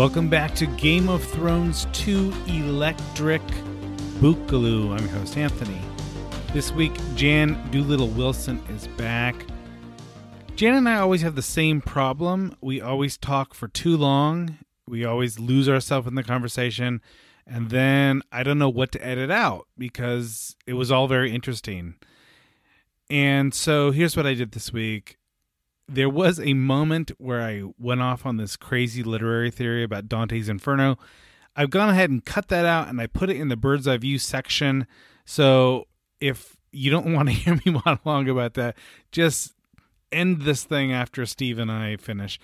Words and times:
Welcome 0.00 0.30
back 0.30 0.54
to 0.54 0.64
Game 0.64 1.10
of 1.10 1.22
Thrones 1.22 1.86
2 1.92 2.32
Electric 2.46 3.42
Boogaloo. 4.18 4.92
I'm 4.92 5.06
your 5.06 5.18
host, 5.18 5.36
Anthony. 5.36 5.78
This 6.54 6.72
week, 6.72 6.94
Jan 7.16 7.70
Doolittle 7.70 8.08
Wilson 8.08 8.62
is 8.74 8.86
back. 8.86 9.44
Jan 10.56 10.74
and 10.74 10.88
I 10.88 10.96
always 10.96 11.20
have 11.20 11.34
the 11.34 11.42
same 11.42 11.82
problem. 11.82 12.56
We 12.62 12.80
always 12.80 13.18
talk 13.18 13.52
for 13.52 13.68
too 13.68 13.94
long, 13.94 14.56
we 14.88 15.04
always 15.04 15.38
lose 15.38 15.68
ourselves 15.68 16.06
in 16.06 16.14
the 16.14 16.24
conversation, 16.24 17.02
and 17.46 17.68
then 17.68 18.22
I 18.32 18.42
don't 18.42 18.58
know 18.58 18.70
what 18.70 18.92
to 18.92 19.06
edit 19.06 19.30
out 19.30 19.66
because 19.76 20.56
it 20.66 20.72
was 20.72 20.90
all 20.90 21.08
very 21.08 21.30
interesting. 21.30 21.96
And 23.10 23.52
so 23.52 23.90
here's 23.90 24.16
what 24.16 24.26
I 24.26 24.32
did 24.32 24.52
this 24.52 24.72
week 24.72 25.18
there 25.92 26.08
was 26.08 26.38
a 26.38 26.54
moment 26.54 27.10
where 27.18 27.42
I 27.42 27.64
went 27.78 28.00
off 28.00 28.24
on 28.24 28.36
this 28.36 28.56
crazy 28.56 29.02
literary 29.02 29.50
theory 29.50 29.82
about 29.82 30.08
Dante's 30.08 30.48
Inferno. 30.48 30.96
I've 31.56 31.70
gone 31.70 31.88
ahead 31.88 32.10
and 32.10 32.24
cut 32.24 32.48
that 32.48 32.64
out 32.64 32.88
and 32.88 33.00
I 33.00 33.08
put 33.08 33.28
it 33.28 33.36
in 33.36 33.48
the 33.48 33.56
bird's 33.56 33.88
eye 33.88 33.96
view 33.96 34.18
section. 34.18 34.86
So 35.24 35.88
if 36.20 36.56
you 36.70 36.90
don't 36.90 37.12
want 37.14 37.28
to 37.28 37.34
hear 37.34 37.54
me 37.54 37.80
monologue 37.84 38.28
about 38.28 38.54
that, 38.54 38.76
just 39.10 39.54
end 40.12 40.42
this 40.42 40.62
thing 40.62 40.92
after 40.92 41.26
Steve 41.26 41.58
and 41.58 41.72
I 41.72 41.96
finish. 41.96 42.38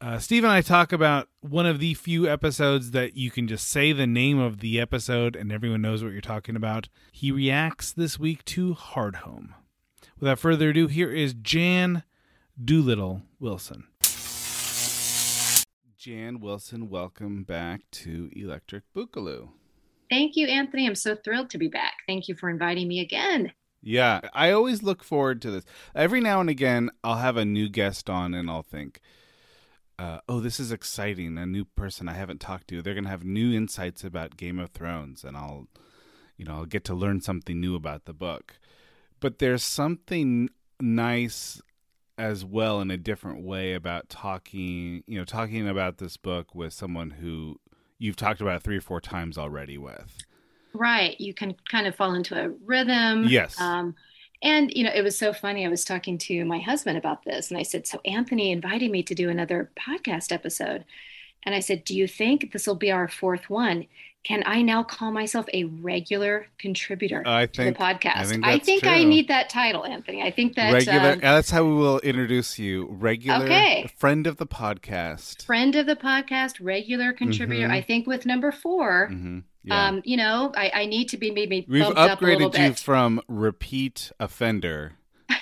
Uh, 0.00 0.18
Steve 0.18 0.44
and 0.44 0.52
I 0.52 0.60
talk 0.62 0.92
about 0.92 1.28
one 1.40 1.64
of 1.66 1.78
the 1.78 1.94
few 1.94 2.28
episodes 2.28 2.90
that 2.90 3.16
you 3.16 3.30
can 3.30 3.46
just 3.46 3.68
say 3.68 3.92
the 3.92 4.06
name 4.06 4.38
of 4.38 4.60
the 4.60 4.80
episode 4.80 5.36
and 5.36 5.52
everyone 5.52 5.82
knows 5.82 6.02
what 6.02 6.12
you're 6.12 6.20
talking 6.20 6.56
about. 6.56 6.88
He 7.12 7.30
reacts 7.30 7.92
this 7.92 8.18
week 8.18 8.44
to 8.46 8.74
Hardhome. 8.74 9.50
Without 10.18 10.38
further 10.38 10.70
ado, 10.70 10.86
here 10.86 11.10
is 11.10 11.34
Jan 11.34 12.02
Doolittle 12.62 13.22
Wilson. 13.38 13.84
Jan 15.98 16.40
Wilson, 16.40 16.88
welcome 16.88 17.42
back 17.44 17.82
to 17.90 18.30
Electric 18.34 18.84
Boogaloo. 18.94 19.50
Thank 20.08 20.36
you, 20.36 20.46
Anthony. 20.46 20.86
I'm 20.86 20.94
so 20.94 21.16
thrilled 21.16 21.50
to 21.50 21.58
be 21.58 21.68
back. 21.68 21.94
Thank 22.06 22.28
you 22.28 22.34
for 22.34 22.48
inviting 22.48 22.88
me 22.88 23.00
again. 23.00 23.52
Yeah, 23.82 24.20
I 24.32 24.52
always 24.52 24.82
look 24.82 25.04
forward 25.04 25.42
to 25.42 25.50
this. 25.50 25.64
Every 25.94 26.20
now 26.20 26.40
and 26.40 26.48
again, 26.48 26.90
I'll 27.04 27.16
have 27.16 27.36
a 27.36 27.44
new 27.44 27.68
guest 27.68 28.08
on 28.08 28.32
and 28.32 28.50
I'll 28.50 28.62
think, 28.62 29.00
uh, 29.98 30.20
oh, 30.26 30.40
this 30.40 30.58
is 30.58 30.72
exciting. 30.72 31.36
A 31.36 31.44
new 31.44 31.64
person 31.64 32.08
I 32.08 32.14
haven't 32.14 32.40
talked 32.40 32.68
to. 32.68 32.80
They're 32.80 32.94
going 32.94 33.04
to 33.04 33.10
have 33.10 33.24
new 33.24 33.54
insights 33.54 34.02
about 34.02 34.36
Game 34.36 34.58
of 34.58 34.70
Thrones 34.70 35.24
and 35.24 35.36
I'll, 35.36 35.68
you 36.38 36.46
know, 36.46 36.54
I'll 36.54 36.66
get 36.66 36.84
to 36.84 36.94
learn 36.94 37.20
something 37.20 37.60
new 37.60 37.74
about 37.74 38.06
the 38.06 38.14
book. 38.14 38.58
But 39.20 39.40
there's 39.40 39.62
something 39.62 40.48
nice 40.80 41.60
as 42.18 42.44
well 42.44 42.80
in 42.80 42.90
a 42.90 42.96
different 42.96 43.42
way 43.42 43.74
about 43.74 44.08
talking, 44.08 45.02
you 45.06 45.18
know, 45.18 45.24
talking 45.24 45.68
about 45.68 45.98
this 45.98 46.16
book 46.16 46.54
with 46.54 46.72
someone 46.72 47.10
who 47.10 47.60
you've 47.98 48.16
talked 48.16 48.40
about 48.40 48.62
three 48.62 48.78
or 48.78 48.80
four 48.80 49.00
times 49.00 49.36
already 49.38 49.78
with. 49.78 50.18
Right. 50.72 51.18
You 51.20 51.34
can 51.34 51.54
kind 51.70 51.86
of 51.86 51.94
fall 51.94 52.14
into 52.14 52.38
a 52.38 52.50
rhythm. 52.64 53.24
Yes. 53.24 53.60
Um, 53.60 53.94
and, 54.42 54.72
you 54.74 54.84
know, 54.84 54.92
it 54.94 55.02
was 55.02 55.16
so 55.16 55.32
funny. 55.32 55.64
I 55.64 55.70
was 55.70 55.84
talking 55.84 56.18
to 56.18 56.44
my 56.44 56.58
husband 56.58 56.98
about 56.98 57.24
this, 57.24 57.50
and 57.50 57.58
I 57.58 57.62
said, 57.62 57.86
So 57.86 58.00
Anthony 58.04 58.52
invited 58.52 58.90
me 58.90 59.02
to 59.04 59.14
do 59.14 59.30
another 59.30 59.70
podcast 59.78 60.30
episode. 60.30 60.84
And 61.42 61.54
I 61.54 61.60
said, 61.60 61.84
Do 61.84 61.96
you 61.96 62.06
think 62.06 62.52
this 62.52 62.66
will 62.66 62.74
be 62.74 62.90
our 62.90 63.08
fourth 63.08 63.48
one? 63.48 63.86
Can 64.26 64.42
I 64.44 64.60
now 64.60 64.82
call 64.82 65.12
myself 65.12 65.46
a 65.54 65.62
regular 65.64 66.48
contributor 66.58 67.22
I 67.24 67.46
to 67.46 67.62
think- 67.62 67.76
the 67.78 67.80
podcast? 67.84 68.42
I 68.44 68.58
think 68.58 68.84
I 68.84 69.02
true. 69.02 69.08
need 69.08 69.28
that 69.28 69.48
title, 69.48 69.84
Anthony. 69.86 70.20
I 70.20 70.32
think 70.32 70.56
that 70.56 70.72
regular. 70.72 71.12
um, 71.12 71.18
that's 71.20 71.48
how 71.52 71.62
we 71.64 71.72
will 71.74 72.00
introduce 72.00 72.58
you. 72.58 72.88
Regular 72.90 73.44
Okay. 73.44 73.88
friend 73.96 74.26
of 74.26 74.38
the 74.38 74.46
podcast. 74.46 75.44
friend 75.44 75.76
of 75.76 75.86
the 75.86 75.94
podcast, 75.94 76.54
regular 76.60 77.12
contributor. 77.12 77.68
Mhm. 77.68 77.70
I 77.70 77.80
think 77.82 78.08
with 78.08 78.26
number 78.26 78.50
4 78.50 79.06
hmm 79.12 79.38
Yeah. 79.62 79.86
um, 79.86 80.02
you 80.04 80.16
know, 80.16 80.52
I, 80.56 80.72
I 80.74 80.86
need 80.86 81.08
to 81.10 81.16
be 81.18 81.30
maybe 81.30 81.64
We've 81.68 81.84
bumped 81.84 81.96
up 81.98 82.20
a 82.20 82.24
upgraded 82.24 82.58
you 82.58 82.74
from 82.74 83.20
repeat 83.28 84.10
offender 84.18 84.94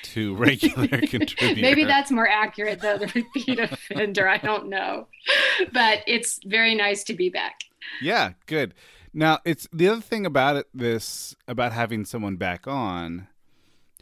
to 0.03 0.35
regular 0.37 0.89
contributor. 1.07 1.59
Maybe 1.63 1.85
that's 1.85 2.11
more 2.11 2.29
accurate 2.29 2.81
though, 2.83 2.99
the 2.99 3.07
repeat 3.15 3.59
offender. 3.61 4.29
I 4.29 4.37
don't 4.37 4.69
know. 4.69 5.07
But 5.73 6.03
it's 6.07 6.39
very 6.45 6.75
nice 6.75 7.03
to 7.05 7.15
be 7.15 7.31
back. 7.31 7.61
Yeah, 8.03 8.33
good. 8.47 8.75
Now, 9.13 9.39
it's 9.45 9.69
the 9.73 9.89
other 9.89 10.01
thing 10.01 10.27
about 10.27 10.57
it 10.57 10.67
this 10.75 11.37
about 11.47 11.73
having 11.73 12.05
someone 12.05 12.37
back 12.37 12.67
on 12.67 13.29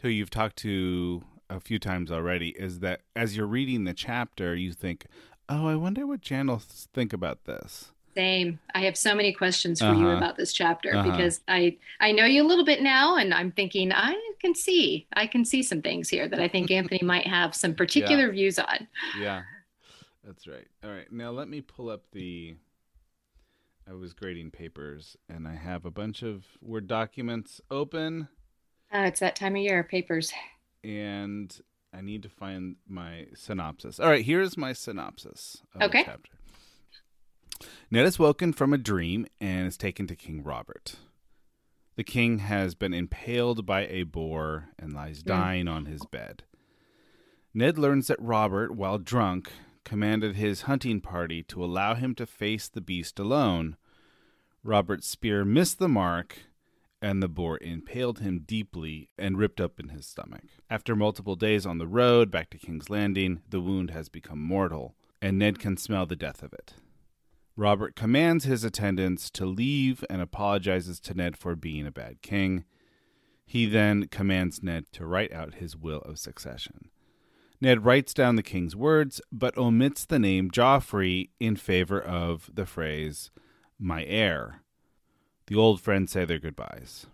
who 0.01 0.09
you've 0.09 0.31
talked 0.31 0.57
to 0.57 1.23
a 1.49 1.59
few 1.59 1.77
times 1.79 2.11
already 2.11 2.49
is 2.49 2.79
that 2.79 3.01
as 3.15 3.37
you're 3.37 3.45
reading 3.47 3.83
the 3.83 3.93
chapter, 3.93 4.55
you 4.55 4.71
think, 4.73 5.05
"Oh, 5.47 5.67
I 5.67 5.75
wonder 5.75 6.07
what 6.07 6.21
Jan 6.21 6.47
will 6.47 6.59
think 6.59 7.13
about 7.13 7.45
this." 7.45 7.91
Same. 8.15 8.59
I 8.75 8.81
have 8.81 8.95
so 8.97 9.15
many 9.15 9.33
questions 9.33 9.79
for 9.81 9.87
you 9.93 10.07
Uh-huh. 10.07 10.17
about 10.17 10.35
this 10.37 10.53
chapter 10.53 10.93
Uh-huh. 10.95 11.09
because 11.11 11.41
I 11.47 11.77
I 11.99 12.11
know 12.11 12.25
you 12.25 12.43
a 12.43 12.47
little 12.47 12.65
bit 12.65 12.81
now 12.81 13.15
and 13.17 13.33
I'm 13.33 13.51
thinking 13.51 13.91
I 13.91 14.15
can 14.39 14.53
see 14.55 15.07
I 15.13 15.25
can 15.25 15.45
see 15.45 15.63
some 15.63 15.81
things 15.81 16.09
here 16.09 16.27
that 16.27 16.39
I 16.39 16.47
think 16.47 16.69
Anthony 16.71 17.01
might 17.03 17.25
have 17.27 17.55
some 17.55 17.73
particular 17.75 18.31
views 18.31 18.59
on. 18.59 18.87
Yeah, 19.19 19.43
that's 20.23 20.45
right. 20.47 20.67
All 20.83 20.91
right, 20.91 21.11
now 21.11 21.31
let 21.31 21.47
me 21.47 21.61
pull 21.61 21.89
up 21.89 22.03
the. 22.11 22.55
I 23.89 23.93
was 23.93 24.13
grading 24.13 24.51
papers, 24.51 25.17
and 25.27 25.47
I 25.47 25.55
have 25.55 25.85
a 25.85 25.91
bunch 25.91 26.23
of 26.23 26.45
Word 26.61 26.87
documents 26.87 27.59
open, 27.69 28.27
Uh, 28.93 29.05
it's 29.07 29.19
that 29.19 29.35
time 29.35 29.55
of 29.55 29.61
year, 29.61 29.83
papers. 29.83 30.31
and 30.83 31.59
I 31.91 32.01
need 32.01 32.23
to 32.23 32.29
find 32.29 32.75
my 32.87 33.27
synopsis. 33.35 33.99
All 33.99 34.07
right, 34.09 34.23
here's 34.23 34.55
my 34.57 34.71
synopsis 34.73 35.61
of 35.73 35.79
the 35.79 35.85
Okay. 35.87 36.03
chapter. 36.05 36.31
Ned 37.91 38.05
is 38.05 38.19
woken 38.19 38.53
from 38.53 38.73
a 38.73 38.77
dream 38.77 39.25
and 39.39 39.67
is 39.67 39.77
taken 39.77 40.07
to 40.07 40.15
King 40.15 40.43
Robert. 40.43 40.95
The 41.95 42.03
king 42.03 42.39
has 42.39 42.73
been 42.75 42.93
impaled 42.93 43.65
by 43.65 43.85
a 43.87 44.03
boar 44.03 44.69
and 44.79 44.93
lies 44.93 45.21
dying 45.23 45.67
on 45.67 45.85
his 45.85 46.05
bed. 46.05 46.43
Ned 47.53 47.77
learns 47.77 48.07
that 48.07 48.19
Robert, 48.19 48.71
while 48.75 48.97
drunk, 48.97 49.51
commanded 49.83 50.35
his 50.35 50.63
hunting 50.63 51.01
party 51.01 51.43
to 51.43 51.63
allow 51.63 51.95
him 51.95 52.15
to 52.15 52.25
face 52.25 52.67
the 52.67 52.81
beast 52.81 53.19
alone. 53.19 53.75
Robert's 54.63 55.07
spear 55.07 55.43
missed 55.43 55.79
the 55.79 55.89
mark, 55.89 56.39
and 57.01 57.21
the 57.21 57.27
boar 57.27 57.57
impaled 57.61 58.19
him 58.19 58.39
deeply 58.39 59.09
and 59.17 59.37
ripped 59.37 59.59
open 59.59 59.89
his 59.89 60.05
stomach. 60.05 60.45
After 60.69 60.95
multiple 60.95 61.35
days 61.35 61.65
on 61.65 61.77
the 61.77 61.87
road 61.87 62.31
back 62.31 62.49
to 62.51 62.57
King's 62.57 62.89
Landing, 62.89 63.41
the 63.49 63.59
wound 63.59 63.91
has 63.91 64.07
become 64.07 64.39
mortal, 64.41 64.95
and 65.21 65.37
Ned 65.37 65.59
can 65.59 65.75
smell 65.75 66.05
the 66.05 66.15
death 66.15 66.41
of 66.41 66.53
it. 66.53 66.75
Robert 67.55 67.95
commands 67.95 68.45
his 68.45 68.63
attendants 68.63 69.29
to 69.31 69.45
leave 69.45 70.03
and 70.09 70.21
apologizes 70.21 70.99
to 71.01 71.13
Ned 71.13 71.37
for 71.37 71.55
being 71.55 71.85
a 71.85 71.91
bad 71.91 72.21
king. 72.21 72.63
He 73.45 73.65
then 73.65 74.07
commands 74.07 74.63
Ned 74.63 74.85
to 74.93 75.05
write 75.05 75.31
out 75.31 75.55
his 75.55 75.75
will 75.75 75.99
of 75.99 76.17
succession. 76.17 76.89
Ned 77.63 77.85
writes 77.85 78.13
down 78.13 78.35
the 78.35 78.43
king's 78.43 78.75
words, 78.75 79.21
but 79.31 79.57
omits 79.57 80.03
the 80.03 80.19
name 80.19 80.51
Joffrey 80.51 81.29
in 81.39 81.55
favor 81.55 81.97
of 81.97 82.51
the 82.53 82.65
phrase, 82.65 83.31
my 83.79 84.03
heir. 84.03 84.59
The 85.47 85.55
old 85.55 85.79
friends 85.79 86.11
say 86.11 86.25
their 86.25 86.39
goodbyes. 86.39 87.05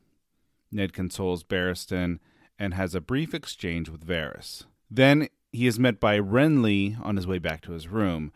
Ned 0.72 0.92
consoles 0.92 1.44
Barristan 1.44 2.18
and 2.58 2.74
has 2.74 2.96
a 2.96 3.00
brief 3.00 3.36
exchange 3.36 3.90
with 3.90 4.08
Varys. 4.08 4.66
Then 4.90 5.30
he 5.52 5.68
is 5.68 5.78
met 5.78 6.00
by 6.00 6.18
Renly 6.20 7.00
on 7.00 7.16
his 7.16 7.28
way 7.28 7.38
back 7.38 7.62
to 7.62 7.74
his 7.74 7.88
room. 7.88 8.32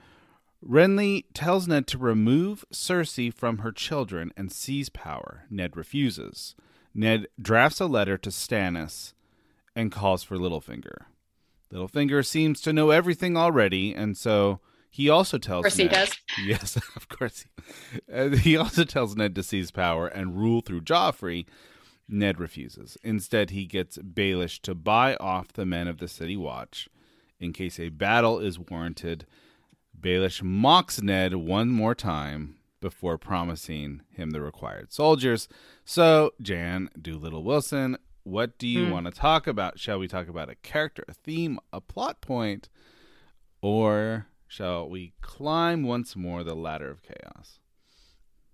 Renly 0.63 1.23
tells 1.33 1.67
Ned 1.67 1.87
to 1.87 1.97
remove 1.97 2.63
Cersei 2.71 3.33
from 3.33 3.57
her 3.57 3.71
children 3.71 4.31
and 4.37 4.51
seize 4.51 4.89
power. 4.89 5.45
Ned 5.49 5.75
refuses. 5.75 6.53
Ned 6.93 7.25
drafts 7.41 7.79
a 7.79 7.87
letter 7.87 8.19
to 8.19 8.29
Stannis 8.29 9.13
and 9.75 9.91
calls 9.91 10.21
for 10.21 10.37
Littlefinger. 10.37 11.05
Littlefinger 11.73 12.25
seems 12.25 12.61
to 12.61 12.73
know 12.73 12.91
everything 12.91 13.35
already, 13.35 13.93
and 13.93 14.15
so 14.15 14.59
he 14.89 15.09
also 15.09 15.37
tells. 15.37 15.65
Of 15.65 15.71
course, 15.71 15.77
he 15.77 15.83
Ned- 15.85 15.91
does. 15.91 16.17
Yes, 16.45 16.75
of 16.95 17.09
course. 17.09 17.45
He, 17.45 18.13
uh, 18.13 18.29
he 18.29 18.55
also 18.57 18.83
tells 18.83 19.15
Ned 19.15 19.33
to 19.35 19.43
seize 19.43 19.71
power 19.71 20.07
and 20.07 20.37
rule 20.37 20.61
through 20.61 20.81
Joffrey. 20.81 21.45
Ned 22.07 22.39
refuses. 22.39 22.97
Instead, 23.03 23.49
he 23.51 23.65
gets 23.65 23.97
Baelish 23.97 24.61
to 24.63 24.75
buy 24.75 25.15
off 25.15 25.53
the 25.53 25.65
men 25.65 25.87
of 25.87 25.97
the 25.99 26.07
City 26.07 26.35
Watch 26.35 26.89
in 27.39 27.53
case 27.53 27.79
a 27.79 27.89
battle 27.89 28.39
is 28.39 28.59
warranted. 28.59 29.25
Baelish 29.99 30.43
mocks 30.43 31.01
Ned 31.01 31.33
one 31.35 31.69
more 31.69 31.95
time 31.95 32.57
before 32.81 33.17
promising 33.17 34.01
him 34.09 34.31
the 34.31 34.41
required 34.41 34.91
soldiers. 34.91 35.47
So, 35.85 36.31
Jan 36.41 36.89
Doolittle 37.01 37.43
Wilson, 37.43 37.97
what 38.23 38.57
do 38.57 38.67
you 38.67 38.85
Hmm. 38.85 38.91
want 38.91 39.05
to 39.05 39.11
talk 39.11 39.47
about? 39.47 39.79
Shall 39.79 39.99
we 39.99 40.07
talk 40.07 40.27
about 40.27 40.49
a 40.49 40.55
character, 40.55 41.03
a 41.07 41.13
theme, 41.13 41.59
a 41.71 41.81
plot 41.81 42.21
point, 42.21 42.69
or 43.61 44.27
shall 44.47 44.89
we 44.89 45.13
climb 45.21 45.83
once 45.83 46.15
more 46.15 46.43
the 46.43 46.55
ladder 46.55 46.89
of 46.89 47.01
chaos? 47.01 47.59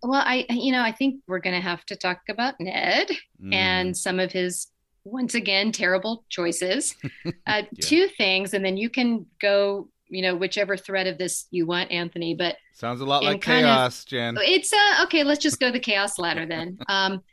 Well, 0.01 0.23
I, 0.25 0.45
you 0.49 0.71
know, 0.71 0.81
I 0.81 0.91
think 0.93 1.21
we're 1.27 1.39
going 1.39 1.55
to 1.55 1.61
have 1.61 1.85
to 1.87 1.95
talk 1.95 2.21
about 2.29 2.55
Ned 2.59 3.09
Mm. 3.43 3.53
and 3.53 3.97
some 3.97 4.19
of 4.19 4.31
his, 4.31 4.67
once 5.03 5.33
again, 5.35 5.71
terrible 5.71 6.25
choices. 6.29 6.95
Uh, 7.47 7.63
Two 7.81 8.07
things, 8.07 8.53
and 8.53 8.63
then 8.63 8.77
you 8.77 8.89
can 8.91 9.25
go, 9.41 9.89
you 10.07 10.21
know, 10.21 10.35
whichever 10.35 10.77
thread 10.77 11.07
of 11.07 11.17
this 11.17 11.47
you 11.51 11.65
want, 11.65 11.91
Anthony. 11.91 12.35
But 12.35 12.57
sounds 12.73 13.01
a 13.01 13.05
lot 13.05 13.23
like 13.23 13.41
kind 13.41 13.65
of- 13.65 13.75
chaos, 13.75 14.05
Jan. 14.05 14.37
it's 14.41 14.71
uh, 14.71 15.03
okay. 15.05 15.23
Let's 15.23 15.41
just 15.41 15.59
go 15.59 15.71
the 15.71 15.79
chaos 15.79 16.17
ladder 16.19 16.45
then. 16.45 16.77
Um, 16.87 17.23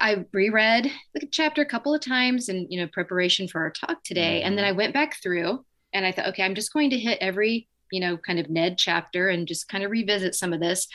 I 0.00 0.24
reread 0.32 0.90
the 1.14 1.26
chapter 1.30 1.62
a 1.62 1.66
couple 1.66 1.94
of 1.94 2.00
times 2.00 2.48
in 2.48 2.66
you 2.70 2.80
know 2.80 2.88
preparation 2.88 3.48
for 3.48 3.60
our 3.60 3.70
talk 3.70 4.02
today, 4.04 4.42
and 4.42 4.56
then 4.56 4.64
I 4.64 4.72
went 4.72 4.94
back 4.94 5.20
through 5.22 5.64
and 5.92 6.04
I 6.04 6.12
thought, 6.12 6.28
okay, 6.28 6.42
I'm 6.42 6.54
just 6.54 6.72
going 6.72 6.90
to 6.90 6.98
hit 6.98 7.18
every 7.20 7.68
you 7.90 8.00
know 8.00 8.16
kind 8.16 8.38
of 8.38 8.50
Ned 8.50 8.78
chapter 8.78 9.28
and 9.28 9.48
just 9.48 9.68
kind 9.68 9.84
of 9.84 9.90
revisit 9.90 10.34
some 10.34 10.52
of 10.52 10.60
this, 10.60 10.86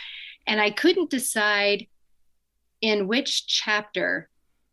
and 0.48 0.62
I 0.62 0.72
couldn't 0.72 1.10
decide 1.10 1.88
in 2.82 3.08
which 3.08 3.48
chapter 3.48 4.30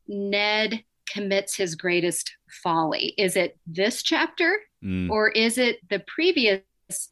Ned 0.07 0.85
commits 1.11 1.57
his 1.57 1.75
greatest 1.75 2.31
folly. 2.63 3.15
Is 3.19 3.37
it 3.37 3.59
this 3.67 4.03
chapter? 4.03 4.59
Mm. 4.85 5.11
or 5.11 5.29
is 5.29 5.59
it 5.59 5.79
the 5.91 5.99
previous 6.07 6.63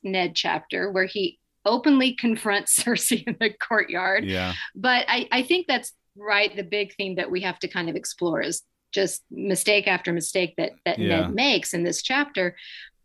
Ned 0.04 0.36
chapter 0.36 0.88
where 0.92 1.06
he 1.06 1.40
openly 1.64 2.12
confronts 2.12 2.78
Cersei 2.80 3.26
in 3.26 3.36
the 3.40 3.50
courtyard? 3.50 4.24
Yeah. 4.24 4.52
But 4.76 5.04
I, 5.08 5.28
I 5.32 5.42
think 5.42 5.66
that's 5.66 5.92
right. 6.16 6.54
The 6.54 6.62
big 6.62 6.94
theme 6.94 7.16
that 7.16 7.30
we 7.30 7.40
have 7.42 7.58
to 7.60 7.68
kind 7.68 7.88
of 7.88 7.96
explore 7.96 8.40
is 8.42 8.62
just 8.92 9.22
mistake 9.30 9.86
after 9.86 10.12
mistake 10.12 10.54
that 10.56 10.72
that 10.84 10.98
Yeah. 10.98 11.22
Ned 11.22 11.34
makes 11.34 11.74
in 11.74 11.82
this 11.84 12.02
chapter. 12.02 12.56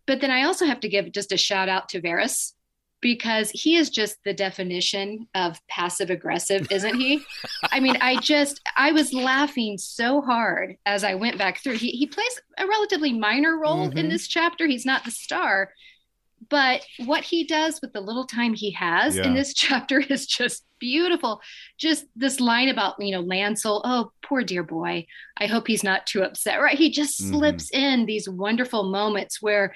But 0.07 0.21
then 0.21 0.31
I 0.31 0.43
also 0.43 0.65
have 0.65 0.79
to 0.81 0.89
give 0.89 1.11
just 1.11 1.31
a 1.31 1.37
shout 1.37 1.69
out 1.69 1.89
to 1.89 2.01
Varys 2.01 2.53
because 3.01 3.49
he 3.51 3.75
is 3.77 3.89
just 3.89 4.17
the 4.23 4.33
definition 4.33 5.27
of 5.33 5.59
passive 5.67 6.09
aggressive, 6.11 6.67
isn't 6.71 6.95
he? 6.99 7.23
I 7.71 7.79
mean, 7.79 7.97
I 7.99 8.17
just 8.17 8.61
I 8.77 8.91
was 8.91 9.11
laughing 9.13 9.77
so 9.79 10.21
hard 10.21 10.77
as 10.85 11.03
I 11.03 11.15
went 11.15 11.37
back 11.37 11.61
through. 11.63 11.77
He 11.77 11.91
he 11.91 12.05
plays 12.07 12.39
a 12.57 12.67
relatively 12.67 13.11
minor 13.13 13.57
role 13.57 13.89
in 13.89 14.05
Mhm. 14.05 14.09
this 14.09 14.27
chapter. 14.27 14.67
He's 14.67 14.85
not 14.85 15.03
the 15.03 15.11
star, 15.11 15.73
but 16.49 16.81
what 17.05 17.23
he 17.23 17.43
does 17.45 17.79
with 17.81 17.93
the 17.93 18.01
little 18.01 18.25
time 18.25 18.53
he 18.53 18.71
has 18.71 19.15
Yeah. 19.17 19.25
in 19.27 19.33
this 19.33 19.53
chapter 19.55 19.99
is 19.99 20.25
just 20.25 20.65
beautiful. 20.79 21.41
Just 21.77 22.05
this 22.15 22.39
line 22.39 22.69
about, 22.69 22.95
you 22.99 23.11
know, 23.11 23.23
Lancel, 23.23 23.81
oh, 23.83 24.11
poor 24.23 24.43
dear 24.43 24.63
boy. 24.63 25.05
I 25.37 25.45
hope 25.47 25.67
he's 25.67 25.83
not 25.83 26.07
too 26.07 26.23
upset. 26.23 26.59
Right? 26.61 26.77
He 26.77 26.89
just 26.89 27.21
Mhm. 27.21 27.29
slips 27.29 27.69
in 27.71 28.05
these 28.05 28.27
wonderful 28.27 28.83
moments 28.89 29.41
where 29.41 29.73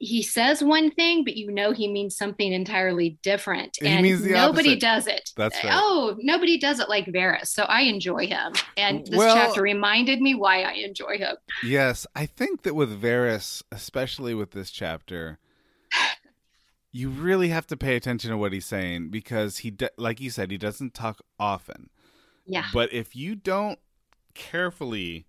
he 0.00 0.22
says 0.22 0.62
one 0.62 0.92
thing, 0.92 1.24
but 1.24 1.36
you 1.36 1.50
know 1.50 1.72
he 1.72 1.88
means 1.88 2.16
something 2.16 2.52
entirely 2.52 3.18
different. 3.24 3.76
And 3.82 4.04
nobody 4.30 4.68
opposite. 4.74 4.80
does 4.80 5.06
it. 5.08 5.30
That's 5.36 5.56
right. 5.64 5.72
Oh, 5.74 6.14
nobody 6.20 6.56
does 6.56 6.78
it 6.78 6.88
like 6.88 7.06
Varys. 7.06 7.48
So 7.48 7.64
I 7.64 7.80
enjoy 7.80 8.28
him. 8.28 8.52
And 8.76 9.04
this 9.04 9.16
Well- 9.18 9.34
chapter 9.34 9.60
reminded 9.60 10.20
me 10.20 10.36
why 10.36 10.62
I 10.62 10.74
enjoy 10.74 11.18
him. 11.18 11.34
Yes, 11.64 12.06
I 12.14 12.26
think 12.26 12.62
that 12.62 12.76
with 12.76 13.02
Varys, 13.02 13.64
especially 13.72 14.34
with 14.34 14.52
this 14.52 14.70
chapter, 14.70 15.40
you 16.92 17.10
really 17.10 17.48
have 17.48 17.66
to 17.68 17.76
pay 17.76 17.96
attention 17.96 18.30
to 18.30 18.36
what 18.36 18.52
he's 18.52 18.66
saying 18.66 19.10
because 19.10 19.58
he, 19.58 19.70
do- 19.70 19.88
like 19.98 20.20
you 20.20 20.30
said, 20.30 20.50
he 20.50 20.56
doesn't 20.58 20.94
talk 20.94 21.20
often. 21.38 21.90
Yeah. 22.46 22.64
But 22.72 22.92
if 22.92 23.14
you 23.14 23.34
don't 23.34 23.78
carefully 24.34 25.26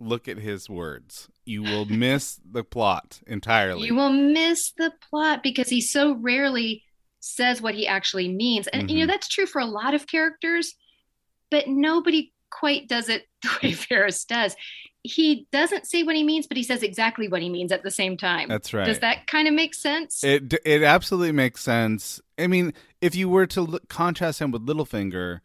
look 0.00 0.26
at 0.28 0.38
his 0.38 0.68
words, 0.70 1.28
you 1.44 1.62
will 1.62 1.84
miss 1.86 2.40
the 2.50 2.64
plot 2.64 3.20
entirely. 3.26 3.86
You 3.88 3.94
will 3.94 4.12
miss 4.12 4.72
the 4.76 4.92
plot 5.10 5.42
because 5.42 5.68
he 5.68 5.80
so 5.80 6.14
rarely 6.14 6.82
says 7.20 7.60
what 7.62 7.74
he 7.74 7.86
actually 7.86 8.28
means. 8.28 8.66
And 8.68 8.90
you 8.90 8.98
know, 9.00 9.04
Mhm. 9.04 9.08
that's 9.08 9.28
true 9.28 9.46
for 9.46 9.60
a 9.60 9.66
lot 9.66 9.94
of 9.94 10.06
characters, 10.06 10.74
but 11.50 11.68
nobody 11.68 12.32
quite 12.50 12.88
does 12.88 13.08
it 13.08 13.26
the 13.42 13.48
way 13.62 13.72
Varys 13.72 14.26
does. 14.26 14.56
He 15.04 15.48
doesn't 15.50 15.86
say 15.86 16.04
what 16.04 16.14
he 16.14 16.22
means, 16.22 16.46
but 16.46 16.56
he 16.56 16.62
says 16.62 16.82
exactly 16.82 17.26
what 17.26 17.42
he 17.42 17.48
means 17.48 17.72
at 17.72 17.82
the 17.82 17.90
same 17.90 18.16
time. 18.16 18.48
That's 18.48 18.72
right. 18.72 18.86
Does 18.86 19.00
that 19.00 19.26
kind 19.26 19.48
of 19.48 19.54
make 19.54 19.74
sense? 19.74 20.22
It 20.22 20.54
it 20.64 20.82
absolutely 20.82 21.32
makes 21.32 21.60
sense. 21.62 22.20
I 22.38 22.46
mean, 22.46 22.72
if 23.00 23.16
you 23.16 23.28
were 23.28 23.46
to 23.46 23.62
look, 23.62 23.88
contrast 23.88 24.40
him 24.40 24.52
with 24.52 24.64
Littlefinger, 24.64 25.40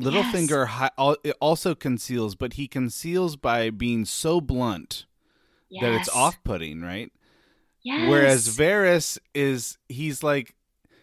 Littlefinger 0.00 0.66
hi- 0.66 0.90
al- 0.96 1.16
also 1.40 1.74
conceals, 1.74 2.34
but 2.34 2.54
he 2.54 2.68
conceals 2.68 3.36
by 3.36 3.70
being 3.70 4.04
so 4.04 4.40
blunt 4.40 5.06
that 5.80 5.92
it's 5.92 6.08
off-putting, 6.08 6.80
right? 6.80 7.12
Yes. 7.82 8.08
Whereas 8.08 8.56
Varys 8.56 9.18
is 9.34 9.78
he's 9.88 10.22
like 10.22 10.54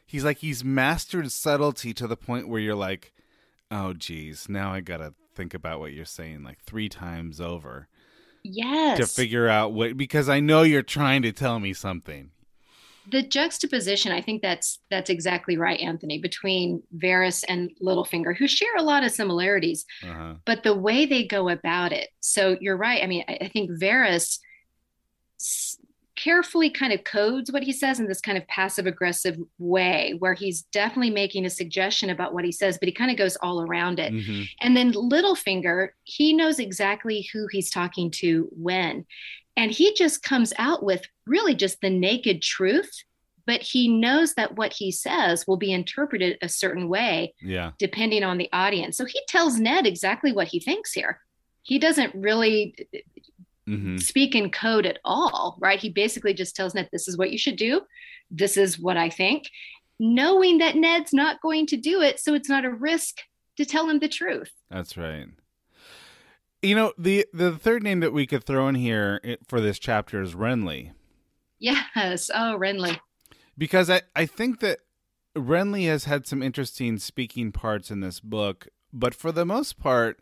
he's 0.06 0.24
like 0.24 0.38
he's 0.38 0.64
mastered 0.64 1.31
subtlety 1.31 1.94
to 1.96 2.08
the 2.08 2.18
point 2.18 2.48
where 2.48 2.62
you're 2.62 2.75
like, 2.75 3.14
oh 3.72 3.94
geez, 3.94 4.48
now 4.48 4.72
I 4.72 4.81
gotta 4.81 5.14
think 5.38 5.54
about 5.54 5.80
what 5.80 5.94
you're 5.94 6.04
saying 6.19 6.44
like 6.44 6.60
three 6.63 6.89
times 6.89 7.39
over 7.39 7.88
yes. 8.44 8.98
to 8.98 9.06
figure 9.06 9.48
out 9.48 9.72
what 9.74 9.95
because 9.95 10.28
I 10.30 10.39
know 10.39 10.63
you're 10.63 10.81
trying 10.81 11.22
to 11.22 11.31
tell 11.31 11.60
me 11.60 11.74
something. 11.74 12.31
the 13.10 13.24
juxtaposition 13.24 14.12
i 14.12 14.19
think 14.22 14.42
that's 14.42 14.80
that's 14.92 15.10
exactly 15.10 15.56
right 15.57 15.80
anthony 15.80 16.18
between 16.19 16.84
Varys 17.04 17.44
and 17.48 17.72
littlefinger 17.81 18.36
who 18.36 18.48
share 18.50 18.75
a 18.78 18.84
lot 18.92 19.06
of 19.06 19.12
similarities 19.12 19.86
Uh-huh. 20.04 20.34
but 20.45 20.63
the 20.63 20.75
way 20.88 21.06
they 21.06 21.24
go 21.38 21.48
about 21.48 21.92
it 21.94 22.10
so 22.19 22.57
you're 22.60 22.75
right 22.88 23.01
i 23.04 23.07
mean 23.07 23.24
i, 23.30 23.38
I 23.45 23.48
think 23.48 23.72
Varys 23.72 24.40
carefully 26.28 26.69
kind 26.69 26.92
of 26.92 27.04
codes 27.06 27.52
what 27.54 27.64
he 27.64 27.72
says 27.72 28.00
in 28.02 28.07
this 28.07 28.19
kind 28.19 28.38
of 28.38 28.46
passive 28.48 28.86
aggressive 28.86 29.38
way 29.60 30.14
where 30.19 30.34
he's 30.34 30.64
definitely 30.74 31.10
making 31.10 31.46
a 31.46 31.50
suggestion 31.50 32.10
about 32.10 32.34
what 32.34 32.44
he 32.44 32.52
says 32.52 32.78
but 32.78 32.88
he 32.90 32.94
kind 32.94 33.10
of 33.12 33.16
goes 33.18 33.38
all 33.38 33.62
around 33.62 33.98
it 33.98 34.12
Mhm. 34.12 34.46
and 34.60 34.76
then 34.76 34.92
Littlefinger, 34.92 35.90
he 36.04 36.34
knows 36.34 36.60
exactly 36.60 37.28
who 37.31 37.48
he's 37.52 37.69
talking 37.69 38.12
to 38.22 38.50
when. 38.52 39.06
And 39.56 39.72
he 39.72 39.94
just 39.94 40.22
comes 40.22 40.52
out 40.60 40.84
with 40.84 41.02
really 41.26 41.56
just 41.56 41.80
the 41.81 41.90
naked 41.90 42.42
truth, 42.42 42.92
but 43.46 43.62
he 43.62 43.88
knows 43.88 44.34
that 44.34 44.56
what 44.57 44.74
he 44.74 44.92
says 44.92 45.46
will 45.48 45.57
be 45.57 45.72
interpreted 45.72 46.38
a 46.42 46.50
certain 46.50 46.90
way 46.90 47.34
Yeah. 47.42 47.72
depending 47.80 48.24
on 48.24 48.38
the 48.38 48.50
audience. 48.52 48.98
So 48.98 49.06
he 49.06 49.19
tells 49.30 49.60
Ned 49.60 49.88
exactly 49.88 50.31
what 50.34 50.50
he 50.50 50.60
thinks 50.60 50.92
here. 50.94 51.22
He 51.64 51.80
doesn't 51.80 52.14
really 52.16 52.76
hmm 53.68 53.97
speak 53.97 54.33
in 54.36 54.50
code 54.50 54.86
at 54.86 55.00
all, 55.06 55.57
right? 55.59 55.80
He 55.80 55.90
basically 55.90 56.33
just 56.33 56.56
tells 56.56 56.74
Ned, 56.74 56.90
this 56.92 57.07
is 57.07 57.18
what 57.18 57.31
you 57.31 57.38
should 57.38 57.57
do. 57.57 57.81
This 58.31 58.57
is 58.57 58.80
what 58.80 58.97
I 58.97 59.09
think, 59.09 59.50
knowing 60.00 60.57
that 60.59 60.76
Ned's 60.76 61.14
not 61.14 61.42
going 61.42 61.66
to 61.68 61.78
do 61.78 62.02
it. 62.02 62.19
So 62.19 62.33
it's 62.33 62.50
not 62.50 62.66
a 62.66 62.69
risk 62.71 63.18
to 63.57 63.66
tell 63.66 63.90
him 63.90 64.00
the 64.00 64.07
truth. 64.07 64.52
That's 64.69 64.95
right. 64.97 65.28
You 66.62 66.76
know 66.76 66.94
the 66.97 67.26
the 67.33 67.57
third 67.57 67.83
name 67.83 68.00
that 68.00 68.14
we 68.14 68.26
could 68.26 68.44
throw 68.44 68.68
in 68.68 68.76
here 68.76 69.21
for 69.47 69.62
this 69.62 69.78
chapter 69.80 70.21
is 70.21 70.33
Renly 70.33 70.92
Yes. 71.59 72.30
Oh, 72.33 72.57
Renly. 72.59 73.00
because 73.57 73.90
I 73.90 74.02
I 74.16 74.26
think 74.26 74.59
that 74.62 74.80
Renly 75.36 75.86
has 75.88 76.06
had 76.06 76.26
some 76.26 76.42
interesting 76.42 76.97
speaking 76.97 77.52
parts 77.52 77.92
in 77.92 78.00
this 78.00 78.19
book, 78.19 78.68
but 78.92 79.14
for 79.14 79.31
the 79.31 79.45
most 79.45 79.80
part, 79.80 80.19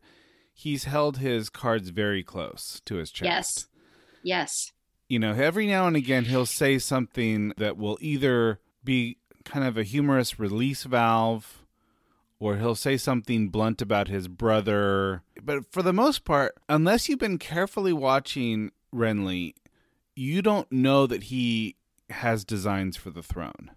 he's 0.56 0.86
held 0.86 1.18
his 1.18 1.50
cards 1.50 1.90
very 1.90 2.24
close 2.24 2.82
to 2.86 2.96
his 2.96 3.12
chest. 3.12 3.28
Yes. 3.28 3.68
Yes. 4.24 4.72
You 5.08 5.20
know, 5.20 5.34
every 5.34 5.68
now 5.68 5.86
and 5.86 5.96
again 5.96 6.26
he'll 6.26 6.48
say 6.48 6.80
something 6.80 7.54
that 7.58 7.78
will 7.78 7.98
either 8.02 8.60
be 8.84 9.18
kind 9.44 9.66
of 9.66 9.78
a 9.78 9.84
humorous 9.84 10.40
release 10.40 10.84
valve 10.84 11.66
or 12.40 12.58
he'll 12.58 12.74
say 12.74 12.98
something 12.98 13.50
blunt 13.50 13.82
about 13.82 14.08
his 14.08 14.28
brother. 14.28 15.22
But 15.44 15.72
for 15.72 15.84
the 15.84 15.94
most 15.94 16.24
part, 16.26 16.56
unless 16.68 17.08
you've 17.08 17.20
been 17.20 17.38
carefully 17.38 17.94
watching 17.94 18.72
Renly, 18.94 19.54
you 20.16 20.42
don't 20.42 20.72
know 20.72 21.06
that 21.06 21.24
he 21.24 21.76
has 22.10 22.46
designs 22.46 22.96
for 22.96 23.10
the 23.10 23.24
throne. 23.24 23.72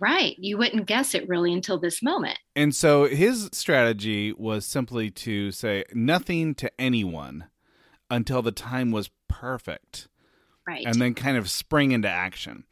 Right. 0.00 0.34
You 0.38 0.56
wouldn't 0.58 0.86
guess 0.86 1.14
it 1.14 1.28
really 1.28 1.52
until 1.52 1.78
this 1.78 2.02
moment. 2.02 2.38
And 2.56 2.74
so 2.74 3.06
his 3.06 3.50
strategy 3.52 4.32
was 4.32 4.64
simply 4.64 5.10
to 5.10 5.50
say 5.52 5.84
nothing 5.92 6.54
to 6.56 6.72
anyone 6.80 7.44
until 8.10 8.40
the 8.42 8.50
time 8.52 8.90
was 8.90 9.10
perfect 9.28 10.08
Right. 10.66 10.84
and 10.86 10.94
then 10.96 11.14
kind 11.14 11.36
of 11.36 11.50
spring 11.50 11.92
into 11.92 12.08
action. 12.08 12.64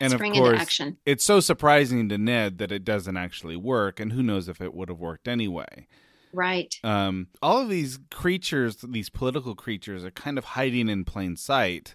And 0.00 0.12
Spring 0.12 0.32
of 0.32 0.36
into 0.38 0.48
course, 0.50 0.60
action. 0.62 0.96
it's 1.06 1.22
so 1.22 1.38
surprising 1.38 2.08
to 2.08 2.18
Ned 2.18 2.58
that 2.58 2.72
it 2.72 2.84
doesn't 2.84 3.16
actually 3.16 3.56
work, 3.56 4.00
and 4.00 4.12
who 4.12 4.22
knows 4.22 4.48
if 4.48 4.60
it 4.60 4.74
would 4.74 4.88
have 4.88 4.98
worked 4.98 5.28
anyway. 5.28 5.86
right. 6.32 6.74
Um, 6.82 7.28
all 7.42 7.60
of 7.60 7.68
these 7.68 7.98
creatures, 8.10 8.76
these 8.88 9.10
political 9.10 9.54
creatures, 9.54 10.02
are 10.04 10.10
kind 10.10 10.38
of 10.38 10.44
hiding 10.44 10.88
in 10.88 11.04
plain 11.04 11.36
sight, 11.36 11.94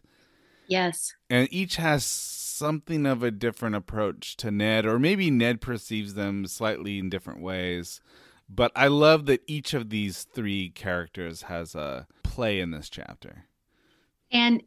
Yes. 0.67 1.15
and 1.29 1.47
each 1.51 1.77
has 1.77 2.05
something 2.57 3.05
of 3.05 3.23
a 3.23 3.31
different 3.31 3.75
approach 3.75 4.35
to 4.37 4.51
Ned, 4.51 4.85
or 4.85 4.99
maybe 4.99 5.29
Ned 5.29 5.61
perceives 5.61 6.15
them 6.15 6.47
slightly 6.47 6.99
in 6.99 7.09
different 7.09 7.41
ways. 7.41 8.01
But 8.49 8.71
I 8.75 8.87
love 8.87 9.25
that 9.25 9.43
each 9.45 9.73
of 9.73 9.89
these 9.89 10.23
three 10.23 10.69
characters 10.69 11.43
has 11.43 11.75
a 11.75 12.07
play 12.23 12.59
in 12.59 12.71
this 12.71 12.89
chapter. 12.89 13.45
And 14.31 14.63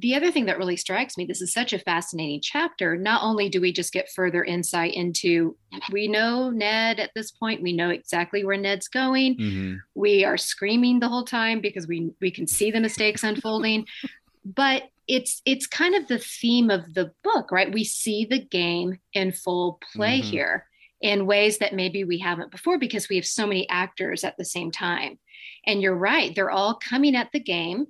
the 0.00 0.14
other 0.14 0.30
thing 0.30 0.46
that 0.46 0.58
really 0.58 0.76
strikes 0.76 1.16
me, 1.16 1.24
this 1.24 1.40
is 1.40 1.52
such 1.52 1.72
a 1.72 1.78
fascinating 1.78 2.40
chapter. 2.42 2.96
Not 2.96 3.22
only 3.22 3.48
do 3.48 3.60
we 3.60 3.72
just 3.72 3.92
get 3.92 4.10
further 4.10 4.44
insight 4.44 4.94
into, 4.94 5.56
we 5.90 6.08
know 6.08 6.50
Ned 6.50 7.00
at 7.00 7.10
this 7.14 7.30
point, 7.30 7.62
we 7.62 7.72
know 7.72 7.88
exactly 7.88 8.44
where 8.44 8.56
Ned's 8.56 8.88
going. 8.88 9.36
Mm-hmm. 9.36 9.74
We 9.94 10.24
are 10.24 10.36
screaming 10.36 11.00
the 11.00 11.08
whole 11.08 11.24
time 11.24 11.60
because 11.60 11.86
we 11.86 12.10
we 12.20 12.30
can 12.30 12.46
see 12.46 12.70
the 12.70 12.80
mistakes 12.80 13.22
unfolding. 13.22 13.86
But 14.44 14.84
it's 15.08 15.40
it's 15.44 15.66
kind 15.66 15.94
of 15.94 16.06
the 16.06 16.18
theme 16.18 16.70
of 16.70 16.94
the 16.94 17.12
book, 17.24 17.50
right? 17.50 17.72
We 17.72 17.84
see 17.84 18.26
the 18.26 18.38
game 18.44 18.98
in 19.14 19.32
full 19.32 19.80
play 19.92 20.20
Mhm. 20.20 20.24
here 20.24 20.66
in 21.00 21.26
ways 21.26 21.58
that 21.58 21.74
maybe 21.74 22.04
we 22.04 22.18
haven't 22.18 22.50
before 22.50 22.78
because 22.78 23.08
we 23.08 23.16
have 23.16 23.26
so 23.26 23.46
many 23.46 23.68
actors 23.68 24.24
at 24.24 24.36
the 24.36 24.44
same 24.44 24.70
time. 24.70 25.18
And 25.66 25.80
you're 25.80 25.96
right, 25.96 26.34
they're 26.34 26.50
all 26.50 26.74
coming 26.74 27.14
at 27.16 27.30
the 27.32 27.40
game 27.40 27.86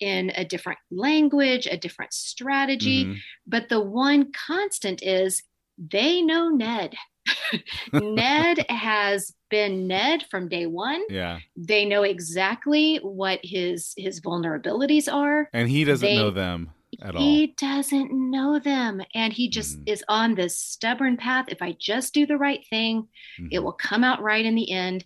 in 0.00 0.32
a 0.34 0.44
different 0.44 0.78
language, 0.90 1.66
a 1.66 1.76
different 1.76 2.12
strategy. 2.12 3.04
Mhm. 3.04 3.18
But 3.46 3.68
the 3.68 3.80
one 3.80 4.32
constant 4.32 5.02
is 5.02 5.42
they 5.78 6.22
know 6.22 6.48
Ned. 6.48 6.94
Ned 7.92 8.64
has 8.70 9.32
been 9.50 9.86
Ned 9.86 10.24
from 10.30 10.48
day 10.48 10.66
one. 10.66 11.02
Yeah, 11.08 11.40
They 11.56 11.84
know 11.84 12.02
exactly 12.02 12.96
what 13.02 13.40
his 13.42 13.92
his 13.96 14.20
vulnerabilities 14.20 15.12
are. 15.12 15.48
and 15.52 15.68
he 15.68 15.84
doesn't 15.84 16.06
They- 16.06 16.16
know 16.16 16.30
them 16.30 16.70
at 17.00 17.14
all. 17.16 17.22
He 17.22 17.48
doesn't 17.58 18.12
know 18.12 18.58
them. 18.58 19.02
And 19.14 19.32
he 19.32 19.48
just 19.48 19.78
Mhm. 19.78 19.82
is 19.88 20.04
on 20.08 20.34
this 20.34 20.58
stubborn 20.58 21.16
path. 21.16 21.46
If 21.48 21.60
I 21.62 21.72
just 21.78 22.14
do 22.14 22.26
the 22.26 22.36
right 22.36 22.64
thing, 22.68 23.08
it 23.50 23.58
Mhm. 23.60 23.62
will 23.64 23.72
come 23.72 24.04
out 24.04 24.22
right 24.22 24.44
in 24.44 24.54
the 24.54 24.70
end. 24.70 25.04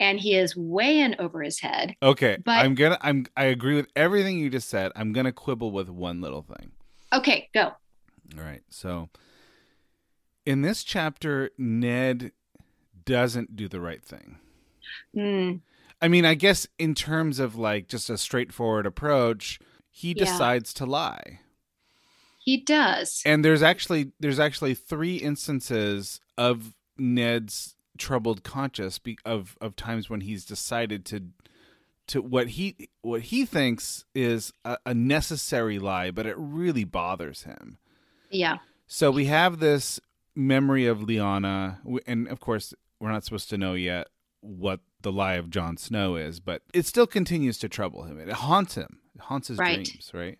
And 0.00 0.20
he 0.20 0.36
is 0.36 0.56
way 0.56 1.00
in 1.00 1.16
over 1.18 1.42
his 1.42 1.58
head. 1.60 1.96
Okay, 2.02 2.36
But- 2.44 2.58
I'm 2.64 2.74
gonna. 2.76 2.98
I'm. 3.00 3.26
I 3.36 3.46
agree 3.46 3.74
with 3.74 3.88
everything 3.96 4.38
you 4.38 4.48
just 4.48 4.68
said. 4.68 4.92
I'm 4.94 5.12
gonna 5.12 5.32
quibble 5.32 5.72
with 5.72 5.88
one 5.88 6.20
little 6.20 6.42
thing. 6.42 6.70
Okay, 7.12 7.48
go. 7.52 7.72
All 8.36 8.44
right. 8.44 8.62
So, 8.70 9.08
in 10.48 10.62
this 10.62 10.82
chapter, 10.82 11.50
Ned 11.58 12.32
doesn't 13.04 13.54
do 13.54 13.68
the 13.68 13.80
right 13.80 14.02
thing. 14.02 14.38
Mm, 15.14 15.60
I 16.00 16.08
mean, 16.08 16.24
I 16.24 16.34
guess 16.34 16.66
in 16.78 16.94
terms 16.94 17.38
of 17.38 17.56
like 17.56 17.88
just 17.88 18.08
a 18.08 18.16
straightforward 18.16 18.86
approach, 18.86 19.58
he 19.90 20.08
Yeah. 20.16 20.24
decides 20.24 20.72
to 20.74 20.86
lie. 20.86 21.40
he 22.40 22.56
does. 22.56 23.22
And 23.26 23.44
there's 23.44 23.62
actually 23.62 24.12
there's 24.20 24.38
actually 24.40 24.72
three 24.74 25.16
instances 25.16 26.18
of 26.38 26.74
Ned's 26.96 27.74
troubled 27.98 28.42
conscience 28.42 28.98
be- 28.98 29.18
of 29.26 29.58
of 29.60 29.76
times 29.76 30.08
when 30.08 30.22
he's 30.22 30.46
decided 30.46 31.04
to 31.06 31.24
to 32.06 32.22
what 32.22 32.48
he 32.56 32.88
what 33.02 33.20
he 33.22 33.44
thinks 33.44 34.06
is 34.14 34.50
a, 34.64 34.78
a 34.86 34.94
necessary 34.94 35.78
lie, 35.78 36.10
but 36.10 36.24
it 36.24 36.36
really 36.38 36.84
bothers 36.84 37.42
him. 37.42 37.76
Yeah. 38.30 38.58
So 38.86 39.10
we 39.10 39.26
have 39.26 39.58
this 39.60 40.00
memory 40.34 40.86
of 40.86 41.00
Lyanna, 41.00 41.78
and 42.06 42.28
of 42.28 42.40
course 42.40 42.74
we're 43.00 43.12
not 43.12 43.24
supposed 43.24 43.50
to 43.50 43.58
know 43.58 43.74
yet 43.74 44.08
what 44.40 44.80
the 45.02 45.12
lie 45.12 45.34
of 45.34 45.50
Jon 45.50 45.76
Snow 45.76 46.16
is, 46.16 46.40
but 46.40 46.62
it 46.74 46.86
still 46.86 47.06
continues 47.06 47.58
to 47.58 47.68
trouble 47.68 48.04
him. 48.04 48.18
It 48.20 48.30
haunts 48.30 48.74
him. 48.74 48.98
It 49.14 49.22
haunts 49.22 49.48
his 49.48 49.58
Right. 49.58 49.84
dreams, 49.84 50.10
right? 50.12 50.38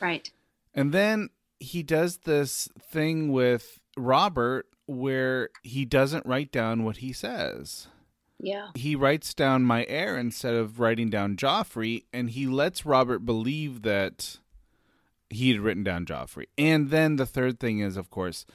Right. 0.00 0.30
And 0.74 0.92
then 0.92 1.30
he 1.60 1.82
does 1.82 2.18
this 2.18 2.68
thing 2.80 3.32
with 3.32 3.80
Robert 3.96 4.66
where 4.86 5.50
he 5.62 5.84
doesn't 5.84 6.24
write 6.26 6.52
down 6.52 6.84
what 6.84 6.98
he 6.98 7.12
says. 7.12 7.88
Yeah. 8.40 8.68
He 8.76 8.94
writes 8.94 9.34
down 9.34 9.64
my 9.64 9.84
heir 9.88 10.16
instead 10.16 10.54
of 10.54 10.78
writing 10.78 11.10
down 11.10 11.36
Joffrey, 11.36 12.04
and 12.12 12.30
he 12.30 12.46
lets 12.46 12.86
Robert 12.86 13.20
believe 13.20 13.82
that 13.82 14.38
he 15.30 15.50
had 15.50 15.60
written 15.60 15.82
down 15.82 16.06
Joffrey. 16.06 16.46
And 16.56 16.90
then 16.90 17.16
the 17.16 17.26
third 17.26 17.58
thing 17.58 17.80
is, 17.80 17.96
of 17.96 18.10
course, 18.10 18.46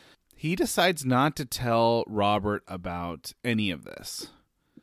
he 0.43 0.57
decides 0.57 1.05
not 1.05 1.37
to 1.37 1.45
tell 1.45 2.03
Robert 2.05 2.65
about 2.67 3.31
any 3.45 3.71
of 3.71 3.85
this. 3.85 4.27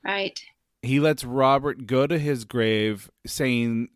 Right. 0.02 0.43
He 0.81 0.99
lets 0.99 1.23
Robert 1.23 1.87
go 1.87 2.07
to 2.07 2.19
his 2.19 2.47
grave 2.47 3.11
saying, 3.26 3.90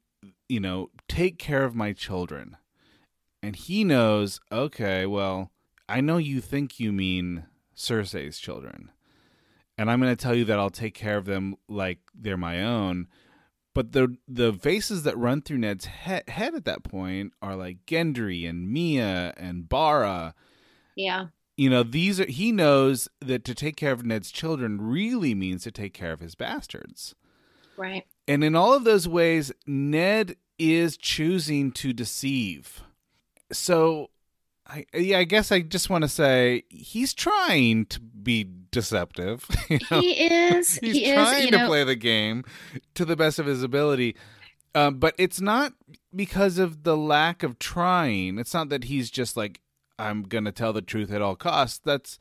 you 0.47 0.61
know, 0.61 0.91
take 1.09 1.39
care 1.39 1.65
of 1.65 1.75
my 1.75 1.95
children. 1.95 2.59
And 3.43 3.57
he 3.57 3.83
knows, 3.83 4.43
okay, 4.53 5.07
well, 5.07 5.53
I 5.89 6.03
know 6.03 6.19
you 6.19 6.43
think 6.43 6.79
you 6.79 6.93
mean 6.93 7.47
Cersei's 7.75 8.39
children. 8.39 8.91
And 9.79 9.91
I'm 9.91 10.03
going 10.03 10.15
to 10.15 10.23
tell 10.23 10.35
you 10.35 10.45
that 10.45 10.59
I'll 10.59 10.69
take 10.69 10.93
care 10.93 11.17
of 11.17 11.25
them 11.25 11.57
like 11.67 12.01
they're 12.15 12.37
my 12.37 12.63
own. 12.63 13.09
But 13.73 13.93
the 13.93 14.19
the 14.29 14.53
faces 14.53 15.05
that 15.05 15.17
run 15.17 15.41
through 15.41 15.59
Ned's 15.59 15.87
he- 15.87 16.31
head 16.31 16.55
at 16.55 16.67
that 16.67 16.85
point 16.85 17.33
are 17.41 17.57
like 17.57 17.87
Gendry 17.87 18.47
and 18.47 18.71
Mya 18.71 19.33
and 19.39 19.67
Barra. 19.67 20.35
Yeah. 20.95 21.29
You 21.57 21.71
know, 21.71 21.83
these 21.83 22.21
are 22.21 22.27
he 22.27 22.51
knows 22.51 23.09
that 23.21 23.45
to 23.45 23.55
take 23.55 23.77
care 23.77 23.93
of 23.93 24.05
Ned's 24.05 24.31
children 24.31 24.81
really 24.81 25.35
means 25.35 25.63
to 25.65 25.71
take 25.71 25.95
care 25.95 26.13
of 26.13 26.21
his 26.21 26.35
bastards. 26.35 27.15
Right. 27.77 28.05
And 28.27 28.43
in 28.43 28.57
all 28.57 28.73
of 28.73 28.85
those 28.85 29.07
ways, 29.07 29.53
Ned 29.67 30.37
is 30.59 30.97
choosing 30.97 31.73
to 31.73 31.93
deceive. 31.93 32.83
So, 33.53 34.11
I 34.67 34.87
yeah, 34.95 35.19
I 35.19 35.25
guess 35.25 35.53
I 35.53 35.61
just 35.61 35.91
want 35.91 36.03
to 36.03 36.09
say 36.09 36.65
he's 36.71 37.15
trying 37.15 37.87
to 37.87 38.01
be 38.01 38.49
deceptive. 38.71 39.47
You 39.69 39.79
know? 39.91 40.01
He 40.01 40.13
is. 40.13 40.75
he's 40.83 40.97
he 40.97 41.13
trying 41.13 41.45
is. 41.45 41.51
To 41.51 41.59
know, 41.59 41.67
play 41.69 41.85
the 41.85 41.97
game 41.97 42.45
to 42.95 43.05
the 43.05 43.17
best 43.17 43.39
of 43.39 43.47
his 43.47 43.63
ability. 43.63 44.17
Um, 44.75 44.99
but 44.99 45.15
it's 45.19 45.41
not 45.41 45.73
because 46.15 46.59
of 46.59 46.83
the 46.83 46.97
lack 46.97 47.43
of 47.43 47.59
trying. 47.59 48.39
It's 48.39 48.53
not 48.53 48.71
that 48.71 48.85
he's 48.85 49.11
just 49.11 49.37
like, 49.37 49.61
I'm 49.99 50.23
gonna 50.25 50.53
tell 50.53 50.73
the 50.73 50.83
truth 50.83 51.13
at 51.13 51.23
all 51.23 51.37
costs. 51.37 51.81
That's 51.85 52.19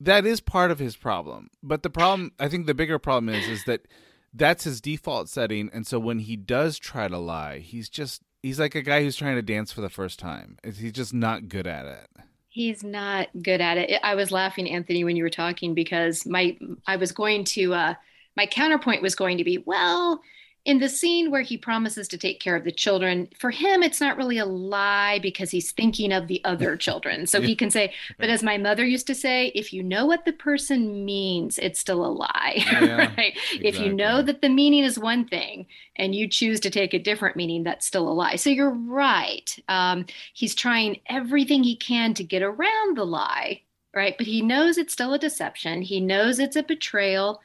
that 0.00 0.24
is 0.24 0.40
part 0.40 0.70
of 0.70 0.78
his 0.78 0.96
problem. 0.96 1.50
But 1.62 1.82
the 1.82 1.90
problem, 1.90 2.32
I 2.38 2.48
think, 2.48 2.66
the 2.66 2.74
bigger 2.74 2.98
problem 2.98 3.34
is, 3.34 3.48
is 3.48 3.64
that 3.64 3.86
that's 4.32 4.64
his 4.64 4.80
default 4.80 5.28
setting. 5.28 5.70
And 5.72 5.86
so 5.86 5.98
when 5.98 6.20
he 6.20 6.36
does 6.36 6.78
try 6.78 7.08
to 7.08 7.18
lie, 7.18 7.58
he's 7.58 7.88
just 7.88 8.22
he's 8.42 8.60
like 8.60 8.74
a 8.74 8.82
guy 8.82 9.02
who's 9.02 9.16
trying 9.16 9.36
to 9.36 9.42
dance 9.42 9.72
for 9.72 9.80
the 9.80 9.88
first 9.88 10.18
time. 10.18 10.58
He's 10.64 10.92
just 10.92 11.14
not 11.14 11.48
good 11.48 11.66
at 11.66 11.86
it. 11.86 12.08
He's 12.48 12.82
not 12.82 13.28
good 13.42 13.60
at 13.60 13.78
it. 13.78 14.00
I 14.02 14.14
was 14.14 14.32
laughing, 14.32 14.70
Anthony, 14.70 15.04
when 15.04 15.16
you 15.16 15.22
were 15.22 15.30
talking 15.30 15.74
because 15.74 16.26
my 16.26 16.56
I 16.86 16.96
was 16.96 17.12
going 17.12 17.44
to 17.44 17.74
uh 17.74 17.94
my 18.36 18.46
counterpoint 18.46 19.02
was 19.02 19.16
going 19.16 19.38
to 19.38 19.44
be, 19.44 19.58
well, 19.58 20.20
in 20.68 20.80
the 20.80 20.88
scene 20.90 21.30
where 21.30 21.40
he 21.40 21.56
promises 21.56 22.06
to 22.08 22.18
take 22.18 22.40
care 22.40 22.54
of 22.54 22.62
the 22.62 22.70
children, 22.70 23.26
for 23.38 23.50
him 23.50 23.82
it's 23.82 24.02
not 24.02 24.18
really 24.18 24.36
a 24.36 24.44
lie 24.44 25.18
because 25.22 25.50
he's 25.50 25.72
thinking 25.72 26.12
of 26.12 26.28
the 26.28 26.44
other 26.44 26.76
children. 26.86 27.26
So 27.26 27.40
he 27.40 27.56
can 27.56 27.70
say, 27.70 27.94
but 28.18 28.28
as 28.28 28.42
my 28.42 28.58
mother 28.58 28.84
used 28.84 29.06
to 29.06 29.14
say, 29.14 29.46
if 29.54 29.72
you 29.72 29.82
know 29.82 30.04
what 30.04 30.26
the 30.26 30.32
person 30.34 31.06
means, 31.06 31.56
it's 31.56 31.80
still 31.80 32.04
a 32.04 32.12
lie. 32.12 32.56
Yeah, 32.56 33.14
right? 33.16 33.34
If 33.54 33.80
you 33.80 33.94
know 33.94 34.20
that 34.20 34.42
the 34.42 34.50
meaning 34.50 34.84
is 34.84 34.98
one 34.98 35.26
thing 35.26 35.66
and 35.96 36.14
you 36.14 36.28
choose 36.28 36.60
to 36.60 36.70
take 36.70 36.92
a 36.92 36.98
different 36.98 37.34
meaning, 37.34 37.62
that's 37.62 37.86
still 37.86 38.06
a 38.06 38.12
lie. 38.12 38.36
So 38.36 38.50
you're 38.50 38.68
right. 38.68 39.58
Um, 39.68 40.04
he's 40.34 40.54
trying 40.54 41.00
everything 41.06 41.64
he 41.64 41.76
can 41.76 42.12
to 42.12 42.22
get 42.22 42.42
around 42.42 42.98
the 42.98 43.06
lie, 43.06 43.62
right? 43.94 44.16
But 44.18 44.26
he 44.26 44.42
knows 44.42 44.76
it's 44.76 44.92
still 44.92 45.14
a 45.14 45.18
deception. 45.18 45.80
He 45.80 45.98
knows 45.98 46.38
it's 46.38 46.56
a 46.56 46.62
betrayal. 46.62 47.40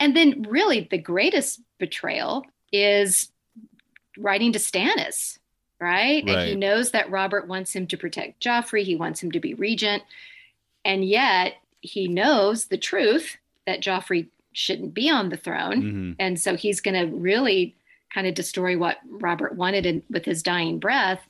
And 0.00 0.16
then, 0.16 0.46
really, 0.48 0.88
the 0.90 0.98
greatest 0.98 1.60
betrayal 1.78 2.46
is 2.72 3.30
writing 4.18 4.52
to 4.52 4.58
Stannis, 4.58 5.38
right? 5.80 6.24
And 6.26 6.48
he 6.48 6.54
knows 6.56 6.90
that 6.90 7.10
Robert 7.10 7.46
wants 7.46 7.74
him 7.74 7.86
to 7.88 7.96
protect 7.96 8.42
Joffrey, 8.42 8.82
he 8.82 8.96
wants 8.96 9.22
him 9.22 9.32
to 9.32 9.40
be 9.40 9.54
regent. 9.54 10.02
And 10.84 11.04
yet, 11.04 11.54
he 11.80 12.08
knows 12.08 12.66
the 12.66 12.78
truth 12.78 13.36
that 13.66 13.82
Joffrey 13.82 14.28
shouldn't 14.52 14.94
be 14.94 15.08
on 15.08 15.28
the 15.28 15.36
throne. 15.36 15.82
hmm 15.82 16.12
And 16.18 16.40
so 16.40 16.56
he's 16.56 16.80
going 16.80 16.94
to 16.94 17.14
really 17.16 17.74
kind 18.12 18.26
of 18.26 18.34
destroy 18.34 18.76
what 18.76 18.98
Robert 19.08 19.56
wanted 19.56 19.86
in, 19.86 20.02
with 20.10 20.24
his 20.24 20.42
dying 20.42 20.78
breath 20.78 21.22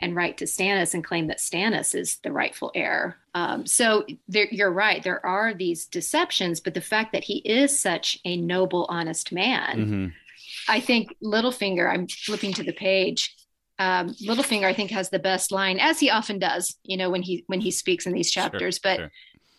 and 0.00 0.16
write 0.16 0.36
to 0.38 0.44
Stannis 0.44 0.92
and 0.92 1.04
claim 1.04 1.28
that 1.28 1.38
Stannis 1.38 1.94
is 1.94 2.16
the 2.16 2.32
rightful 2.32 2.72
heir. 2.74 3.16
Um, 3.34 3.64
so 3.64 4.04
there, 4.28 4.48
you're 4.50 4.72
right. 4.72 5.02
There 5.02 5.24
are 5.24 5.54
these 5.54 5.86
deceptions, 5.86 6.58
but 6.58 6.74
the 6.74 6.80
fact 6.80 7.12
that 7.12 7.24
he 7.24 7.36
is 7.38 7.78
such 7.78 8.18
a 8.24 8.36
noble, 8.36 8.86
honest 8.88 9.30
man 9.30 9.86
hmm 9.86 10.06
I 10.68 10.80
think 10.80 11.14
Littlefinger, 11.22 11.92
I'm 11.92 12.08
flipping 12.08 12.52
to 12.54 12.62
the 12.62 12.72
page. 12.72 13.34
Um, 13.78 14.14
Littlefinger, 14.24 14.64
I 14.66 14.72
think, 14.72 14.90
has 14.92 15.10
the 15.10 15.18
best 15.18 15.50
line, 15.50 15.78
as 15.80 15.98
he 15.98 16.10
often 16.10 16.38
does, 16.38 16.76
you 16.84 16.96
know, 16.96 17.10
when 17.10 17.22
he 17.22 17.44
when 17.48 17.60
he 17.60 17.70
speaks 17.70 18.06
in 18.06 18.12
these 18.12 18.30
chapters. 18.30 18.76
Sure, 18.76 18.80
but 18.82 18.96
sure. 18.98 19.12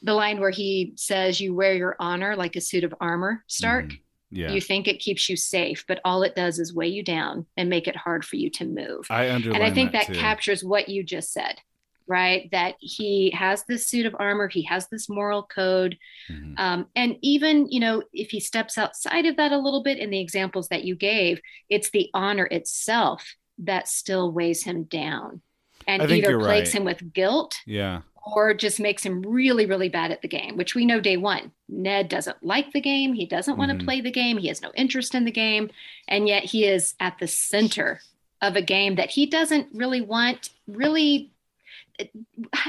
the 0.03 0.13
line 0.13 0.39
where 0.39 0.51
he 0.51 0.93
says, 0.95 1.41
"You 1.41 1.53
wear 1.53 1.73
your 1.73 1.95
honor 1.99 2.35
like 2.35 2.55
a 2.55 2.61
suit 2.61 2.83
of 2.83 2.93
armor, 3.01 3.43
Stark." 3.47 3.85
Mhm. 3.87 3.99
Yeah. 4.31 4.51
You 4.51 4.59
think 4.59 4.87
it 4.87 4.99
keeps 4.99 5.29
you 5.29 5.37
safe, 5.37 5.85
but 5.87 6.01
all 6.03 6.23
it 6.23 6.35
does 6.35 6.59
is 6.59 6.73
weigh 6.73 6.89
you 6.89 7.03
down 7.03 7.45
and 7.55 7.69
make 7.69 7.87
it 7.87 7.95
hard 7.95 8.25
for 8.25 8.35
you 8.35 8.49
to 8.51 8.65
move. 8.65 9.05
I 9.09 9.29
underline 9.29 9.61
and 9.61 9.71
I 9.71 9.73
think 9.73 9.91
that, 9.93 10.07
too. 10.07 10.15
captures 10.15 10.63
what 10.63 10.89
you 10.89 11.03
just 11.03 11.31
said, 11.31 11.61
right? 12.07 12.49
That 12.51 12.75
he 12.79 13.31
has 13.31 13.63
this 13.67 13.87
suit 13.87 14.05
of 14.05 14.15
armor, 14.19 14.47
he 14.47 14.63
has 14.63 14.87
this 14.89 15.09
moral 15.09 15.43
code. 15.43 15.97
Mhm. 16.29 16.59
Um, 16.59 16.87
and 16.95 17.17
even, 17.21 17.69
you 17.71 17.79
know, 17.79 18.03
if 18.13 18.29
he 18.29 18.39
steps 18.39 18.77
outside 18.77 19.25
of 19.25 19.37
that 19.37 19.51
a 19.51 19.57
little 19.57 19.83
bit 19.83 19.97
in 19.97 20.09
the 20.09 20.19
examples 20.19 20.67
that 20.69 20.83
you 20.83 20.95
gave, 20.95 21.41
it's 21.69 21.89
the 21.89 22.09
honor 22.13 22.47
itself 22.51 23.35
that 23.59 23.87
still 23.87 24.31
weighs 24.31 24.63
him 24.63 24.83
down 24.83 25.41
and 25.87 26.01
either 26.11 26.37
plagues 26.39 26.73
right. 26.73 26.79
him 26.79 26.83
with 26.85 27.13
guilt 27.13 27.55
Yeah. 27.65 28.01
or 28.35 28.53
just 28.53 28.79
makes 28.79 29.03
him 29.03 29.21
really, 29.21 29.65
really 29.65 29.87
bad 29.89 30.11
at 30.11 30.21
the 30.21 30.27
game, 30.27 30.57
which 30.57 30.73
we 30.75 30.85
know 30.85 30.99
day 30.99 31.15
one. 31.15 31.51
Ned 31.69 32.09
doesn't 32.09 32.43
like 32.43 32.71
the 32.73 32.81
game. 32.81 33.13
He 33.13 33.25
doesn't 33.25 33.57
want 33.57 33.71
Mhm. 33.71 33.79
to 33.79 33.85
play 33.85 34.01
the 34.01 34.11
game. 34.11 34.37
He 34.39 34.47
has 34.47 34.61
no 34.61 34.71
interest 34.75 35.13
in 35.15 35.25
the 35.25 35.31
game. 35.31 35.69
And 36.07 36.27
yet 36.27 36.43
he 36.43 36.65
is 36.65 36.95
at 36.99 37.17
the 37.19 37.27
center 37.27 38.01
of 38.41 38.55
a 38.55 38.61
game 38.61 38.95
that 38.95 39.11
he 39.11 39.25
doesn't 39.25 39.67
really 39.73 40.01
want, 40.01 40.49
really. 40.67 41.31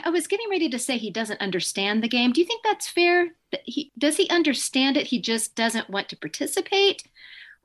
I 0.04 0.10
was 0.10 0.26
getting 0.26 0.48
ready 0.50 0.68
to 0.68 0.78
say 0.78 0.98
he 0.98 1.10
doesn't 1.10 1.40
understand 1.40 2.02
the 2.02 2.08
game. 2.08 2.32
Do 2.32 2.40
you 2.40 2.46
think 2.46 2.62
that's 2.62 2.88
fair? 2.88 3.30
That 3.52 3.62
he 3.64 3.92
does 3.98 4.16
he 4.16 4.28
understand 4.30 4.96
it? 4.96 5.08
He 5.08 5.20
just 5.20 5.54
doesn't 5.54 5.90
want 5.90 6.08
to 6.10 6.16
participate, 6.16 7.02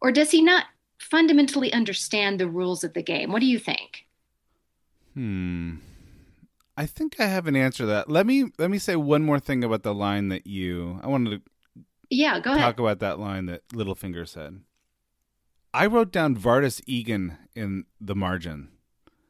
or 0.01 0.11
does 0.11 0.31
he 0.31 0.41
not 0.41 0.65
fundamentally 0.99 1.71
understand 1.73 2.39
the 2.39 2.49
rules 2.49 2.83
of 2.83 2.93
the 2.93 3.03
game? 3.03 3.31
What 3.31 3.39
do 3.41 3.45
you 3.47 3.59
think? 3.59 4.05
Hmm. 5.13 5.75
I 6.77 6.85
think 6.85 7.19
I 7.19 7.25
have 7.25 7.47
an 7.47 7.55
answer 7.55 7.83
to 7.83 7.87
that. 7.87 8.09
Let 8.09 8.25
me 8.25 8.45
let 8.57 8.71
me 8.71 8.79
say 8.79 8.95
one 8.95 9.23
more 9.23 9.39
thing 9.39 9.63
about 9.63 9.83
the 9.83 9.93
line 9.93 10.29
that 10.29 10.47
you. 10.47 10.99
I 11.03 11.07
wanted 11.07 11.43
to 11.75 11.83
Yeah, 12.09 12.39
go 12.39 12.51
ahead. 12.51 12.61
talk 12.61 12.79
about 12.79 12.99
that 12.99 13.19
line 13.19 13.45
that 13.47 13.67
Littlefinger 13.69 14.27
said. 14.27 14.61
I 15.73 15.85
wrote 15.85 16.11
down 16.11 16.35
Vardis 16.35 16.81
Egen 16.87 17.37
in 17.55 17.85
the 17.99 18.15
margin 18.15 18.69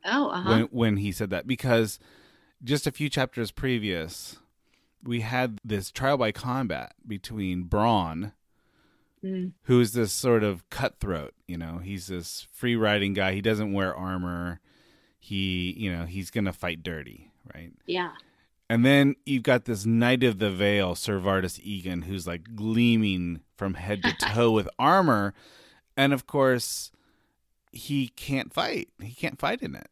oh, 0.05 0.29
uh 0.29 0.41
huh. 0.41 0.49
when 0.49 0.61
when 0.65 0.97
he 0.97 1.11
said 1.11 1.29
that 1.31 1.47
because 1.47 1.99
just 2.63 2.87
a 2.87 2.91
few 2.91 3.09
chapters 3.09 3.51
previous, 3.51 4.37
we 5.03 5.21
had 5.21 5.59
this 5.63 5.91
trial 5.91 6.17
by 6.17 6.31
combat 6.31 6.93
between 7.07 7.65
Bronn, 7.65 8.33
Mm. 9.23 9.51
who's 9.65 9.91
this 9.93 10.11
sort 10.11 10.43
of 10.43 10.67
cutthroat. 10.71 11.35
You 11.47 11.55
know, 11.57 11.77
he's 11.77 12.07
this 12.07 12.47
free 12.51 12.75
riding 12.75 13.13
guy. 13.13 13.33
He 13.33 13.41
doesn't 13.41 13.71
wear 13.71 13.95
armor. 13.95 14.59
He, 15.19 15.75
you 15.77 15.91
know, 15.91 16.05
he's 16.05 16.31
gonna 16.31 16.51
fight 16.53 16.81
dirty, 16.81 17.31
right? 17.53 17.71
Yeah. 17.85 18.13
And 18.67 18.83
then 18.83 19.15
you've 19.25 19.43
got 19.43 19.65
this 19.65 19.85
Knight 19.85 20.23
of 20.23 20.39
the 20.39 20.49
Veil, 20.49 20.95
Sir 20.95 21.19
Vardis 21.19 21.59
Egen, 21.63 22.03
who's 22.03 22.25
like 22.25 22.55
gleaming 22.55 23.41
from 23.57 23.75
head 23.75 24.01
to 24.03 24.13
toe 24.33 24.51
with 24.51 24.67
armor. 24.79 25.35
And 25.95 26.13
of 26.13 26.25
course, 26.25 26.91
he 27.71 28.07
can't 28.07 28.51
fight. 28.51 28.89
He 29.01 29.13
can't 29.13 29.37
fight 29.39 29.61
in 29.61 29.75
it. 29.75 29.89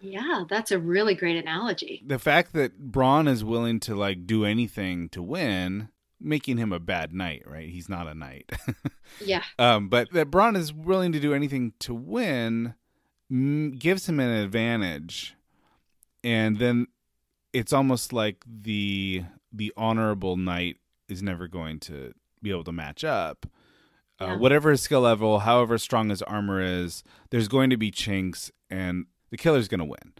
Yeah, 0.00 0.44
that's 0.48 0.70
a 0.70 0.78
really 0.78 1.14
great 1.14 1.36
analogy. 1.36 2.02
The 2.06 2.18
fact 2.18 2.52
that 2.54 2.90
Bronn 2.90 3.28
is 3.28 3.44
willing 3.44 3.80
to 3.80 3.94
like 3.94 4.26
do 4.26 4.44
anything 4.44 5.08
to 5.10 5.22
win, 5.22 5.88
making 6.20 6.56
him 6.56 6.72
a 6.72 6.78
bad 6.80 7.12
knight, 7.12 7.42
right? 7.46 7.68
He's 7.68 7.88
not 7.88 8.06
a 8.06 8.14
knight. 8.14 8.50
Yeah. 9.20 9.42
um, 9.58 9.88
but 9.88 10.12
that 10.12 10.30
Bronn 10.30 10.56
is 10.56 10.72
willing 10.72 11.10
to 11.12 11.18
do 11.20 11.34
anything 11.34 11.72
to 11.80 11.92
win 11.92 12.74
mm, 13.30 13.76
gives 13.76 14.08
him 14.08 14.20
an 14.20 14.30
advantage. 14.30 15.34
And 16.22 16.58
then 16.58 16.86
it's 17.52 17.72
almost 17.72 18.12
like 18.12 18.44
the 18.46 19.24
the 19.52 19.72
honorable 19.76 20.36
knight 20.36 20.76
is 21.08 21.24
never 21.24 21.48
going 21.48 21.80
to 21.80 22.12
be 22.40 22.50
able 22.50 22.62
to 22.64 22.72
match 22.72 23.02
up. 23.02 23.46
Uh, 24.20 24.26
Yeah. 24.26 24.36
whatever 24.36 24.70
his 24.70 24.80
skill 24.82 25.00
level, 25.00 25.40
however 25.40 25.76
strong 25.76 26.08
his 26.10 26.22
armor 26.22 26.60
is, 26.62 27.02
there's 27.30 27.48
going 27.48 27.70
to 27.70 27.76
be 27.76 27.90
chinks, 27.90 28.52
and 28.70 29.06
the 29.30 29.36
killer's 29.36 29.68
going 29.68 29.80
to 29.80 29.84
win. 29.84 30.12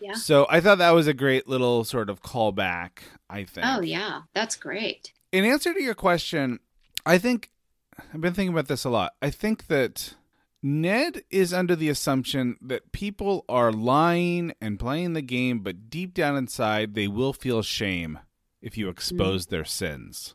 Yeah. 0.00 0.14
So 0.14 0.46
I 0.50 0.60
thought 0.60 0.78
that 0.78 0.90
was 0.90 1.06
a 1.06 1.14
great 1.14 1.48
little 1.48 1.84
sort 1.84 2.10
of 2.10 2.22
callback. 2.22 2.98
I 3.30 3.44
think. 3.44 3.66
Oh, 3.66 3.80
yeah. 3.80 4.22
That's 4.34 4.56
great. 4.56 5.12
In 5.32 5.44
answer 5.44 5.72
to 5.72 5.82
your 5.82 5.94
question, 5.94 6.60
I 7.06 7.18
think 7.18 7.50
I've 7.98 8.20
been 8.20 8.34
thinking 8.34 8.52
about 8.52 8.68
this 8.68 8.84
a 8.84 8.90
lot. 8.90 9.14
I 9.22 9.30
think 9.30 9.66
that 9.68 10.14
Ned 10.62 11.22
is 11.30 11.52
under 11.52 11.74
the 11.76 11.88
assumption 11.88 12.56
that 12.60 12.92
people 12.92 13.44
are 13.48 13.72
lying 13.72 14.52
and 14.60 14.78
playing 14.78 15.12
the 15.12 15.22
game, 15.22 15.60
but 15.60 15.90
deep 15.90 16.14
down 16.14 16.36
inside, 16.36 16.94
they 16.94 17.08
will 17.08 17.32
feel 17.32 17.62
shame 17.62 18.18
if 18.62 18.76
you 18.78 18.86
mm-hmm. 18.86 18.92
expose 18.92 19.46
their 19.46 19.64
sins. 19.64 20.34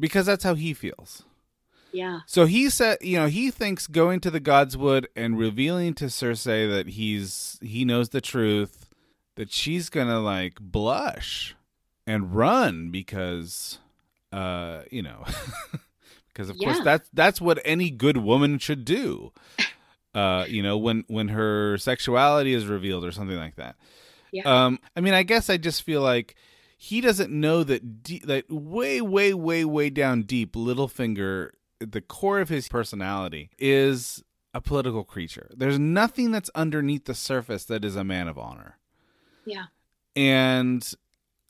Because 0.00 0.26
that's 0.26 0.44
how 0.44 0.54
he 0.54 0.74
feels. 0.74 1.24
Yeah. 1.92 2.20
So 2.26 2.46
he 2.46 2.70
said, 2.70 2.98
you 3.00 3.18
know, 3.18 3.26
he 3.26 3.50
thinks 3.50 3.86
going 3.86 4.20
to 4.20 4.30
the 4.30 4.40
Godswood 4.40 5.06
and 5.14 5.38
revealing 5.38 5.94
to 5.94 6.06
Cersei 6.06 6.68
that 6.70 6.88
he's 6.88 7.58
he 7.62 7.84
knows 7.84 8.10
the 8.10 8.20
truth, 8.20 8.88
that 9.36 9.52
she's 9.52 9.88
gonna 9.88 10.20
like 10.20 10.60
blush 10.60 11.54
and 12.06 12.34
run 12.34 12.90
because, 12.90 13.78
uh, 14.32 14.82
you 14.90 15.02
know, 15.02 15.24
because 16.28 16.48
of 16.48 16.58
course 16.58 16.80
that's 16.80 17.08
that's 17.12 17.40
what 17.40 17.60
any 17.64 17.90
good 17.90 18.16
woman 18.16 18.58
should 18.58 18.84
do. 18.84 19.32
Uh, 20.14 20.44
you 20.48 20.62
know, 20.62 20.76
when 20.76 21.04
when 21.08 21.28
her 21.28 21.78
sexuality 21.78 22.52
is 22.54 22.66
revealed 22.66 23.04
or 23.04 23.12
something 23.12 23.36
like 23.36 23.56
that. 23.56 23.76
Yeah. 24.32 24.42
Um, 24.44 24.78
I 24.96 25.00
mean, 25.00 25.14
I 25.14 25.22
guess 25.24 25.50
I 25.50 25.58
just 25.58 25.82
feel 25.82 26.00
like 26.00 26.34
he 26.76 27.00
doesn't 27.00 27.30
know 27.30 27.62
that 27.64 28.02
de- 28.02 28.22
that 28.24 28.50
way, 28.50 29.00
way, 29.00 29.32
way, 29.32 29.64
way 29.64 29.88
down 29.90 30.22
deep, 30.22 30.54
Littlefinger, 30.54 31.50
the 31.86 32.00
core 32.00 32.40
of 32.40 32.48
his 32.48 32.68
personality, 32.68 33.50
is 33.58 34.22
a 34.54 34.60
political 34.60 35.04
creature. 35.04 35.50
There's 35.56 35.78
nothing 35.78 36.30
that's 36.30 36.50
underneath 36.54 37.04
the 37.06 37.14
surface 37.14 37.64
that 37.66 37.84
is 37.84 37.96
a 37.96 38.04
man 38.04 38.28
of 38.28 38.36
honor, 38.38 38.78
Yeah. 39.44 39.66
and 40.16 40.92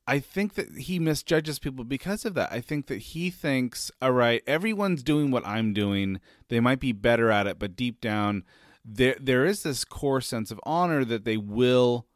I 0.07 0.18
think 0.18 0.55
that 0.55 0.77
he 0.77 0.99
misjudges 0.99 1.59
people 1.61 1.85
because 1.85 2.25
of 2.25 2.35
that. 2.35 2.51
I 2.53 2.61
think 2.61 2.87
that 2.88 2.99
he 2.99 3.31
thinks, 3.31 3.90
all 4.01 4.11
right, 4.12 4.42
everyone's 4.47 5.03
doing 5.03 5.31
what 5.31 5.47
I'm 5.47 5.73
doing. 5.73 6.21
They 6.49 6.59
might 6.61 6.81
be 6.81 6.92
better 6.92 7.31
at 7.31 7.47
it, 7.47 7.59
but 7.59 7.77
deep 7.77 8.01
down, 8.01 8.45
there 8.85 9.16
there 9.21 9.45
is 9.47 9.62
this 9.62 9.85
core 9.85 10.21
sense 10.21 10.51
of 10.51 10.61
honor 10.64 11.05
that 11.05 11.25
they 11.25 11.37
will 11.37 12.07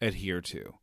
adhere 0.00 0.40
to. 0.40 0.74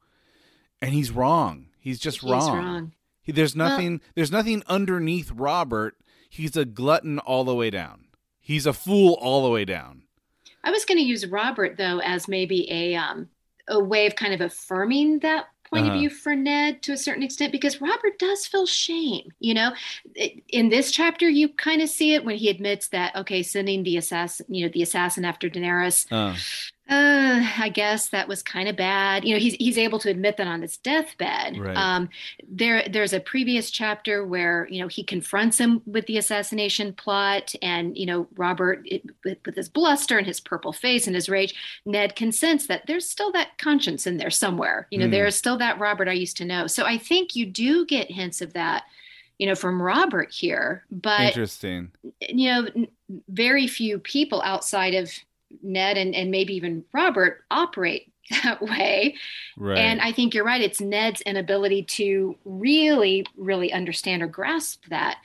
And 0.82 0.94
he's 0.94 1.12
wrong. 1.12 1.68
He's 1.78 2.00
just 2.00 2.22
He's 2.22 2.32
wrong. 2.32 2.58
wrong. 2.58 2.94
He, 3.22 3.34
there's 3.34 3.54
Well- 3.56 3.68
nothing 3.70 4.02
there's 4.16 4.32
nothing 4.32 4.64
underneath 4.68 5.32
Robert. 5.32 5.98
He's 6.30 6.56
a 6.56 6.66
glutton 6.66 7.20
all 7.20 7.44
the 7.44 7.56
way 7.56 7.70
down. 7.70 8.06
He's 8.40 8.66
a 8.66 8.74
fool 8.74 9.18
all 9.20 9.44
the 9.44 9.50
way 9.50 9.66
down. 9.66 10.04
I 10.64 10.72
was 10.72 10.86
going 10.86 10.98
to 11.00 11.04
use 11.04 11.26
Robert 11.26 11.78
though 11.78 12.00
as 12.00 12.28
maybe 12.28 12.70
a 12.72 12.96
um 12.96 13.30
a 13.68 13.80
way 13.84 14.06
of 14.08 14.16
kind 14.16 14.34
of 14.34 14.42
affirming 14.42 15.20
that 15.20 15.46
point 15.70 15.86
Uh-huh. 15.86 15.94
of 15.94 16.00
view 16.00 16.10
for 16.10 16.36
Ned 16.36 16.82
to 16.84 16.94
a 16.94 16.98
certain 16.98 17.22
extent 17.22 17.52
because 17.52 17.80
Robert 17.80 18.18
does 18.18 18.48
feel 18.48 18.66
shame. 18.66 19.30
You 19.40 19.54
know, 19.54 19.72
in 20.50 20.70
this 20.70 20.92
chapter 20.92 21.30
you 21.30 21.50
kind 21.50 21.82
of 21.82 21.90
see 21.90 22.14
it 22.16 22.26
when 22.26 22.36
he 22.38 22.50
admits 22.50 22.88
that 22.90 23.16
okay, 23.16 23.44
sending 23.44 23.84
the 23.84 23.98
assassin, 23.98 24.46
you 24.50 24.66
know, 24.66 24.72
the 24.74 24.82
assassin 24.82 25.26
after 25.26 25.50
Daenerys, 25.50 26.06
Uh, 26.12 26.36
uh, 26.90 27.46
I 27.60 27.70
guess 27.70 28.10
that 28.10 28.28
was 28.28 28.42
kind 28.42 28.68
of 28.68 28.76
bad. 28.76 29.24
You 29.24 29.36
know, 29.36 29.40
he's 29.40 29.54
he's 29.56 29.78
able 29.78 30.00
to 30.00 30.10
admit 30.10 30.38
that 30.38 30.48
on 30.48 30.62
his 30.64 30.78
deathbed. 30.78 31.58
Right. 31.58 31.78
Um, 31.78 32.10
there 32.48 32.88
there's 32.90 33.14
a 33.14 33.20
previous 33.20 33.70
chapter 33.70 34.26
where 34.26 34.68
you 34.72 34.82
know 34.82 34.88
he 34.88 35.04
confronts 35.04 35.58
him 35.60 35.82
with 35.86 36.08
the 36.08 36.18
assassination 36.18 36.94
plot, 36.94 37.54
and 37.62 37.96
you 37.98 38.06
know 38.06 38.28
Robert 38.36 38.82
it, 38.86 39.04
with, 39.24 39.38
with 39.46 39.56
his 39.56 39.70
bluster 39.70 40.18
and 40.18 40.26
his 40.26 40.40
purple 40.40 40.74
face 40.74 41.06
and 41.06 41.16
his 41.16 41.30
rage, 41.30 41.54
Ned 41.86 42.16
can 42.16 42.32
sense 42.32 42.68
that 42.68 42.88
there's 42.88 43.08
still 43.10 43.32
that 43.34 43.58
conscience 43.60 44.08
in 44.08 44.18
there 44.18 44.32
somewhere. 44.32 44.88
You 44.90 44.98
know, 45.00 45.06
Hmm. 45.06 45.12
there 45.12 45.28
is 45.28 45.36
still 45.36 45.58
that 45.58 45.80
Robert 45.80 46.08
I 46.08 46.14
used 46.14 46.38
to 46.38 46.46
know. 46.46 46.66
So 46.68 46.86
I 46.86 46.98
think 46.98 47.36
you 47.36 47.46
do 47.46 47.86
get 47.86 48.12
hints 48.12 48.42
of 48.42 48.54
that. 48.54 48.84
You 49.38 49.48
know, 49.48 49.56
from 49.56 49.82
Robert 49.82 50.34
here, 50.34 50.84
but 50.92 51.22
interesting. 51.22 51.92
you 52.28 52.50
know, 52.50 52.68
very 53.30 53.68
few 53.68 53.98
people 53.98 54.42
outside 54.42 54.94
of 54.96 55.10
Ned 55.62 55.98
and, 55.98 56.16
and 56.16 56.32
maybe 56.32 56.56
even 56.56 56.86
Robert 56.94 57.44
operate 57.50 58.12
that 58.44 58.62
way. 58.62 59.16
Right. 59.58 59.78
And 59.78 60.02
I 60.02 60.12
think 60.12 60.34
you're 60.34 60.46
right. 60.46 60.62
It's 60.62 60.82
Ned's 60.82 61.22
inability 61.22 61.84
to 61.84 62.36
really, 62.46 63.26
really 63.38 63.74
understand 63.74 64.22
or 64.22 64.28
grasp 64.28 64.86
that. 64.90 65.20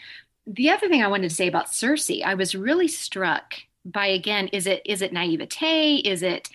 The 0.46 0.70
other 0.70 0.88
thing 0.88 1.02
I 1.02 1.08
wanted 1.08 1.30
to 1.30 1.34
say 1.34 1.48
about 1.48 1.68
Cersei, 1.68 2.22
I 2.22 2.34
was 2.34 2.54
really 2.54 2.88
struck 2.88 3.54
by 3.84 4.06
again, 4.06 4.48
is 4.48 4.66
it 4.66 4.82
is 4.84 5.02
it 5.02 5.12
naivete? 5.12 5.96
Is 6.04 6.22
it 6.22 6.48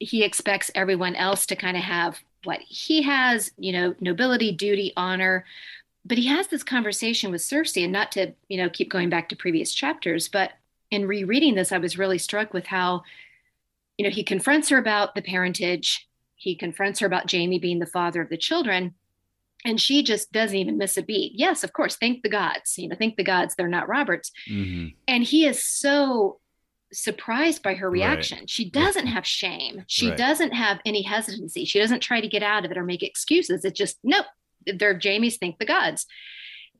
he 0.00 0.24
expects 0.24 0.70
everyone 0.74 1.14
else 1.14 1.46
to 1.46 1.56
kind 1.56 1.76
of 1.76 1.82
have 1.82 2.18
what 2.44 2.60
he 2.60 3.02
has, 3.02 3.52
you 3.58 3.72
know, 3.72 3.94
nobility, 4.00 4.52
duty, 4.52 4.92
honor. 4.96 5.44
But 6.04 6.18
he 6.18 6.26
has 6.26 6.48
this 6.48 6.62
conversation 6.62 7.30
with 7.30 7.40
Cersei, 7.40 7.84
and 7.84 7.92
not 7.92 8.12
to, 8.12 8.32
you 8.48 8.58
know, 8.58 8.68
keep 8.68 8.90
going 8.90 9.08
back 9.08 9.28
to 9.30 9.36
previous 9.36 9.72
chapters, 9.72 10.28
but 10.28 10.52
in 10.94 11.08
rereading 11.08 11.56
this, 11.56 11.72
I 11.72 11.78
was 11.78 11.98
really 11.98 12.18
struck 12.18 12.54
with 12.54 12.66
how, 12.66 13.02
you 13.98 14.04
know, 14.04 14.10
he 14.10 14.22
confronts 14.22 14.68
her 14.68 14.78
about 14.78 15.14
the 15.14 15.22
parentage. 15.22 16.08
He 16.36 16.54
confronts 16.54 17.00
her 17.00 17.06
about 17.06 17.30
Jaime 17.30 17.58
being 17.58 17.80
the 17.80 17.86
father 17.86 18.20
of 18.22 18.28
the 18.28 18.36
children. 18.36 18.94
And 19.64 19.80
she 19.80 20.02
just 20.02 20.30
doesn't 20.30 20.56
even 20.56 20.78
miss 20.78 20.96
a 20.96 21.02
beat. 21.02 21.32
Yes, 21.34 21.64
of 21.64 21.72
course, 21.72 21.96
thank 21.96 22.22
the 22.22 22.28
gods. 22.28 22.78
You 22.78 22.88
know, 22.88 22.96
thank 22.96 23.16
the 23.16 23.24
gods 23.24 23.54
they're 23.54 23.66
not 23.66 23.88
Roberts. 23.88 24.30
Mm-hmm. 24.48 24.88
And 25.08 25.24
he 25.24 25.46
is 25.46 25.64
so 25.64 26.38
surprised 26.92 27.62
by 27.62 27.74
her 27.74 27.90
Right. 27.90 27.98
reaction. 28.00 28.46
She 28.46 28.70
doesn't 28.70 29.06
have 29.08 29.26
shame. 29.26 29.84
She 29.88 30.10
Right. 30.10 30.18
doesn't 30.18 30.52
have 30.52 30.80
any 30.84 31.02
hesitancy. 31.02 31.64
She 31.64 31.80
doesn't 31.80 32.00
try 32.00 32.20
to 32.20 32.28
get 32.28 32.42
out 32.44 32.64
of 32.64 32.70
it 32.70 32.78
or 32.78 32.84
make 32.84 33.02
excuses. 33.02 33.64
It's 33.64 33.76
just, 33.76 33.98
nope, 34.04 34.26
they're 34.64 35.00
Jaime's 35.02 35.38
thank 35.38 35.58
the 35.58 35.64
gods. 35.64 36.06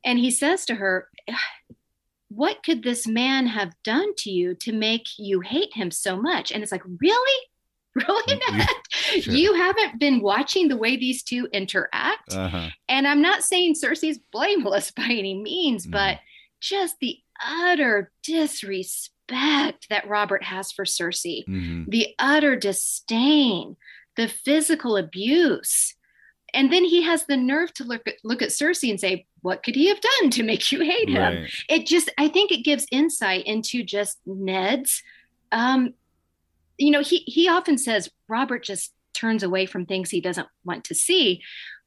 And 0.05 0.19
he 0.19 0.31
says 0.31 0.65
to 0.67 0.75
her, 0.75 1.09
What 2.35 2.63
could 2.63 2.83
this 2.83 3.07
man 3.07 3.47
have 3.47 3.73
done 3.83 4.13
to 4.19 4.29
you 4.29 4.55
to 4.55 4.71
make 4.73 5.05
you 5.17 5.39
hate 5.41 5.73
him 5.73 5.89
so 5.91 6.17
much? 6.21 6.51
And 6.51 6.61
it's 6.61 6.71
like, 6.71 6.83
Really? 7.01 7.41
Really, 7.95 8.23
Mm, 8.35 8.57
Ned? 8.57 8.67
sure. 9.23 9.33
You 9.33 9.53
haven't 9.53 9.99
been 10.01 10.19
watching 10.21 10.67
the 10.67 10.75
way 10.75 10.97
these 10.97 11.23
two 11.23 11.47
interact? 11.53 12.33
Uh-huh. 12.33 12.67
And 12.89 13.07
I'm 13.07 13.21
not 13.21 13.41
saying 13.43 13.75
Cersei's 13.75 14.19
blameless 14.33 14.91
by 14.97 15.03
any 15.05 15.33
means, 15.41 15.87
Mhm. 15.87 15.91
but 15.91 16.19
just 16.59 16.95
the 16.99 17.17
utter 17.45 18.11
disrespect 18.23 19.87
that 19.89 20.07
Robert 20.07 20.43
has 20.43 20.71
for 20.71 20.85
Cersei, 20.85 21.45
hmm 21.45 21.83
the 21.87 22.07
utter 22.19 22.55
disdain, 22.55 23.77
the 24.17 24.27
physical 24.27 24.97
abuse. 24.97 25.95
And 26.55 26.71
then 26.71 26.83
he 26.85 27.01
has 27.03 27.25
the 27.25 27.37
nerve 27.37 27.73
to 27.75 27.83
look 27.83 28.07
at 28.07 28.15
look 28.23 28.41
at 28.41 28.49
Cersei 28.49 28.89
and 28.89 28.99
say, 28.99 29.25
What 29.41 29.61
could 29.63 29.75
he 29.75 29.87
have 29.89 29.99
done 30.01 30.29
to 30.31 30.43
make 30.43 30.71
you 30.71 30.79
hate 30.81 31.09
him? 31.09 31.21
Right. 31.41 31.49
It 31.69 31.85
just 31.85 32.09
I 32.17 32.27
think 32.29 32.51
it 32.51 32.63
gives 32.65 32.87
insight 32.91 33.45
into 33.45 33.83
just 33.83 34.19
Ned's 34.25 35.03
um 35.51 35.93
you 36.77 36.91
know, 36.91 37.01
he 37.01 37.19
he 37.19 37.47
often 37.47 37.77
says 37.77 38.09
Robert 38.27 38.63
just 38.63 38.93
turns 39.13 39.43
away 39.43 39.65
from 39.65 39.85
things 39.85 40.09
he 40.09 40.19
doesn't 40.21 40.47
want 40.65 40.83
to 40.85 40.95
see. 40.95 41.41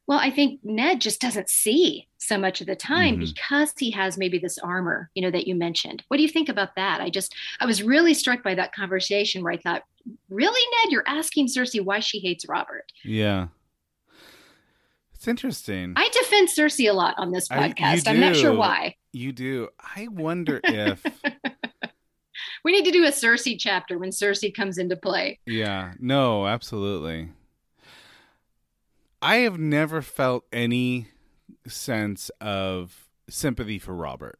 Well, 0.07 0.17
I 0.17 0.31
think 0.31 0.61
Ned 0.63 1.01
just 1.01 1.21
doesn't 1.21 1.49
see 1.51 2.07
so 2.17 2.39
much 2.39 2.61
of 2.61 2.65
the 2.67 2.75
time 2.75 3.17
Mhm. 3.17 3.33
because 3.35 3.73
he 3.77 3.91
has 3.91 4.17
maybe 4.17 4.39
this 4.39 4.57
armor, 4.57 5.11
you 5.13 5.21
know, 5.21 5.29
that 5.29 5.45
you 5.45 5.53
mentioned. 5.53 6.03
What 6.07 6.17
do 6.17 6.23
you 6.23 6.29
think 6.29 6.49
about 6.49 6.75
that? 6.75 6.99
I 7.01 7.11
just 7.11 7.35
I 7.59 7.67
was 7.67 7.83
really 7.83 8.15
struck 8.15 8.41
by 8.43 8.55
that 8.55 8.73
conversation 8.73 9.43
where 9.43 9.53
I 9.53 9.57
thought, 9.57 9.83
really, 10.29 10.61
Ned, 10.83 10.91
you're 10.91 11.07
asking 11.07 11.47
Cersei 11.47 11.83
why 11.85 11.99
she 11.99 12.17
hates 12.19 12.47
Robert. 12.49 12.91
Yeah. 13.03 13.49
It's 15.19 15.27
interesting. 15.27 15.95
I 15.97 16.07
defend 16.13 16.47
Cersei 16.47 16.89
a 16.89 16.93
lot 16.93 17.13
on 17.17 17.31
this 17.33 17.49
podcast. 17.49 18.07
I'm 18.07 18.21
not 18.21 18.37
sure 18.37 18.53
why. 18.55 18.95
you 19.11 19.33
do. 19.33 19.67
I 19.77 20.07
wonder 20.07 20.61
if 20.63 21.03
We 22.63 22.71
need 22.71 22.85
to 22.85 22.91
do 22.91 23.03
a 23.03 23.09
Cersei 23.09 23.57
chapter 23.59 23.97
when 23.97 24.11
Cersei 24.11 24.53
comes 24.55 24.77
into 24.77 24.95
play. 24.95 25.39
Yeah, 25.45 25.91
no, 25.99 26.47
absolutely. 26.47 27.31
I 29.21 29.37
have 29.37 29.59
never 29.59 30.01
felt 30.01 30.45
any 30.53 31.07
sense 31.67 32.31
of 32.39 33.09
sympathy 33.29 33.77
for 33.77 33.93
Robert 33.93 34.39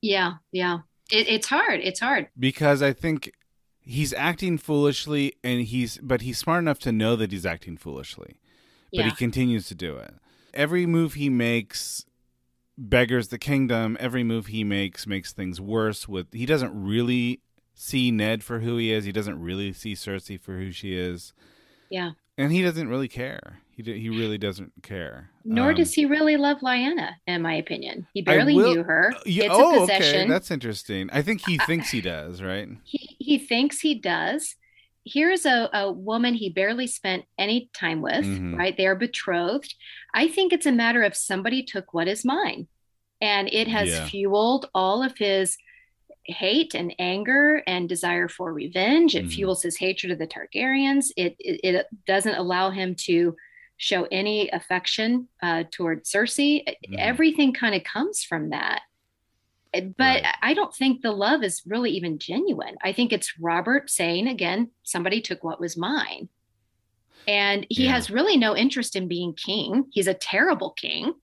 Yeah, 0.00 0.34
yeah. 0.52 0.78
It, 1.10 1.26
it's 1.28 1.48
hard. 1.48 1.80
It's 1.82 1.98
hard. 1.98 2.28
because 2.38 2.82
I 2.82 2.92
think 2.92 3.32
he's 3.80 4.12
acting 4.12 4.58
foolishly 4.58 5.32
and 5.42 5.62
he's 5.62 5.98
but 5.98 6.20
he's 6.20 6.38
smart 6.38 6.60
enough 6.62 6.78
to 6.80 6.92
know 6.92 7.16
that 7.16 7.32
he's 7.32 7.44
acting 7.44 7.76
foolishly. 7.76 8.36
But 8.94 9.04
he 9.06 9.10
continues 9.12 9.66
to 9.68 9.74
do 9.74 9.96
it. 9.96 10.14
Every 10.54 10.84
move 10.86 11.14
he 11.14 11.28
makes 11.30 12.04
beggars 12.76 13.28
the 13.28 13.38
kingdom. 13.38 13.96
Every 14.00 14.24
move 14.24 14.46
he 14.46 14.64
makes 14.64 15.06
makes 15.06 15.32
things 15.32 15.60
worse 15.60 16.08
with 16.08 16.26
he 16.32 16.46
doesn't 16.46 16.72
really 16.74 17.40
see 17.74 18.10
Ned 18.10 18.42
for 18.44 18.60
who 18.60 18.76
he 18.76 18.92
is. 18.92 19.04
He 19.04 19.12
doesn't 19.12 19.40
really 19.40 19.72
see 19.72 19.94
Cersei 19.94 20.38
for 20.40 20.56
who 20.58 20.70
she 20.72 20.94
is. 20.94 21.32
Yeah. 21.90 22.12
and 22.38 22.50
he 22.52 22.62
doesn't 22.62 22.88
really 22.88 23.08
care. 23.08 23.58
He 23.70 23.82
d- 23.82 23.98
he 24.00 24.08
really 24.08 24.38
doesn't 24.38 24.72
care. 24.82 25.28
Nor 25.44 25.70
Um, 25.70 25.74
does 25.76 25.92
he 25.92 26.06
really 26.06 26.36
love 26.38 26.58
Lyanna, 26.60 27.14
in 27.26 27.42
my 27.42 27.54
opinion. 27.54 28.06
He 28.14 28.22
barely 28.22 28.54
will- 28.54 28.74
knew 28.76 28.82
her. 28.82 29.12
Yeah, 29.26 29.44
it's 29.44 29.54
oh, 29.54 29.76
a 29.76 29.80
possession. 29.80 30.20
okay, 30.22 30.28
that's 30.28 30.50
interesting. 30.50 31.10
I 31.12 31.20
think 31.20 31.42
he 31.46 31.58
thinks 31.66 31.90
he 31.90 32.00
does, 32.00 32.40
right? 32.42 32.68
he, 32.84 33.16
he 33.18 33.38
thinks 33.38 33.80
he 33.80 33.94
does. 33.94 34.56
Here's 35.04 35.44
a, 35.46 35.68
a 35.72 35.90
woman 35.90 36.34
he 36.34 36.48
barely 36.48 36.86
spent 36.86 37.24
any 37.38 37.70
time 37.74 38.02
with, 38.02 38.24
Mhm. 38.24 38.56
right? 38.56 38.76
They're 38.76 38.94
betrothed. 38.94 39.74
I 40.14 40.28
think 40.28 40.52
it's 40.52 40.66
a 40.66 40.72
matter 40.72 41.02
of 41.02 41.16
somebody 41.16 41.62
took 41.64 41.92
what 41.92 42.06
is 42.08 42.24
mine. 42.24 42.68
And 43.20 43.48
it 43.52 43.68
has 43.68 43.88
Yeah. 43.90 44.06
fueled 44.06 44.68
all 44.74 45.02
of 45.02 45.16
his 45.18 45.56
hate 46.24 46.74
and 46.74 46.94
anger 47.00 47.62
and 47.66 47.88
desire 47.88 48.28
for 48.28 48.52
revenge. 48.52 49.16
It 49.16 49.24
Mhm. 49.24 49.32
fuels 49.34 49.62
his 49.62 49.76
hatred 49.78 50.12
of 50.12 50.18
the 50.20 50.26
Targaryens. 50.28 51.06
It, 51.16 51.34
it, 51.40 51.60
it 51.64 51.86
doesn't 52.06 52.36
allow 52.36 52.70
him 52.70 52.94
to 53.06 53.36
show 53.76 54.04
any 54.12 54.48
affection 54.50 55.26
uh, 55.42 55.64
toward 55.72 56.04
Cersei. 56.04 56.62
Mhm. 56.88 56.96
Everything 56.98 57.52
kind 57.52 57.74
of 57.74 57.82
comes 57.82 58.22
from 58.22 58.50
that. 58.50 58.82
But 59.72 59.94
Right. 59.98 60.26
I 60.42 60.54
don't 60.54 60.74
think 60.74 61.00
the 61.00 61.12
love 61.12 61.42
is 61.42 61.62
really 61.66 61.90
even 61.92 62.18
genuine. 62.18 62.76
I 62.82 62.92
think 62.92 63.12
it's 63.12 63.32
Robert 63.38 63.90
saying 63.90 64.28
again, 64.28 64.70
somebody 64.82 65.20
took 65.20 65.42
what 65.42 65.60
was 65.60 65.76
mine. 65.76 66.28
And 67.26 67.66
he 67.70 67.84
Yeah. 67.84 67.92
has 67.92 68.10
really 68.10 68.36
no 68.36 68.56
interest 68.56 68.96
in 68.96 69.08
being 69.08 69.34
king. 69.34 69.86
He's 69.92 70.08
a 70.08 70.14
terrible 70.14 70.70
king. 70.70 71.14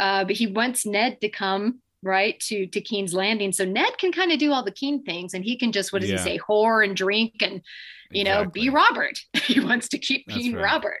Uh, 0.00 0.24
but 0.24 0.36
he 0.36 0.46
wants 0.46 0.86
Ned 0.86 1.20
to 1.20 1.28
come 1.28 1.80
right 2.02 2.40
to 2.40 2.66
to 2.66 2.80
King's 2.80 3.14
Landing, 3.14 3.52
so 3.52 3.64
Ned 3.64 3.96
can 3.98 4.10
kind 4.10 4.32
of 4.32 4.38
do 4.40 4.52
all 4.52 4.64
the 4.64 4.72
Keen 4.72 5.04
things, 5.04 5.34
and 5.34 5.44
he 5.44 5.56
can 5.56 5.70
just 5.70 5.92
what 5.92 6.00
does 6.00 6.10
Yeah. 6.10 6.18
he 6.18 6.24
say, 6.24 6.38
whore 6.38 6.84
and 6.84 6.96
drink, 6.96 7.34
and 7.42 7.62
you 8.10 8.24
know, 8.24 8.44
be 8.44 8.68
Robert. 8.70 9.20
he 9.46 9.60
wants 9.60 9.88
to 9.90 9.98
keep 9.98 10.24
That's 10.26 10.38
being 10.38 10.54
right. 10.54 10.64
Robert. 10.64 11.00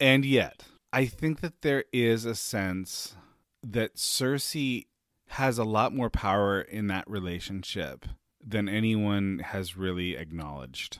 And 0.00 0.24
yet, 0.24 0.64
I 0.92 1.06
think 1.06 1.40
that 1.40 1.62
there 1.62 1.84
is 1.92 2.24
a 2.24 2.34
sense 2.34 3.14
that 3.62 3.94
Cersei 3.94 4.86
has 5.28 5.58
a 5.58 5.64
lot 5.64 5.94
more 5.94 6.10
power 6.10 6.60
in 6.60 6.86
that 6.88 7.08
relationship 7.08 8.06
than 8.44 8.68
anyone 8.68 9.40
has 9.40 9.76
really 9.76 10.16
acknowledged. 10.16 10.98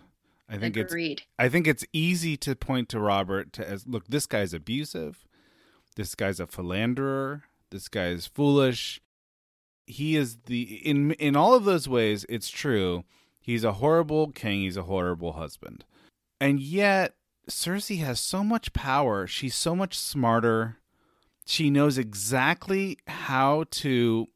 I 0.48 0.58
think 0.58 0.76
it's 0.76 0.94
I 1.38 1.48
think 1.48 1.66
it's 1.66 1.84
easy 1.92 2.36
to 2.38 2.54
point 2.54 2.88
to 2.90 3.00
Robert 3.00 3.52
to 3.54 3.68
as 3.68 3.86
look, 3.86 4.06
this 4.08 4.26
guy's 4.26 4.52
abusive, 4.52 5.26
this 5.96 6.14
guy's 6.14 6.40
a 6.40 6.46
philanderer, 6.46 7.44
this 7.70 7.88
guy 7.88 8.08
is 8.08 8.26
foolish. 8.26 9.00
He 9.86 10.16
is 10.16 10.38
the 10.46 10.62
in 10.86 11.12
in 11.12 11.36
all 11.36 11.54
of 11.54 11.64
those 11.64 11.88
ways, 11.88 12.26
it's 12.28 12.50
true. 12.50 13.04
He's 13.40 13.64
a 13.64 13.74
horrible 13.74 14.32
king, 14.32 14.62
he's 14.62 14.76
a 14.76 14.82
horrible 14.82 15.32
husband. 15.32 15.84
And 16.40 16.60
yet 16.60 17.14
Cersei 17.48 18.00
has 18.00 18.20
so 18.20 18.42
much 18.42 18.72
power. 18.72 19.26
She's 19.26 19.54
so 19.54 19.74
much 19.74 19.98
smarter. 19.98 20.78
She 21.46 21.70
knows 21.70 21.98
exactly 21.98 22.98
how 23.06 23.64
to 23.70 24.28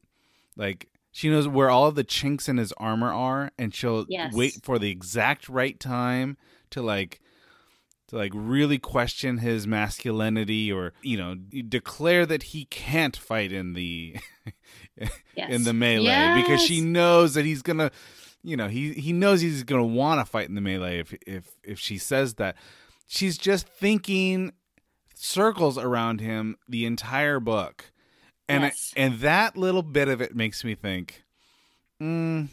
like 0.55 0.87
she 1.11 1.29
knows 1.29 1.47
where 1.47 1.69
all 1.69 1.87
of 1.87 1.95
the 1.95 2.03
chinks 2.03 2.47
in 2.47 2.57
his 2.57 2.71
armor 2.73 3.11
are 3.11 3.51
and 3.57 3.73
she'll 3.73 4.05
Yes. 4.09 4.33
wait 4.33 4.59
for 4.63 4.77
the 4.79 4.89
exact 4.91 5.49
right 5.49 5.79
time 5.79 6.37
to 6.71 6.81
like 6.81 7.19
to 8.09 8.15
like 8.15 8.31
really 8.35 8.77
question 8.77 9.37
his 9.39 9.65
masculinity 9.67 10.71
or 10.71 10.93
you 11.01 11.17
know 11.17 11.35
declare 11.35 12.25
that 12.25 12.43
he 12.43 12.65
can't 12.65 13.17
fight 13.17 13.51
in 13.51 13.73
the 13.73 14.15
Yes. 15.35 15.51
in 15.51 15.63
the 15.63 15.73
melee 15.73 16.05
because 16.41 16.61
she 16.61 16.81
knows 16.81 17.33
that 17.33 17.45
he's 17.45 17.61
gonna 17.61 17.91
you 18.43 18.55
know 18.57 18.67
he 18.67 18.93
he 18.93 19.13
knows 19.13 19.41
he's 19.41 19.63
gonna 19.63 19.83
want 19.85 20.19
to 20.19 20.25
fight 20.29 20.47
in 20.49 20.55
the 20.55 20.61
melee 20.61 20.99
if 20.99 21.13
if 21.25 21.49
if 21.63 21.79
she 21.79 21.97
says 21.97 22.35
that 22.35 22.55
she's 23.07 23.37
just 23.37 23.67
thinking 23.67 24.53
circles 25.21 25.77
around 25.77 26.21
him 26.21 26.55
the 26.69 26.85
entire 26.85 27.39
book 27.41 27.91
and 28.47 28.63
Yes. 28.63 28.93
and 28.95 29.19
that 29.19 29.57
little 29.57 29.83
bit 29.83 30.07
of 30.07 30.21
it 30.21 30.33
makes 30.35 30.63
me 30.63 30.75
think 30.75 31.23
mm, 32.01 32.47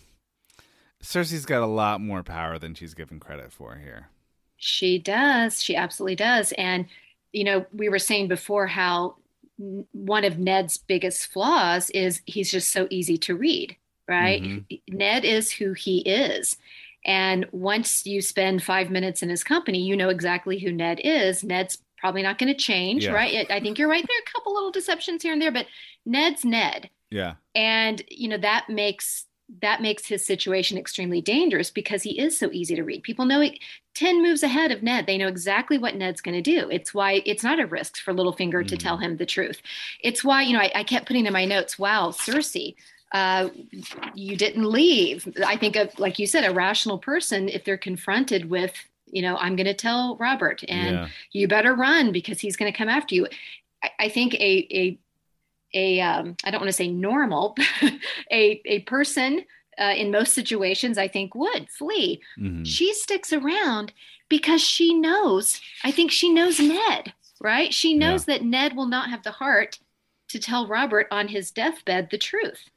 Cersei's 1.02 1.46
got 1.46 1.62
a 1.62 1.66
lot 1.66 2.00
more 2.00 2.22
power 2.24 2.58
than 2.58 2.74
she's 2.74 2.94
given 2.94 3.20
credit 3.20 3.52
for 3.52 3.76
here 3.76 4.08
She 4.56 4.98
does. 4.98 5.62
She 5.62 5.76
absolutely 5.76 6.16
does. 6.16 6.52
And, 6.52 6.86
you 7.32 7.44
know, 7.44 7.66
we 7.72 7.88
were 7.88 7.98
saying 8.00 8.28
before 8.28 8.66
how 8.66 9.16
one 9.92 10.24
of 10.24 10.38
Ned's 10.38 10.76
biggest 10.78 11.26
flaws 11.32 11.88
is 11.90 12.20
he's 12.26 12.50
just 12.50 12.72
so 12.72 12.88
easy 12.90 13.16
to 13.18 13.34
read, 13.36 13.76
right? 14.08 14.42
Mhm. 14.42 14.80
Ned 14.88 15.24
is 15.24 15.52
who 15.52 15.72
he 15.74 15.98
is. 16.00 16.56
And 17.04 17.46
once 17.52 18.04
you 18.06 18.20
spend 18.20 18.62
five 18.64 18.90
minutes 18.90 19.22
in 19.22 19.28
his 19.28 19.44
company, 19.44 19.78
you 19.86 19.96
know 19.96 20.08
exactly 20.08 20.58
who 20.58 20.72
Ned 20.72 21.00
is. 21.04 21.44
Ned's 21.44 21.78
probably 22.06 22.22
not 22.22 22.38
going 22.38 22.54
to 22.54 22.58
change, 22.58 23.04
Yeah. 23.04 23.12
right? 23.12 23.50
I 23.50 23.58
think 23.58 23.78
you're 23.78 23.88
right. 23.88 24.04
There 24.06 24.16
are 24.16 24.26
a 24.28 24.32
couple 24.32 24.54
little 24.54 24.70
deceptions 24.70 25.22
here 25.22 25.32
and 25.32 25.42
there, 25.42 25.50
but 25.52 25.66
Ned's 26.04 26.44
Ned 26.44 26.90
yeah 27.10 27.34
and 27.54 28.02
you 28.10 28.28
know 28.28 28.36
that 28.36 28.68
makes 28.68 29.26
that 29.62 29.80
makes 29.80 30.04
his 30.06 30.26
situation 30.26 30.76
extremely 30.76 31.20
dangerous 31.20 31.70
because 31.70 32.02
he 32.02 32.18
is 32.18 32.36
so 32.36 32.50
easy 32.50 32.74
to 32.74 32.82
read 32.82 33.00
people 33.04 33.24
know 33.24 33.40
it 33.40 33.60
10 33.94 34.22
moves 34.22 34.42
ahead 34.42 34.72
of 34.72 34.82
ned 34.82 35.06
they 35.06 35.16
know 35.16 35.28
exactly 35.28 35.78
what 35.78 35.94
ned's 35.94 36.20
going 36.20 36.34
to 36.34 36.42
do 36.42 36.68
it's 36.68 36.92
why 36.92 37.22
it's 37.24 37.44
not 37.44 37.60
a 37.60 37.66
risk 37.66 37.98
for 37.98 38.12
littlefinger 38.12 38.66
to 38.66 38.74
Mhm. 38.76 38.80
tell 38.80 38.96
him 38.96 39.16
the 39.18 39.24
truth 39.26 39.62
it's 40.02 40.24
why 40.24 40.42
you 40.42 40.52
know 40.52 40.58
I, 40.58 40.72
I 40.74 40.82
kept 40.82 41.06
putting 41.06 41.26
in 41.26 41.32
my 41.32 41.44
notes 41.44 41.78
wow 41.78 42.10
cersei 42.10 42.74
uh, 43.12 43.50
you 44.14 44.36
didn't 44.36 44.64
leave. 44.64 45.28
I 45.46 45.56
think, 45.56 45.76
of, 45.76 45.96
like 45.96 46.18
you 46.18 46.26
said, 46.26 46.44
a 46.44 46.52
rational 46.52 46.98
person, 46.98 47.48
if 47.48 47.64
they're 47.64 47.78
confronted 47.78 48.50
with, 48.50 48.74
you 49.06 49.22
know, 49.22 49.36
I'm 49.36 49.56
going 49.56 49.66
to 49.66 49.74
tell 49.74 50.16
Robert, 50.16 50.62
and 50.68 50.96
Yeah. 50.96 51.08
you 51.32 51.48
better 51.48 51.74
run 51.74 52.12
because 52.12 52.40
he's 52.40 52.56
going 52.56 52.70
to 52.72 52.76
come 52.76 52.88
after 52.88 53.14
you. 53.14 53.26
I, 53.82 53.90
I 54.00 54.08
think 54.08 54.34
a 54.34 54.66
a 54.72 54.98
a 55.74 56.00
um, 56.00 56.36
I 56.44 56.50
don't 56.50 56.60
want 56.60 56.68
to 56.68 56.76
say 56.76 56.88
normal, 56.88 57.54
a 58.32 58.60
a 58.64 58.80
person 58.80 59.44
uh, 59.78 59.92
in 59.96 60.10
most 60.10 60.32
situations, 60.32 60.96
I 60.98 61.06
think 61.08 61.34
would 61.34 61.68
flee. 61.70 62.22
Mhm. 62.38 62.66
She 62.66 62.94
sticks 62.94 63.32
around 63.32 63.92
because 64.28 64.60
she 64.62 64.94
knows. 64.94 65.60
I 65.84 65.90
think 65.90 66.10
she 66.10 66.32
knows 66.32 66.58
Ned, 66.58 67.12
right? 67.40 67.72
She 67.74 67.94
knows 67.94 68.24
that 68.24 68.42
Ned 68.42 68.74
will 68.74 68.86
not 68.88 69.10
have 69.10 69.22
the 69.22 69.32
heart 69.32 69.78
to 70.28 70.38
tell 70.40 70.66
Robert 70.66 71.06
on 71.10 71.28
his 71.28 71.50
deathbed 71.50 72.08
the 72.10 72.18
truth. 72.18 72.70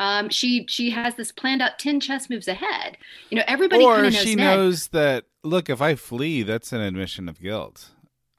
Um, 0.00 0.28
she 0.28 0.66
she 0.68 0.90
has 0.90 1.14
this 1.14 1.32
planned 1.32 1.62
out 1.62 1.78
ten 1.78 1.98
chess 2.00 2.28
moves 2.28 2.46
ahead. 2.48 2.96
You 3.30 3.38
know, 3.38 3.44
everybody 3.46 3.84
kind 3.84 4.06
of 4.08 4.12
knows 4.12 4.22
she 4.22 4.34
Ned. 4.34 4.56
knows 4.56 4.88
that 4.88 5.24
look, 5.44 5.70
if 5.70 5.80
I 5.80 5.94
flee, 5.94 6.42
that's 6.42 6.72
an 6.72 6.80
admission 6.80 7.28
of 7.28 7.40
guilt. 7.40 7.90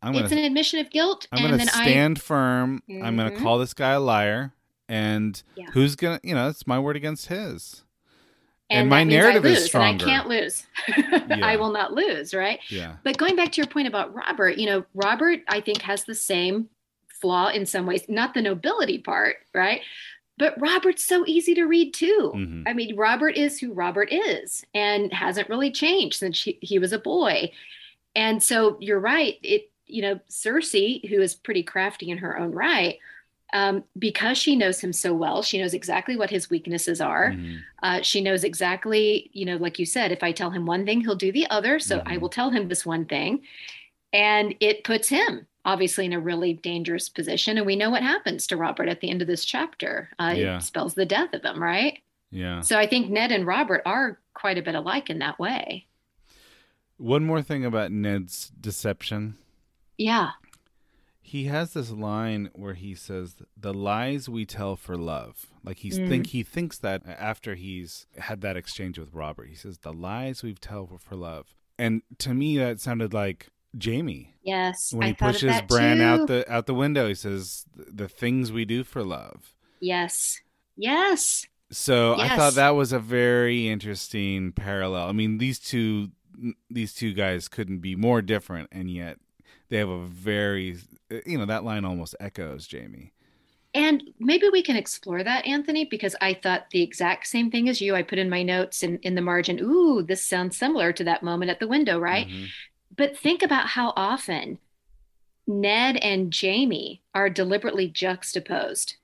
I'm 0.01 0.13
it's 0.15 0.31
an 0.31 0.37
gonna 0.37 0.47
admission 0.47 0.79
of 0.79 0.89
guilt, 0.91 1.27
I'm 1.31 1.41
gonna 1.41 1.57
then 1.57 1.67
stand 1.67 2.21
firm. 2.21 2.83
I'm 2.89 3.15
gonna 3.15 3.31
Mhm. 3.31 3.41
call 3.41 3.57
this 3.57 3.73
guy 3.73 3.91
a 3.91 3.99
liar, 3.99 4.53
and 4.89 5.41
Yeah. 5.55 5.65
who's 5.71 5.95
gonna 5.95 6.19
you 6.23 6.35
know 6.35 6.49
it's 6.49 6.67
my 6.67 6.77
word 6.79 6.95
against 6.95 7.27
his. 7.27 7.83
And 8.69 8.81
and 8.81 8.89
my 8.89 9.01
I 9.01 9.03
narrative 9.03 9.45
is 9.45 9.65
stronger. 9.65 10.05
And 10.05 10.11
I 10.11 10.15
can't 10.17 10.27
lose. 10.27 10.65
Yeah. 11.27 11.45
I 11.45 11.55
will 11.55 11.71
not 11.71 11.93
lose, 11.93 12.33
right? 12.33 12.59
Yeah. 12.69 12.97
But 13.03 13.17
going 13.17 13.35
back 13.35 13.51
to 13.53 13.57
your 13.61 13.67
point 13.67 13.87
about 13.87 14.13
Robert, 14.13 14.57
you 14.57 14.65
know, 14.67 14.85
Robert, 14.93 15.41
I 15.47 15.59
think, 15.61 15.81
has 15.83 16.03
the 16.03 16.13
same 16.15 16.69
flaw 17.21 17.49
in 17.49 17.65
some 17.65 17.85
ways, 17.87 18.05
not 18.09 18.33
the 18.33 18.41
nobility 18.41 18.97
part, 18.99 19.37
right? 19.53 19.81
But 20.37 20.59
Robert's 20.59 21.03
so 21.05 21.23
easy 21.25 21.53
to 21.55 21.63
read 21.65 21.93
too. 21.93 22.33
Mhm. 22.35 22.63
I 22.67 22.73
mean, 22.73 22.95
Robert 22.95 23.37
is 23.37 23.59
who 23.59 23.71
Robert 23.71 24.11
is 24.11 24.65
and 24.73 25.11
hasn't 25.13 25.49
really 25.49 25.71
changed 25.71 26.17
since 26.17 26.43
he, 26.43 26.57
he 26.61 26.77
was 26.77 26.91
a 26.91 26.99
boy. 26.99 27.51
And 28.15 28.41
so 28.43 28.77
you're 28.81 28.99
right. 28.99 29.37
It, 29.41 29.71
you 29.87 30.01
know, 30.01 30.19
Cersei, 30.29 31.07
who 31.07 31.21
is 31.21 31.35
pretty 31.35 31.63
crafty 31.63 32.09
in 32.09 32.17
her 32.17 32.37
own 32.37 32.51
right, 32.51 32.97
um, 33.53 33.83
because 33.97 34.37
she 34.37 34.55
knows 34.55 34.79
him 34.81 34.91
so 34.91 35.13
well, 35.13 35.41
she 35.41 35.59
knows 35.61 35.73
exactly 35.73 36.17
what 36.17 36.29
his 36.31 36.49
weaknesses 36.49 36.99
are. 36.99 37.31
Mhm. 37.31 37.59
Uh, 37.83 38.01
she 38.01 38.19
knows 38.19 38.43
exactly, 38.43 39.29
you 39.31 39.45
know, 39.45 39.55
like 39.57 39.79
you 39.79 39.85
said, 39.85 40.11
if 40.11 40.23
I 40.23 40.31
tell 40.33 40.49
him 40.49 40.65
one 40.65 40.85
thing, 40.85 41.01
he'll 41.01 41.15
do 41.15 41.31
the 41.31 41.47
other. 41.49 41.79
So 41.79 42.01
I 42.05 42.17
Mhm. 42.17 42.21
will 42.21 42.29
tell 42.29 42.49
him 42.49 42.67
this 42.67 42.85
one 42.85 43.05
thing. 43.05 43.43
And 44.11 44.55
it 44.59 44.83
puts 44.83 45.07
him 45.07 45.47
obviously 45.65 46.05
in 46.05 46.13
a 46.13 46.19
really 46.19 46.53
dangerous 46.53 47.09
position. 47.09 47.57
And 47.57 47.65
we 47.65 47.75
know 47.75 47.89
what 47.89 48.03
happens 48.03 48.47
to 48.47 48.55
Robert 48.57 48.87
at 48.87 49.01
the 49.01 49.09
end 49.09 49.21
of 49.21 49.27
this 49.27 49.43
chapter. 49.43 50.09
Uh, 50.19 50.33
Yeah. 50.37 50.57
It 50.57 50.61
spells 50.61 50.93
the 50.93 51.05
death 51.05 51.33
of 51.33 51.43
him, 51.43 51.61
right? 51.61 51.99
Yeah. 52.31 52.61
So 52.61 52.77
I 52.77 52.87
think 52.87 53.09
Ned 53.09 53.31
and 53.31 53.45
Robert 53.47 53.81
are 53.85 54.19
quite 54.33 54.57
a 54.57 54.61
bit 54.61 54.75
alike 54.75 55.09
in 55.09 55.19
that 55.19 55.39
way. 55.39 55.87
One 56.97 57.25
more 57.25 57.41
thing 57.41 57.65
about 57.65 57.91
Ned's 57.91 58.49
deception. 58.59 59.37
Yeah. 59.97 60.31
He 61.21 61.45
has 61.45 61.73
this 61.73 61.89
line 61.91 62.49
where 62.53 62.75
he 62.75 62.93
says, 62.93 63.35
"The 63.57 63.73
lies 63.73 64.29
we 64.29 64.45
tell 64.45 64.75
for 64.75 64.95
love." 64.95 65.47
Like 65.63 65.77
he's 65.79 65.97
Mm. 65.97 66.07
think 66.07 66.27
he 66.27 66.43
thinks 66.43 66.77
that 66.77 67.01
after 67.07 67.55
he's 67.55 68.05
had 68.19 68.41
that 68.41 68.55
exchange 68.55 68.99
with 68.99 69.11
Robert, 69.13 69.49
he 69.49 69.55
says, 69.55 69.79
"The 69.79 69.91
lies 69.91 70.43
we've 70.43 70.61
tell 70.61 70.85
for 70.85 71.15
love." 71.15 71.55
And 71.79 72.03
to 72.19 72.33
me, 72.33 72.57
that 72.59 72.79
sounded 72.79 73.11
like 73.13 73.49
Jaime 73.83 74.33
Yes. 74.43 74.93
when 74.93 75.03
I 75.03 75.07
he 75.07 75.13
pushes 75.13 75.61
Bran 75.67 75.97
too. 75.97 76.03
out 76.03 76.27
the 76.27 76.51
out 76.51 76.65
the 76.65 76.73
window. 76.73 77.07
He 77.07 77.15
says, 77.15 77.65
"The 77.75 78.07
things 78.07 78.51
we 78.51 78.65
do 78.65 78.83
for 78.83 79.03
love." 79.03 79.55
Yes. 79.79 80.41
Yes. 80.77 81.45
So 81.71 82.15
I 82.15 82.29
thought 82.35 82.53
that 82.53 82.75
was 82.75 82.91
a 82.93 82.99
very 82.99 83.67
interesting 83.67 84.51
parallel. 84.51 85.07
I 85.07 85.11
mean, 85.13 85.39
these 85.39 85.59
two 85.59 86.11
these 86.69 86.93
two 86.93 87.13
guys 87.13 87.47
couldn't 87.47 87.79
be 87.79 87.95
more 87.95 88.21
different, 88.21 88.69
and 88.71 88.89
yet 88.91 89.17
they 89.69 89.77
have 89.77 89.89
a 89.89 90.05
very 90.05 90.77
you 91.25 91.37
know 91.37 91.45
that 91.45 91.63
line 91.63 91.85
almost 91.85 92.15
echoes 92.19 92.67
Jaime. 92.71 93.11
And 93.73 94.03
maybe 94.19 94.47
we 94.49 94.61
can 94.61 94.77
explore 94.77 95.21
that, 95.21 95.45
Anthony, 95.45 95.83
because 95.83 96.15
I 96.21 96.33
thought 96.33 96.69
the 96.71 96.81
exact 96.81 97.27
same 97.27 97.51
thing 97.51 97.67
as 97.67 97.81
you. 97.81 97.93
I 97.93 98.03
put 98.03 98.19
in 98.19 98.29
my 98.29 98.41
notes 98.41 98.83
in, 98.83 98.99
in 98.99 99.15
the 99.15 99.21
margin, 99.21 99.59
ooh, 99.61 100.01
this 100.01 100.23
sounds 100.25 100.55
similar 100.55 100.93
to 100.93 101.03
that 101.03 101.23
moment 101.23 101.51
at 101.51 101.59
the 101.59 101.67
window, 101.67 101.99
right? 101.99 102.25
Mhm. 102.25 102.47
But 102.95 103.17
think 103.17 103.41
about 103.43 103.67
how 103.67 103.93
often 103.95 104.59
Ned 105.47 105.97
and 105.97 106.33
Jaime 106.35 107.01
are 107.13 107.29
deliberately 107.29 107.87
juxtaposed, 107.87 108.95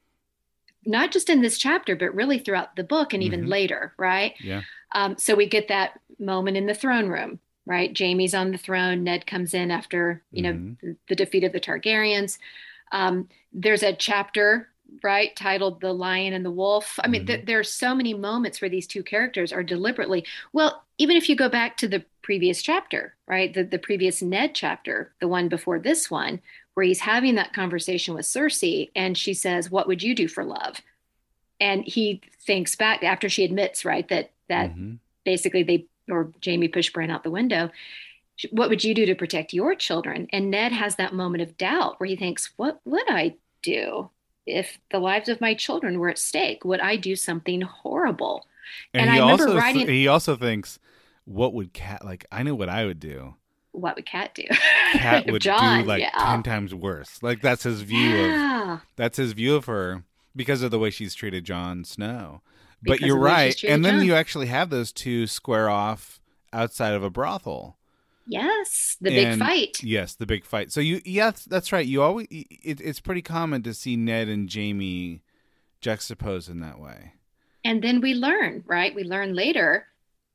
not 0.85 1.11
just 1.11 1.29
in 1.29 1.41
this 1.41 1.57
chapter, 1.57 1.95
but 1.95 2.15
really 2.15 2.39
throughout 2.39 2.75
the 2.75 2.83
book 2.83 3.13
and 3.13 3.21
even 3.21 3.45
Mhm. 3.45 3.49
later, 3.49 3.93
right? 3.97 4.33
Yeah, 4.39 4.63
Um, 4.93 5.17
so 5.17 5.35
we 5.35 5.45
get 5.45 5.67
that 5.69 5.99
moment 6.19 6.57
in 6.57 6.65
the 6.65 6.73
throne 6.73 7.07
room, 7.07 7.39
right? 7.65 7.97
Jaime's 7.97 8.33
on 8.33 8.51
the 8.51 8.57
throne. 8.57 9.03
Ned 9.03 9.25
comes 9.25 9.53
in 9.53 9.71
after, 9.71 10.21
you 10.31 10.41
know, 10.41 10.53
Mhm. 10.53 10.79
the, 10.81 10.97
the 11.07 11.15
defeat 11.15 11.43
of 11.43 11.53
the 11.53 11.59
Targaryens. 11.61 12.39
Um, 12.91 13.29
there's 13.53 13.83
a 13.83 13.93
chapter, 13.93 14.69
right, 15.01 15.33
titled 15.35 15.79
"The 15.79 15.93
Lion 15.93 16.33
and 16.33 16.43
the 16.43 16.51
Wolf." 16.51 16.99
I 17.03 17.07
mean, 17.07 17.25
th- 17.25 17.45
there 17.45 17.59
are 17.59 17.63
so 17.63 17.95
many 17.95 18.13
moments 18.13 18.59
where 18.59 18.69
these 18.69 18.87
two 18.87 19.03
characters 19.03 19.53
are 19.53 19.63
deliberately. 19.63 20.25
Well, 20.51 20.83
even 20.97 21.15
if 21.15 21.29
you 21.29 21.35
go 21.37 21.47
back 21.47 21.77
to 21.77 21.87
the 21.87 22.03
previous 22.21 22.61
chapter, 22.61 23.15
right, 23.27 23.53
the 23.53 23.63
the 23.63 23.79
previous 23.79 24.21
Ned 24.21 24.53
chapter, 24.53 25.13
the 25.19 25.27
one 25.27 25.47
before 25.49 25.79
this 25.79 26.09
one, 26.11 26.41
where 26.73 26.85
he's 26.85 27.01
having 27.01 27.35
that 27.35 27.53
conversation 27.53 28.13
with 28.13 28.25
Cersei, 28.25 28.89
and 28.95 29.17
she 29.17 29.33
says, 29.33 29.69
"What 29.71 29.87
would 29.87 30.03
you 30.03 30.13
do 30.15 30.27
for 30.27 30.43
love?" 30.43 30.81
And 31.59 31.83
he 31.85 32.21
thinks 32.39 32.75
back 32.75 33.03
after 33.03 33.29
she 33.29 33.43
admits, 33.43 33.85
right, 33.85 34.07
that 34.09 34.31
that 34.47 34.71
Mhm. 34.75 34.97
basically 35.25 35.63
they 35.63 35.85
or 36.09 36.31
Jaime 36.43 36.67
pushed 36.67 36.93
Bran 36.93 37.11
out 37.11 37.23
the 37.23 37.31
window. 37.31 37.71
What 38.49 38.69
would 38.69 38.83
you 38.83 38.93
do 38.93 39.05
to 39.05 39.15
protect 39.15 39.53
your 39.53 39.75
children? 39.75 40.27
And 40.33 40.49
Ned 40.49 40.71
has 40.71 40.95
that 40.95 41.13
moment 41.13 41.41
of 41.43 41.57
doubt 41.57 41.99
where 41.99 42.07
he 42.09 42.15
thinks, 42.15 42.51
What 42.57 42.81
would 42.85 43.09
I 43.09 43.35
do 43.61 44.09
if 44.47 44.79
the 44.89 44.99
lives 44.99 45.29
of 45.29 45.39
my 45.39 45.53
children 45.53 45.99
were 45.99 46.09
at 46.09 46.17
stake? 46.17 46.65
Would 46.65 46.79
I 46.79 46.95
do 46.95 47.15
something 47.15 47.61
horrible? 47.61 48.47
and, 48.93 49.01
And 49.03 49.11
he 49.11 49.17
I 49.17 49.21
remember 49.21 49.43
also 49.47 49.57
writing- 49.57 49.87
he 49.87 50.07
also 50.07 50.35
thinks, 50.35 50.79
"What 51.31 51.53
would 51.53 51.73
Cat 51.73 52.03
like?" 52.05 52.25
I 52.31 52.43
know 52.43 52.55
what 52.55 52.69
I 52.69 52.85
would 52.85 52.99
do. 52.99 53.35
What 53.71 53.95
would 53.95 54.05
Cat 54.05 54.35
do? 54.35 54.45
Cat 54.93 55.25
would 55.31 55.41
John, 55.41 55.81
do 55.81 55.87
like 55.87 56.01
yeah. 56.01 56.11
ten 56.11 56.43
times 56.43 56.75
worse. 56.75 57.21
Like 57.21 57.41
that's 57.41 57.63
his 57.63 57.81
view 57.81 58.25
of 58.25 58.81
that's 58.95 59.17
his 59.17 59.33
view 59.33 59.55
of 59.55 59.65
her 59.65 60.03
because 60.35 60.61
of 60.61 60.71
the 60.71 60.79
way 60.79 60.89
she's 60.89 61.13
treated 61.15 61.45
Jon 61.45 61.83
Snow. 61.83 62.41
But 62.83 62.93
Because 62.93 63.07
you're 63.07 63.17
of 63.17 63.21
the 63.21 63.29
way 63.29 63.51
she's 63.51 63.63
right, 63.63 63.73
and 63.73 63.85
then 63.85 64.03
you 64.03 64.15
actually 64.15 64.47
have 64.47 64.69
those 64.69 64.91
two 64.91 65.27
square 65.27 65.69
off 65.69 66.19
outside 66.51 66.93
of 66.93 67.03
a 67.03 67.09
brothel. 67.09 67.77
Yes, 68.27 68.97
the 69.01 69.09
big 69.09 69.39
fight. 69.39 69.83
Yes, 69.83 70.15
the 70.15 70.25
big 70.25 70.45
fight. 70.45 70.71
So 70.71 70.79
you, 70.79 71.01
yes, 71.03 71.45
that's 71.45 71.71
right. 71.71 71.85
You 71.85 72.01
always, 72.01 72.27
it, 72.29 72.79
it's 72.79 72.99
pretty 72.99 73.21
common 73.21 73.63
to 73.63 73.73
see 73.73 73.97
Ned 73.97 74.29
and 74.29 74.51
Jaime 74.51 75.21
juxtaposed 75.81 76.49
in 76.49 76.59
that 76.61 76.79
way. 76.79 77.13
And 77.65 77.83
then 77.83 77.99
we 77.99 78.13
learn, 78.13 78.63
right? 78.65 78.93
We 78.95 79.03
learn 79.03 79.35
later 79.35 79.87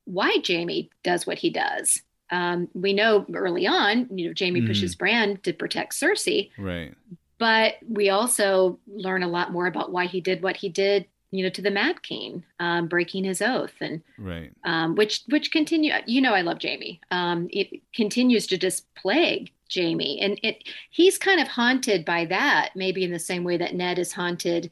why 0.06 0.38
Jaime 0.46 0.88
does 1.04 1.26
what 1.26 1.38
he 1.38 1.50
does. 1.50 2.02
Um, 2.30 2.68
we 2.74 2.92
know 2.92 3.24
early 3.34 3.66
on, 3.66 4.08
you 4.16 4.28
know, 4.28 4.34
Jaime 4.38 4.60
Mhm. 4.62 4.66
pushes 4.66 4.94
Bran 4.96 5.36
to 5.38 5.52
protect 5.52 5.92
Cersei, 5.92 6.50
Right. 6.58 6.94
but 7.38 7.74
we 7.88 8.08
also 8.08 8.80
learn 8.88 9.22
a 9.22 9.28
lot 9.28 9.52
more 9.52 9.66
about 9.66 9.92
why 9.92 10.06
he 10.06 10.20
did 10.20 10.42
what 10.42 10.56
he 10.56 10.68
did 10.68 11.06
you 11.32 11.42
know 11.42 11.50
to 11.50 11.60
the 11.60 11.70
mad 11.72 12.02
king 12.02 12.44
um, 12.60 12.86
breaking 12.86 13.24
his 13.24 13.42
oath 13.42 13.74
and 13.80 14.00
Right. 14.16 14.52
um, 14.64 14.94
which 14.94 15.22
which 15.28 15.50
continue 15.50 15.92
you 16.06 16.20
know 16.20 16.32
i 16.32 16.40
love 16.40 16.58
jaime 16.62 17.00
um, 17.10 17.48
it 17.50 17.82
continues 17.92 18.46
to 18.46 18.56
just 18.56 18.86
plague 18.94 19.50
jaime 19.74 20.20
and 20.20 20.38
it 20.44 20.62
he's 20.90 21.18
kind 21.18 21.40
of 21.40 21.48
haunted 21.48 22.04
by 22.04 22.26
that 22.26 22.70
maybe 22.76 23.02
in 23.02 23.10
the 23.10 23.18
same 23.18 23.42
way 23.42 23.56
that 23.56 23.74
ned 23.74 23.98
is 23.98 24.12
haunted 24.12 24.70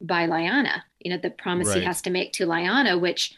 by 0.00 0.26
lyanna 0.26 0.82
you 1.00 1.10
know 1.10 1.18
the 1.18 1.30
promise 1.30 1.66
Right. 1.68 1.80
he 1.80 1.84
has 1.84 2.00
to 2.02 2.10
make 2.10 2.32
to 2.34 2.46
lyanna 2.46 2.98
which 2.98 3.34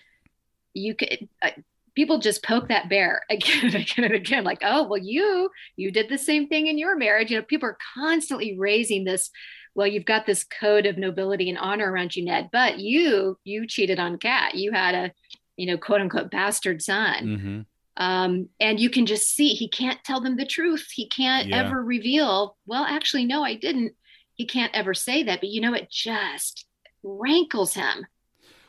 you 0.74 0.94
could 0.94 1.28
uh, 1.42 1.50
people 1.94 2.18
just 2.18 2.42
poke 2.44 2.68
that 2.68 2.88
bear 2.88 3.22
again 3.30 3.64
and 3.66 3.74
again 3.74 4.04
and 4.04 4.14
again 4.14 4.44
like 4.44 4.60
oh 4.62 4.84
well 4.84 4.98
you 5.02 5.50
you 5.76 5.90
did 5.90 6.08
the 6.08 6.18
same 6.18 6.48
thing 6.48 6.66
in 6.66 6.78
your 6.78 6.96
marriage. 6.96 7.30
You 7.30 7.38
know 7.38 7.44
people 7.44 7.68
are 7.68 7.78
constantly 7.94 8.56
raising 8.58 9.04
this 9.04 9.30
well 9.74 9.86
you've 9.86 10.04
got 10.04 10.26
this 10.26 10.44
code 10.44 10.86
of 10.86 10.98
nobility 10.98 11.48
and 11.48 11.58
honor 11.58 11.90
around 11.90 12.14
you 12.16 12.24
ned 12.24 12.48
but 12.52 12.78
you 12.78 13.38
you 13.44 13.66
cheated 13.66 13.98
on 14.00 14.18
cat 14.18 14.54
you 14.54 14.72
had 14.72 14.94
a 14.94 15.12
you 15.56 15.66
know 15.66 15.76
quote 15.78 16.00
unquote 16.00 16.30
bastard 16.30 16.80
son. 16.82 17.24
Mm-hmm. 17.24 17.60
um, 18.02 18.48
and 18.60 18.80
you 18.80 18.88
can 18.90 19.04
just 19.06 19.34
see 19.34 19.50
he 19.50 19.68
can't 19.68 20.02
tell 20.04 20.20
them 20.20 20.36
the 20.36 20.46
truth. 20.46 20.86
He 20.94 21.06
can't 21.08 21.48
Yeah. 21.48 21.64
ever 21.66 21.82
reveal 21.82 22.56
well 22.66 22.84
actually 22.84 23.24
no 23.24 23.42
i 23.44 23.54
didn't. 23.54 23.92
He 24.34 24.46
can't 24.46 24.74
ever 24.74 24.94
say 24.94 25.22
that 25.24 25.40
but 25.40 25.50
you 25.50 25.60
know 25.60 25.74
it 25.74 25.90
just 25.90 26.66
rankles 27.02 27.74
him 27.74 28.06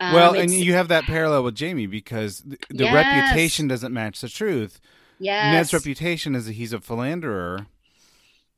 Um, 0.01 0.13
well, 0.13 0.33
and 0.35 0.51
you 0.51 0.73
have 0.73 0.87
that 0.87 1.03
parallel 1.03 1.43
with 1.43 1.59
Jaime 1.59 1.85
because 1.85 2.39
the, 2.39 2.57
the 2.69 2.85
Yes. 2.85 2.93
reputation 2.93 3.67
doesn't 3.67 3.93
match 3.93 4.19
the 4.21 4.29
truth. 4.29 4.81
yes 5.19 5.53
Ned's 5.53 5.73
reputation 5.73 6.35
is 6.35 6.45
that 6.47 6.53
he's 6.53 6.73
a 6.73 6.79
philanderer. 6.81 7.67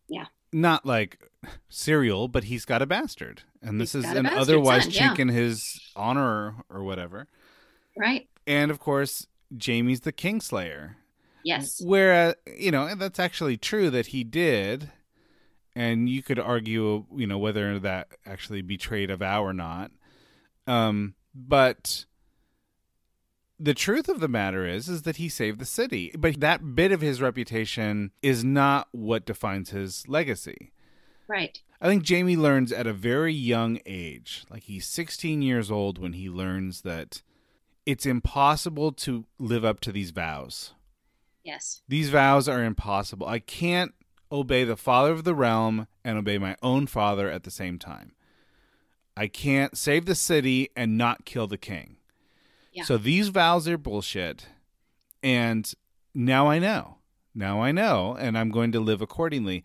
Yeah. 0.07 0.25
not 0.51 0.85
like 0.85 1.29
serial, 1.69 2.27
but 2.27 2.45
he's 2.45 2.63
got 2.65 2.81
a 2.81 2.85
bastard, 2.85 3.41
and 3.61 3.81
this 3.81 3.93
He's 3.93 4.05
is 4.05 4.11
an 4.11 4.25
otherwise 4.27 4.83
son, 4.83 4.91
yeah. 4.93 5.09
chink 5.09 5.19
in 5.19 5.27
his 5.29 5.81
honor 5.95 6.55
or 6.69 6.83
whatever. 6.83 7.27
Right. 7.97 8.27
And 8.47 8.69
of 8.71 8.79
course, 8.79 9.27
Jaime's 9.63 10.01
the 10.01 10.13
Kingslayer. 10.13 10.95
Yes. 11.43 11.81
Whereas, 11.83 12.35
you 12.57 12.71
know, 12.71 12.85
and 12.87 13.01
that's 13.01 13.19
actually 13.19 13.57
true 13.57 13.89
that 13.89 14.07
he 14.07 14.23
did. 14.23 14.91
And 15.75 16.07
you 16.07 16.21
could 16.21 16.39
argue, 16.39 17.05
you 17.15 17.25
know, 17.27 17.37
whether 17.39 17.79
that 17.79 18.09
actually 18.25 18.61
betrayed 18.61 19.09
a 19.09 19.17
vow 19.17 19.43
or 19.43 19.53
not. 19.53 19.91
Um, 20.67 21.15
but 21.33 22.05
the 23.59 23.73
truth 23.73 24.09
of 24.09 24.19
the 24.19 24.27
matter 24.27 24.65
is, 24.65 24.89
is 24.89 25.03
that 25.03 25.17
he 25.17 25.29
saved 25.29 25.59
the 25.59 25.65
city. 25.65 26.11
But 26.17 26.39
that 26.41 26.75
bit 26.75 26.91
of 26.91 27.01
his 27.01 27.21
reputation 27.21 28.11
is 28.21 28.43
not 28.43 28.87
what 28.91 29.25
defines 29.25 29.69
his 29.69 30.07
legacy. 30.07 30.71
Right. 31.27 31.61
I 31.79 31.87
think 31.87 32.07
Jaime 32.07 32.35
learns 32.35 32.71
at 32.71 32.87
a 32.87 32.93
very 32.93 33.33
young 33.33 33.79
age, 33.85 34.45
like 34.49 34.63
he's 34.63 34.85
16 34.87 35.41
years 35.41 35.71
old 35.71 35.97
when 35.97 36.13
he 36.13 36.29
learns 36.29 36.81
that 36.81 37.21
it's 37.85 38.05
impossible 38.05 38.91
to 38.93 39.25
live 39.39 39.65
up 39.65 39.79
to 39.81 39.91
these 39.91 40.11
vows. 40.11 40.73
Yes. 41.43 41.81
These 41.87 42.09
vows 42.09 42.47
are 42.47 42.63
impossible. 42.63 43.27
I 43.27 43.39
can't 43.39 43.93
obey 44.31 44.63
the 44.63 44.77
father 44.77 45.11
of 45.11 45.23
the 45.23 45.35
realm 45.35 45.87
and 46.03 46.17
obey 46.17 46.37
my 46.37 46.55
own 46.61 46.87
father 46.87 47.29
at 47.29 47.43
the 47.43 47.51
same 47.51 47.77
time. 47.77 48.13
I 49.15 49.27
can't 49.27 49.77
save 49.77 50.05
the 50.05 50.15
city 50.15 50.69
and 50.75 50.97
not 50.97 51.25
kill 51.25 51.47
the 51.47 51.57
king. 51.57 51.97
Yeah. 52.71 52.83
So 52.83 52.97
these 52.97 53.29
vows 53.29 53.67
are 53.67 53.77
bullshit. 53.77 54.47
And 55.21 55.71
now 56.13 56.47
I 56.47 56.59
know. 56.59 56.97
Now 57.35 57.61
I 57.61 57.71
know, 57.71 58.15
and 58.19 58.37
I'm 58.37 58.49
going 58.49 58.71
to 58.73 58.79
live 58.79 59.01
accordingly. 59.01 59.63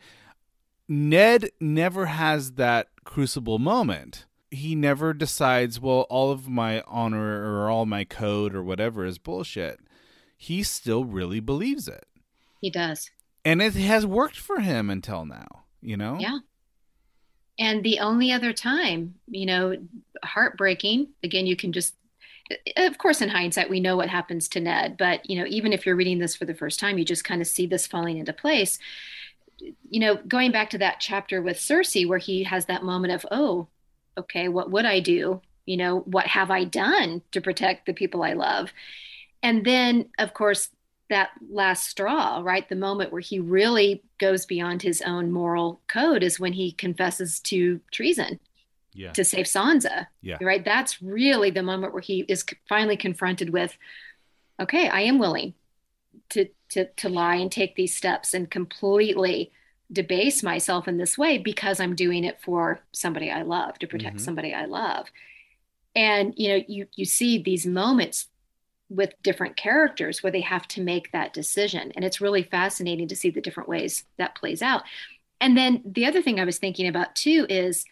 Ned 0.89 1.51
never 1.61 2.07
has 2.07 2.53
that 2.53 2.89
crucible 3.05 3.59
moment. 3.59 4.25
He 4.51 4.75
never 4.75 5.13
decides, 5.13 5.79
well, 5.79 6.07
all 6.09 6.31
of 6.31 6.49
my 6.49 6.83
honor 6.87 7.45
or 7.45 7.69
all 7.69 7.85
my 7.85 8.05
code 8.05 8.55
or 8.55 8.63
whatever 8.63 9.05
is 9.05 9.19
bullshit. 9.19 9.81
He 10.37 10.63
still 10.63 11.05
really 11.05 11.41
believes 11.41 11.89
it. 11.89 12.07
He 12.61 12.71
does. 12.71 13.11
And 13.45 13.61
it 13.61 13.75
has 13.75 14.07
worked 14.07 14.39
for 14.39 14.61
him 14.61 14.89
until 14.89 15.27
now, 15.27 15.65
you 15.83 15.97
know? 15.97 16.17
Yeah. 16.19 16.39
And 17.59 17.83
the 17.83 17.99
only 17.99 18.31
other 18.31 18.53
time, 18.53 19.15
you 19.27 19.47
know, 19.47 19.77
heartbreaking, 20.23 21.09
again, 21.23 21.47
you 21.47 21.57
can 21.57 21.73
just, 21.73 21.95
of 22.77 22.99
course, 22.99 23.21
in 23.21 23.29
hindsight, 23.29 23.69
we 23.69 23.81
know 23.81 23.97
what 23.97 24.09
happens 24.09 24.49
to 24.51 24.61
Ned, 24.61 24.97
but, 24.97 25.29
you 25.29 25.39
know, 25.39 25.47
even 25.49 25.73
if 25.73 25.85
you're 25.85 25.97
reading 25.97 26.19
this 26.19 26.37
for 26.37 26.45
the 26.45 26.55
first 26.55 26.79
time, 26.79 26.99
you 26.99 27.05
just 27.05 27.25
kind 27.25 27.41
of 27.41 27.47
see 27.47 27.67
this 27.67 27.87
falling 27.87 28.19
into 28.19 28.33
place. 28.33 28.79
You 29.91 30.01
know, 30.01 30.17
going 30.17 30.53
back 30.53 30.71
to 30.71 30.79
that 30.79 31.01
chapter 31.01 31.43
with 31.43 31.57
Cersei, 31.57 32.07
where 32.07 32.19
he 32.19 32.45
has 32.45 32.67
that 32.67 32.85
moment 32.85 33.13
of, 33.13 33.27
oh, 33.31 33.67
okay, 34.17 34.49
what 34.49 34.71
would 34.71 34.85
I 34.85 35.01
do? 35.01 35.41
You 35.67 35.77
know, 35.77 36.01
what 36.01 36.27
have 36.27 36.51
I 36.51 36.65
done 36.65 37.23
to 37.33 37.41
protect 37.41 37.87
the 37.87 37.93
people 37.93 38.23
I 38.23 38.35
love? 38.35 38.73
And 39.43 39.65
then, 39.65 40.11
of 40.19 40.33
course, 40.33 40.71
that 41.11 41.31
last 41.51 41.89
straw, 41.89 42.41
right? 42.45 42.69
The 42.69 42.77
moment 42.77 43.13
where 43.13 43.21
he 43.21 43.39
really 43.41 44.03
goes 44.19 44.45
beyond 44.47 44.83
his 44.83 45.01
own 45.03 45.33
moral 45.33 45.81
code 45.89 46.23
is 46.23 46.39
when 46.41 46.53
he 46.53 46.73
confesses 46.73 47.41
to 47.41 47.81
treason 47.91 48.39
Yeah. 48.93 49.13
to 49.13 49.25
save 49.25 49.47
Sansa. 49.47 50.07
Yeah. 50.23 50.39
Right. 50.41 50.65
That's 50.65 51.01
really 51.03 51.51
the 51.51 51.63
moment 51.63 51.93
where 51.93 52.03
he 52.03 52.21
is 52.29 52.45
finally 52.69 52.97
confronted 52.97 53.51
with, 53.51 53.77
okay, 54.61 54.89
I 54.89 55.03
am 55.03 55.19
willing 55.19 55.55
to 56.31 56.49
to 56.71 56.85
to 56.97 57.09
lie 57.09 57.37
and 57.37 57.51
take 57.51 57.75
these 57.77 57.95
steps 57.97 58.35
and 58.35 58.51
completely 58.51 59.51
debase 59.91 60.43
myself 60.43 60.87
in 60.87 60.99
this 60.99 61.17
way 61.17 61.39
because 61.39 61.81
I'm 61.81 61.95
doing 61.95 62.25
it 62.25 62.43
for 62.43 62.81
somebody 62.93 63.31
I 63.31 63.41
love, 63.43 63.79
to 63.79 63.87
protect 63.87 64.17
Mhm. 64.17 64.21
somebody 64.21 64.53
I 64.53 64.67
love. 64.67 65.07
And 65.95 66.35
you 66.37 66.49
know, 66.51 66.65
you 66.69 66.87
you 66.95 67.05
see 67.07 67.39
these 67.43 67.67
moments 67.67 68.29
with 68.89 69.13
different 69.23 69.57
characters 69.57 70.23
where 70.23 70.33
they 70.33 70.41
have 70.41 70.67
to 70.69 70.81
make 70.81 71.13
that 71.13 71.33
decision. 71.33 71.93
And 71.95 72.05
it's 72.05 72.21
really 72.21 72.43
fascinating 72.43 73.09
to 73.09 73.17
see 73.17 73.31
the 73.31 73.41
different 73.41 73.69
ways 73.69 74.05
that 74.17 74.35
plays 74.35 74.63
out. 74.63 74.83
And 75.41 75.57
then 75.57 75.83
the 75.85 76.07
other 76.07 76.23
thing 76.23 76.41
I 76.41 76.45
was 76.45 76.59
thinking 76.59 76.89
about 76.89 77.15
too 77.15 77.47
is, 77.49 77.85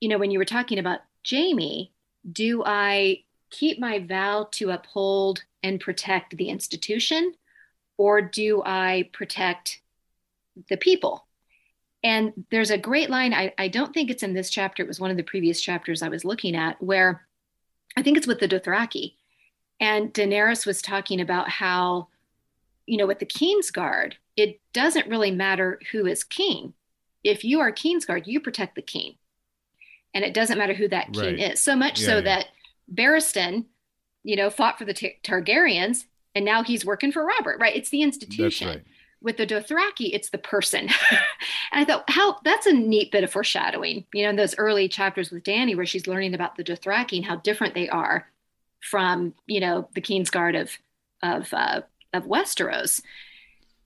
you 0.00 0.08
know, 0.08 0.18
when 0.18 0.30
you 0.30 0.38
were 0.38 0.44
talking 0.44 0.78
about 0.78 1.00
Jaime, 1.28 1.92
do 2.30 2.62
I 2.64 3.22
keep 3.50 3.78
my 3.78 3.98
vow 4.00 4.48
to 4.52 4.70
uphold 4.70 5.42
and 5.62 5.80
protect 5.80 6.36
the 6.36 6.48
institution, 6.48 7.34
or 7.96 8.20
do 8.20 8.62
I 8.64 9.10
protect 9.12 9.80
the 10.68 10.76
people? 10.76 11.26
And 12.02 12.32
there's 12.50 12.70
a 12.70 12.78
great 12.78 13.10
line, 13.10 13.32
I, 13.32 13.54
I 13.58 13.68
don't 13.68 13.94
think 13.94 14.10
it's 14.10 14.24
in 14.24 14.34
this 14.34 14.50
chapter, 14.50 14.82
it 14.82 14.88
was 14.88 14.98
one 14.98 15.12
of 15.12 15.16
the 15.16 15.22
previous 15.22 15.60
chapters 15.60 16.02
I 16.02 16.08
was 16.08 16.24
looking 16.24 16.56
at, 16.56 16.82
where 16.82 17.26
I 17.96 18.02
think 18.02 18.16
it's 18.16 18.26
with 18.26 18.40
the 18.40 18.48
Dothraki. 18.48 19.14
And 19.82 20.14
Daenerys 20.14 20.64
was 20.64 20.80
talking 20.80 21.20
about 21.20 21.48
how, 21.48 22.06
you 22.86 22.96
know, 22.96 23.06
with 23.06 23.18
the 23.18 23.26
Kingsguard, 23.26 24.12
it 24.36 24.60
doesn't 24.72 25.08
really 25.08 25.32
matter 25.32 25.80
who 25.90 26.06
is 26.06 26.22
king. 26.22 26.72
If 27.24 27.44
you 27.44 27.58
are 27.58 27.72
Kingsguard, 27.72 28.26
you 28.28 28.38
protect 28.38 28.76
the 28.76 28.82
king. 28.82 29.16
And 30.14 30.24
it 30.24 30.34
doesn't 30.34 30.56
matter 30.56 30.72
who 30.74 30.86
that 30.88 31.12
king 31.12 31.36
Right. 31.36 31.52
is. 31.52 31.60
So 31.60 31.74
much 31.74 31.98
Yeah, 32.00 32.06
so 32.06 32.14
yeah. 32.16 32.20
that 32.22 32.46
Barristan, 32.94 33.64
you 34.22 34.36
know, 34.36 34.50
fought 34.50 34.78
for 34.78 34.84
the 34.84 34.94
Tar- 34.94 35.10
Targaryens 35.24 36.04
and 36.34 36.44
now 36.44 36.62
he's 36.62 36.84
working 36.84 37.10
for 37.10 37.24
Robert, 37.24 37.58
right? 37.60 37.74
It's 37.74 37.90
the 37.90 38.02
institution. 38.02 38.68
right. 38.68 38.82
With 39.20 39.36
the 39.36 39.46
Dothraki, 39.46 40.10
it's 40.12 40.30
the 40.30 40.38
person. 40.38 40.88
and 41.10 41.20
I 41.72 41.84
thought, 41.84 42.04
how 42.08 42.38
that's 42.44 42.66
a 42.66 42.72
neat 42.72 43.10
bit 43.12 43.24
of 43.24 43.30
foreshadowing, 43.32 44.04
you 44.14 44.22
know, 44.24 44.30
in 44.30 44.36
those 44.36 44.56
early 44.58 44.88
chapters 44.88 45.30
with 45.30 45.42
Dany, 45.44 45.76
where 45.76 45.86
she's 45.86 46.06
learning 46.06 46.34
about 46.34 46.56
the 46.56 46.64
Dothraki 46.64 47.16
and 47.18 47.24
how 47.26 47.36
different 47.36 47.74
they 47.74 47.88
are 47.88 48.28
from, 48.82 49.34
you 49.46 49.60
know, 49.60 49.88
the 49.94 50.00
Kingsguard 50.02 50.60
of 50.60 50.70
of 51.22 51.52
uh, 51.54 51.80
of 52.12 52.24
Westeros. 52.24 53.00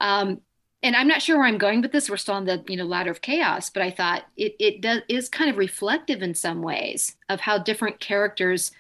Um, 0.01 0.41
and 0.83 0.95
I'm 0.95 1.09
not 1.09 1.23
sure 1.23 1.39
where 1.39 1.47
I'm 1.47 1.59
going 1.59 1.81
with 1.81 1.93
this. 1.93 2.11
We're 2.11 2.17
still 2.17 2.35
on 2.35 2.45
the 2.45 2.63
you 2.69 2.77
know 2.77 2.85
ladder 2.85 3.11
of 3.11 3.21
chaos, 3.23 3.71
but 3.71 3.83
I 3.83 3.91
thought 3.91 4.25
it 4.37 4.57
it 4.59 4.81
does 4.81 5.01
is 5.09 5.29
kind 5.29 5.51
of 5.51 5.57
reflective 5.57 6.23
in 6.23 6.35
some 6.35 6.63
ways 6.63 7.17
of 7.29 7.41
how 7.41 7.59
different 7.59 8.01
characters 8.01 8.71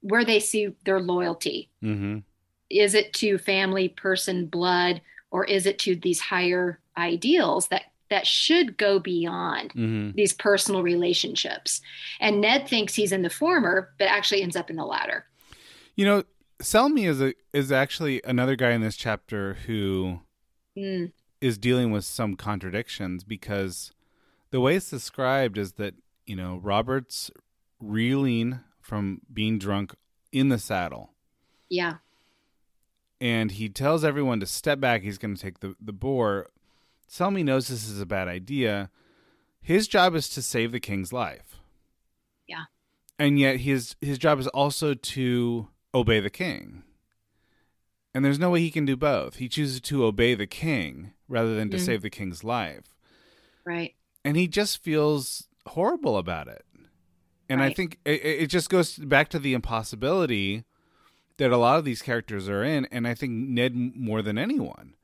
where 0.00 0.24
they 0.24 0.40
see 0.40 0.74
their 0.84 1.00
loyalty 1.00 1.70
Mm-hmm. 1.82 2.18
is 2.70 2.94
it 2.94 3.12
to 3.14 3.38
family 3.38 3.88
person 3.88 4.46
blood 4.46 5.00
or 5.30 5.44
is 5.44 5.64
it 5.66 5.78
to 5.80 5.96
these 5.96 6.20
higher 6.20 6.80
ideals 6.98 7.68
that 7.68 7.84
that 8.10 8.26
should 8.26 8.76
go 8.76 8.98
beyond 8.98 9.70
Mm-hmm. 9.70 10.10
these 10.14 10.34
personal 10.34 10.82
relationships 10.82 11.80
and 12.20 12.40
ned 12.42 12.68
thinks 12.68 12.94
he's 12.94 13.12
in 13.12 13.22
the 13.22 13.30
former 13.30 13.94
but 13.98 14.08
actually 14.08 14.42
ends 14.42 14.56
up 14.56 14.68
in 14.70 14.76
the 14.76 14.84
latter 14.84 15.24
You 15.96 16.04
know, 16.04 16.24
Selmy 16.60 17.08
is 17.08 17.20
a 17.20 17.34
is 17.52 17.70
actually 17.72 18.20
another 18.24 18.56
guy 18.56 18.70
in 18.72 18.80
this 18.80 18.96
chapter 18.96 19.54
who 19.66 20.20
Mm, 20.76 21.12
is 21.40 21.56
dealing 21.56 21.92
with 21.92 22.04
some 22.04 22.34
contradictions 22.34 23.22
because 23.22 23.92
the 24.50 24.60
way 24.60 24.74
it's 24.74 24.90
described 24.90 25.56
is 25.56 25.74
that 25.74 25.94
you 26.26 26.34
know 26.34 26.58
Robert's 26.62 27.30
reeling 27.80 28.58
from 28.80 29.20
being 29.32 29.58
drunk 29.58 29.94
in 30.32 30.48
the 30.48 30.58
saddle, 30.58 31.10
yeah 31.68 31.98
and 33.20 33.52
he 33.52 33.68
tells 33.68 34.04
everyone 34.04 34.40
to 34.40 34.46
step 34.46 34.80
back. 34.80 35.02
He's 35.02 35.18
going 35.18 35.34
to 35.36 35.40
take 35.40 35.60
the 35.60 35.76
the 35.80 35.92
boar. 35.92 36.48
Selmy 37.08 37.44
knows 37.44 37.68
this 37.68 37.88
is 37.88 38.00
a 38.00 38.06
bad 38.06 38.26
idea. 38.26 38.90
His 39.62 39.86
job 39.86 40.14
is 40.16 40.28
to 40.30 40.42
save 40.42 40.72
the 40.72 40.80
king's 40.80 41.12
life. 41.12 41.60
Yeah. 42.48 42.64
and 43.18 43.38
yet 43.38 43.60
his 43.60 43.94
his 44.00 44.18
job 44.18 44.40
is 44.40 44.48
also 44.48 44.94
to 44.94 45.68
obey 45.94 46.20
the 46.20 46.30
king. 46.30 46.82
And 48.14 48.24
there's 48.24 48.38
no 48.38 48.50
way 48.50 48.60
he 48.60 48.70
can 48.70 48.84
do 48.84 48.96
both. 48.96 49.36
He 49.36 49.48
chooses 49.48 49.80
to 49.82 50.04
obey 50.04 50.34
the 50.34 50.46
king 50.46 51.12
rather 51.28 51.54
than 51.56 51.70
to 51.70 51.76
Mhm. 51.76 51.84
save 51.84 52.02
the 52.02 52.10
king's 52.10 52.44
life. 52.44 52.94
right 53.66 53.94
And 54.24 54.36
he 54.36 54.46
just 54.46 54.82
feels 54.82 55.48
horrible 55.66 56.18
about 56.18 56.48
it. 56.48 56.64
And 57.48 57.62
I 57.62 57.72
think 57.72 57.98
it, 58.04 58.22
it 58.24 58.46
just 58.48 58.68
goes 58.70 58.96
back 58.98 59.28
to 59.30 59.38
the 59.38 59.54
impossibility 59.54 60.64
that 61.38 61.50
a 61.50 61.56
lot 61.56 61.78
of 61.78 61.84
these 61.86 62.02
characters 62.02 62.46
are 62.48 62.62
in. 62.62 62.84
And 62.86 63.06
I 63.08 63.14
think 63.14 63.32
Ned 63.32 63.74
more 63.74 64.20
than 64.22 64.36
anyone. 64.38 64.94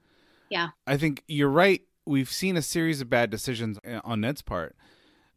yeah 0.51 0.69
I 0.87 0.97
think 0.99 1.23
you're 1.27 1.49
right. 1.49 1.83
We've 2.07 2.31
seen 2.31 2.57
a 2.57 2.63
series 2.63 3.01
of 3.01 3.09
bad 3.09 3.31
decisions 3.31 3.79
uh, 3.87 4.01
on 4.05 4.21
Ned's 4.23 4.43
part. 4.43 4.77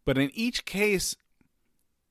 But 0.06 0.18
in 0.18 0.32
each 0.34 0.66
case, 0.66 1.16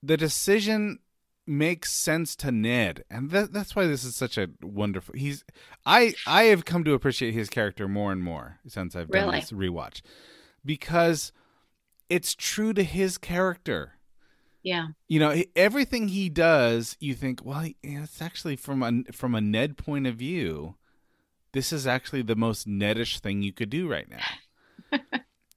the 0.02 0.16
decision 0.16 0.98
makes 1.46 1.92
sense 1.92 2.36
to 2.36 2.52
Ned, 2.52 3.04
and 3.10 3.30
that, 3.30 3.52
that's 3.52 3.74
why 3.74 3.86
this 3.86 4.04
is 4.04 4.14
such 4.14 4.38
a 4.38 4.48
wonderful. 4.62 5.14
He's 5.16 5.44
I 5.84 6.14
I 6.26 6.44
have 6.44 6.64
come 6.64 6.84
to 6.84 6.94
appreciate 6.94 7.34
his 7.34 7.48
character 7.48 7.88
more 7.88 8.12
and 8.12 8.22
more 8.22 8.58
since 8.66 8.94
I've 8.94 9.10
done 9.10 9.26
Really? 9.26 9.40
this 9.40 9.52
rewatch, 9.52 10.02
because 10.64 11.32
it's 12.08 12.34
true 12.34 12.72
to 12.74 12.82
his 12.84 13.18
character. 13.18 13.94
yeah 14.62 14.88
You 15.08 15.18
know, 15.20 15.42
everything 15.56 16.08
he 16.08 16.28
does, 16.28 16.96
you 17.00 17.14
think, 17.14 17.44
well, 17.44 17.66
it's 17.82 18.22
actually 18.22 18.56
from 18.56 18.82
a 18.82 19.12
from 19.12 19.34
a 19.34 19.40
Ned 19.40 19.76
point 19.76 20.06
of 20.06 20.16
view. 20.16 20.76
This 21.52 21.72
is 21.72 21.86
actually 21.86 22.22
the 22.22 22.36
most 22.36 22.66
Nedish 22.66 23.18
thing 23.20 23.42
you 23.42 23.52
could 23.52 23.68
do 23.70 23.88
right 23.88 24.08
now. 24.08 24.98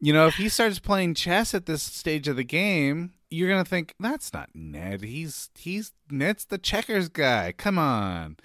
You 0.02 0.12
know, 0.14 0.28
if 0.28 0.36
he 0.36 0.50
starts 0.50 0.78
playing 0.78 1.14
chess 1.16 1.54
at 1.56 1.66
this 1.66 1.82
stage 1.82 2.28
of 2.28 2.36
the 2.36 2.44
game, 2.44 3.14
you're 3.36 3.50
gonna 3.50 3.66
think 3.66 3.96
that's 4.00 4.34
not 4.34 4.50
Ned. 4.54 5.02
He's 5.02 5.50
he's 5.56 5.92
Ned's 6.10 6.46
the 6.46 6.58
checkers 6.58 7.10
guy. 7.10 7.52
Come 7.52 7.78
on, 7.78 8.38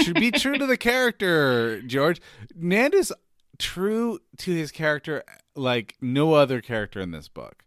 to 0.00 0.14
be 0.14 0.30
true 0.30 0.58
to 0.58 0.66
the 0.66 0.76
character, 0.76 1.82
George. 1.82 2.20
Ned 2.54 2.94
is 2.94 3.12
true 3.58 4.20
to 4.38 4.52
his 4.52 4.70
character 4.72 5.22
like 5.54 5.96
no 6.00 6.34
other 6.34 6.60
character 6.60 7.00
in 7.00 7.10
this 7.10 7.28
book. 7.28 7.64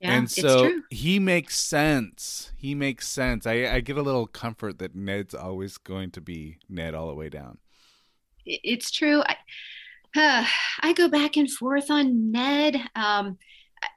Yeah, 0.00 0.12
and 0.12 0.24
it's 0.24 0.36
so 0.36 0.62
true. 0.62 0.82
he 0.90 1.18
makes 1.18 1.58
sense. 1.58 2.52
He 2.56 2.74
makes 2.74 3.06
sense. 3.06 3.46
I, 3.46 3.66
I 3.66 3.80
get 3.80 3.98
a 3.98 4.02
little 4.02 4.26
comfort 4.26 4.78
that 4.78 4.94
Ned's 4.94 5.34
always 5.34 5.76
going 5.76 6.10
to 6.12 6.20
be 6.22 6.58
Ned 6.68 6.94
all 6.94 7.08
the 7.08 7.14
way 7.14 7.28
down. 7.28 7.58
It's 8.46 8.90
true. 8.90 9.22
I, 9.22 9.36
uh, 10.16 10.46
I 10.80 10.94
go 10.94 11.08
back 11.08 11.36
and 11.36 11.50
forth 11.50 11.90
on 11.90 12.32
Ned. 12.32 12.80
Um, 12.96 13.36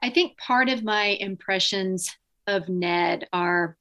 I- 0.02 0.10
think 0.10 0.38
part 0.38 0.68
of 0.68 0.84
my 0.84 1.16
impressions 1.20 2.10
of 2.46 2.68
Ned 2.68 3.26
are 3.32 3.76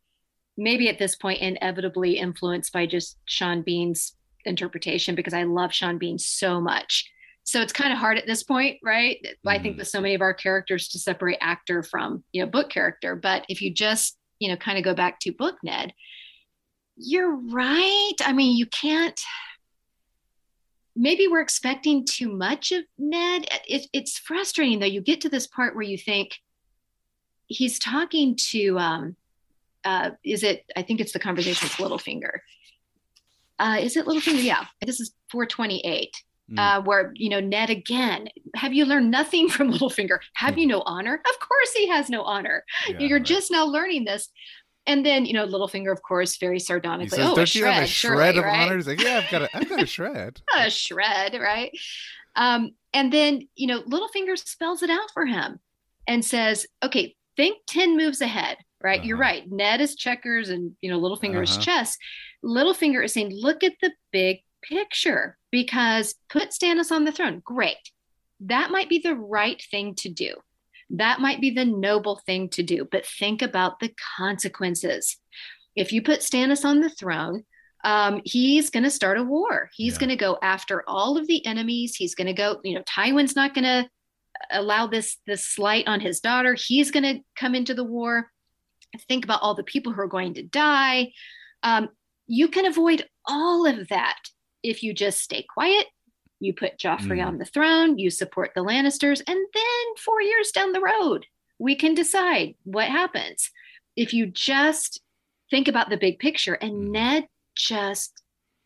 maybe 0.57 0.89
at 0.89 0.99
this 0.99 1.15
point 1.15 1.41
inevitably 1.41 2.17
influenced 2.17 2.71
by 2.73 2.85
just 2.85 3.17
Sean 3.25 3.61
Bean's 3.61 4.15
interpretation 4.45 5.15
because 5.15 5.33
I 5.33 5.43
love 5.43 5.73
Sean 5.73 5.97
Bean 5.97 6.19
so 6.19 6.61
much. 6.61 7.09
So 7.43 7.61
it's 7.61 7.73
kind 7.73 7.91
of 7.91 7.99
hard 7.99 8.17
at 8.17 8.25
this 8.25 8.43
point, 8.43 8.77
right? 8.83 9.17
I 9.45 9.59
think 9.59 9.75
mm. 9.75 9.79
with 9.79 9.87
so 9.87 9.99
many 9.99 10.15
of 10.15 10.21
our 10.21 10.33
characters 10.33 10.87
to 10.89 10.99
separate 10.99 11.39
actor 11.41 11.83
from, 11.83 12.23
you 12.31 12.43
know, 12.43 12.49
book 12.49 12.69
character. 12.69 13.15
But 13.15 13.45
if 13.49 13.61
you 13.61 13.73
just, 13.73 14.17
you 14.39 14.49
know, 14.49 14.55
kind 14.55 14.77
of 14.77 14.83
go 14.83 14.93
back 14.93 15.19
to 15.21 15.31
book 15.31 15.57
Ned, 15.63 15.93
you're 16.95 17.35
right. 17.35 18.13
I 18.21 18.31
mean, 18.33 18.55
you 18.55 18.65
can't 18.67 19.19
maybe 20.95 21.27
we're 21.27 21.41
expecting 21.41 22.05
too 22.05 22.29
much 22.29 22.71
of 22.71 22.83
Ned. 22.97 23.47
It, 23.67 23.87
it's 23.93 24.17
frustrating 24.17 24.79
though. 24.79 24.85
You 24.85 25.01
get 25.01 25.21
to 25.21 25.29
this 25.29 25.47
part 25.47 25.75
where 25.75 25.83
you 25.83 25.97
think 25.97 26.39
he's 27.47 27.79
talking 27.79 28.35
to, 28.51 28.79
um, 28.79 29.15
uh, 29.83 30.11
is 30.23 30.43
it, 30.43 30.65
I 30.75 30.81
think 30.81 31.01
it's 31.01 31.13
the 31.13 31.19
conversation 31.19 31.67
with 31.67 31.91
Littlefinger. 31.91 32.39
Uh, 33.59 33.77
is 33.79 33.97
it 33.97 34.05
Littlefinger? 34.05 34.43
Yeah, 34.43 34.65
this 34.85 34.99
is 34.99 35.13
428. 35.31 36.09
Mm. 36.51 36.59
Uh, 36.59 36.81
where 36.81 37.13
you 37.15 37.29
know 37.29 37.39
Ned 37.39 37.69
again. 37.69 38.27
Have 38.55 38.73
you 38.73 38.83
learned 38.83 39.09
nothing 39.09 39.47
from 39.47 39.71
Littlefinger? 39.71 40.19
Have 40.33 40.57
you 40.57 40.67
no 40.67 40.83
honor? 40.85 41.15
Of 41.15 41.39
course 41.39 41.71
he 41.73 41.87
has 41.87 42.09
no 42.09 42.21
honor. 42.23 42.65
Yeah, 42.85 42.99
You're 42.99 43.19
right. 43.19 43.25
just 43.25 43.49
now 43.49 43.63
learning 43.63 44.03
this. 44.03 44.29
And 44.85 45.05
then 45.05 45.25
you 45.25 45.33
know 45.33 45.47
Littlefinger, 45.47 45.91
of 45.91 46.01
course, 46.01 46.37
very 46.37 46.59
sardonically. 46.59 47.17
says, 47.17 47.29
oh, 47.29 47.35
"Don't 47.35 47.55
you 47.55 47.65
have 47.65 47.83
a 47.83 47.87
shred, 47.87 47.89
shred 47.89 48.35
surely, 48.35 48.39
of 48.39 48.45
right? 48.45 48.61
honor?" 48.67 48.75
He's 48.75 48.87
like, 48.87 48.99
"Yeah, 49.01 49.17
I've 49.17 49.31
got 49.31 49.41
a, 49.43 49.49
I've 49.57 49.69
got 49.69 49.81
a 49.81 49.85
shred." 49.97 50.41
a 50.55 50.69
shred, 50.69 51.35
right? 51.39 51.71
Um, 52.35 52.71
and 52.93 53.11
then, 53.13 53.47
you 53.55 53.67
know, 53.67 53.81
Littlefinger 53.83 54.37
spells 54.37 54.83
it 54.83 54.89
out 54.89 55.09
for 55.13 55.25
him 55.25 55.59
and 56.07 56.23
says, 56.25 56.65
okay, 56.83 57.15
think 57.37 57.59
10 57.67 57.95
moves 57.95 58.21
ahead, 58.21 58.57
right? 58.83 59.03
You're 59.03 59.17
Uh-huh. 59.17 59.29
right. 59.31 59.43
Ned 59.51 59.81
is 59.81 59.95
checkers 59.95 60.49
and, 60.49 60.75
you 60.81 60.89
know, 60.91 60.99
Littlefinger 60.99 61.43
is 61.43 61.51
Uh-huh. 61.51 61.61
chess. 61.61 61.97
Littlefinger 62.43 63.03
is 63.05 63.13
saying, 63.13 63.31
look 63.33 63.63
at 63.63 63.73
the 63.81 63.91
big 64.11 64.39
picture 64.63 65.37
because 65.51 66.15
put 66.29 66.49
Stannis 66.49 66.91
on 66.91 67.03
the 67.05 67.11
throne. 67.11 67.41
Great. 67.45 67.77
That 68.41 68.71
might 68.71 68.89
be 68.89 68.99
the 68.99 69.15
right 69.15 69.61
thing 69.71 69.95
to 69.95 70.09
do. 70.09 70.35
That 70.93 71.19
might 71.19 71.41
be 71.41 71.49
the 71.51 71.65
noble 71.65 72.21
thing 72.25 72.49
to 72.49 72.63
do, 72.63 72.87
but 72.89 73.05
think 73.05 73.41
about 73.41 73.79
the 73.79 73.93
consequences. 74.17 75.17
If 75.75 75.91
you 75.91 76.01
put 76.01 76.19
Stannis 76.21 76.63
on 76.65 76.81
the 76.81 76.89
throne, 76.89 77.43
um, 77.83 78.21
he's 78.23 78.69
going 78.69 78.83
to 78.83 78.89
start 78.89 79.17
a 79.17 79.23
war. 79.23 79.69
He's 79.75 79.95
Yeah. 79.95 79.99
going 79.99 80.09
to 80.09 80.15
go 80.15 80.37
after 80.41 80.83
all 80.87 81.17
of 81.17 81.27
the 81.27 81.45
enemies. 81.45 81.95
He's 81.95 82.15
going 82.15 82.27
to 82.27 82.33
go, 82.33 82.61
you 82.63 82.75
know, 82.75 82.83
Tywin's 82.83 83.35
not 83.35 83.53
going 83.53 83.65
to 83.65 83.89
allow 84.51 84.87
this 84.87 85.17
this 85.27 85.45
slight 85.45 85.87
on 85.87 85.99
his 85.99 86.19
daughter. 86.19 86.55
He's 86.55 86.91
going 86.91 87.03
to 87.03 87.21
come 87.35 87.55
into 87.55 87.73
the 87.73 87.83
war. 87.83 88.29
Think 89.07 89.25
about 89.25 89.41
all 89.41 89.55
the 89.55 89.63
people 89.63 89.91
who 89.91 90.01
are 90.01 90.07
going 90.07 90.35
to 90.35 90.43
die. 90.43 91.11
Um, 91.63 91.89
you 92.27 92.47
can 92.47 92.65
avoid 92.65 93.05
all 93.25 93.65
of 93.65 93.87
that 93.89 94.19
if 94.61 94.83
you 94.83 94.93
just 94.93 95.21
stay 95.21 95.43
quiet. 95.53 95.87
You 96.43 96.53
put 96.53 96.77
Joffrey 96.77 97.19
Mm. 97.19 97.25
on 97.27 97.37
the 97.37 97.45
throne. 97.45 97.97
You 97.97 98.09
support 98.09 98.51
the 98.53 98.63
Lannisters, 98.63 99.21
and 99.25 99.37
then 99.53 99.95
four 99.97 100.21
years 100.21 100.51
down 100.51 100.71
the 100.73 100.81
road, 100.81 101.25
we 101.59 101.75
can 101.75 101.93
decide 101.93 102.55
what 102.63 102.89
happens. 102.89 103.49
If 103.95 104.13
you 104.13 104.25
just 104.25 105.01
think 105.49 105.67
about 105.67 105.89
the 105.89 105.97
big 105.97 106.19
picture, 106.19 106.55
and 106.55 106.73
Mm. 106.73 106.91
Ned 106.91 107.27
just 107.55 108.21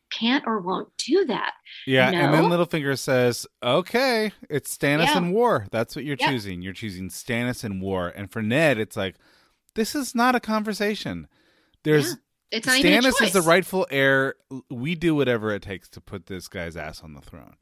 can't 0.09 0.45
or 0.47 0.59
won't 0.59 0.95
do 0.97 1.25
that. 1.25 1.53
Yeah, 1.86 2.09
and 2.09 2.34
then 2.34 2.49
No. 2.49 2.57
Littlefinger 2.57 2.97
says, 2.97 3.45
"Okay, 3.61 4.32
it's 4.49 4.75
Stannis 4.75 5.07
Yeah. 5.07 5.17
and 5.17 5.34
war. 5.34 5.67
That's 5.69 5.95
what 5.97 6.05
you're 6.05 6.15
Yep. 6.19 6.30
choosing. 6.30 6.61
You're 6.61 6.71
choosing 6.73 7.09
Stannis 7.09 7.63
and 7.65 7.82
war." 7.82 8.07
And 8.15 8.32
for 8.32 8.41
Ned, 8.41 8.80
it's 8.80 8.95
like, 8.95 9.15
this 9.75 9.93
is 9.95 10.15
not 10.15 10.34
a 10.34 10.39
conversation. 10.39 11.28
There's 11.84 12.11
Yeah. 12.11 12.15
It's 12.52 12.66
not 12.66 12.78
even 12.78 12.93
a 12.93 13.10
Stannis 13.10 13.22
is 13.22 13.34
the 13.34 13.41
rightful 13.41 13.86
heir. 13.91 14.36
We 14.70 14.95
do 14.95 15.16
whatever 15.16 15.52
it 15.54 15.62
takes 15.62 15.89
to 15.89 16.02
put 16.02 16.28
this 16.28 16.48
guy's 16.48 16.78
ass 16.78 17.04
on 17.04 17.14
the 17.14 17.22
throne. 17.22 17.56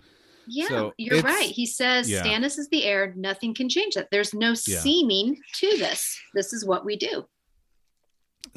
Yeah, 0.47 0.67
So 0.67 0.93
you're 0.97 1.21
right. 1.21 1.47
He 1.49 1.65
says 1.65 2.09
yeah. 2.09 2.21
Stannis 2.21 2.59
is 2.59 2.69
the 2.69 2.83
heir. 2.83 3.13
Nothing 3.15 3.55
can 3.55 3.67
change 3.67 3.95
that. 3.95 4.09
There's 4.11 4.33
no 4.33 4.49
Yeah. 4.49 4.79
seeming 4.79 5.37
to 5.55 5.67
this. 5.77 6.19
This 6.35 6.53
is 6.53 6.65
what 6.65 6.85
we 6.85 6.95
do. 6.97 7.25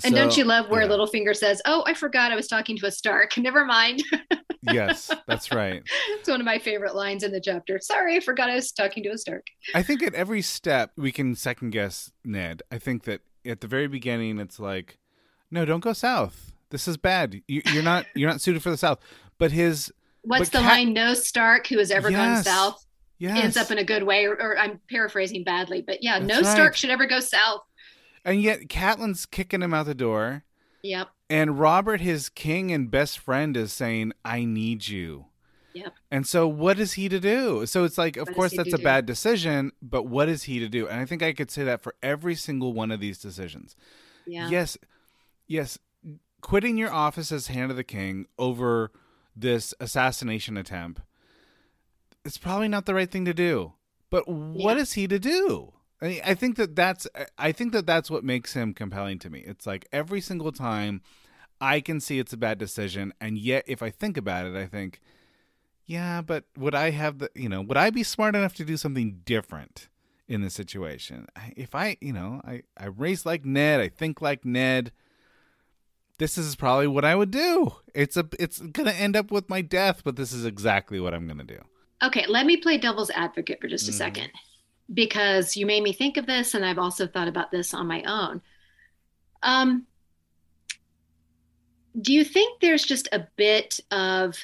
And 0.04 0.14
don't 0.14 0.36
you 0.36 0.44
love 0.44 0.68
where 0.68 0.82
yeah. 0.82 0.88
Littlefinger 0.88 1.34
says, 1.34 1.62
"Oh, 1.64 1.82
I 1.86 1.94
forgot 1.94 2.30
I 2.30 2.36
was 2.36 2.46
talking 2.46 2.76
to 2.76 2.86
a 2.86 2.90
Stark. 2.90 3.36
Never 3.38 3.64
mind." 3.64 4.02
yes, 4.62 5.10
that's 5.26 5.50
right. 5.50 5.82
it's 6.10 6.28
one 6.28 6.40
of 6.40 6.44
my 6.44 6.58
favorite 6.58 6.94
lines 6.94 7.22
in 7.24 7.32
the 7.32 7.40
chapter. 7.40 7.78
Sorry, 7.80 8.16
I 8.16 8.20
forgot 8.20 8.50
I 8.50 8.54
was 8.54 8.70
talking 8.70 9.02
to 9.04 9.08
a 9.10 9.18
Stark. 9.18 9.46
I 9.74 9.82
think 9.82 10.02
at 10.02 10.14
every 10.14 10.42
step 10.42 10.92
we 10.96 11.10
can 11.10 11.34
second 11.34 11.70
guess 11.70 12.12
Ned. 12.24 12.62
I 12.70 12.78
think 12.78 13.04
that 13.04 13.22
at 13.46 13.60
the 13.62 13.66
very 13.66 13.88
beginning 13.88 14.38
it's 14.38 14.60
like, 14.60 14.98
no, 15.50 15.64
don't 15.64 15.80
go 15.80 15.92
south. 15.92 16.52
This 16.70 16.86
is 16.88 16.96
bad. 16.96 17.42
You, 17.48 17.62
you're 17.72 17.82
not 17.82 18.06
you're 18.14 18.28
not 18.30 18.40
suited 18.40 18.62
for 18.62 18.70
the 18.70 18.76
south. 18.76 18.98
But 19.38 19.52
his 19.52 19.92
What's 20.22 20.50
But 20.50 20.58
the 20.58 20.64
Cat- 20.64 20.72
line? 20.78 20.92
No 20.92 21.14
Stark 21.14 21.66
who 21.68 21.78
has 21.78 21.90
ever 21.90 22.10
gone 22.10 22.42
south 22.42 22.84
yes, 23.18 23.42
ends 23.42 23.56
up 23.56 23.70
in 23.70 23.78
a 23.78 23.84
good 23.84 24.02
way. 24.02 24.26
Or, 24.26 24.32
or 24.34 24.58
I'm 24.58 24.80
paraphrasing 24.90 25.44
badly, 25.44 25.80
but 25.80 26.02
yeah, 26.02 26.18
That's 26.18 26.28
no 26.28 26.42
Stark 26.42 26.76
should 26.76 26.90
ever 26.90 27.06
go 27.06 27.20
south. 27.20 27.62
and 28.24 28.42
yet 28.42 28.68
Catelyn's 28.68 29.24
kicking 29.26 29.62
him 29.62 29.72
out 29.72 29.86
the 29.86 29.94
door, 29.94 30.44
Yep. 30.82 31.08
and 31.30 31.58
Robert, 31.58 32.00
his 32.00 32.28
king 32.28 32.70
and 32.72 32.90
best 32.90 33.18
friend, 33.18 33.56
is 33.56 33.72
saying, 33.72 34.12
"I 34.24 34.44
need 34.44 34.88
you." 34.88 35.26
Yep. 35.74 35.94
And 36.10 36.26
so, 36.26 36.48
what 36.48 36.78
is 36.80 36.94
he 36.94 37.08
to 37.08 37.20
do? 37.20 37.64
So 37.66 37.84
it's 37.84 37.96
like, 37.96 38.16
of 38.16 38.26
What 38.28 38.36
course, 38.36 38.56
that's 38.56 38.74
a 38.74 38.78
do? 38.78 38.82
bad 38.82 39.06
decision, 39.06 39.70
but 39.80 40.04
what 40.04 40.28
is 40.28 40.42
he 40.44 40.58
to 40.58 40.68
do? 40.68 40.88
And 40.88 41.00
I 41.00 41.04
think 41.04 41.22
I 41.22 41.32
could 41.32 41.50
say 41.52 41.62
that 41.64 41.80
for 41.82 41.94
every 42.02 42.34
single 42.34 42.72
one 42.72 42.90
of 42.90 42.98
these 43.00 43.18
decisions. 43.18 43.76
Yeah. 44.26 44.48
Yes, 44.50 44.76
yes. 45.48 45.78
Quitting 46.40 46.78
your 46.78 46.92
office 46.92 47.32
as 47.32 47.48
Hand 47.48 47.72
of 47.72 47.76
the 47.76 47.82
King 47.82 48.26
over 48.38 48.92
this 49.34 49.74
assassination 49.80 50.56
attempt, 50.56 51.00
it's 52.24 52.38
probably 52.38 52.68
not 52.68 52.86
the 52.86 52.94
right 52.94 53.10
thing 53.10 53.24
to 53.24 53.34
do. 53.34 53.72
But 54.08 54.28
what 54.28 54.76
Yeah. 54.76 54.82
is 54.82 54.92
he 54.92 55.08
to 55.08 55.18
do? 55.18 55.72
I, 56.00 56.08
mean, 56.08 56.20
I 56.24 56.34
think 56.34 56.56
that 56.56 56.76
that's 56.76 57.08
I 57.36 57.50
think 57.50 57.72
that 57.72 57.86
that's 57.86 58.08
what 58.08 58.22
makes 58.22 58.52
him 58.52 58.72
compelling 58.72 59.18
to 59.20 59.30
me. 59.30 59.40
It's 59.40 59.66
like 59.66 59.88
every 59.92 60.20
single 60.20 60.52
time 60.52 61.02
I 61.60 61.80
can 61.80 61.98
see 61.98 62.20
it's 62.20 62.32
a 62.32 62.36
bad 62.36 62.56
decision, 62.58 63.12
and 63.20 63.36
yet 63.36 63.64
if 63.66 63.82
I 63.82 63.90
think 63.90 64.16
about 64.16 64.46
it, 64.46 64.54
I 64.54 64.66
think, 64.66 65.00
yeah, 65.86 66.22
but 66.22 66.44
would 66.56 66.74
I 66.76 66.90
have 66.90 67.18
the 67.18 67.30
you 67.34 67.48
know 67.48 67.62
would 67.62 67.76
I 67.76 67.90
be 67.90 68.04
smart 68.04 68.36
enough 68.36 68.54
to 68.56 68.64
do 68.64 68.76
something 68.76 69.22
different 69.24 69.88
in 70.28 70.40
this 70.40 70.54
situation? 70.54 71.26
If 71.56 71.74
I 71.74 71.96
you 72.00 72.12
know 72.12 72.40
I 72.44 72.62
I 72.76 72.86
race 72.86 73.26
like 73.26 73.44
Ned, 73.44 73.80
I 73.80 73.88
think 73.88 74.22
like 74.22 74.44
Ned. 74.44 74.92
This 76.18 76.36
is 76.36 76.56
probably 76.56 76.88
what 76.88 77.04
I 77.04 77.14
would 77.14 77.30
do. 77.30 77.76
It's 77.94 78.16
a 78.16 78.28
it's 78.38 78.58
gonna 78.58 78.90
end 78.90 79.16
up 79.16 79.30
with 79.30 79.48
my 79.48 79.60
death, 79.60 80.02
but 80.04 80.16
this 80.16 80.32
is 80.32 80.44
exactly 80.44 80.98
what 81.00 81.14
I'm 81.14 81.26
gonna 81.28 81.44
do. 81.44 81.60
Okay, 82.02 82.26
let 82.26 82.44
me 82.46 82.56
play 82.56 82.76
devil's 82.78 83.10
advocate 83.10 83.60
for 83.60 83.68
just 83.68 83.88
a 83.88 83.92
Mhm. 83.92 83.96
second 83.96 84.30
because 84.92 85.56
you 85.56 85.66
made 85.66 85.82
me 85.82 85.92
think 85.92 86.16
of 86.16 86.26
this, 86.26 86.54
and 86.54 86.64
I've 86.64 86.78
also 86.78 87.06
thought 87.06 87.28
about 87.28 87.50
this 87.50 87.72
on 87.74 87.86
my 87.86 88.02
own. 88.02 88.40
Um, 89.42 89.86
do 92.00 92.12
you 92.12 92.24
think 92.24 92.60
there's 92.60 92.84
just 92.84 93.08
a 93.12 93.26
bit 93.36 93.80
of, 93.90 94.36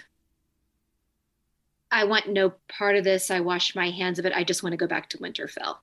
I 1.90 2.04
want 2.04 2.28
no 2.28 2.54
part 2.68 2.96
of 2.96 3.04
this, 3.04 3.30
I 3.30 3.40
wash 3.40 3.74
my 3.74 3.90
hands 3.90 4.18
of 4.18 4.26
it, 4.26 4.32
I 4.32 4.44
just 4.44 4.62
want 4.62 4.72
to 4.72 4.76
go 4.76 4.86
back 4.86 5.08
to 5.10 5.18
Winterfell, 5.18 5.78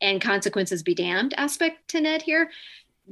and 0.00 0.20
consequences 0.20 0.82
be 0.82 0.94
damned 0.94 1.34
aspect 1.36 1.88
to 1.88 2.00
Ned 2.00 2.22
here? 2.22 2.50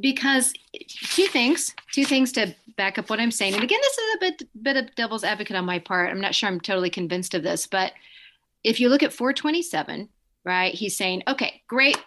Because 0.01 0.53
two 0.89 1.27
things, 1.27 1.75
two 1.93 2.05
things 2.05 2.33
to 2.33 2.55
back 2.77 2.99
up 2.99 3.11
what 3.11 3.21
I'm 3.21 3.31
saying. 3.31 3.55
And 3.55 3.63
again, 3.63 3.79
this 3.83 3.99
is 3.99 4.15
a 4.15 4.19
bit 4.21 4.49
bit 4.63 4.77
of 4.77 4.95
devil's 4.95 5.25
advocate 5.25 5.57
on 5.57 5.67
my 5.67 5.79
part. 5.79 6.11
I'm 6.11 6.21
not 6.21 6.35
sure 6.35 6.49
I'm 6.49 6.61
totally 6.61 6.91
convinced 6.91 7.35
of 7.35 7.43
this, 7.43 7.67
but 7.67 7.93
if 8.65 8.81
you 8.81 8.89
look 8.89 9.03
at 9.03 9.13
427, 9.13 10.09
right, 10.45 10.73
he's 10.75 10.97
saying, 10.97 11.23
okay, 11.29 11.63
great, 11.67 11.99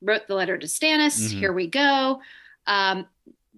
wrote 0.00 0.26
the 0.26 0.34
letter 0.34 0.56
to 0.56 0.66
Stannis. 0.66 1.18
Mhm. 1.20 1.38
Here 1.38 1.52
we 1.52 1.66
go. 1.66 2.20
Um, 2.66 3.06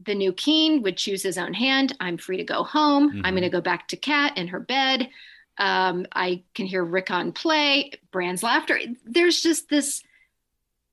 the 0.04 0.14
new 0.14 0.32
king 0.32 0.82
would 0.82 0.96
choose 0.96 1.22
his 1.22 1.38
own 1.38 1.54
hand. 1.54 1.96
I'm 2.00 2.18
free 2.18 2.36
to 2.38 2.44
go 2.44 2.64
home. 2.64 3.22
I'm 3.24 3.34
Mhm. 3.34 3.38
going 3.38 3.42
to 3.42 3.50
go 3.50 3.60
back 3.60 3.88
to 3.88 3.96
Kat 3.96 4.36
in 4.36 4.48
her 4.48 4.60
bed. 4.60 5.10
Um, 5.58 6.06
I 6.12 6.42
can 6.54 6.66
hear 6.66 6.84
Rickon 6.84 7.32
play, 7.32 7.92
Bran's 8.10 8.42
laughter. 8.42 8.78
There's 9.04 9.40
just 9.42 9.68
this 9.68 10.02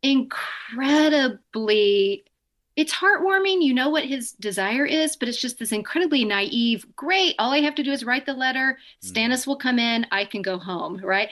incredibly 0.04 2.26
it's 2.76 2.93
heartwarming. 2.93 3.61
You 3.61 3.74
know 3.74 3.89
what 3.89 4.05
his 4.05 4.32
desire 4.34 4.86
is, 4.86 5.15
but 5.15 5.30
it's 5.30 5.39
just 5.39 5.59
this 5.59 5.71
incredibly 5.71 6.26
naive, 6.26 6.86
great. 6.95 7.36
All 7.38 7.51
I 7.51 7.61
have 7.61 7.76
to 7.76 7.84
do 7.84 7.91
is 7.91 8.03
write 8.03 8.26
the 8.26 8.34
letter. 8.34 8.78
Mm. 9.03 9.11
Stannis 9.11 9.45
will 9.45 9.57
come 9.57 9.80
in. 9.80 10.07
I 10.11 10.26
can 10.26 10.41
go 10.41 10.57
home, 10.57 10.99
right? 11.03 11.30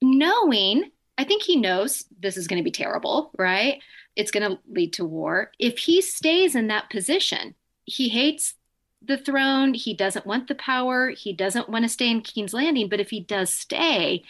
Knowing, 0.00 0.90
I 1.16 1.24
think 1.24 1.42
he 1.42 1.56
knows 1.56 2.04
this 2.20 2.36
is 2.36 2.46
going 2.46 2.58
to 2.58 2.64
be 2.64 2.70
terrible, 2.70 3.32
right? 3.36 3.80
It's 4.14 4.30
going 4.30 4.50
to 4.50 4.58
lead 4.70 4.92
to 4.94 5.04
war. 5.04 5.52
If 5.58 5.78
he 5.78 6.00
stays 6.00 6.54
in 6.54 6.68
that 6.68 6.90
position, 6.90 7.54
he 7.84 8.08
hates 8.08 8.54
the 9.02 9.18
throne. 9.18 9.74
He 9.74 9.94
doesn't 9.94 10.26
want 10.26 10.48
the 10.48 10.54
power. 10.54 11.10
He 11.10 11.32
doesn't 11.32 11.68
want 11.68 11.84
to 11.84 11.88
stay 11.88 12.10
in 12.10 12.20
King's 12.20 12.54
Landing. 12.54 12.88
But 12.88 13.00
if 13.00 13.10
he 13.10 13.20
does 13.20 13.52
stay, 13.52 14.24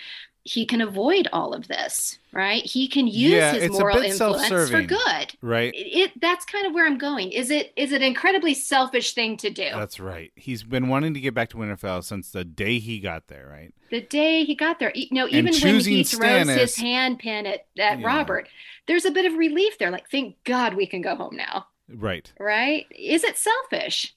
he 0.48 0.64
can 0.64 0.80
avoid 0.80 1.28
all 1.30 1.52
of 1.52 1.68
this, 1.68 2.18
right? 2.32 2.64
He 2.64 2.88
can 2.88 3.06
use 3.06 3.32
Yeah, 3.32 3.52
his 3.52 3.70
moral 3.70 3.98
influence 3.98 4.48
for 4.70 4.82
good. 4.82 5.34
Right. 5.42 5.74
It, 5.74 5.78
it 5.78 6.20
that's 6.20 6.46
kind 6.46 6.66
of 6.66 6.72
where 6.72 6.86
I'm 6.86 6.96
going. 6.96 7.32
Is 7.32 7.50
it 7.50 7.72
is 7.76 7.92
it 7.92 7.96
an 7.96 8.08
incredibly 8.08 8.54
selfish 8.54 9.12
thing 9.12 9.36
to 9.38 9.50
do? 9.50 9.68
That's 9.74 10.00
right. 10.00 10.32
He's 10.36 10.62
been 10.62 10.88
wanting 10.88 11.12
to 11.14 11.20
get 11.20 11.34
back 11.34 11.50
to 11.50 11.58
Winterfell 11.58 12.02
since 12.02 12.30
the 12.30 12.44
day 12.44 12.78
he 12.78 12.98
got 12.98 13.28
there, 13.28 13.46
right? 13.46 13.74
the 13.90 14.00
day 14.02 14.44
he 14.44 14.54
got 14.54 14.78
there, 14.78 14.92
you 14.94 15.08
know, 15.12 15.26
even 15.28 15.44
when 15.46 15.54
he 15.54 15.60
throws 15.60 15.86
his 15.86 16.12
Stannis- 16.12 16.78
hand 16.78 17.18
pin 17.18 17.46
at, 17.46 17.66
at 17.78 17.98
Yeah. 18.00 18.06
Robert, 18.06 18.46
there's 18.86 19.06
a 19.06 19.10
bit 19.10 19.24
of 19.24 19.32
relief 19.38 19.78
there. 19.78 19.90
Like, 19.90 20.10
thank 20.10 20.36
God 20.44 20.74
we 20.74 20.86
can 20.86 21.00
go 21.00 21.14
home 21.16 21.36
now, 21.36 21.66
Right. 21.88 22.30
right? 22.38 22.84
Is 22.90 23.24
it 23.24 23.38
selfish? 23.38 24.14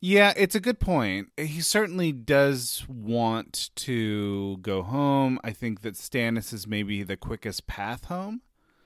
Yeah, 0.00 0.32
it's 0.34 0.54
a 0.54 0.60
good 0.60 0.80
point. 0.80 1.28
He 1.36 1.60
certainly 1.60 2.10
does 2.10 2.86
want 2.88 3.70
to 3.76 4.56
go 4.58 4.82
home. 4.82 5.38
I 5.44 5.52
think 5.52 5.82
that 5.82 5.94
Stannis 5.94 6.54
is 6.54 6.66
maybe 6.66 7.02
the 7.02 7.18
quickest 7.18 7.66
path 7.66 8.06
home. 8.06 8.40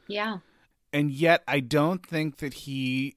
Yeah. 0.09 0.39
And 0.93 1.13
yet 1.13 1.45
I 1.47 1.61
don't 1.61 2.05
think 2.05 2.39
that 2.39 2.55
he 2.55 3.17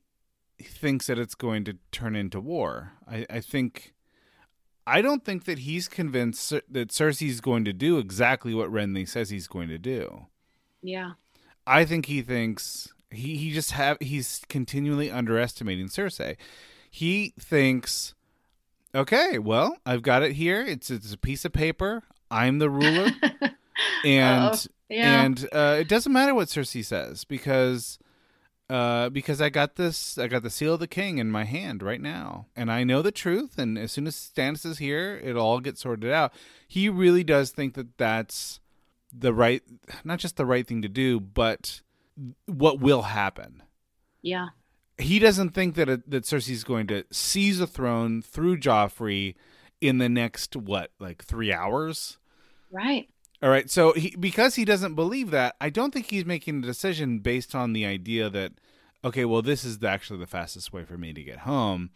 thinks 0.62 1.08
that 1.08 1.18
it's 1.18 1.36
going 1.36 1.64
to 1.66 1.78
turn 1.92 2.16
into 2.16 2.40
war. 2.40 2.94
I, 3.08 3.26
I 3.30 3.40
think 3.40 3.94
I 4.86 5.02
don't 5.02 5.26
think 5.26 5.46
that 5.46 5.60
he's 5.60 5.88
convinced 5.88 6.50
that 6.50 6.90
Cersei's 6.90 7.42
going 7.42 7.66
to 7.66 7.74
do 7.74 7.98
exactly 7.98 8.54
what 8.54 8.72
Renly 8.72 9.08
says 9.08 9.30
he's 9.30 9.48
going 9.48 9.70
to 9.70 9.78
do. 9.78 10.28
Yeah. 10.82 11.14
I 11.66 11.84
think 11.84 12.06
he 12.06 12.22
thinks 12.22 12.94
he, 13.10 13.38
he 13.38 13.52
just 13.52 13.72
have 13.72 13.98
he's 14.00 14.42
continually 14.48 15.10
underestimating 15.10 15.88
Cersei. 15.88 16.38
He 16.98 17.34
thinks, 17.40 18.16
okay, 18.96 19.38
well, 19.38 19.78
I've 19.86 20.02
got 20.02 20.24
it 20.24 20.34
here. 20.34 20.62
It's 20.62 20.90
it's 20.90 21.14
a 21.14 21.18
piece 21.18 21.46
of 21.46 21.54
paper. 21.54 22.02
I'm 22.32 22.58
the 22.60 22.70
ruler, 22.70 23.12
and 24.04 24.68
Yeah. 24.90 25.24
and 25.24 25.48
uh, 25.54 25.78
it 25.80 25.88
doesn't 25.88 26.12
matter 26.12 26.34
what 26.34 26.48
Cersei 26.48 26.84
says 26.84 27.24
because 27.24 28.00
uh, 28.70 29.10
because 29.10 29.40
I 29.42 29.50
got 29.50 29.76
this, 29.76 30.18
I 30.18 30.28
got 30.28 30.42
the 30.44 30.50
seal 30.50 30.74
of 30.74 30.80
the 30.80 30.88
king 30.88 31.20
in 31.20 31.30
my 31.32 31.46
hand 31.46 31.82
right 31.84 32.02
now, 32.02 32.48
and 32.56 32.72
I 32.72 32.84
know 32.84 33.02
the 33.02 33.12
truth. 33.12 33.58
And 33.58 33.78
as 33.78 33.92
soon 33.92 34.08
as 34.08 34.16
Stannis 34.16 34.66
is 34.66 34.80
here, 34.80 35.22
it'll 35.24 35.46
all 35.46 35.60
get 35.62 35.78
sorted 35.78 36.12
out. 36.12 36.34
He 36.68 36.90
really 36.90 37.24
does 37.24 37.52
think 37.52 37.76
that 37.76 37.98
that's 37.98 38.60
the 39.18 39.34
right, 39.34 39.62
not 40.04 40.20
just 40.20 40.36
the 40.36 40.46
right 40.46 40.68
thing 40.68 40.82
to 40.82 40.90
do, 40.90 41.20
but 41.20 41.82
what 42.48 42.80
will 42.80 43.04
happen. 43.04 43.62
yeah. 44.22 44.48
He 44.98 45.20
doesn't 45.20 45.52
think 45.52 45.76
that 45.76 45.90
it, 45.90 46.10
that 46.10 46.24
Cersei's 46.24 46.64
going 46.64 46.88
to 46.88 47.04
seize 47.12 47.60
the 47.60 47.68
throne 47.68 48.22
through 48.22 48.58
Joffrey 48.58 49.36
in 49.80 50.00
the 50.00 50.10
next 50.10 50.56
what, 50.56 50.92
like 51.00 51.24
three 51.24 51.54
hours. 51.54 52.18
Right. 52.72 53.08
All 53.42 53.50
right. 53.50 53.70
So 53.70 53.94
he 53.94 54.16
because 54.20 54.56
he 54.56 54.66
doesn't 54.66 54.96
believe 54.96 55.32
that, 55.32 55.56
I 55.62 55.70
don't 55.70 55.94
think 55.94 56.10
he's 56.10 56.26
making 56.26 56.60
a 56.60 56.68
decision 56.68 57.20
based 57.20 57.54
on 57.54 57.74
the 57.74 57.86
idea 57.86 58.30
that 58.30 58.54
okay, 59.04 59.26
well 59.26 59.42
this 59.42 59.64
is 59.64 59.80
the, 59.80 59.88
actually 59.88 60.20
the 60.20 60.28
fastest 60.28 60.74
way 60.74 60.84
for 60.84 60.98
me 60.98 61.14
to 61.14 61.24
get 61.24 61.40
home. 61.40 61.92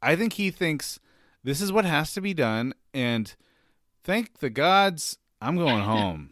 I 0.00 0.14
think 0.14 0.34
he 0.34 0.50
thinks 0.50 1.00
this 1.42 1.60
is 1.60 1.72
what 1.72 1.84
has 1.84 2.12
to 2.14 2.20
be 2.20 2.34
done 2.34 2.74
and 2.94 3.34
thank 4.04 4.38
the 4.38 4.50
gods 4.50 5.18
I'm 5.40 5.56
going 5.56 5.80
home. 5.82 6.30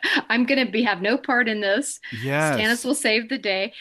I'm 0.28 0.44
going 0.44 0.64
to 0.64 0.70
be 0.70 0.82
have 0.82 1.02
no 1.02 1.16
part 1.16 1.48
in 1.48 1.60
this. 1.60 2.00
yes. 2.22 2.56
Stannis 2.58 2.84
will 2.84 2.94
save 2.94 3.28
the 3.28 3.38
day. 3.38 3.72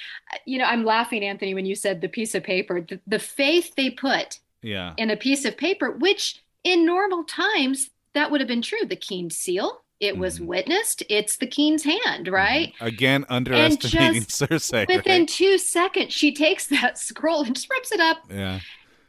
You 0.46 0.60
know, 0.60 0.66
I'm 0.66 0.84
laughing, 0.86 1.24
Anthony, 1.24 1.54
when 1.54 1.66
you 1.66 1.76
said 1.76 2.02
the 2.02 2.10
piece 2.10 2.36
of 2.36 2.44
paper. 2.44 2.82
The, 2.82 3.00
the 3.08 3.20
faith 3.20 3.74
they 3.76 3.90
put 3.90 4.40
yeah. 4.62 4.94
in 4.98 5.10
a 5.10 5.18
piece 5.18 5.46
of 5.46 5.58
paper, 5.58 5.92
which 5.92 6.42
in 6.64 6.86
normal 6.86 7.24
times 7.24 7.90
that 8.14 8.30
would 8.32 8.42
have 8.42 8.48
been 8.48 8.62
true. 8.62 8.86
The 8.86 8.96
king's 8.96 9.38
seal, 9.38 9.82
it 10.00 10.18
was 10.18 10.40
Mhm. 10.40 10.46
witnessed. 10.48 11.04
It's 11.10 11.38
the 11.38 11.48
king's 11.48 11.84
hand, 11.84 12.28
right? 12.28 12.74
Again 12.82 13.26
underestimating 13.30 14.24
Cersei. 14.24 14.88
Within 14.88 15.22
right? 15.22 15.28
two 15.28 15.58
seconds, 15.58 16.14
she 16.14 16.34
takes 16.34 16.68
that 16.68 16.98
scroll 17.08 17.44
and 17.44 17.56
just 17.56 17.70
rips 17.70 17.92
it 17.92 18.00
up. 18.00 18.18
Yeah. 18.30 18.60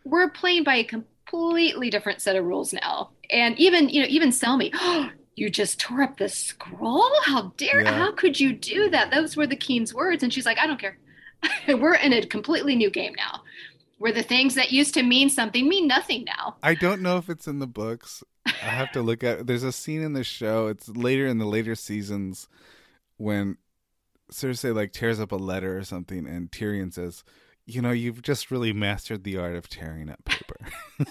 We're 0.04 0.30
playing 0.30 0.64
by 0.64 0.76
a 0.76 0.84
completely 0.84 1.90
different 1.90 2.20
set 2.22 2.36
of 2.36 2.44
rules 2.44 2.72
now. 2.72 3.10
And 3.30 3.58
even, 3.58 3.88
you 3.88 4.02
know, 4.02 4.08
even 4.08 4.30
Selmy, 4.30 4.72
you 5.34 5.48
just 5.50 5.80
tore 5.80 6.02
up 6.02 6.18
the 6.18 6.28
scroll? 6.28 7.08
How 7.24 7.52
dare, 7.56 7.82
Yeah. 7.82 7.92
how 7.92 8.12
could 8.12 8.38
you 8.38 8.52
do 8.52 8.90
that? 8.90 9.10
Those 9.10 9.36
were 9.36 9.46
the 9.46 9.56
king's 9.56 9.94
words. 9.94 10.22
And 10.22 10.32
she's 10.32 10.46
like, 10.46 10.58
I 10.58 10.66
don't 10.66 10.80
care. 10.80 10.98
We're 11.68 11.94
in 11.94 12.12
a 12.12 12.24
completely 12.26 12.76
new 12.76 12.90
game 12.90 13.14
now 13.16 13.42
where 13.98 14.12
the 14.12 14.22
things 14.22 14.54
that 14.56 14.72
used 14.72 14.94
to 14.94 15.02
mean 15.02 15.30
something 15.30 15.68
mean 15.68 15.86
nothing 15.86 16.24
now. 16.24 16.56
I 16.62 16.74
don't 16.74 17.02
know 17.02 17.16
if 17.18 17.28
it's 17.30 17.46
in 17.46 17.58
the 17.60 17.66
books. 17.66 18.22
I 18.46 18.50
have 18.50 18.90
to 18.92 19.02
look 19.02 19.22
at. 19.24 19.46
There's 19.46 19.62
a 19.62 19.72
scene 19.72 20.02
in 20.02 20.12
the 20.12 20.24
show. 20.24 20.66
It's 20.66 20.88
later 20.88 21.26
in 21.26 21.38
the 21.38 21.46
later 21.46 21.74
seasons 21.76 22.48
when 23.16 23.56
Cersei 24.32 24.74
like 24.74 24.92
tears 24.92 25.20
up 25.20 25.30
a 25.32 25.36
letter 25.36 25.78
or 25.78 25.84
something, 25.84 26.26
and 26.26 26.50
Tyrion 26.50 26.92
says, 26.92 27.22
"You 27.66 27.80
know, 27.82 27.90
you've 27.92 28.22
just 28.22 28.50
really 28.50 28.72
mastered 28.72 29.24
the 29.24 29.36
art 29.38 29.56
of 29.56 29.68
tearing 29.68 30.08
up 30.10 30.24
paper." 30.24 30.56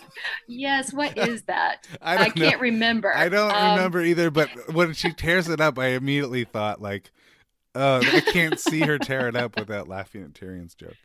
Yes, 0.48 0.94
what 0.94 1.18
is 1.18 1.44
that? 1.44 1.88
I 2.02 2.18
I, 2.26 2.30
can't 2.30 2.62
remember. 2.62 3.14
I 3.14 3.30
don't 3.30 3.52
Um, 3.52 3.76
remember 3.76 4.02
either, 4.02 4.30
but 4.30 4.50
when 4.74 4.94
she 4.94 5.14
tears 5.14 5.48
it 5.50 5.60
up, 5.62 5.78
I 5.80 5.88
immediately 5.90 6.44
thought 6.44 6.82
like, 6.82 7.12
"Oh, 7.76 7.98
I 8.04 8.22
can't 8.22 8.60
see 8.60 8.82
her 8.82 8.98
tear 9.00 9.28
it 9.28 9.36
up 9.36 9.58
without 9.60 9.88
laughing 9.88 10.24
at 10.24 10.34
Tyrion's 10.34 10.76
joke." 10.76 10.96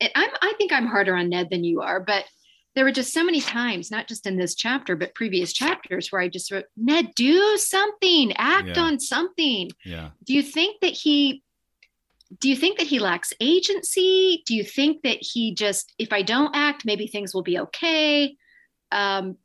it- 0.00 0.12
I'm, 0.14 0.30
I 0.42 0.54
think 0.58 0.72
I'm 0.72 0.86
harder 0.86 1.14
on 1.14 1.28
Ned 1.28 1.48
than 1.50 1.64
you 1.64 1.80
are, 1.82 2.00
but 2.00 2.24
there 2.74 2.84
were 2.84 2.92
just 2.92 3.12
so 3.12 3.24
many 3.24 3.40
times, 3.40 3.90
not 3.90 4.06
just 4.06 4.26
in 4.26 4.36
this 4.36 4.54
chapter, 4.54 4.94
but 4.96 5.14
previous 5.14 5.52
chapters, 5.52 6.10
where 6.12 6.22
I 6.22 6.28
just 6.28 6.50
wrote, 6.52 6.66
Ned, 6.76 7.08
do 7.16 7.56
something, 7.58 8.32
act 8.36 8.76
Yeah. 8.76 8.82
on 8.82 9.00
something. 9.00 9.70
Yeah. 9.84 10.10
Do 10.24 10.32
you 10.34 10.42
think 10.42 10.80
that 10.80 10.92
he? 10.92 11.42
Do 12.38 12.48
you 12.48 12.56
think 12.56 12.78
that 12.78 12.86
he 12.86 12.98
lacks 12.98 13.32
agency? 13.40 14.42
Do 14.46 14.54
you 14.54 14.62
think 14.64 15.02
that 15.02 15.18
he 15.20 15.54
just, 15.54 15.92
if 15.98 16.12
I 16.12 16.22
don't 16.22 16.54
act, 16.54 16.84
maybe 16.84 17.06
things 17.06 17.34
will 17.34 17.42
be 17.42 17.58
okay? 17.58 18.36
Um, 18.92 19.36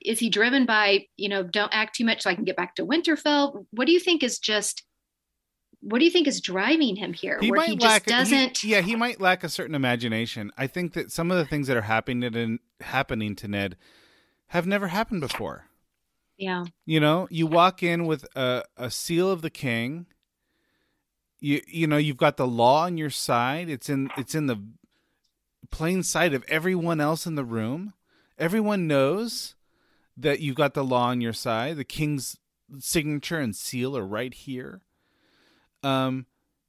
is 0.00 0.18
he 0.18 0.28
driven 0.28 0.66
by, 0.66 1.06
you 1.16 1.28
know, 1.28 1.42
don't 1.42 1.74
act 1.74 1.96
too 1.96 2.04
much 2.04 2.22
so 2.22 2.30
I 2.30 2.34
can 2.34 2.44
get 2.44 2.56
back 2.56 2.74
to 2.76 2.86
Winterfell? 2.86 3.66
What 3.70 3.86
do 3.86 3.92
you 3.92 4.00
think 4.00 4.22
is 4.22 4.38
just? 4.38 4.84
What 5.80 6.00
do 6.00 6.04
you 6.04 6.10
think 6.10 6.26
is 6.26 6.40
driving 6.40 6.96
him 6.96 7.12
here? 7.12 7.38
he 7.40 7.50
where 7.50 7.60
might 7.60 7.68
he 7.68 7.76
lack 7.76 8.04
just 8.04 8.30
doesn't. 8.30 8.58
he- 8.58 8.72
yeah 8.72 8.80
he 8.80 8.96
might 8.96 9.20
lack 9.20 9.44
a 9.44 9.48
certain 9.48 9.76
imagination 9.76 10.50
i 10.58 10.66
think 10.66 10.92
that 10.94 11.12
some 11.12 11.30
of 11.30 11.36
the 11.36 11.44
things 11.44 11.68
that 11.68 11.76
are 11.76 11.82
happening 11.82 12.34
in, 12.34 12.58
happening 12.80 13.36
to 13.36 13.46
ned 13.46 13.76
have 14.48 14.66
never 14.66 14.88
happened 14.88 15.20
before 15.20 15.66
yeah. 16.36 16.64
you 16.84 16.98
know 16.98 17.28
you 17.30 17.46
walk 17.46 17.80
in 17.80 18.06
with 18.06 18.26
a, 18.34 18.64
a 18.76 18.90
seal 18.90 19.30
of 19.30 19.40
the 19.40 19.50
king 19.50 20.06
you 21.40 21.62
you 21.66 21.86
know 21.86 21.96
you've 21.96 22.16
got 22.16 22.36
the 22.36 22.46
law 22.46 22.84
on 22.84 22.96
your 22.96 23.10
side. 23.10 23.68
It's 23.68 23.88
in 23.88 24.10
it's 24.16 24.34
in 24.34 24.46
the 24.46 24.62
plain 25.70 26.02
sight 26.02 26.34
of 26.34 26.44
everyone 26.48 27.00
else 27.00 27.26
in 27.26 27.34
the 27.34 27.44
room. 27.44 27.92
Everyone 28.38 28.86
knows 28.86 29.54
that 30.16 30.40
you've 30.40 30.56
got 30.56 30.74
the 30.74 30.84
law 30.84 31.08
on 31.08 31.20
your 31.20 31.32
side. 31.32 31.76
The 31.76 31.84
king's 31.84 32.38
signature 32.78 33.38
and 33.38 33.54
seal 33.54 33.96
are 33.96 34.06
right 34.06 34.34
here. 34.34 34.82
Um 35.82 36.26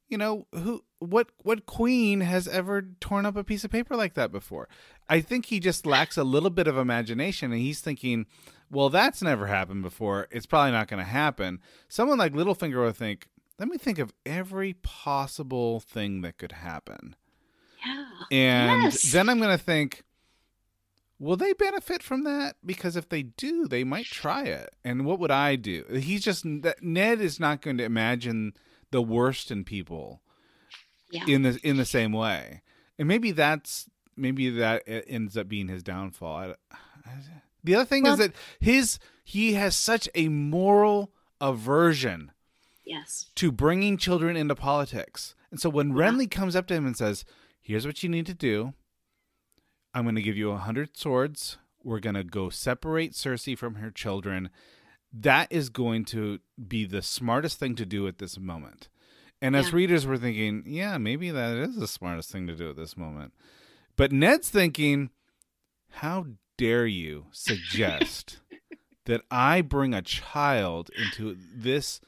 you 0.08 0.18
know 0.18 0.46
who 0.52 0.84
what 0.98 1.28
what 1.42 1.66
queen 1.66 2.20
has 2.20 2.46
ever 2.46 2.82
torn 3.00 3.24
up 3.24 3.36
a 3.36 3.44
piece 3.44 3.64
of 3.64 3.70
paper 3.70 3.96
like 3.96 4.14
that 4.14 4.32
before? 4.32 4.68
I 5.08 5.20
think 5.20 5.46
he 5.46 5.60
just 5.60 5.86
lacks 5.86 6.16
a 6.16 6.24
little 6.24 6.50
bit 6.50 6.66
of 6.66 6.76
imagination 6.76 7.52
and 7.52 7.60
he's 7.60 7.80
thinking 7.80 8.26
well 8.70 8.88
that's 8.88 9.22
never 9.22 9.46
happened 9.46 9.82
before. 9.82 10.28
It's 10.30 10.46
probably 10.46 10.72
not 10.72 10.88
going 10.88 11.02
to 11.02 11.10
happen. 11.10 11.60
Someone 11.88 12.18
like 12.18 12.34
littlefinger 12.34 12.84
will 12.84 12.92
think 12.92 13.28
let 13.60 13.68
me 13.68 13.76
think 13.78 13.98
of 14.00 14.12
every 14.26 14.72
possible 14.82 15.78
thing 15.80 16.22
that 16.22 16.38
could 16.38 16.52
happen 16.52 17.14
Yeah. 17.86 18.06
and 18.32 18.82
Yes. 18.84 19.12
then 19.12 19.28
i'm 19.28 19.38
going 19.38 19.56
to 19.56 19.62
think 19.62 20.02
will 21.18 21.36
they 21.36 21.52
benefit 21.52 22.02
from 22.02 22.24
that 22.24 22.56
because 22.64 22.96
if 22.96 23.08
they 23.08 23.22
do 23.22 23.68
they 23.68 23.84
might 23.84 24.06
try 24.06 24.44
it 24.44 24.70
and 24.84 25.04
what 25.04 25.18
would 25.20 25.30
i 25.30 25.54
do 25.56 25.84
he's 25.92 26.24
just 26.24 26.44
ned 26.44 27.20
is 27.20 27.38
not 27.38 27.60
going 27.62 27.76
to 27.78 27.84
imagine 27.84 28.54
the 28.90 29.02
worst 29.02 29.50
in 29.50 29.62
people 29.64 30.22
Yeah. 31.10 31.24
in 31.28 31.42
the 31.42 31.60
in 31.62 31.76
the 31.76 31.84
same 31.84 32.12
way 32.12 32.62
and 32.98 33.06
maybe 33.06 33.30
that's 33.32 33.88
maybe 34.16 34.48
that 34.50 34.82
e- 34.88 35.02
ends 35.06 35.36
up 35.36 35.48
being 35.48 35.68
his 35.68 35.82
downfall 35.82 36.36
I, 36.36 36.54
I- 37.04 37.10
the 37.62 37.74
other 37.74 37.84
thing 37.84 38.04
Well- 38.04 38.14
is 38.14 38.18
that 38.20 38.32
his 38.58 38.98
he 39.22 39.52
has 39.54 39.76
such 39.76 40.08
a 40.14 40.28
moral 40.28 41.12
aversion 41.40 42.32
Yes. 42.84 43.30
to 43.36 43.52
bringing 43.52 43.96
children 43.96 44.36
into 44.36 44.54
politics. 44.54 45.34
And 45.50 45.60
so 45.60 45.68
when 45.68 45.92
Renly 45.92 46.30
comes 46.30 46.56
up 46.56 46.66
to 46.68 46.74
him 46.74 46.86
and 46.86 46.96
says, 46.96 47.24
"Here's 47.60 47.86
what 47.86 48.02
you 48.02 48.08
need 48.08 48.26
to 48.26 48.34
do. 48.34 48.74
I'm 49.94 50.04
going 50.04 50.14
to 50.14 50.22
give 50.22 50.36
you 50.36 50.50
a 50.50 50.56
hundred 50.56 50.96
swords. 50.96 51.58
We're 51.82 52.00
going 52.00 52.14
to 52.14 52.24
go 52.24 52.50
separate 52.50 53.12
Cersei 53.12 53.56
from 53.56 53.76
her 53.76 53.90
children." 53.90 54.50
That 55.12 55.48
is 55.50 55.70
going 55.70 56.04
to 56.06 56.38
be 56.68 56.84
the 56.84 57.02
smartest 57.02 57.58
thing 57.58 57.74
to 57.76 57.84
do 57.84 58.06
at 58.06 58.18
this 58.18 58.38
moment. 58.38 58.88
And 59.42 59.56
as 59.56 59.72
readers, 59.72 60.06
we're 60.06 60.18
thinking, 60.18 60.62
yeah, 60.66 60.98
maybe 60.98 61.30
that 61.30 61.56
is 61.56 61.76
the 61.76 61.88
smartest 61.88 62.30
thing 62.30 62.46
to 62.46 62.54
do 62.54 62.70
at 62.70 62.76
this 62.76 62.96
moment. 62.96 63.32
But 63.96 64.12
Ned's 64.12 64.50
thinking, 64.50 65.10
how 65.90 66.26
dare 66.58 66.86
you 66.86 67.26
suggest 67.32 68.38
that 69.06 69.22
I 69.30 69.62
bring 69.62 69.94
a 69.94 70.02
child 70.02 70.90
into 70.96 71.36
this 71.56 72.00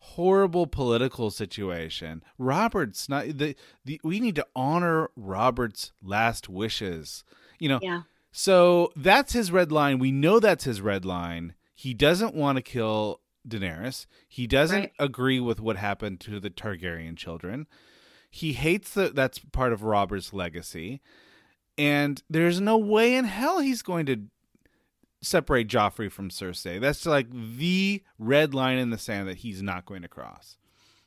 horrible 0.00 0.66
political 0.66 1.30
situation? 1.30 2.22
Robert's 2.38 3.08
not 3.08 3.26
the, 3.38 3.54
the 3.84 4.00
we 4.02 4.20
need 4.20 4.34
to 4.36 4.46
honor 4.56 5.10
Robert's 5.16 5.92
last 6.02 6.48
wishes. 6.48 7.24
You 7.58 7.68
know, 7.68 7.78
Yeah. 7.82 8.02
so 8.32 8.90
that's 8.96 9.32
his 9.32 9.52
red 9.52 9.70
line. 9.70 9.98
We 9.98 10.10
know 10.12 10.40
that's 10.40 10.64
his 10.64 10.80
red 10.80 11.04
line. 11.04 11.54
He 11.74 11.94
doesn't 11.94 12.34
want 12.34 12.56
to 12.56 12.62
kill 12.62 13.20
Daenerys. 13.48 14.06
He 14.28 14.46
doesn't 14.46 14.80
Right. 14.80 14.92
agree 14.98 15.40
with 15.40 15.60
what 15.60 15.76
happened 15.76 16.20
to 16.20 16.40
the 16.40 16.50
Targaryen 16.50 17.16
children. 17.16 17.66
He 18.30 18.52
hates 18.52 18.92
that 18.94 19.14
that's 19.14 19.38
part 19.38 19.72
of 19.72 19.82
Robert's 19.82 20.32
legacy. 20.32 21.00
And 21.78 22.22
there's 22.28 22.60
no 22.60 22.76
way 22.76 23.14
in 23.16 23.24
hell 23.24 23.60
he's 23.60 23.82
going 23.82 24.06
to 24.06 24.22
separate 25.22 25.68
Joffrey 25.68 26.10
from 26.10 26.30
Cersei. 26.30 26.80
That's 26.80 27.04
like 27.06 27.28
the 27.30 28.02
red 28.18 28.54
line 28.54 28.78
in 28.78 28.90
the 28.90 28.98
sand 28.98 29.28
that 29.28 29.38
he's 29.38 29.62
not 29.62 29.84
going 29.86 30.02
to 30.02 30.08
cross. 30.08 30.56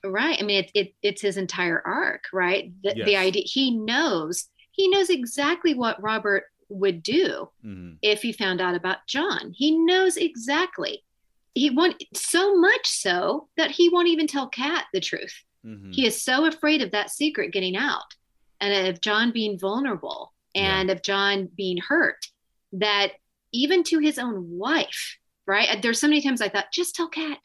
Right. 0.06 0.38
I 0.40 0.44
mean, 0.44 0.64
it, 0.66 0.72
it 0.74 0.94
it's 1.02 1.22
his 1.22 1.38
entire 1.38 1.82
arc, 1.86 2.26
right? 2.34 2.72
The, 2.84 2.94
the 3.06 3.16
idea 3.16 3.44
he 3.46 3.72
knows 3.78 4.50
he 4.72 4.88
knows 4.90 5.10
exactly 5.10 5.74
what 5.74 6.02
Robert 6.02 6.44
would 6.70 7.04
do 7.04 7.50
Mm-hmm. 7.66 7.94
if 8.02 8.22
he 8.22 8.32
found 8.34 8.60
out 8.60 8.76
about 8.76 9.06
Jon. 9.08 9.54
He 9.56 9.78
knows 9.78 10.18
exactly. 10.18 11.04
He 11.56 11.70
want 11.70 12.04
so 12.14 12.58
much 12.60 12.88
so 12.88 13.48
that 13.58 13.72
he 13.72 13.90
won't 13.90 14.08
even 14.08 14.28
tell 14.28 14.48
Kat 14.50 14.86
the 14.94 15.00
truth. 15.00 15.34
Mm-hmm. 15.66 15.92
He 15.92 16.06
is 16.06 16.22
so 16.22 16.46
afraid 16.46 16.82
of 16.82 16.92
that 16.92 17.12
secret 17.12 17.54
getting 17.54 17.78
out 17.78 18.02
and 18.60 18.88
of 18.88 19.02
Jon 19.02 19.32
being 19.32 19.58
vulnerable 19.60 20.34
and 20.56 20.90
of 20.90 21.02
Jon 21.04 21.50
being 21.56 21.78
hurt 21.78 22.26
that 22.74 23.14
even 23.54 23.84
to 23.84 24.00
his 24.00 24.20
own 24.20 24.58
wife, 24.58 25.18
right? 25.46 25.82
There's 25.82 26.00
so 26.00 26.08
many 26.08 26.22
times 26.22 26.42
I 26.42 26.50
thought, 26.50 26.74
just 26.74 26.96
tell 26.96 27.08
Kat, 27.08 27.38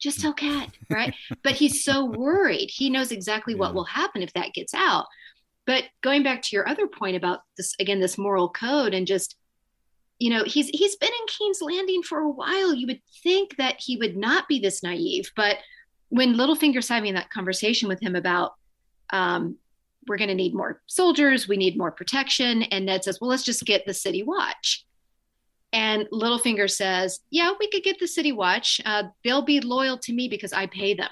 just 0.00 0.20
tell 0.20 0.32
Kat, 0.32 0.70
right? 0.90 1.14
but 1.42 1.52
he's 1.52 1.84
so 1.84 2.04
worried. 2.04 2.70
He 2.70 2.90
knows 2.90 3.12
exactly 3.12 3.54
what 3.54 3.74
will 3.74 3.84
happen 3.84 4.22
if 4.22 4.32
that 4.32 4.54
gets 4.54 4.74
out. 4.74 5.06
But 5.66 5.84
going 6.02 6.22
back 6.22 6.42
to 6.42 6.56
your 6.56 6.68
other 6.68 6.86
point 6.86 7.16
about 7.16 7.40
this 7.56 7.74
again, 7.80 8.00
this 8.00 8.18
moral 8.18 8.48
code 8.48 8.94
and 8.94 9.06
just 9.06 9.36
you 10.18 10.30
know 10.30 10.44
he's 10.44 10.68
he's 10.68 10.96
been 10.96 11.08
in 11.08 11.26
King's 11.26 11.62
Landing 11.62 12.02
for 12.02 12.20
a 12.20 12.30
while. 12.30 12.74
You 12.74 12.86
would 12.86 13.00
think 13.22 13.56
that 13.56 13.76
he 13.78 13.96
would 13.96 14.16
not 14.16 14.46
be 14.46 14.58
this 14.58 14.82
naive, 14.82 15.30
but 15.36 15.56
when 16.10 16.34
Littlefinger's 16.34 16.88
having 16.88 17.14
that 17.14 17.30
conversation 17.30 17.88
with 17.88 18.00
him 18.00 18.14
about 18.14 18.52
um, 19.12 19.56
we're 20.06 20.18
going 20.18 20.28
to 20.28 20.34
need 20.34 20.54
more 20.54 20.82
soldiers, 20.86 21.48
we 21.48 21.56
need 21.56 21.78
more 21.78 21.90
protection, 21.90 22.62
and 22.64 22.86
Ned 22.86 23.04
says, 23.04 23.20
"Well, 23.20 23.30
let's 23.30 23.42
just 23.42 23.64
get 23.64 23.86
the 23.86 23.94
City 23.94 24.22
Watch." 24.22 24.84
And 25.74 26.06
Littlefinger 26.12 26.70
says, 26.70 27.20
"Yeah, 27.30 27.52
we 27.58 27.68
could 27.68 27.82
get 27.82 27.98
the 27.98 28.06
City 28.08 28.32
Watch. 28.32 28.80
Uh, 28.86 29.02
they'll 29.24 29.42
be 29.42 29.60
loyal 29.60 29.98
to 29.98 30.12
me 30.14 30.28
because 30.28 30.52
I 30.52 30.66
pay 30.66 30.94
them." 30.94 31.10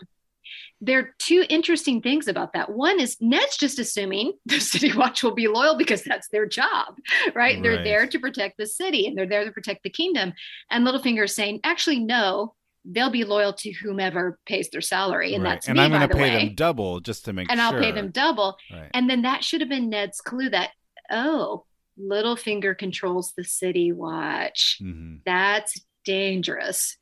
There 0.85 0.99
are 0.99 1.15
two 1.19 1.45
interesting 1.49 2.01
things 2.03 2.27
about 2.29 2.55
that. 2.55 2.71
One 2.71 2.99
is 2.99 3.17
Ned's 3.21 3.57
just 3.57 3.79
assuming 3.79 4.33
the 4.47 4.59
City 4.61 4.93
Watch 4.97 5.23
will 5.23 5.35
be 5.35 5.47
loyal 5.49 5.77
because 5.77 6.03
that's 6.03 6.29
their 6.29 6.47
job, 6.47 6.97
right? 7.35 7.63
They're 7.63 7.85
there 7.85 8.07
to 8.07 8.19
protect 8.19 8.57
the 8.59 8.67
city 8.67 9.07
and 9.07 9.17
they're 9.19 9.29
there 9.29 9.45
to 9.45 9.53
protect 9.53 9.83
the 9.85 9.91
kingdom. 9.91 10.33
And 10.71 10.87
Littlefinger 10.87 11.25
is 11.25 11.35
saying, 11.35 11.61
actually, 11.63 12.01
no, 12.01 12.55
they'll 12.85 13.11
be 13.11 13.23
loyal 13.25 13.53
to 13.53 13.71
whomever 13.75 14.41
pays 14.45 14.71
their 14.71 14.81
salary, 14.81 15.35
and 15.35 15.45
Right. 15.45 15.51
that's 15.55 15.69
and 15.69 15.79
me, 15.79 15.85
I'm 15.85 15.91
going 15.91 16.01
the 16.03 16.09
to 16.09 16.15
pay 16.15 16.21
way. 16.37 16.47
them 16.47 16.55
double 16.57 16.99
just 16.99 17.25
to 17.27 17.33
make 17.33 17.49
sure. 17.49 17.53
and 17.53 17.61
sure. 17.61 17.77
I'll 17.79 17.81
pay 17.81 17.93
them 17.93 18.11
double. 18.11 18.57
Right. 18.73 18.91
And 18.93 19.09
then 19.09 19.23
that 19.23 19.45
should 19.45 19.61
have 19.61 19.71
been 19.71 19.89
Ned's 19.89 20.21
clue 20.21 20.49
that, 20.51 20.71
oh, 21.13 21.65
Littlefinger 22.01 22.77
controls 22.77 23.33
the 23.37 23.45
City 23.45 23.93
Watch. 23.93 24.79
hmm 24.81 25.17
That's 25.25 25.81
dangerous 26.05 26.97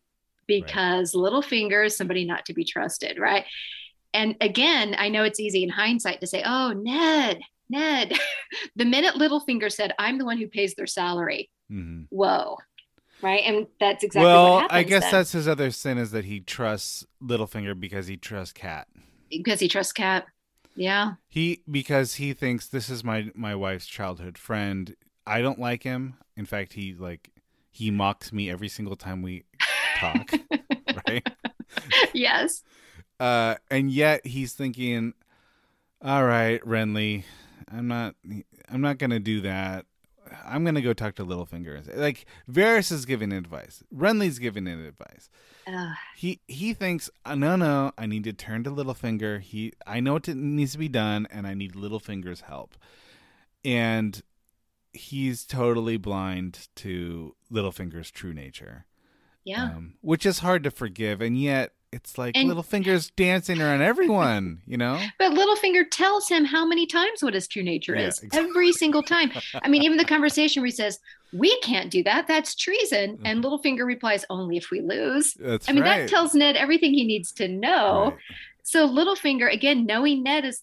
because 0.47 1.15
Littlefinger 1.15 1.87
is 1.87 1.97
somebody 1.97 2.25
not 2.25 2.45
to 2.47 2.55
be 2.55 2.65
trusted, 2.65 3.19
right? 3.19 3.45
And 4.13 4.35
again, 4.41 4.97
I 4.99 5.09
know 5.09 5.23
it's 5.23 5.39
easy 5.39 5.63
in 5.63 5.69
hindsight 5.69 6.21
to 6.21 6.27
say, 6.27 6.43
oh, 6.45 6.73
Ned, 6.73 7.41
Ned. 7.69 8.13
the 8.77 8.85
minute 8.85 9.15
Littlefinger 9.15 9.71
said, 9.71 9.93
I'm 9.99 10.19
the 10.19 10.25
one 10.25 10.39
who 10.39 10.49
pays 10.49 10.75
their 10.75 10.87
salary, 10.87 11.51
hmm 11.69 12.03
whoa. 12.11 12.57
Right. 13.23 13.43
And 13.45 13.67
that's 13.79 14.03
exactly 14.03 14.25
well. 14.25 14.67
I 14.71 14.83
guess 14.83 15.03
then. 15.03 15.13
that's 15.13 15.33
his 15.33 15.47
other 15.47 15.71
sin 15.71 15.99
is 15.99 16.11
that 16.13 16.25
he 16.25 16.41
trusts 16.41 17.07
Littlefinger 17.23 17.79
because 17.79 18.07
he 18.07 18.17
trusts 18.17 18.55
Cat. 18.55 18.89
because 19.29 19.61
he 19.61 19.69
trusts 19.69 19.93
Cat. 19.93 20.25
Yeah. 20.81 21.17
He 21.29 21.63
because 21.71 22.15
he 22.15 22.33
thinks 22.33 22.67
this 22.67 22.89
is 22.89 23.05
my 23.05 23.31
my 23.35 23.55
wife's 23.55 23.87
childhood 23.87 24.39
friend. 24.39 24.97
I 25.27 25.43
don't 25.43 25.59
like 25.59 25.83
him. 25.83 26.15
In 26.39 26.47
fact, 26.47 26.73
he 26.73 26.95
like 26.95 27.29
he 27.71 27.91
mocks 27.91 28.33
me 28.33 28.49
every 28.49 28.69
single 28.69 28.97
time 28.97 29.21
we 29.21 29.45
talk. 29.99 30.33
right? 31.07 31.29
yes. 32.15 32.63
Uh, 33.21 33.57
and 33.71 33.91
yet 33.91 34.27
he's 34.27 34.55
thinking, 34.55 35.13
"All 36.01 36.25
right, 36.25 36.63
Renly, 36.63 37.25
I'm 37.71 37.87
not. 37.87 38.15
I'm 38.71 38.81
not 38.81 38.97
gonna 38.97 39.21
do 39.21 39.43
that. 39.43 39.85
I'm 40.45 40.65
gonna 40.65 40.81
go 40.81 40.93
talk 40.93 41.15
to 41.17 41.25
Littlefinger." 41.25 41.97
Like 41.97 42.27
Varys 42.51 42.93
is 42.93 43.05
giving 43.05 43.33
advice. 43.33 43.83
Renly's 43.95 44.39
giving 44.39 44.67
it 44.67 44.79
advice. 44.79 45.31
Ugh. 45.67 45.97
He 46.17 46.41
he 46.49 46.75
thinks, 46.75 47.11
"Uh, 47.25 47.35
no, 47.35 47.57
no, 47.57 47.93
I 47.99 48.07
need 48.07 48.25
to 48.25 48.33
turn 48.33 48.65
to 48.65 48.71
Littlefinger. 48.71 49.41
He, 49.41 49.73
I 49.87 50.01
know 50.01 50.15
what 50.15 50.29
needs 50.29 50.73
to 50.73 50.79
be 50.79 50.89
done, 50.89 51.27
and 51.31 51.47
I 51.47 51.55
need 51.55 51.75
Littlefinger's 51.75 52.43
help. 52.43 52.77
And 53.65 54.23
he's 54.93 55.45
totally 55.45 55.97
blind 55.97 56.69
to 56.77 57.35
Littlefinger's 57.51 58.11
true 58.11 58.33
nature, 58.33 58.87
yeah. 59.45 59.65
um, 59.65 59.95
which 60.01 60.27
is 60.27 60.41
hard 60.41 60.65
to 60.65 60.71
forgive. 60.71 61.21
And 61.21 61.41
yet, 61.41 61.73
it's 61.93 62.17
like 62.19 62.37
And- 62.37 62.49
Littlefinger's 62.49 63.11
dancing 63.11 63.61
around 63.61 63.83
everyone, 63.83 64.63
you 64.67 64.77
know? 64.77 65.01
But 65.19 65.33
Littlefinger 65.33 65.85
tells 65.91 66.29
him 66.29 66.45
how 66.45 66.65
many 66.65 66.87
times 66.87 67.23
what 67.23 67.35
his 67.35 67.49
true 67.49 67.63
nature 67.63 67.95
Yeah, 67.95 68.07
is 68.09 68.19
exactly. 68.23 68.49
every 68.51 68.73
single 68.73 69.03
time. 69.03 69.33
I 69.63 69.69
mean, 69.69 69.83
even 69.83 69.99
the 69.99 70.05
conversation 70.17 70.63
where 70.63 70.67
he 70.67 70.73
says, 70.73 70.99
"We 71.33 71.59
can't 71.61 71.91
do 71.91 72.03
that. 72.05 72.27
That's 72.27 72.55
treason," 72.55 73.19
and 73.25 73.43
mm-hmm. 73.43 73.47
Littlefinger 73.55 73.85
replies, 73.87 74.25
"Only 74.31 74.57
if 74.57 74.71
we 74.71 74.81
lose." 74.81 75.35
That's 75.35 75.69
I 75.69 75.73
mean, 75.73 75.83
right. 75.83 76.01
that 76.01 76.09
tells 76.09 76.35
Ned 76.35 76.57
everything 76.57 76.95
he 76.95 77.05
needs 77.05 77.33
to 77.33 77.49
know. 77.49 78.11
Right. 78.11 78.19
So 78.63 78.89
Littlefinger, 78.89 79.53
again, 79.53 79.85
knowing 79.87 80.23
Ned 80.23 80.45
is 80.45 80.63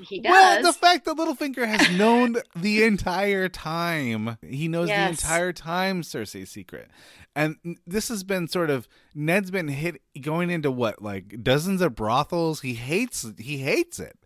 he 0.00 0.20
does. 0.20 0.30
Well, 0.30 0.62
the 0.62 0.72
fact 0.72 1.04
that 1.04 1.16
Littlefinger 1.16 1.66
has 1.66 1.96
known 1.96 2.36
the 2.56 2.84
entire 2.84 3.48
time, 3.48 4.38
he 4.42 4.68
knows 4.68 4.88
the 4.88 5.08
entire 5.08 5.52
time 5.52 6.02
Cersei's 6.02 6.50
secret. 6.50 6.90
And 7.36 7.78
this 7.86 8.08
has 8.08 8.22
been 8.22 8.46
sort 8.48 8.70
of 8.70 8.88
Ned's 9.14 9.50
been 9.50 9.68
hit 9.68 10.00
going 10.20 10.50
into 10.50 10.70
what 10.70 11.02
like 11.02 11.42
dozens 11.42 11.80
of 11.80 11.94
brothels. 11.94 12.60
He 12.60 12.74
hates 12.74 13.26
he 13.38 13.58
hates 13.58 13.98
it. 13.98 14.16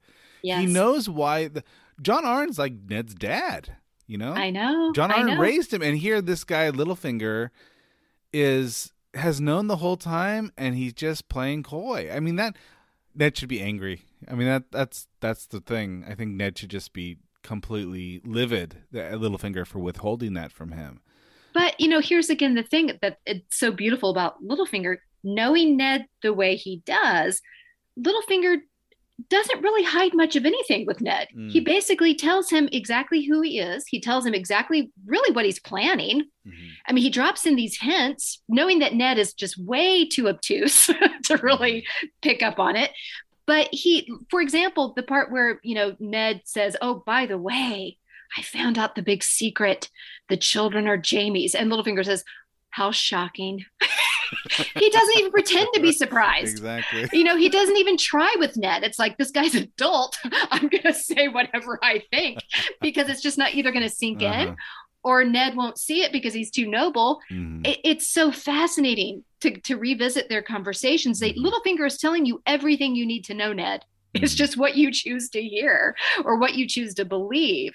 yes. 0.43 0.61
He 0.61 0.67
knows 0.67 1.09
why 1.09 1.49
the, 1.49 1.65
Jon 2.03 2.25
Arryn's 2.25 2.59
like 2.59 2.75
Ned's 2.89 3.15
dad, 3.15 3.77
you 4.07 4.19
know? 4.19 4.33
I 4.33 4.51
know. 4.51 4.93
John 4.95 5.11
Arn 5.11 5.27
know. 5.27 5.39
raised 5.39 5.73
him 5.73 5.83
and 5.83 5.97
here 5.97 6.21
this 6.21 6.45
guy 6.45 6.71
Littlefinger 6.71 7.51
is 8.33 8.93
has 9.15 9.41
known 9.41 9.69
the 9.69 9.77
whole 9.77 9.97
time 9.97 10.53
and 10.59 10.75
he's 10.75 10.93
just 10.93 11.29
playing 11.31 11.63
coy. 11.63 12.11
I 12.13 12.21
mean 12.21 12.37
that 12.37 12.57
Ned 13.15 13.39
should 13.39 13.49
be 13.49 13.61
angry. 13.63 14.03
I 14.27 14.35
mean 14.35 14.49
that 14.49 14.71
that's 14.71 15.07
that's 15.21 15.47
the 15.47 15.61
thing. 15.61 16.05
I 16.09 16.15
think 16.15 16.33
Ned 16.33 16.59
should 16.59 16.71
just 16.71 16.93
be 16.93 17.19
completely 17.43 18.21
livid 18.25 18.79
at 18.95 19.15
Littlefinger 19.15 19.67
for 19.67 19.79
withholding 19.79 20.35
that 20.35 20.53
from 20.53 20.73
him. 20.73 21.01
But 21.55 21.81
you 21.81 21.89
know, 21.89 22.01
here's 22.01 22.31
again 22.31 22.55
the 22.55 22.63
thing 22.63 22.99
that 23.01 23.19
it's 23.27 23.57
so 23.57 23.71
beautiful 23.71 24.11
about 24.11 24.43
Littlefinger, 24.43 24.99
knowing 25.23 25.77
Ned 25.77 26.07
the 26.23 26.33
way 26.33 26.57
he 26.57 26.83
does, 26.85 27.41
Littlefinger 27.99 28.59
doesn't 29.31 29.63
really 29.63 29.83
hide 29.83 30.15
much 30.15 30.37
of 30.37 30.47
anything 30.47 30.87
with 30.87 31.01
Ned. 31.01 31.29
Mm. 31.37 31.51
He 31.51 31.61
basically 31.61 32.15
tells 32.15 32.51
him 32.51 32.69
exactly 32.71 33.25
who 33.25 33.41
he 33.41 33.59
is. 33.59 33.85
He 33.87 34.01
tells 34.01 34.25
him 34.25 34.33
exactly 34.33 34.93
really 35.07 35.35
what 35.35 35.45
he's 35.45 35.59
planning. 35.59 36.23
I 36.87 36.93
mean, 36.93 37.03
he 37.03 37.11
drops 37.11 37.45
in 37.45 37.57
these 37.57 37.79
hints, 37.79 38.43
knowing 38.49 38.79
that 38.79 38.95
Ned 38.95 39.19
is 39.19 39.35
just 39.35 39.59
way 39.59 40.07
too 40.07 40.29
obtuse 40.29 40.87
to 41.25 41.37
really 41.43 41.85
pick 42.23 42.43
up 42.43 42.59
on 42.59 42.77
it. 42.77 42.93
But 43.49 43.69
he, 43.73 44.09
for 44.31 44.41
example, 44.43 44.93
the 44.95 45.03
part 45.03 45.33
where, 45.33 45.59
you 45.65 45.75
know, 45.75 45.97
Ned 45.99 46.43
says, 46.45 46.77
Oh, 46.83 47.03
by 47.07 47.25
the 47.27 47.39
way, 47.39 47.97
I 48.37 48.43
found 48.43 48.77
out 48.79 48.95
the 48.95 49.03
big 49.03 49.25
secret. 49.25 49.89
The 50.29 50.37
children 50.37 50.87
are 50.87 51.01
Jaime's. 51.05 51.55
And 51.55 51.73
Littlefinger 51.73 52.05
says, 52.05 52.23
How 52.71 52.93
shocking. 52.93 53.65
he 54.77 54.91
doesn't 54.91 55.17
even 55.19 55.31
pretend 55.33 55.69
to 55.73 55.81
be 55.81 55.93
surprised. 55.93 56.59
Exactly. 56.59 57.09
You 57.15 57.25
know, 57.25 57.37
he 57.37 57.49
doesn't 57.49 57.79
even 57.79 57.97
try 57.97 58.35
with 58.39 58.57
Ned. 58.59 58.85
It's 58.85 58.99
like 58.99 59.17
this 59.17 59.31
guy's 59.31 59.55
adult. 59.55 60.19
I'm 60.51 60.69
going 60.69 60.83
to 60.83 60.93
say 60.93 61.29
whatever 61.29 61.79
I 61.83 62.03
think 62.13 62.41
because 62.83 63.09
it's 63.09 63.23
just 63.23 63.39
not 63.39 63.55
either 63.55 63.73
going 63.73 63.83
to 63.89 63.91
sink 63.91 64.23
Uh-huh. 64.23 64.41
in 64.51 64.57
or 65.05 65.25
Ned 65.25 65.57
won't 65.57 65.79
see 65.79 66.03
it 66.03 66.13
because 66.13 66.35
he's 66.35 66.51
too 66.51 66.69
noble. 66.69 67.21
Mhm. 67.33 67.67
It, 67.67 67.79
it's 67.85 68.11
so 68.11 68.31
fascinating 68.31 69.25
to 69.41 69.59
to 69.61 69.77
revisit 69.77 70.29
their 70.29 70.43
conversations. 70.43 71.21
They, 71.21 71.33
Mhm. 71.33 71.45
Littlefinger 71.45 71.87
is 71.87 71.99
telling 71.99 72.27
you 72.27 72.43
everything 72.47 72.95
you 72.95 73.07
need 73.07 73.25
to 73.27 73.35
know, 73.35 73.53
Ned. 73.53 73.85
It's 74.15 74.35
Mhm. 74.35 74.39
just 74.39 74.57
what 74.57 74.77
you 74.77 74.91
choose 74.91 75.29
to 75.31 75.43
hear 75.43 75.95
or 76.25 76.37
what 76.39 76.55
you 76.55 76.67
choose 76.67 76.95
to 76.95 77.05
believe. 77.05 77.75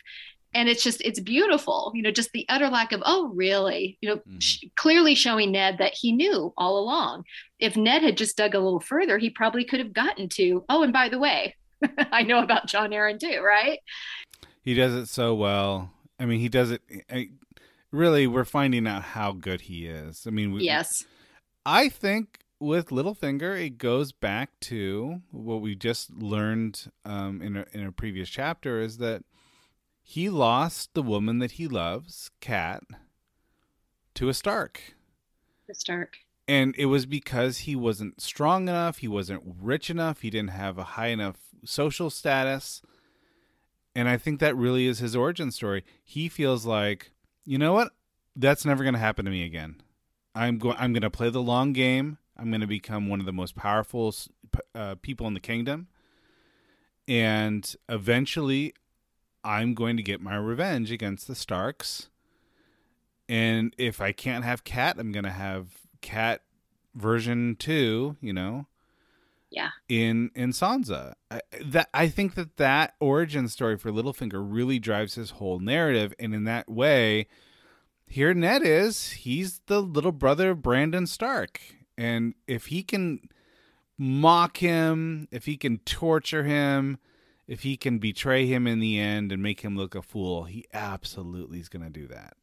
And 0.55 0.69
it's 0.69 0.83
just, 0.83 1.01
it's 1.01 1.19
beautiful, 1.19 1.91
you 1.95 2.03
know, 2.03 2.11
just 2.11 2.31
the 2.31 2.45
utter 2.47 2.69
lack 2.69 2.91
of, 2.91 3.01
oh, 3.05 3.29
really? 3.33 3.97
You 4.01 4.09
know, 4.09 4.15
Mhm. 4.17 4.41
sh- 4.41 4.63
clearly 4.75 5.15
showing 5.15 5.51
Ned 5.51 5.77
that 5.79 5.95
he 5.95 6.11
knew 6.11 6.53
all 6.57 6.77
along. 6.77 7.25
If 7.59 7.75
Ned 7.75 8.03
had 8.03 8.17
just 8.17 8.37
dug 8.37 8.53
a 8.53 8.59
little 8.59 8.79
further, 8.79 9.17
he 9.17 9.29
probably 9.31 9.63
could 9.63 9.79
have 9.79 9.93
gotten 9.93 10.29
to, 10.29 10.63
oh, 10.69 10.83
and 10.83 10.93
by 10.93 11.09
the 11.09 11.17
way, 11.17 11.55
I 12.11 12.21
know 12.23 12.39
about 12.43 12.67
Jon 12.67 12.91
Arryn 12.91 13.19
too, 13.19 13.41
right? 13.41 13.79
He 14.63 14.73
does 14.75 14.93
it 14.93 15.07
so 15.07 15.33
well. 15.33 15.91
I 16.19 16.25
mean, 16.25 16.39
he 16.39 16.49
does 16.49 16.69
it. 16.71 16.81
I, 17.11 17.29
really, 17.91 18.27
we're 18.27 18.45
finding 18.45 18.85
out 18.87 19.01
how 19.03 19.31
good 19.31 19.61
he 19.61 19.87
is. 19.87 20.25
I 20.27 20.29
mean, 20.29 20.51
we, 20.53 20.63
Yes. 20.65 21.05
I 21.65 21.89
think 21.89 22.39
with 22.59 22.89
Littlefinger, 22.89 23.65
it 23.65 23.77
goes 23.77 24.11
back 24.11 24.59
to 24.61 25.21
what 25.31 25.61
we 25.61 25.75
just 25.75 26.11
learned 26.11 26.91
um, 27.05 27.41
in 27.41 27.57
a, 27.57 27.65
in 27.71 27.85
a 27.85 27.91
previous 27.91 28.29
chapter 28.29 28.79
is 28.79 28.97
that 28.97 29.23
he 30.01 30.29
lost 30.29 30.93
the 30.93 31.01
woman 31.01 31.39
that 31.39 31.51
he 31.51 31.67
loves, 31.67 32.31
Kat, 32.41 32.83
to 34.15 34.29
a 34.29 34.33
Stark. 34.33 34.95
The 35.67 35.75
Stark. 35.75 36.17
And 36.47 36.75
it 36.77 36.87
was 36.87 37.05
because 37.05 37.59
he 37.59 37.75
wasn't 37.75 38.21
strong 38.21 38.67
enough, 38.67 38.97
he 38.97 39.07
wasn't 39.07 39.43
rich 39.61 39.89
enough, 39.89 40.21
he 40.21 40.29
didn't 40.29 40.51
have 40.51 40.77
a 40.77 40.83
high 40.83 41.07
enough 41.07 41.37
social 41.63 42.09
status. 42.09 42.81
And 43.95 44.09
I 44.09 44.17
think 44.17 44.39
that 44.39 44.57
really 44.57 44.87
is 44.87 44.99
his 44.99 45.15
origin 45.15 45.51
story. 45.51 45.85
He 46.03 46.27
feels 46.27 46.65
like, 46.65 47.11
you 47.45 47.57
know 47.57 47.71
what? 47.71 47.93
That's 48.35 48.65
never 48.65 48.83
going 48.83 48.95
to 48.95 48.99
happen 48.99 49.23
to 49.23 49.31
me 49.31 49.45
again. 49.45 49.81
I'm 50.35 50.57
going 50.57 50.77
I'm 50.79 50.93
going 50.93 51.01
to 51.01 51.09
play 51.09 51.29
the 51.29 51.41
long 51.41 51.73
game. 51.73 52.17
I'm 52.37 52.49
going 52.49 52.61
to 52.61 52.67
become 52.67 53.07
one 53.07 53.19
of 53.19 53.25
the 53.25 53.33
most 53.33 53.55
powerful 53.55 54.13
uh, 54.73 54.95
people 55.01 55.27
in 55.27 55.33
the 55.33 55.39
kingdom. 55.39 55.87
And 57.07 57.75
eventually 57.89 58.73
I'm 59.43 59.73
going 59.73 59.97
to 59.97 60.03
get 60.03 60.21
my 60.21 60.35
revenge 60.35 60.91
against 60.91 61.27
the 61.27 61.35
Starks. 61.35 62.09
And 63.29 63.73
if 63.77 64.01
I 64.01 64.11
can't 64.11 64.43
have 64.43 64.63
Cat, 64.63 64.97
I'm 64.99 65.11
going 65.11 65.25
to 65.25 65.31
have 65.31 65.67
Cat 66.01 66.41
version 66.95 67.55
2, 67.59 68.17
you 68.21 68.33
know. 68.33 68.67
Yeah. 69.49 69.69
In 69.87 70.31
in 70.33 70.49
Sansa. 70.49 71.13
I, 71.29 71.41
that 71.63 71.89
I 71.93 72.07
think 72.07 72.33
that 72.33 72.57
that 72.57 72.95
origin 72.99 73.47
story 73.47 73.77
for 73.77 73.91
Littlefinger 73.91 74.43
really 74.43 74.79
drives 74.79 75.13
his 75.13 75.31
whole 75.31 75.59
narrative 75.59 76.13
and 76.17 76.33
in 76.33 76.45
that 76.45 76.67
way 76.67 77.27
here 78.13 78.33
Ned 78.33 78.61
is, 78.63 79.11
he's 79.11 79.59
the 79.65 79.81
little 79.81 80.11
brother 80.11 80.51
of 80.51 80.61
Brandon 80.61 81.07
Stark. 81.07 81.59
And 81.97 82.35
if 82.47 82.67
he 82.67 82.83
can 82.83 83.27
mock 83.97 84.57
him, 84.57 85.27
if 85.31 85.45
he 85.45 85.57
can 85.57 85.79
torture 85.79 86.43
him, 86.43 86.99
if 87.47 87.63
he 87.63 87.75
can 87.75 87.97
betray 87.97 88.45
him 88.45 88.67
in 88.67 88.79
the 88.79 88.99
end 88.99 89.31
and 89.31 89.41
make 89.41 89.61
him 89.61 89.75
look 89.75 89.95
a 89.95 90.01
fool, 90.03 90.43
he 90.43 90.65
absolutely 90.73 91.59
is 91.59 91.69
going 91.69 91.83
to 91.83 91.89
do 91.89 92.07
that. 92.07 92.35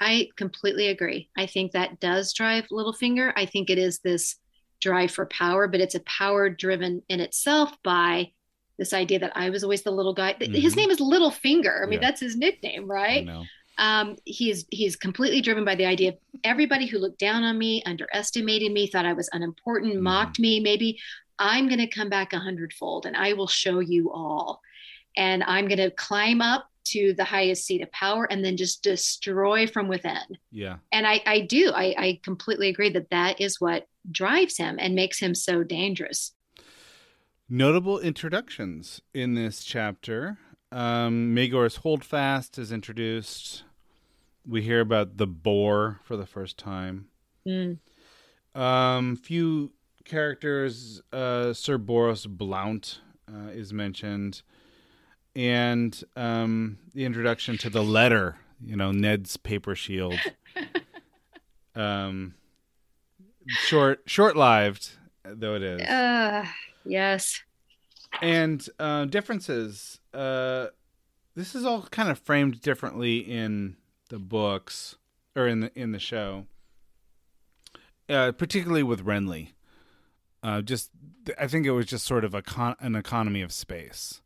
I 0.00 0.28
completely 0.36 0.88
agree. 0.88 1.30
I 1.36 1.46
think 1.46 1.72
that 1.72 2.00
does 2.00 2.34
drive 2.34 2.66
Littlefinger. 2.70 3.32
I 3.34 3.46
think 3.46 3.70
it 3.70 3.78
is 3.78 4.00
this 4.00 4.36
drive 4.80 5.10
for 5.10 5.24
power, 5.26 5.66
but 5.66 5.80
it's 5.80 5.94
a 5.94 6.00
power 6.00 6.50
driven 6.50 7.02
in 7.08 7.20
itself 7.20 7.72
by 7.82 8.30
this 8.78 8.92
idea 8.92 9.18
that 9.18 9.32
I 9.34 9.50
was 9.50 9.64
always 9.64 9.82
the 9.82 9.90
little 9.90 10.14
guy. 10.14 10.34
Mhm. 10.34 10.54
His 10.54 10.76
name 10.76 10.90
is 10.90 11.00
Littlefinger. 11.00 11.82
I 11.82 11.86
mean, 11.86 12.00
Yeah. 12.00 12.08
that's 12.08 12.20
his 12.20 12.36
nickname, 12.36 12.88
right? 12.88 13.28
I 13.28 13.44
right? 13.78 14.02
know. 14.04 14.10
Um, 14.10 14.16
he's 14.24 14.66
he's 14.70 14.96
completely 14.96 15.40
driven 15.40 15.64
by 15.64 15.74
the 15.74 15.86
idea 15.86 16.10
of 16.10 16.16
everybody 16.44 16.86
who 16.86 16.98
looked 16.98 17.18
down 17.18 17.44
on 17.44 17.58
me, 17.58 17.82
underestimated 17.86 18.72
me, 18.72 18.86
thought 18.86 19.06
I 19.06 19.12
was 19.12 19.28
unimportant, 19.32 19.94
Mhm. 19.94 20.00
mocked 20.02 20.38
me. 20.38 20.60
Maybe 20.60 20.98
I'm 21.38 21.68
going 21.68 21.78
to 21.80 21.86
come 21.86 22.08
back 22.08 22.32
a 22.32 22.38
hundredfold, 22.38 23.06
and 23.06 23.16
I 23.16 23.32
will 23.32 23.46
show 23.46 23.80
you 23.80 24.10
all. 24.12 24.60
And 25.16 25.42
I'm 25.44 25.68
going 25.68 25.78
to 25.78 25.90
climb 25.90 26.40
up 26.40 26.68
to 26.86 27.12
the 27.14 27.24
highest 27.24 27.64
seat 27.66 27.82
of 27.82 27.92
power, 27.92 28.24
and 28.30 28.44
then 28.44 28.56
just 28.56 28.82
destroy 28.82 29.66
from 29.66 29.88
within 29.88 30.22
Yeah. 30.50 30.78
and 30.90 31.06
I, 31.06 31.22
I 31.26 31.40
do 31.40 31.70
I, 31.70 31.94
I 31.98 32.20
completely 32.22 32.68
agree 32.70 32.88
that 32.90 33.10
that 33.10 33.40
is 33.42 33.60
what 33.60 33.86
drives 34.10 34.56
him 34.56 34.76
and 34.80 34.94
makes 34.94 35.18
him 35.18 35.34
so 35.34 35.62
dangerous 35.62 36.32
Notable 37.48 37.98
introductions 37.98 39.00
in 39.14 39.34
this 39.34 39.64
chapter. 39.64 40.38
Um, 40.72 41.34
Maegor's 41.34 41.76
Holdfast 41.76 42.58
is 42.58 42.72
introduced. 42.72 43.64
We 44.46 44.62
hear 44.62 44.80
about 44.80 45.16
the 45.16 45.26
boar 45.26 46.00
for 46.04 46.16
the 46.16 46.26
first 46.26 46.58
time. 46.58 47.08
Mm. 47.46 47.78
Um, 48.54 49.16
few 49.16 49.72
characters. 50.04 51.02
Uh, 51.12 51.52
Sir 51.52 51.78
Boros 51.78 52.26
Blount 52.26 53.00
uh, 53.28 53.50
is 53.50 53.72
mentioned, 53.72 54.42
and 55.36 56.02
um, 56.16 56.78
the 56.94 57.04
introduction 57.04 57.58
to 57.58 57.70
the 57.70 57.82
letter. 57.82 58.36
You 58.60 58.76
know, 58.76 58.90
Ned's 58.90 59.36
paper 59.36 59.74
shield. 59.74 60.18
um, 61.76 62.34
short, 63.46 64.02
short-lived 64.06 64.90
though 65.24 65.54
it 65.54 65.62
is 65.62 65.82
uh, 65.82 66.46
yes 66.84 67.42
and 68.22 68.66
uh, 68.78 69.04
differences. 69.04 70.00
Uh, 70.12 70.66
this 71.34 71.54
is 71.54 71.64
all 71.64 71.82
kind 71.82 72.08
of 72.08 72.18
framed 72.18 72.60
differently 72.60 73.18
in 73.18 73.76
the 74.08 74.18
books 74.18 74.96
or 75.36 75.46
in 75.46 75.60
the 75.60 75.78
in 75.78 75.92
the 75.92 75.98
show, 75.98 76.46
uh, 78.08 78.32
particularly 78.32 78.82
with 78.82 79.04
Renly. 79.04 79.52
Uh, 80.42 80.62
just, 80.62 80.90
I 81.38 81.48
think 81.48 81.66
it 81.66 81.72
was 81.72 81.86
just 81.86 82.06
sort 82.06 82.24
of 82.24 82.32
a 82.32 82.42
con- 82.42 82.76
an 82.78 82.94
economy 82.94 83.42
of 83.42 83.52
space. 83.52 84.22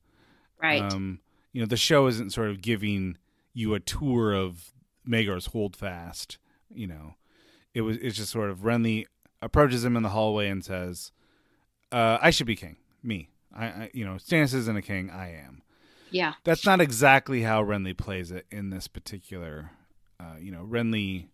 right 0.61 0.83
Um, 0.83 1.21
you 1.53 1.61
know, 1.61 1.67
the 1.67 1.77
show 1.77 2.07
isn't 2.07 2.33
sort 2.33 2.51
of 2.51 2.61
giving 2.61 3.17
you 3.55 3.75
a 3.75 3.81
tour 3.81 4.35
of 4.35 4.73
Maegor's 5.07 5.47
Holdfast. 5.47 6.39
You 6.71 6.87
know, 6.87 7.15
it 7.75 7.83
was 7.83 7.97
it's 7.99 8.17
just 8.17 8.31
sort 8.31 8.51
of 8.51 8.61
Renly 8.61 9.07
approaches 9.41 9.85
him 9.85 9.97
in 9.97 10.03
the 10.03 10.11
hallway 10.11 10.49
and 10.49 10.65
says, 10.65 11.13
uh, 11.91 12.19
"I 12.21 12.31
should 12.31 12.47
be 12.47 12.57
king. 12.57 12.77
Me. 13.03 13.31
I, 13.55 13.67
I 13.67 13.91
you 13.93 14.05
know, 14.05 14.15
Stannis 14.15 14.55
isn't 14.55 14.77
a 14.77 14.83
king. 14.83 15.11
I 15.11 15.35
am." 15.35 15.63
Yeah 16.13 16.35
That's 16.45 16.65
not 16.65 16.81
exactly 16.81 17.43
how 17.43 17.63
Renly 17.65 17.97
plays 17.97 18.31
it 18.31 18.47
in 18.51 18.71
this 18.71 18.89
particular. 18.89 19.71
Uh, 20.21 20.37
you 20.41 20.53
know, 20.53 20.65
Renly 20.65 21.27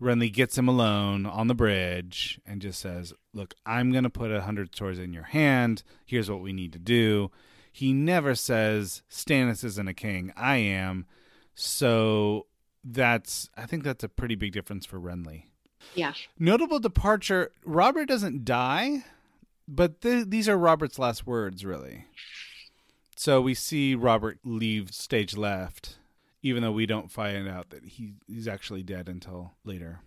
Renly 0.00 0.32
gets 0.32 0.58
him 0.58 0.68
alone 0.68 1.24
on 1.26 1.46
the 1.46 1.54
bridge 1.54 2.40
and 2.46 2.60
just 2.60 2.80
says, 2.80 3.12
"Look, 3.32 3.54
I'm 3.64 3.90
going 3.92 4.04
to 4.04 4.10
put 4.10 4.30
a 4.30 4.42
hundred 4.42 4.74
swords 4.76 4.98
in 4.98 5.12
your 5.12 5.22
hand. 5.24 5.82
Here's 6.04 6.30
what 6.30 6.40
we 6.40 6.52
need 6.52 6.72
to 6.74 6.78
do." 6.78 7.30
He 7.72 7.92
never 7.92 8.34
says 8.36 9.02
Stannis 9.10 9.64
isn't 9.64 9.88
a 9.88 9.94
king. 9.94 10.32
I 10.36 10.56
am. 10.56 11.06
So 11.54 12.46
that's 12.84 13.48
I 13.56 13.66
think 13.66 13.82
that's 13.82 14.04
a 14.04 14.08
pretty 14.08 14.34
big 14.34 14.52
difference 14.52 14.84
for 14.86 15.00
Renly. 15.00 15.44
yeah 15.94 16.12
Notable 16.38 16.78
departure: 16.80 17.50
Robert 17.64 18.06
doesn't 18.06 18.44
die, 18.44 19.04
but 19.66 20.00
th- 20.02 20.26
these 20.28 20.48
are 20.48 20.58
Robert's 20.58 20.98
last 20.98 21.26
words, 21.26 21.64
really. 21.64 22.04
So 23.16 23.40
we 23.40 23.54
see 23.54 23.94
Robert 23.94 24.38
leave 24.44 24.90
stage 24.92 25.36
left, 25.36 25.98
even 26.42 26.62
though 26.62 26.72
we 26.72 26.86
don't 26.86 27.10
find 27.10 27.48
out 27.48 27.70
that 27.70 27.84
he 27.84 28.14
he's 28.26 28.48
actually 28.48 28.82
dead 28.82 29.08
until 29.08 29.52
later. 29.64 30.00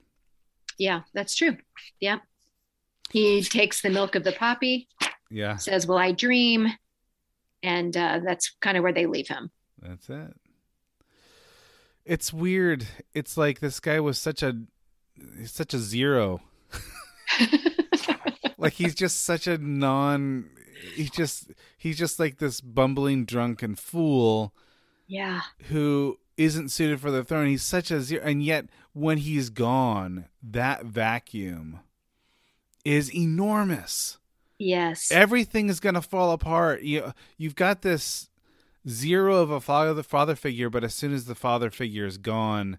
yeah 0.77 1.01
that's 1.13 1.35
true 1.35 1.57
yeah 1.99 2.19
he 3.11 3.41
takes 3.41 3.81
the 3.81 3.89
milk 3.89 4.15
of 4.15 4.23
the 4.23 4.33
poppy 4.33 4.87
Yeah, 5.31 5.55
says 5.57 5.87
will 5.87 5.97
i 5.97 6.11
dream 6.11 6.67
and 7.63 7.95
uh, 7.97 8.19
that's 8.23 8.55
kind 8.59 8.77
of 8.77 8.83
where 8.83 8.93
they 8.93 9.05
leave 9.07 9.27
him 9.29 9.49
that's 9.81 10.09
it. 10.09 10.33
It's 12.05 12.31
weird. 12.31 12.87
It's 13.13 13.35
like 13.37 13.59
this 13.59 13.79
guy 13.79 13.99
was 13.99 14.17
such 14.17 14.41
a 14.43 14.61
he's 15.37 15.51
such 15.51 15.73
a 15.73 15.77
zero. 15.79 16.41
like 18.57 18.73
he's 18.73 18.95
just 18.95 19.23
such 19.23 19.45
a 19.47 19.57
non 19.57 20.49
he 20.95 21.05
just 21.05 21.51
he's 21.77 21.97
just 21.97 22.19
like 22.19 22.37
this 22.37 22.59
bumbling 22.59 23.25
drunken 23.25 23.75
fool 23.75 24.53
yeah 25.07 25.41
who 25.69 26.17
isn't 26.37 26.69
suited 26.69 27.01
for 27.01 27.09
the 27.11 27.23
throne. 27.23 27.47
He's 27.47 27.63
such 27.63 27.89
a 27.91 27.99
zero, 27.99 28.23
and 28.23 28.43
yet 28.43 28.67
when 28.93 29.17
he's 29.17 29.49
gone, 29.49 30.25
that 30.43 30.85
vacuum 30.85 31.79
is 32.85 33.13
enormous. 33.13 34.17
yes 34.59 35.11
Everything 35.11 35.67
is 35.69 35.79
going 35.79 35.95
to 35.95 36.01
fall 36.01 36.31
apart. 36.31 36.83
You 36.83 37.13
you've 37.37 37.55
got 37.55 37.81
this 37.81 38.29
zero 38.87 39.37
of 39.37 39.49
a 39.49 39.59
father 39.59 40.03
father 40.03 40.35
figure, 40.35 40.69
but 40.69 40.83
as 40.83 40.93
soon 40.93 41.13
as 41.13 41.25
the 41.25 41.35
father 41.35 41.71
figure 41.71 42.05
is 42.05 42.17
gone, 42.17 42.77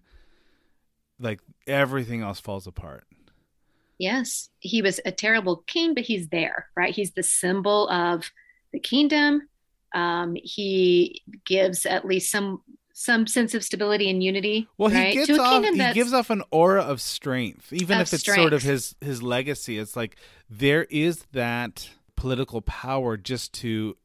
like 1.19 1.41
everything 1.67 2.21
else 2.21 2.39
falls 2.39 2.65
apart. 2.65 3.03
Yes, 3.97 4.49
he 4.59 4.81
was 4.81 5.01
a 5.05 5.11
terrible 5.11 5.57
king, 5.67 5.93
but 5.93 6.05
he's 6.05 6.29
there, 6.29 6.67
right? 6.77 6.95
He's 6.95 7.11
the 7.11 7.23
symbol 7.23 7.89
of 7.89 8.31
the 8.71 8.79
kingdom. 8.79 9.47
Um, 9.93 10.35
he 10.35 11.23
gives 11.45 11.85
at 11.85 12.05
least 12.05 12.31
some 12.31 12.61
some 12.93 13.25
sense 13.27 13.53
of 13.53 13.63
stability 13.63 14.09
and 14.09 14.21
unity. 14.21 14.67
Well, 14.77 14.89
right? 14.89 15.07
he 15.07 15.13
gives 15.13 15.27
to 15.27 15.35
a 15.35 15.39
off 15.39 15.63
he 15.63 15.93
gives 15.93 16.13
off 16.13 16.29
an 16.29 16.43
aura 16.51 16.81
of 16.81 16.99
strength, 16.99 17.71
even 17.71 17.97
Of 17.97 18.07
if 18.07 18.13
it's 18.13 18.25
sort 18.25 18.53
of 18.53 18.61
his 18.61 18.95
his 18.99 19.23
legacy. 19.23 19.77
It's 19.79 19.95
like 19.95 20.17
there 20.49 20.83
is 20.89 21.25
that 21.31 21.89
political 22.15 22.61
power 22.61 23.15
just 23.15 23.53
to 23.53 23.95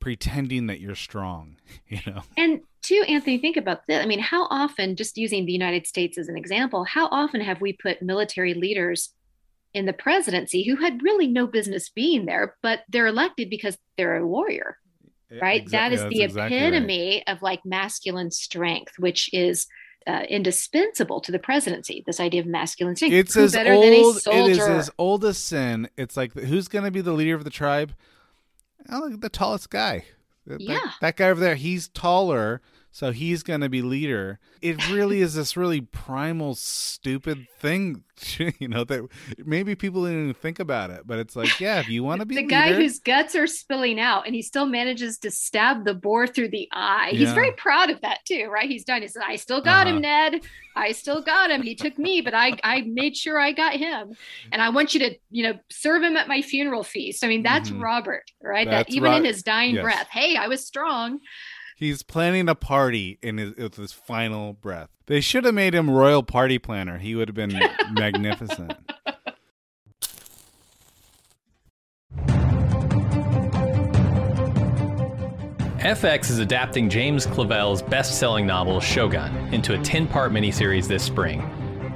pretending 0.00 0.66
that 0.66 0.80
you're 0.80 0.94
strong. 0.94 1.56
You 1.88 2.00
know, 2.06 2.22
And 2.36 2.60
too, 2.82 3.04
Anthony, 3.08 3.38
think 3.38 3.56
about 3.56 3.86
this. 3.86 4.02
I 4.02 4.06
mean, 4.06 4.18
how 4.18 4.46
often, 4.50 4.96
just 4.96 5.16
using 5.16 5.46
the 5.46 5.52
United 5.52 5.86
States 5.86 6.18
as 6.18 6.28
an 6.28 6.36
example, 6.36 6.84
how 6.84 7.06
often 7.10 7.40
have 7.40 7.60
we 7.60 7.72
put 7.72 8.02
military 8.02 8.54
leaders 8.54 9.10
in 9.74 9.86
the 9.86 9.92
presidency 9.92 10.62
who 10.64 10.76
had 10.76 11.02
really 11.02 11.26
no 11.26 11.46
business 11.46 11.88
being 11.88 12.26
there, 12.26 12.56
but 12.62 12.80
they're 12.88 13.06
elected 13.08 13.50
because 13.50 13.76
they're 13.96 14.16
a 14.16 14.26
warrior, 14.26 14.78
right? 15.42 15.66
Exa- 15.66 15.70
that 15.70 15.92
is 15.92 16.00
yeah, 16.02 16.08
the 16.08 16.22
exactly 16.22 16.56
right. 16.56 16.66
epitome 16.72 17.26
of 17.26 17.42
like 17.42 17.60
masculine 17.64 18.30
strength, 18.30 18.98
which 18.98 19.28
is 19.34 19.66
uh, 20.06 20.22
indispensable 20.28 21.20
to 21.20 21.32
the 21.32 21.38
presidency. 21.38 22.04
This 22.06 22.20
idea 22.20 22.40
of 22.40 22.46
masculine 22.46 22.94
strength. 22.94 23.14
It's 23.14 23.34
Who 23.34 23.44
as 23.44 23.52
better 23.52 23.74
than 23.74 23.92
a 23.92 24.02
old. 24.02 24.16
It 24.26 24.46
is 24.50 24.58
as 24.60 24.90
old 24.98 25.24
as 25.24 25.38
sin. 25.38 25.88
It's 25.96 26.16
like 26.16 26.32
who's 26.34 26.68
going 26.68 26.84
to 26.84 26.90
be 26.90 27.00
the 27.00 27.12
leader 27.12 27.34
of 27.34 27.44
the 27.44 27.50
tribe? 27.50 27.94
Oh, 28.88 29.08
the 29.16 29.28
tallest 29.28 29.70
guy. 29.70 30.04
That, 30.46 30.58
that- 30.58 30.62
Yeah. 30.62 30.90
that 31.00 31.16
guy 31.16 31.30
over 31.30 31.40
there. 31.40 31.54
He's 31.54 31.88
taller, 31.88 32.60
so 32.96 33.10
he's 33.10 33.42
going 33.42 33.60
to 33.60 33.68
be 33.68 33.82
leader. 33.82 34.38
It 34.62 34.88
really 34.88 35.20
is 35.20 35.34
this 35.34 35.56
really 35.56 35.80
primal, 35.80 36.54
stupid 36.54 37.46
thing. 37.58 38.04
You 38.60 38.68
know 38.68 38.84
that 38.84 39.08
maybe 39.44 39.74
people 39.74 40.04
didn't 40.04 40.22
even 40.22 40.34
think 40.34 40.60
about 40.60 40.90
it, 40.90 41.00
but 41.04 41.18
it's 41.18 41.34
like, 41.34 41.58
yeah, 41.58 41.80
if 41.80 41.88
you 41.88 42.04
want 42.04 42.20
to 42.20 42.24
be 42.26 42.36
the 42.36 42.42
leader, 42.42 42.50
guy 42.50 42.72
whose 42.72 43.00
guts 43.00 43.34
are 43.34 43.48
spilling 43.48 43.98
out 43.98 44.24
and 44.26 44.36
he 44.36 44.40
still 44.42 44.66
manages 44.66 45.18
to 45.18 45.32
stab 45.32 45.84
the 45.84 45.94
boar 45.94 46.28
through 46.28 46.50
the 46.50 46.68
eye. 46.72 47.08
He's 47.10 47.32
very 47.32 47.50
proud 47.56 47.90
of 47.90 48.00
that 48.02 48.18
too, 48.24 48.46
right? 48.46 48.70
He's 48.70 48.84
done. 48.84 49.02
He 49.02 49.08
says, 49.08 49.22
I 49.26 49.34
still 49.34 49.60
got 49.60 49.88
Uh-huh. 49.88 49.96
him, 49.96 50.02
Ned. 50.02 50.42
I 50.76 50.92
still 50.92 51.22
got 51.22 51.50
him. 51.50 51.62
He 51.62 51.74
took 51.74 51.98
me, 51.98 52.20
but 52.20 52.34
I, 52.34 52.56
I 52.62 52.82
made 52.82 53.16
sure 53.16 53.38
I 53.40 53.50
got 53.50 53.74
him. 53.74 54.12
And 54.52 54.62
I 54.62 54.68
want 54.68 54.94
you 54.94 55.00
to, 55.00 55.16
you 55.32 55.42
know, 55.42 55.58
serve 55.70 56.04
him 56.04 56.16
at 56.16 56.28
my 56.28 56.40
funeral 56.40 56.84
feast. 56.84 57.24
I 57.24 57.28
mean, 57.28 57.42
that's 57.42 57.70
Mhm. 57.70 57.82
Robert, 57.82 58.24
right? 58.40 58.68
That's 58.70 58.88
that 58.88 58.94
even 58.96 59.12
in 59.12 59.24
his 59.24 59.42
dying 59.42 59.74
yes. 59.74 59.82
breath, 59.82 60.08
hey, 60.12 60.36
I 60.36 60.46
was 60.46 60.64
strong. 60.64 61.18
He's 61.84 62.02
planning 62.02 62.48
a 62.48 62.54
party 62.54 63.18
in 63.20 63.36
his 63.36 63.54
with 63.56 63.76
his 63.76 63.92
final 63.92 64.54
breath. 64.54 64.88
They 65.04 65.20
should 65.20 65.44
have 65.44 65.52
made 65.52 65.74
him 65.74 65.90
royal 65.90 66.22
party 66.22 66.58
planner. 66.58 66.96
He 66.96 67.14
would 67.14 67.28
have 67.28 67.34
been 67.34 67.60
magnificent. 67.92 68.72
FX 75.76 76.30
is 76.30 76.38
adapting 76.38 76.88
James 76.88 77.26
Clavell's 77.26 77.82
best 77.82 78.18
selling 78.18 78.46
novel 78.46 78.80
Shogun 78.80 79.36
into 79.52 79.78
a 79.78 79.82
10 79.82 80.06
part 80.06 80.32
miniseries 80.32 80.88
this 80.88 81.02
spring. 81.02 81.46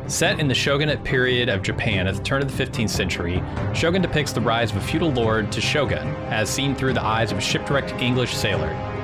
Set 0.06 0.38
in 0.38 0.48
the 0.48 0.54
shogunate 0.54 1.02
period 1.02 1.48
of 1.48 1.62
Japan 1.62 2.06
at 2.06 2.14
the 2.14 2.22
turn 2.22 2.42
of 2.42 2.54
the 2.54 2.62
15th 2.62 2.90
century, 2.90 3.42
Shogun 3.72 4.02
depicts 4.02 4.32
the 4.32 4.42
rise 4.42 4.70
of 4.70 4.76
a 4.76 4.82
feudal 4.82 5.12
lord 5.12 5.50
to 5.52 5.62
shogun, 5.62 6.08
as 6.26 6.50
seen 6.50 6.74
through 6.74 6.92
the 6.92 7.02
eyes 7.02 7.32
of 7.32 7.38
a 7.38 7.40
shipwrecked 7.40 7.92
English 8.02 8.36
sailor. 8.36 8.97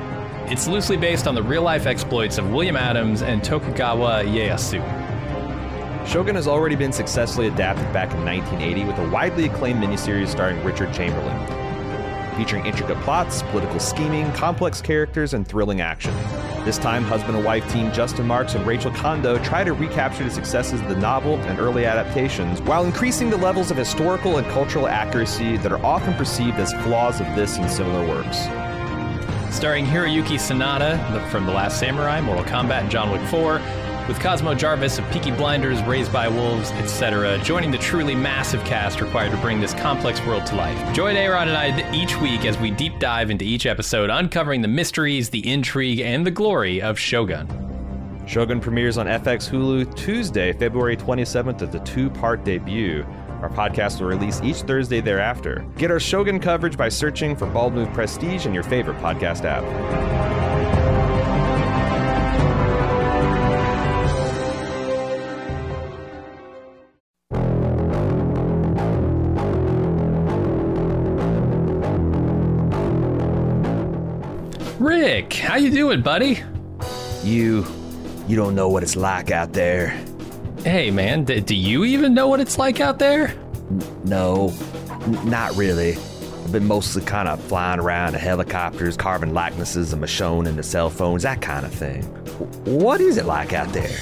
It's 0.47 0.69
loosely 0.69 0.99
based 0.99 1.27
on 1.27 1.35
the 1.35 1.43
real 1.43 1.63
life 1.63 1.87
exploits 1.87 2.37
of 2.37 2.53
William 2.53 2.77
Adams 2.77 3.23
and 3.23 3.43
Tokugawa 3.43 4.25
Ieyasu. 4.25 4.79
Shogun 6.07 6.35
has 6.35 6.47
already 6.47 6.77
been 6.77 6.93
successfully 6.93 7.47
adapted 7.47 7.91
back 7.95 8.13
in 8.13 8.23
1980 8.27 8.85
with 8.85 8.99
a 8.99 9.09
widely 9.09 9.47
acclaimed 9.47 9.83
miniseries 9.83 10.29
starring 10.29 10.63
Richard 10.63 10.93
Chamberlain, 10.93 11.35
featuring 12.37 12.67
intricate 12.67 13.01
plots, 13.01 13.43
political 13.45 13.81
scheming, 13.81 14.31
complex 14.33 14.83
characters, 14.83 15.33
and 15.33 15.49
thrilling 15.49 15.81
action. 15.81 16.15
This 16.67 16.77
time, 16.77 17.05
husband 17.05 17.37
and 17.37 17.45
wife 17.45 17.67
team 17.73 17.91
Justin 17.91 18.27
Marks 18.27 18.55
and 18.55 18.67
Rachel 18.67 18.91
Kondo 18.91 19.43
try 19.43 19.65
to 19.65 19.73
recapture 19.73 20.25
the 20.25 20.31
successes 20.31 20.83
of 20.83 20.91
the 20.91 20.97
novel 20.97 21.37
and 21.37 21.59
early 21.59 21.87
adaptations 21.87 22.61
while 22.61 22.85
increasing 22.85 23.31
the 23.31 23.39
levels 23.39 23.71
of 23.71 23.79
historical 23.79 24.37
and 24.37 24.47
cultural 24.49 24.89
accuracy 24.89 25.57
that 25.57 25.73
are 25.73 25.83
often 25.83 26.13
perceived 26.15 26.59
as 26.59 26.75
flaws 26.85 27.23
of 27.23 27.27
this 27.35 27.57
and 27.57 27.71
similar 27.71 28.07
works. 28.07 28.47
Starring 29.55 29.87
Hiroyuki 29.87 30.35
Sanada 30.35 31.31
from 31.31 31.47
The 31.47 31.53
Last 31.53 31.79
Samurai, 31.79 32.21
Mortal 32.21 32.45
Kombat, 32.45 32.83
and 32.83 32.91
John 32.91 33.13
Wick 33.13 33.23
4, 33.29 33.61
with 34.09 34.19
Cosmo 34.19 34.53
Jarvis 34.53 34.99
of 34.99 35.09
Peaky 35.13 35.31
Blinders, 35.31 35.81
Raised 35.85 36.13
by 36.13 36.27
Wolves, 36.27 36.73
etc., 36.73 37.39
joining 37.45 37.71
the 37.71 37.79
truly 37.79 38.17
massive 38.17 38.63
cast 38.65 39.01
required 39.01 39.31
to 39.31 39.37
bring 39.39 39.61
this 39.61 39.73
complex 39.75 40.21
world 40.27 40.45
to 40.47 40.57
life. 40.57 40.93
Join 40.93 41.15
Aaron 41.15 41.49
and 41.49 41.57
I 41.57 41.95
each 41.95 42.21
week 42.21 42.45
as 42.45 42.59
we 42.59 42.73
deep 42.73 42.99
dive 42.99 43.31
into 43.31 43.45
each 43.45 43.65
episode, 43.65 44.11
uncovering 44.11 44.61
the 44.61 44.69
mysteries, 44.69 45.31
the 45.31 45.49
intrigue, 45.49 46.01
and 46.01 46.27
the 46.27 46.33
glory 46.33 46.83
of 46.83 46.99
Shogun. 46.99 47.47
Shogun 48.27 48.59
premieres 48.61 48.99
on 48.99 49.07
FX 49.07 49.49
Hulu 49.49 49.95
Tuesday, 49.95 50.53
February 50.53 50.97
27th 50.97 51.63
as 51.63 51.71
the 51.71 51.79
two 51.81 52.11
part 52.11 52.45
debut. 52.45 53.07
Our 53.45 53.51
podcast 53.51 54.01
will 54.01 54.07
release 54.07 54.41
each 54.41 54.63
Thursday 54.63 55.03
thereafter. 55.03 55.67
Get 55.77 55.91
our 55.91 56.01
Shogun 56.01 56.41
coverage 56.41 56.79
by 56.79 56.89
searching 56.89 57.37
for 57.37 57.45
Bald 57.47 57.75
Move 57.75 57.93
Prestige 57.93 58.47
in 58.47 58.55
your 58.55 58.63
favorite 58.63 58.97
podcast 59.01 59.45
app. 59.45 59.63
Rick, 74.81 75.35
how 75.35 75.57
you 75.57 75.71
doing, 75.71 76.01
buddy? 76.01 76.43
You, 77.23 77.67
you 78.27 78.37
don't 78.37 78.55
know 78.55 78.71
what 78.71 78.83
it's 78.83 78.97
like 78.97 79.31
out 79.31 79.53
there. 79.53 80.03
Hey, 80.65 80.91
man, 80.91 81.25
d- 81.25 81.41
do 81.41 81.55
you 81.55 81.85
even 81.85 82.15
know 82.15 82.29
what 82.29 82.41
it's 82.41 82.57
like 82.59 82.81
out 82.81 82.99
there? 82.99 83.35
No, 84.05 84.53
n- 85.03 85.29
not 85.31 85.55
really. 85.57 85.93
I've 85.95 86.53
been 86.53 86.67
mostly 86.67 87.03
kind 87.03 87.29
of 87.29 87.41
flying 87.45 87.81
around 87.81 88.15
in 88.15 88.21
helicopters, 88.21 88.97
carving 88.97 89.35
likenesses 89.35 89.93
of 89.93 89.99
Michonne 89.99 90.47
into 90.49 90.63
cell 90.63 90.89
phones, 90.89 91.23
that 91.25 91.43
kind 91.43 91.67
of 91.67 91.73
thing. 91.75 92.03
W- 92.39 92.79
What 92.83 93.01
is 93.03 93.19
it 93.19 93.27
like 93.27 93.53
out 93.53 93.69
there? 93.75 93.99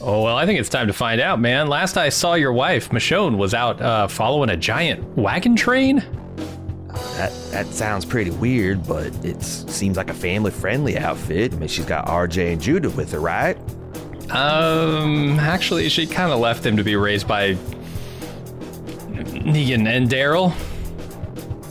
Oh, 0.00 0.22
well, 0.22 0.36
I 0.36 0.46
think 0.46 0.58
it's 0.60 0.68
time 0.68 0.88
to 0.88 0.92
find 0.92 1.20
out, 1.20 1.40
man. 1.40 1.68
Last 1.68 1.96
I 1.96 2.08
saw 2.08 2.34
your 2.34 2.52
wife, 2.52 2.90
Michonne, 2.90 3.36
was 3.36 3.54
out 3.54 3.80
uh, 3.80 4.08
following 4.08 4.50
a 4.50 4.56
giant 4.56 5.16
wagon 5.16 5.54
train. 5.56 6.02
That 7.16 7.32
that 7.52 7.66
sounds 7.66 8.04
pretty 8.04 8.30
weird, 8.32 8.86
but 8.86 9.06
it 9.24 9.42
seems 9.42 9.96
like 9.96 10.10
a 10.10 10.14
family-friendly 10.14 10.98
outfit. 10.98 11.52
I 11.54 11.56
mean, 11.56 11.68
she's 11.68 11.84
got 11.86 12.06
RJ 12.06 12.52
and 12.52 12.60
Judith 12.60 12.96
with 12.96 13.12
her, 13.12 13.20
right? 13.20 13.56
Um, 14.30 15.38
actually, 15.38 15.88
she 15.88 16.06
kind 16.06 16.32
of 16.32 16.40
left 16.40 16.64
him 16.64 16.76
to 16.76 16.84
be 16.84 16.96
raised 16.96 17.28
by 17.28 17.54
Negan 19.44 19.86
and 19.86 20.08
Daryl. 20.08 20.52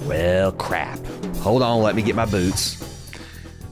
Well, 0.08 0.52
crap. 0.54 1.00
Hold 1.38 1.62
on, 1.62 1.82
let 1.82 1.96
me 1.96 2.02
get 2.02 2.16
my 2.16 2.26
boots. 2.26 2.80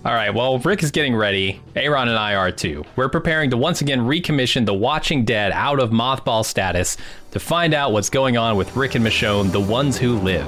All 0.04 0.14
right, 0.14 0.34
well, 0.34 0.58
Rick 0.58 0.82
is 0.82 0.90
getting 0.90 1.16
ready. 1.16 1.62
Aaron 1.76 2.08
and 2.08 2.18
I 2.18 2.34
are 2.34 2.52
too. 2.52 2.84
We're 2.96 3.08
preparing 3.08 3.52
to 3.52 3.58
once 3.58 3.82
again 3.82 4.00
recommission 4.00 4.66
The 4.66 4.74
Watching 4.74 5.26
Dead 5.26 5.52
out 5.52 5.80
of 5.80 5.92
mothball 5.92 6.44
status 6.44 6.98
to 7.32 7.40
find 7.40 7.76
out 7.76 7.92
what's 7.92 8.10
going 8.10 8.36
on 8.36 8.56
with 8.56 8.76
Rick 8.76 8.96
and 8.96 9.06
Michonne, 9.06 9.52
the 9.52 9.60
ones 9.60 9.98
who 10.00 10.18
live. 10.18 10.48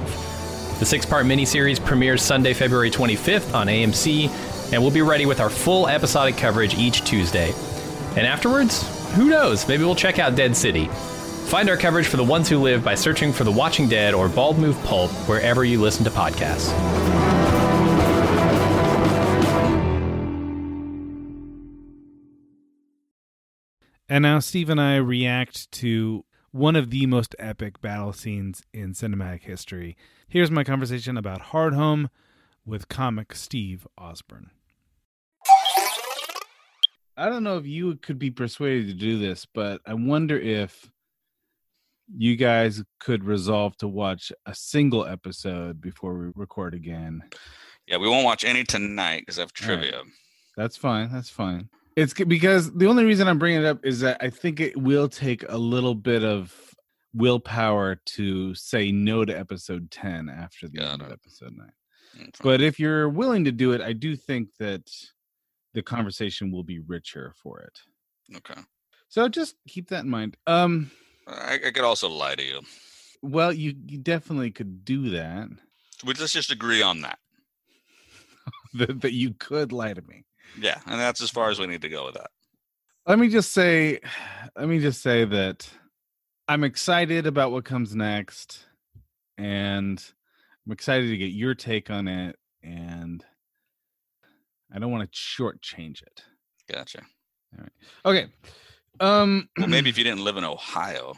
The 0.80 0.84
six 0.84 1.06
part 1.06 1.24
miniseries 1.24 1.82
premieres 1.82 2.20
Sunday, 2.20 2.52
February 2.52 2.90
25th 2.90 3.54
on 3.54 3.68
AMC, 3.68 4.72
and 4.72 4.82
we'll 4.82 4.90
be 4.90 5.02
ready 5.02 5.24
with 5.24 5.38
our 5.38 5.50
full 5.50 5.86
episodic 5.86 6.36
coverage 6.36 6.74
each 6.74 7.04
Tuesday. 7.04 7.54
And 8.16 8.26
afterwards, 8.26 8.82
who 9.14 9.28
knows? 9.28 9.66
Maybe 9.66 9.84
we'll 9.84 9.94
check 9.94 10.18
out 10.18 10.36
Dead 10.36 10.56
City. 10.56 10.86
Find 11.46 11.68
our 11.68 11.76
coverage 11.76 12.06
for 12.06 12.16
The 12.16 12.24
Ones 12.24 12.48
Who 12.48 12.58
Live 12.58 12.84
by 12.84 12.94
searching 12.94 13.32
for 13.32 13.44
The 13.44 13.52
Watching 13.52 13.88
Dead 13.88 14.14
or 14.14 14.28
Bald 14.28 14.58
Move 14.58 14.80
Pulp 14.84 15.10
wherever 15.28 15.64
you 15.64 15.80
listen 15.80 16.04
to 16.04 16.10
podcasts. 16.10 16.72
And 24.08 24.22
now 24.22 24.38
Steve 24.38 24.70
and 24.70 24.80
I 24.80 24.96
react 24.96 25.70
to 25.72 26.24
one 26.50 26.76
of 26.76 26.90
the 26.90 27.06
most 27.06 27.34
epic 27.38 27.80
battle 27.80 28.12
scenes 28.12 28.62
in 28.72 28.92
cinematic 28.92 29.42
history. 29.42 29.96
Here's 30.28 30.52
my 30.52 30.62
conversation 30.62 31.16
about 31.16 31.46
Hardhome 31.46 32.10
with 32.64 32.88
comic 32.88 33.34
Steve 33.34 33.88
Osborne. 33.98 34.50
I 37.16 37.28
don't 37.28 37.44
know 37.44 37.58
if 37.58 37.66
you 37.66 37.96
could 37.96 38.18
be 38.18 38.30
persuaded 38.30 38.88
to 38.88 38.94
do 38.94 39.18
this, 39.18 39.46
but 39.52 39.80
I 39.86 39.94
wonder 39.94 40.38
if 40.38 40.90
you 42.14 42.36
guys 42.36 42.82
could 43.00 43.24
resolve 43.24 43.76
to 43.78 43.88
watch 43.88 44.32
a 44.46 44.54
single 44.54 45.06
episode 45.06 45.80
before 45.80 46.14
we 46.14 46.32
record 46.34 46.74
again. 46.74 47.22
Yeah, 47.86 47.98
we 47.98 48.08
won't 48.08 48.24
watch 48.24 48.44
any 48.44 48.64
tonight 48.64 49.20
because 49.20 49.38
I 49.38 49.42
have 49.42 49.52
All 49.62 49.68
right. 49.68 49.80
trivia. 49.80 50.02
That's 50.56 50.76
fine. 50.76 51.10
That's 51.12 51.30
fine. 51.30 51.68
It's 51.96 52.12
because 52.12 52.72
the 52.72 52.86
only 52.86 53.04
reason 53.04 53.28
I'm 53.28 53.38
bringing 53.38 53.60
it 53.60 53.66
up 53.66 53.84
is 53.84 54.00
that 54.00 54.18
I 54.20 54.30
think 54.30 54.60
it 54.60 54.76
will 54.76 55.08
take 55.08 55.44
a 55.48 55.56
little 55.56 55.94
bit 55.94 56.24
of 56.24 56.52
willpower 57.14 58.00
to 58.04 58.54
say 58.54 58.90
no 58.90 59.24
to 59.24 59.32
episode 59.32 59.90
10 59.90 60.28
after 60.28 60.68
the 60.68 60.78
Got 60.78 60.92
end 60.94 61.02
of 61.02 61.12
episode 61.12 61.52
9. 61.56 61.68
Mm. 62.18 62.30
But 62.42 62.60
if 62.60 62.80
you're 62.80 63.08
willing 63.08 63.44
to 63.44 63.52
do 63.52 63.72
it, 63.72 63.80
I 63.80 63.92
do 63.92 64.16
think 64.16 64.48
that 64.58 64.90
the 65.74 65.82
conversation 65.82 66.50
will 66.50 66.62
be 66.62 66.78
richer 66.78 67.34
for 67.42 67.60
it. 67.60 67.80
okay. 68.36 68.60
So 69.08 69.28
just 69.28 69.56
keep 69.68 69.90
that 69.90 70.04
in 70.04 70.10
mind. 70.10 70.36
Um 70.46 70.90
I, 71.26 71.58
I 71.66 71.70
could 71.70 71.84
also 71.84 72.08
lie 72.08 72.34
to 72.34 72.44
you. 72.44 72.60
well, 73.22 73.52
you, 73.52 73.74
you 73.86 73.98
definitely 73.98 74.50
could 74.50 74.84
do 74.84 75.10
that. 75.10 75.48
We 76.04 76.14
let's 76.14 76.32
just 76.32 76.50
agree 76.50 76.82
on 76.82 77.00
that. 77.02 77.18
that, 78.74 79.00
that 79.00 79.12
you 79.12 79.34
could 79.34 79.72
lie 79.72 79.94
to 79.94 80.02
me. 80.02 80.24
Yeah, 80.58 80.80
and 80.86 81.00
that's 81.00 81.20
as 81.20 81.30
far 81.30 81.50
as 81.50 81.58
we 81.58 81.66
need 81.66 81.82
to 81.82 81.88
go 81.88 82.06
with 82.06 82.14
that. 82.14 82.30
Let 83.06 83.18
me 83.18 83.28
just 83.28 83.52
say 83.52 84.00
let 84.56 84.68
me 84.68 84.80
just 84.80 85.02
say 85.02 85.24
that 85.24 85.68
I'm 86.46 86.64
excited 86.64 87.26
about 87.26 87.52
what 87.52 87.64
comes 87.64 87.94
next 87.94 88.66
and 89.38 90.02
I'm 90.66 90.72
excited 90.72 91.08
to 91.08 91.16
get 91.16 91.32
your 91.32 91.54
take 91.54 91.90
on 91.90 92.08
it 92.08 92.36
and 92.62 93.24
I 94.72 94.78
don't 94.78 94.90
want 94.90 95.10
to 95.10 95.18
shortchange 95.18 96.02
it. 96.02 96.22
Gotcha. 96.70 97.02
All 97.56 97.62
right. 97.62 97.72
Okay. 98.04 98.26
Um 99.00 99.48
Well, 99.58 99.68
maybe 99.68 99.90
if 99.90 99.98
you 99.98 100.04
didn't 100.04 100.24
live 100.24 100.36
in 100.36 100.44
Ohio, 100.44 101.14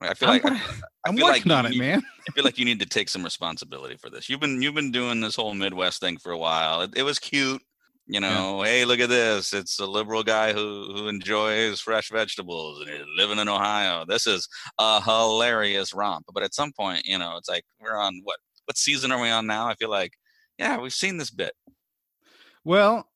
I 0.00 0.14
feel 0.14 0.28
I'm, 0.28 0.40
like 0.42 0.52
I, 0.52 0.60
I'm 1.06 1.16
feel 1.16 1.26
like 1.26 1.36
working 1.36 1.52
on 1.52 1.66
it, 1.66 1.76
man. 1.76 2.02
I 2.28 2.32
feel 2.32 2.44
like 2.44 2.58
you 2.58 2.64
need 2.64 2.80
to 2.80 2.86
take 2.86 3.08
some 3.08 3.24
responsibility 3.24 3.96
for 3.96 4.10
this. 4.10 4.28
You've 4.28 4.40
been 4.40 4.62
you've 4.62 4.74
been 4.74 4.92
doing 4.92 5.20
this 5.20 5.36
whole 5.36 5.54
Midwest 5.54 6.00
thing 6.00 6.18
for 6.18 6.32
a 6.32 6.38
while. 6.38 6.82
It, 6.82 6.96
it 6.96 7.02
was 7.02 7.18
cute, 7.18 7.62
you 8.06 8.20
know. 8.20 8.62
Hey, 8.62 8.84
look 8.84 9.00
at 9.00 9.08
this! 9.08 9.52
It's 9.52 9.80
a 9.80 9.86
liberal 9.86 10.22
guy 10.22 10.52
who 10.52 10.92
who 10.94 11.08
enjoys 11.08 11.80
fresh 11.80 12.10
vegetables 12.10 12.80
and 12.80 12.90
he's 12.90 13.06
living 13.16 13.38
in 13.38 13.48
Ohio. 13.48 14.04
This 14.06 14.26
is 14.26 14.48
a 14.78 15.02
hilarious 15.02 15.92
romp. 15.92 16.26
But 16.32 16.44
at 16.44 16.54
some 16.54 16.72
point, 16.72 17.04
you 17.04 17.18
know, 17.18 17.36
it's 17.36 17.48
like 17.48 17.64
we're 17.80 17.96
on 17.96 18.20
what 18.24 18.38
what 18.66 18.76
season 18.76 19.10
are 19.10 19.20
we 19.20 19.30
on 19.30 19.46
now? 19.46 19.66
I 19.66 19.74
feel 19.74 19.90
like 19.90 20.12
yeah, 20.58 20.78
we've 20.78 20.92
seen 20.92 21.16
this 21.16 21.30
bit. 21.30 21.54
Well, 22.64 23.08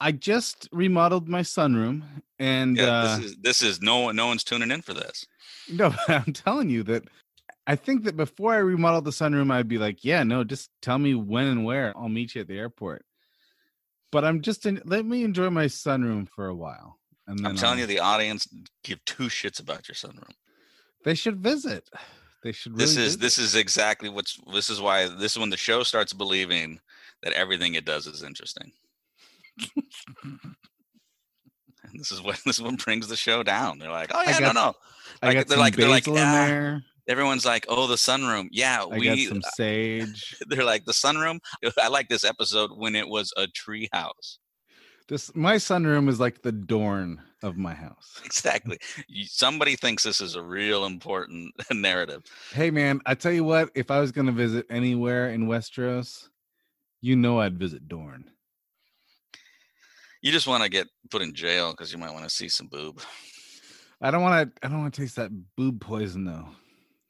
I 0.00 0.12
just 0.12 0.68
remodeled 0.72 1.28
my 1.28 1.40
sunroom 1.40 2.02
and 2.38 2.76
Yeah, 2.76 2.84
uh 2.86 3.16
this 3.16 3.26
is 3.26 3.36
this 3.36 3.62
is 3.62 3.80
no 3.82 3.98
one 4.00 4.16
no 4.16 4.26
one's 4.26 4.44
tuning 4.44 4.70
in 4.70 4.82
for 4.82 4.94
this. 4.94 5.24
No, 5.70 5.94
I'm 6.08 6.32
telling 6.32 6.68
you 6.70 6.82
that 6.84 7.04
I 7.66 7.76
think 7.76 8.04
that 8.04 8.16
before 8.16 8.52
I 8.52 8.58
remodeled 8.58 9.04
the 9.06 9.10
sunroom, 9.10 9.50
I'd 9.50 9.68
be 9.68 9.78
like, 9.78 10.04
yeah, 10.04 10.22
no, 10.22 10.44
just 10.44 10.68
tell 10.82 10.98
me 10.98 11.14
when 11.14 11.46
and 11.46 11.64
where. 11.64 11.94
I'll 11.96 12.10
meet 12.10 12.34
you 12.34 12.42
at 12.42 12.48
the 12.48 12.58
airport. 12.58 13.04
But 14.12 14.24
I'm 14.24 14.42
just 14.42 14.66
in, 14.66 14.82
let 14.84 15.06
me 15.06 15.24
enjoy 15.24 15.48
my 15.50 15.64
sunroom 15.64 16.28
for 16.28 16.46
a 16.48 16.54
while. 16.54 16.98
And 17.26 17.38
then 17.38 17.46
I'm 17.46 17.56
telling 17.56 17.74
I'll- 17.76 17.80
you, 17.80 17.86
the 17.86 18.00
audience 18.00 18.46
give 18.82 19.02
two 19.06 19.24
shits 19.24 19.60
about 19.60 19.88
your 19.88 19.94
sunroom. 19.94 20.30
they 21.04 21.14
should 21.14 21.38
visit. 21.38 21.88
They 22.42 22.52
should 22.52 22.72
really 22.72 22.84
this 22.84 22.90
is 22.98 23.04
visit. 23.04 23.20
this 23.22 23.38
is 23.38 23.54
exactly 23.54 24.10
what's 24.10 24.38
this 24.52 24.68
is 24.68 24.78
why 24.78 25.08
this 25.08 25.32
is 25.32 25.38
when 25.38 25.48
the 25.48 25.56
show 25.56 25.82
starts 25.82 26.12
believing 26.12 26.78
that 27.24 27.32
everything 27.32 27.74
it 27.74 27.84
does 27.84 28.06
is 28.06 28.22
interesting. 28.22 28.70
And 31.90 32.00
this 32.00 32.10
is 32.10 32.22
what 32.22 32.40
this 32.46 32.56
is 32.56 32.62
what 32.62 32.78
brings 32.84 33.08
the 33.08 33.16
show 33.16 33.42
down. 33.42 33.78
They're 33.78 33.90
like 33.90 34.10
oh 34.14 34.18
I 34.20 34.30
yeah 34.30 34.40
got- 34.40 34.54
no. 34.54 34.62
No 34.64 34.74
I 35.22 35.34
got 35.34 35.46
they're 35.48 35.58
like- 35.58 35.76
they're 35.76 35.88
like, 35.88 36.04
"Ah, 36.08 36.78
everyone's 37.06 37.44
like 37.44 37.66
oh 37.68 37.86
the 37.86 37.94
sunroom. 37.96 38.48
Yeah 38.52 38.78
I 38.84 38.88
got 38.88 38.98
we 38.98 39.26
some 39.26 39.42
sage. 39.54 40.36
they're 40.48 40.64
like 40.64 40.86
the 40.86 40.92
sunroom? 40.92 41.38
I 41.80 41.88
like 41.88 42.08
this 42.08 42.24
episode 42.24 42.70
when 42.76 42.96
it 42.96 43.06
was 43.08 43.32
a 43.36 43.46
tree 43.48 43.88
house 43.92 44.38
This 45.08 45.34
my 45.34 45.56
sunroom 45.56 46.08
is 46.08 46.18
like 46.18 46.42
the 46.42 46.52
Dorne 46.52 47.20
of 47.42 47.58
my 47.58 47.74
house. 47.74 48.22
exactly. 48.24 48.78
Somebody 49.26 49.76
thinks 49.76 50.02
this 50.02 50.22
is 50.22 50.34
a 50.34 50.42
real 50.42 50.86
important 50.86 51.52
narrative. 51.70 52.22
Hey 52.52 52.70
man, 52.70 53.02
I 53.04 53.14
tell 53.14 53.32
you 53.32 53.44
what, 53.44 53.68
if 53.74 53.90
I 53.90 54.00
was 54.00 54.10
gonna 54.10 54.32
visit 54.32 54.64
anywhere 54.70 55.28
in 55.28 55.46
Westeros, 55.46 56.28
you 57.04 57.16
know 57.16 57.40
I'd 57.40 57.58
visit 57.58 57.88
Dorne. 57.88 58.24
you 60.22 60.32
just 60.32 60.46
want 60.46 60.62
to 60.62 60.68
get 60.68 60.88
put 61.10 61.22
in 61.22 61.34
jail 61.34 61.70
because 61.72 61.92
you 61.92 61.98
might 61.98 62.12
want 62.12 62.24
to 62.24 62.30
see 62.30 62.48
some 62.48 62.66
boob 62.66 63.00
I 64.04 64.10
don't 64.10 64.22
want 64.22 64.54
to. 64.54 64.66
I 64.66 64.68
don't 64.68 64.80
want 64.80 64.92
to 64.92 65.00
taste 65.00 65.16
that 65.16 65.30
boob 65.56 65.80
poison 65.80 66.24
though. 66.24 66.48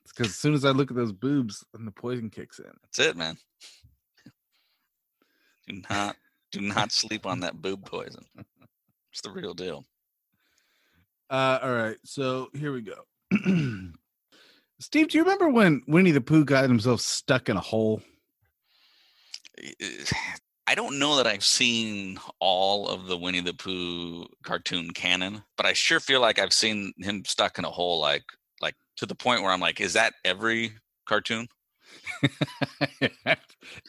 It's 0.05 0.13
because 0.13 0.29
as 0.29 0.37
soon 0.37 0.55
as 0.55 0.65
I 0.65 0.71
look 0.71 0.93
at 0.93 0.97
those 0.97 1.13
boobs, 1.13 1.65
then 1.73 1.85
the 1.85 1.91
poison 1.91 2.31
kicks 2.31 2.61
in. 2.61 2.71
That's 2.83 2.99
it, 3.01 3.17
man. 3.17 3.37
Do 5.67 5.83
not 5.91 6.17
do 6.53 6.61
not 6.61 6.93
sleep 6.93 7.27
on 7.27 7.41
that 7.41 7.61
boob 7.61 7.85
poison. 7.85 8.25
It's 9.13 9.23
the 9.23 9.31
real 9.31 9.55
deal. 9.55 9.85
Uh, 11.31 11.59
all 11.63 11.73
right, 11.73 11.97
so 12.05 12.49
here 12.55 12.73
we 12.73 12.83
go. 12.83 13.03
Steve, 14.79 15.09
do 15.09 15.19
you 15.19 15.25
remember 15.25 15.49
when 15.49 15.83
Winnie 15.89 16.13
the 16.13 16.21
Pooh 16.21 16.45
got 16.45 16.69
himself 16.69 17.01
stuck 17.01 17.49
in 17.49 17.57
a 17.57 17.61
hole? 17.61 18.03
I 20.67 20.75
don't 20.75 20.99
know 20.99 21.17
that 21.17 21.27
I've 21.27 21.45
seen 21.45 22.19
all 22.41 22.89
of 22.89 23.07
the 23.07 23.19
Winnie 23.19 23.41
the 23.41 23.53
Pooh 23.53 24.27
cartoon 24.45 24.93
canon, 24.93 25.43
but 25.59 25.67
I 25.67 25.75
sure 25.75 26.01
feel 26.01 26.21
like 26.21 26.39
I've 26.39 26.55
seen 26.55 26.95
him 26.99 27.23
stuck 27.27 27.59
in 27.59 27.67
a 27.67 27.71
hole 27.71 28.01
like 28.01 28.25
like 28.63 28.75
to 28.97 29.07
the 29.07 29.15
point 29.15 29.43
where 29.43 29.53
I'm 29.53 29.61
like, 29.61 29.81
is 29.81 29.93
that 29.93 30.15
every 30.25 30.73
cartoon? 31.07 31.49
Yeah, 33.01 33.35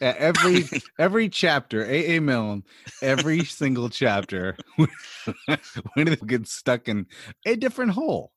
every 0.00 0.64
every 0.98 1.30
chapter, 1.30 1.82
AA 1.86 2.20
Milne, 2.20 2.62
every 3.00 3.44
single 3.44 3.88
chapter, 3.88 4.54
Winnie 4.76 6.10
the 6.10 6.18
Pooh 6.20 6.26
gets 6.26 6.52
stuck 6.52 6.88
in 6.88 7.06
a 7.46 7.56
different 7.56 7.92
hole. 7.92 8.32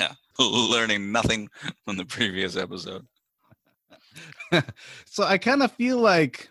Yeah. 0.00 0.14
Learning 0.38 1.12
nothing 1.12 1.48
from 1.84 1.96
the 1.96 2.04
previous 2.04 2.56
episode. 2.56 3.06
so 5.06 5.24
I 5.24 5.38
kind 5.38 5.62
of 5.62 5.72
feel 5.72 5.98
like 5.98 6.48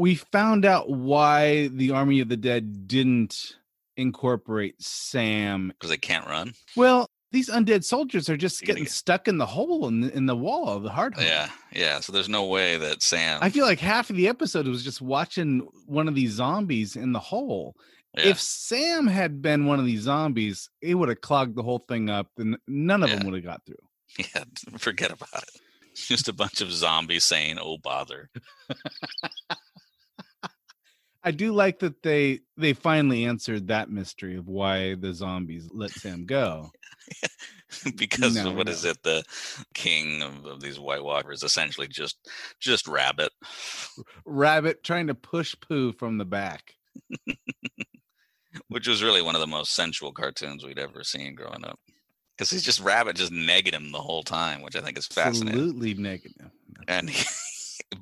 we 0.00 0.14
found 0.16 0.64
out 0.64 0.90
why 0.90 1.68
the 1.68 1.90
Army 1.92 2.20
of 2.20 2.28
the 2.28 2.36
Dead 2.36 2.88
didn't 2.88 3.56
incorporate 3.96 4.80
Sam. 4.82 5.68
Because 5.68 5.90
they 5.90 5.96
can't 5.98 6.26
run. 6.26 6.54
Well, 6.76 7.06
these 7.32 7.48
undead 7.48 7.84
soldiers 7.84 8.28
are 8.28 8.36
just 8.36 8.60
You're 8.60 8.66
getting 8.66 8.84
get- 8.84 8.92
stuck 8.92 9.28
in 9.28 9.38
the 9.38 9.46
hole 9.46 9.86
in 9.86 10.00
the, 10.00 10.16
in 10.16 10.26
the 10.26 10.34
wall 10.36 10.68
of 10.68 10.82
the 10.82 10.90
hard 10.90 11.14
hole. 11.14 11.22
Yeah, 11.24 11.48
yeah. 11.72 12.00
So 12.00 12.12
there's 12.12 12.28
no 12.28 12.46
way 12.46 12.76
that 12.76 13.02
Sam 13.02 13.38
I 13.42 13.50
feel 13.50 13.66
like 13.66 13.78
half 13.78 14.10
of 14.10 14.16
the 14.16 14.26
episode 14.28 14.66
was 14.66 14.82
just 14.82 15.00
watching 15.00 15.68
one 15.86 16.08
of 16.08 16.14
these 16.14 16.32
zombies 16.32 16.96
in 16.96 17.12
the 17.12 17.20
hole. 17.20 17.76
yeah. 18.16 18.28
If 18.28 18.40
Sam 18.40 19.06
had 19.06 19.40
been 19.42 19.66
one 19.66 19.78
of 19.78 19.86
these 19.86 20.00
zombies, 20.02 20.68
it 20.82 20.94
would 20.96 21.08
have 21.08 21.20
clogged 21.20 21.54
the 21.56 21.62
whole 21.62 21.84
thing 21.88 22.10
up, 22.10 22.26
and 22.38 22.56
none 22.66 23.02
of 23.04 23.10
them 23.10 23.24
would 23.26 23.34
have 23.34 23.44
got 23.44 23.64
through. 23.66 23.76
Yeah, 24.34 24.42
forget 24.78 25.12
about 25.12 25.44
it. 25.44 25.60
Just 25.94 26.28
a 26.28 26.32
bunch 26.32 26.60
of 26.60 26.72
zombies 26.72 27.24
saying, 27.24 27.58
"Oh 27.60 27.78
bother." 27.78 28.28
I 31.22 31.30
do 31.32 31.52
like 31.52 31.80
that 31.80 32.02
they 32.02 32.40
they 32.56 32.72
finally 32.72 33.24
answered 33.24 33.68
that 33.68 33.90
mystery 33.90 34.36
of 34.36 34.48
why 34.48 34.94
the 34.94 35.12
zombies 35.12 35.68
let 35.72 35.90
Sam 35.90 36.24
go. 36.24 36.70
because 37.96 38.34
No, 38.34 38.52
what 38.52 38.66
no. 38.66 38.72
is 38.72 38.84
it? 38.84 39.02
The 39.02 39.22
king 39.74 40.22
of, 40.22 40.44
of 40.46 40.60
these 40.60 40.80
White 40.80 41.04
Walkers, 41.04 41.42
essentially 41.42 41.88
just 41.88 42.28
just 42.58 42.88
rabbit. 42.88 43.32
Rabbit 44.24 44.82
trying 44.82 45.08
to 45.08 45.14
push 45.14 45.54
Pooh 45.60 45.92
from 45.92 46.18
the 46.18 46.24
back. 46.24 46.74
which 48.68 48.88
was 48.88 49.02
really 49.02 49.22
one 49.22 49.34
of 49.34 49.40
the 49.40 49.46
most 49.46 49.74
sensual 49.74 50.12
cartoons 50.12 50.64
we'd 50.64 50.78
ever 50.78 51.04
seen 51.04 51.34
growing 51.34 51.64
up. 51.64 51.78
Because 52.36 52.50
he's 52.50 52.62
just 52.62 52.80
rabbit, 52.80 53.16
just 53.16 53.32
negging 53.32 53.74
him 53.74 53.92
the 53.92 54.00
whole 54.00 54.22
time, 54.22 54.62
which 54.62 54.74
I 54.74 54.80
think 54.80 54.96
is 54.98 55.06
fascinating. 55.06 55.60
Absolutely 55.60 55.94
negative. 55.94 56.50
And 56.88 57.10
he, 57.10 57.24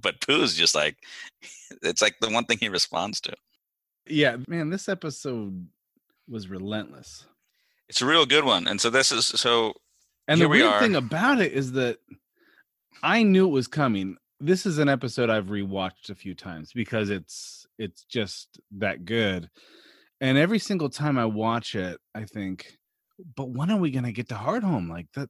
but 0.03 0.20
Pooh's 0.20 0.55
just 0.55 0.74
like, 0.74 0.97
it's 1.82 2.03
like 2.03 2.16
the 2.20 2.30
one 2.30 2.45
thing 2.45 2.59
he 2.61 2.68
responds 2.68 3.20
to. 3.22 3.34
Yeah, 4.07 4.36
man, 4.47 4.70
this 4.70 4.89
episode 4.89 5.66
was 6.28 6.49
relentless. 6.49 7.26
It's 7.89 8.03
a 8.03 8.07
real 8.07 8.26
good 8.26 8.45
one. 8.45 8.66
And 8.66 8.80
so 8.80 8.91
this 8.91 9.12
is 9.12 9.26
so 9.26 9.74
And 10.26 10.41
the 10.41 10.49
we 10.49 10.59
weird 10.62 10.72
are. 10.72 10.80
thing 10.80 10.97
about 10.97 11.41
it 11.41 11.53
is 11.53 11.72
that 11.72 11.99
I 13.03 13.22
knew 13.22 13.47
it 13.47 13.53
was 13.53 13.68
coming. 13.68 14.16
This 14.41 14.66
is 14.66 14.78
an 14.78 14.89
episode 14.89 15.30
I've 15.30 15.47
rewatched 15.47 16.11
a 16.11 16.14
few 16.14 16.34
times 16.34 16.72
because 16.72 17.11
it's 17.11 17.66
it's 17.78 18.05
just 18.05 18.61
that 18.78 19.05
good. 19.05 19.49
And 20.20 20.36
every 20.36 20.59
single 20.59 20.89
time 20.91 21.18
I 21.18 21.24
watch 21.26 21.74
it, 21.74 21.99
I 22.14 22.24
think, 22.24 22.76
but 23.36 23.51
when 23.51 23.70
are 23.70 23.78
we 23.78 23.91
gonna 23.91 24.12
get 24.12 24.28
to 24.30 24.34
Hardhome? 24.34 24.89
Like 24.89 25.07
that 25.14 25.28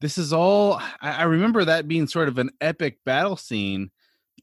this 0.00 0.18
is 0.18 0.32
all 0.32 0.80
I, 1.00 1.22
remember 1.24 1.64
that 1.64 1.88
being 1.88 2.06
sort 2.06 2.28
of 2.28 2.38
an 2.38 2.50
epic 2.60 2.98
battle 3.04 3.36
scene. 3.36 3.90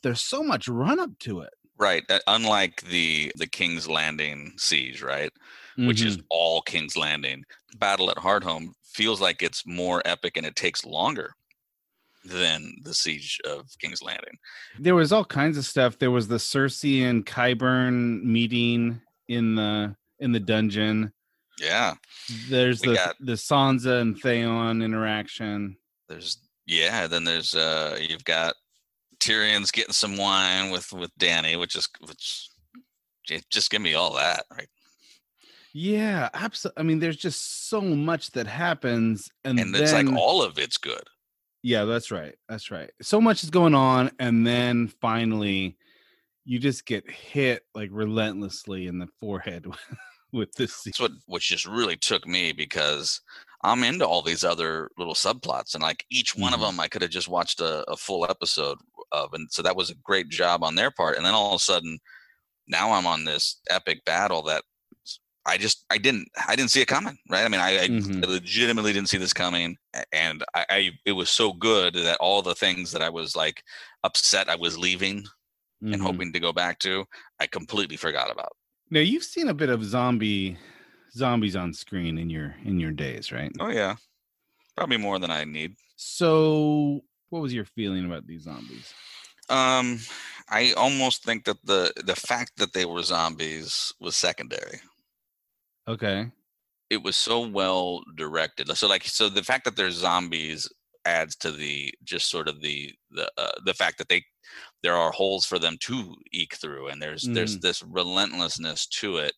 There's 0.03 0.22
so 0.22 0.43
much 0.43 0.68
run 0.68 0.99
up 0.99 1.18
to 1.20 1.41
it. 1.41 1.53
right, 1.80 2.03
uh, 2.10 2.20
unlike 2.28 2.82
the 2.89 3.32
the 3.36 3.47
King's 3.47 3.88
Landing 3.88 4.53
siege, 4.58 5.01
right, 5.01 5.32
which 5.78 6.01
is 6.01 6.18
Mhm. 6.18 6.24
all 6.30 6.62
King's 6.64 6.95
Landing, 6.97 7.43
Battle 7.78 8.10
at 8.10 8.18
Hardhome 8.18 8.70
feels 8.84 9.22
like 9.22 9.43
it's 9.43 9.64
more 9.66 10.01
epic 10.05 10.38
and 10.38 10.45
it 10.45 10.55
takes 10.55 10.84
longer 10.86 11.34
than 12.26 12.74
the 12.84 12.93
siege 12.93 13.39
of 13.45 13.68
King's 13.80 14.01
Landing. 14.01 14.38
there 14.80 14.95
was 14.95 15.12
all 15.12 15.24
kinds 15.26 15.58
of 15.58 15.66
stuff. 15.66 15.97
There 15.99 16.12
was 16.12 16.28
the 16.28 16.38
Cersei 16.38 17.03
and 17.03 17.26
Qyburn 17.26 18.24
meeting 18.24 19.01
in 19.28 19.55
the 19.55 19.95
in 20.20 20.32
the 20.32 20.39
dungeon. 20.39 21.14
Yeah. 21.60 21.95
There's 22.49 22.82
We 22.82 22.89
the 22.89 22.93
got- 22.95 23.16
the 23.20 23.34
Sansa 23.34 24.01
and 24.01 24.18
Theon 24.20 24.82
interaction. 24.82 25.78
There's 26.08 26.38
yeah. 26.66 27.08
Then 27.08 27.24
there's 27.24 27.55
uh 27.55 27.97
you've 27.99 28.24
got 28.26 28.55
Tyrion's 29.20 29.72
getting 29.72 29.93
some 29.93 30.18
wine 30.18 30.72
with 30.72 30.91
with 30.93 31.12
Dany, 31.20 31.60
which 31.60 31.76
is 31.76 31.88
which 32.08 32.49
just 33.49 33.72
give 33.72 33.82
me 33.82 33.93
all 33.93 34.14
that. 34.14 34.45
Right. 34.51 34.68
Yeah, 35.74 36.30
absolutely. 36.34 36.80
I 36.80 36.84
mean, 36.84 36.99
there's 36.99 37.18
just 37.18 37.70
so 37.70 37.82
much 37.82 38.32
that 38.32 38.47
happens, 38.47 39.30
and, 39.43 39.60
And 39.60 39.76
then, 39.76 39.84
it's 39.84 39.93
like 39.93 40.12
all 40.12 40.41
of 40.41 40.58
it's 40.58 40.78
good. 40.78 41.03
yeah, 41.62 41.84
that's 41.84 42.10
right, 42.10 42.34
that's 42.49 42.72
right. 42.72 42.89
So 43.01 43.20
much 43.22 43.43
is 43.43 43.49
going 43.51 43.76
on, 43.76 44.10
and 44.18 44.47
then 44.47 44.88
finally, 45.01 45.78
you 46.45 46.58
just 46.58 46.86
get 46.86 47.08
hit 47.12 47.64
like 47.76 47.89
relentlessly 47.91 48.88
in 48.88 48.97
the 48.97 49.08
forehead 49.20 49.68
with 50.32 50.54
this. 50.56 50.74
scene. 50.76 50.92
That's 50.92 51.00
what 51.00 51.12
which 51.28 51.50
just 51.50 51.66
really 51.66 51.98
took 51.98 52.28
me 52.28 52.52
because 52.52 53.22
I'm 53.64 53.84
into 53.84 54.08
all 54.08 54.22
these 54.22 54.44
other 54.44 54.90
little 54.98 55.14
subplots 55.16 55.74
and 55.74 55.82
like 55.84 56.06
each 56.12 56.36
one 56.36 56.54
of 56.54 56.60
Mhm. 56.60 56.62
them 56.62 56.80
I 56.80 56.88
could 56.88 57.02
have 57.02 57.12
just 57.12 57.28
watched 57.28 57.60
a, 57.60 57.90
a 57.90 57.98
full 57.98 58.26
episode 58.30 58.78
of 59.12 59.34
and 59.34 59.52
so 59.52 59.62
that 59.64 59.76
was 59.76 59.90
a 59.90 59.96
great 59.96 60.30
job 60.30 60.64
on 60.64 60.76
their 60.76 60.92
part 60.92 61.18
and 61.18 61.26
then 61.26 61.34
all 61.34 61.50
of 61.54 61.56
a 61.56 61.60
sudden 61.64 62.00
now 62.68 62.92
I'm 62.94 63.08
on 63.08 63.26
this 63.26 63.62
epic 63.72 64.06
battle 64.06 64.44
that 64.44 64.64
I 65.46 65.58
just 65.58 65.86
I 65.90 65.98
didn't 65.98 66.28
I 66.48 66.56
didn't 66.56 66.72
see 66.72 66.82
it 66.82 66.88
coming 66.88 67.18
right 67.30 67.46
I 67.46 67.50
mean 67.50 67.62
I, 67.62 67.86
I 67.86 67.90
Mhm. 67.90 68.28
legitimately 68.28 68.94
didn't 68.94 69.10
see 69.10 69.18
this 69.18 69.34
coming 69.34 69.78
and 70.12 70.44
I, 70.56 70.66
I 70.70 70.92
it 71.06 71.14
was 71.14 71.30
so 71.30 71.54
good 71.54 71.96
that 71.96 72.18
all 72.20 72.42
the 72.42 72.56
things 72.56 72.92
that 72.92 73.02
I 73.02 73.10
was 73.10 73.36
like 73.36 73.64
upset 74.04 74.50
I 74.50 74.56
was 74.58 74.78
leaving 74.78 75.26
and 75.92 76.02
Mhm. 76.02 76.04
hoping 76.04 76.34
to 76.34 76.40
go 76.42 76.54
back 76.54 76.80
to 76.80 77.06
I 77.40 77.48
completely 77.48 77.98
forgot 77.98 78.32
about 78.32 78.54
Now 78.90 79.02
you've 79.02 79.24
seen 79.24 79.48
a 79.50 79.54
bit 79.54 79.70
of 79.70 79.84
zombie 79.84 80.58
zombies 81.12 81.56
on 81.56 81.74
screen 81.74 82.18
in 82.18 82.30
your 82.30 82.56
in 82.66 82.80
your 82.80 82.92
days, 82.92 83.32
right? 83.32 83.52
oh 83.60 83.70
yeah 83.70 83.96
probably 84.76 84.98
more 84.98 85.20
than 85.20 85.32
I 85.32 85.44
need 85.44 85.76
So, 85.96 87.02
what 87.30 87.42
was 87.42 87.54
your 87.54 87.66
feeling 87.66 88.06
about 88.06 88.28
these 88.28 88.44
zombies? 88.44 88.94
Um, 89.50 90.00
I 90.50 90.74
almost 90.74 91.24
think 91.24 91.46
that 91.46 91.58
the 91.66 91.92
the 92.06 92.16
fact 92.16 92.58
that 92.58 92.74
they 92.74 92.86
were 92.86 93.02
zombies 93.02 93.94
was 94.00 94.16
secondary. 94.16 94.80
Okay. 95.88 96.32
It 96.90 97.04
was 97.04 97.16
so 97.16 97.48
well 97.48 98.04
directed. 98.16 98.70
So 98.78 98.88
like 98.88 99.04
so 99.06 99.30
the 99.30 99.44
fact 99.44 99.66
that 99.66 99.76
they're 99.76 99.92
zombies 99.92 100.70
adds 101.08 101.36
to 101.38 101.51
the 101.51 101.93
just 102.03 102.30
sort 102.30 102.47
of 102.47 102.62
the 102.62 102.93
the 103.12 103.32
uh, 103.38 103.51
the 103.66 103.74
fact 103.74 103.97
that 103.97 104.10
they 104.10 104.24
there 104.84 104.95
are 104.95 105.12
holes 105.12 105.45
for 105.45 105.60
them 105.60 105.78
to 105.82 106.16
eke 106.32 106.55
through 106.55 106.88
and 106.89 107.01
there's 107.01 107.24
there's 107.34 107.58
this 107.60 107.82
relentlessness 107.84 108.88
to 108.88 109.18
it 109.18 109.34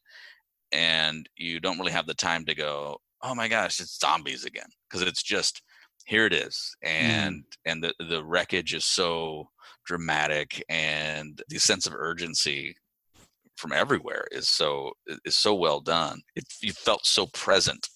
and 0.72 1.28
you 1.38 1.60
don't 1.60 1.80
really 1.80 1.92
have 1.92 2.06
the 2.08 2.14
time 2.14 2.46
to 2.46 2.56
go 2.56 2.98
oh 3.24 3.34
my 3.36 3.48
gosh 3.48 3.80
it's 3.80 4.00
zombies 4.00 4.46
again 4.46 4.68
because 4.90 5.06
it's 5.08 5.24
just 5.24 5.62
here 6.06 6.26
it 6.26 6.34
is 6.34 6.76
and 6.84 7.44
and 7.66 7.84
the 7.84 7.94
the 8.10 8.24
wreckage 8.24 8.74
is 8.74 8.86
so 8.86 9.50
dramatic 9.86 10.64
and 10.70 11.42
the 11.50 11.60
sense 11.60 11.86
of 11.88 11.94
urgency 11.96 12.76
from 13.58 13.72
everywhere 13.74 14.26
is 14.32 14.48
so 14.48 14.92
is 15.26 15.36
so 15.36 15.54
well 15.54 15.82
done. 15.82 16.22
It 16.36 16.46
you 16.62 16.72
felt 16.72 17.06
so 17.06 17.26
present 17.28 17.90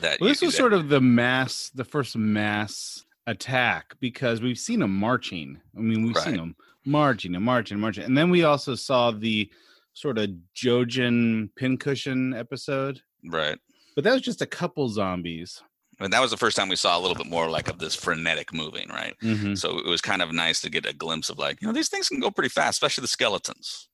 that 0.00 0.18
Well, 0.18 0.28
you, 0.28 0.34
this 0.34 0.40
was 0.40 0.52
that- 0.52 0.56
sort 0.58 0.72
of 0.72 0.88
the 0.88 1.00
mass, 1.02 1.70
the 1.74 1.84
first 1.84 2.16
mass 2.16 3.04
attack 3.26 3.94
because 4.00 4.40
we've 4.40 4.58
seen 4.58 4.80
them 4.80 4.94
marching. 4.96 5.60
I 5.76 5.80
mean, 5.80 6.04
we've 6.06 6.16
seen 6.16 6.36
them 6.36 6.56
marching 6.84 7.34
and 7.34 7.44
marching 7.44 7.74
and 7.76 7.82
marching, 7.82 8.04
and 8.04 8.16
then 8.16 8.30
we 8.30 8.44
also 8.44 8.74
saw 8.74 9.10
the 9.10 9.50
sort 9.92 10.18
of 10.18 10.30
Jojen 10.56 11.50
pincushion 11.56 12.32
episode, 12.34 13.00
right 13.26 13.58
but 13.96 14.04
that 14.04 14.12
was 14.12 14.22
just 14.22 14.40
a 14.40 14.46
couple 14.46 14.88
zombies. 14.88 15.62
and 15.98 16.12
that 16.12 16.20
was 16.20 16.30
the 16.30 16.36
first 16.36 16.56
time 16.56 16.68
we 16.68 16.76
saw 16.76 16.96
a 16.96 17.00
little 17.00 17.16
bit 17.16 17.26
more 17.26 17.50
like 17.50 17.68
of 17.68 17.78
this 17.78 17.94
frenetic 17.94 18.52
moving 18.54 18.88
right 18.88 19.14
Mhm. 19.22 19.58
so 19.58 19.78
it 19.78 19.86
was 19.86 20.00
kind 20.00 20.22
of 20.22 20.32
nice 20.32 20.60
to 20.62 20.70
get 20.70 20.86
a 20.86 20.94
glimpse 20.94 21.28
of 21.28 21.38
like 21.38 21.60
you 21.60 21.66
know 21.66 21.74
these 21.74 21.88
things 21.90 22.08
can 22.08 22.20
go 22.20 22.30
pretty 22.30 22.48
fast 22.48 22.76
especially 22.76 23.02
the 23.02 23.08
skeletons 23.08 23.88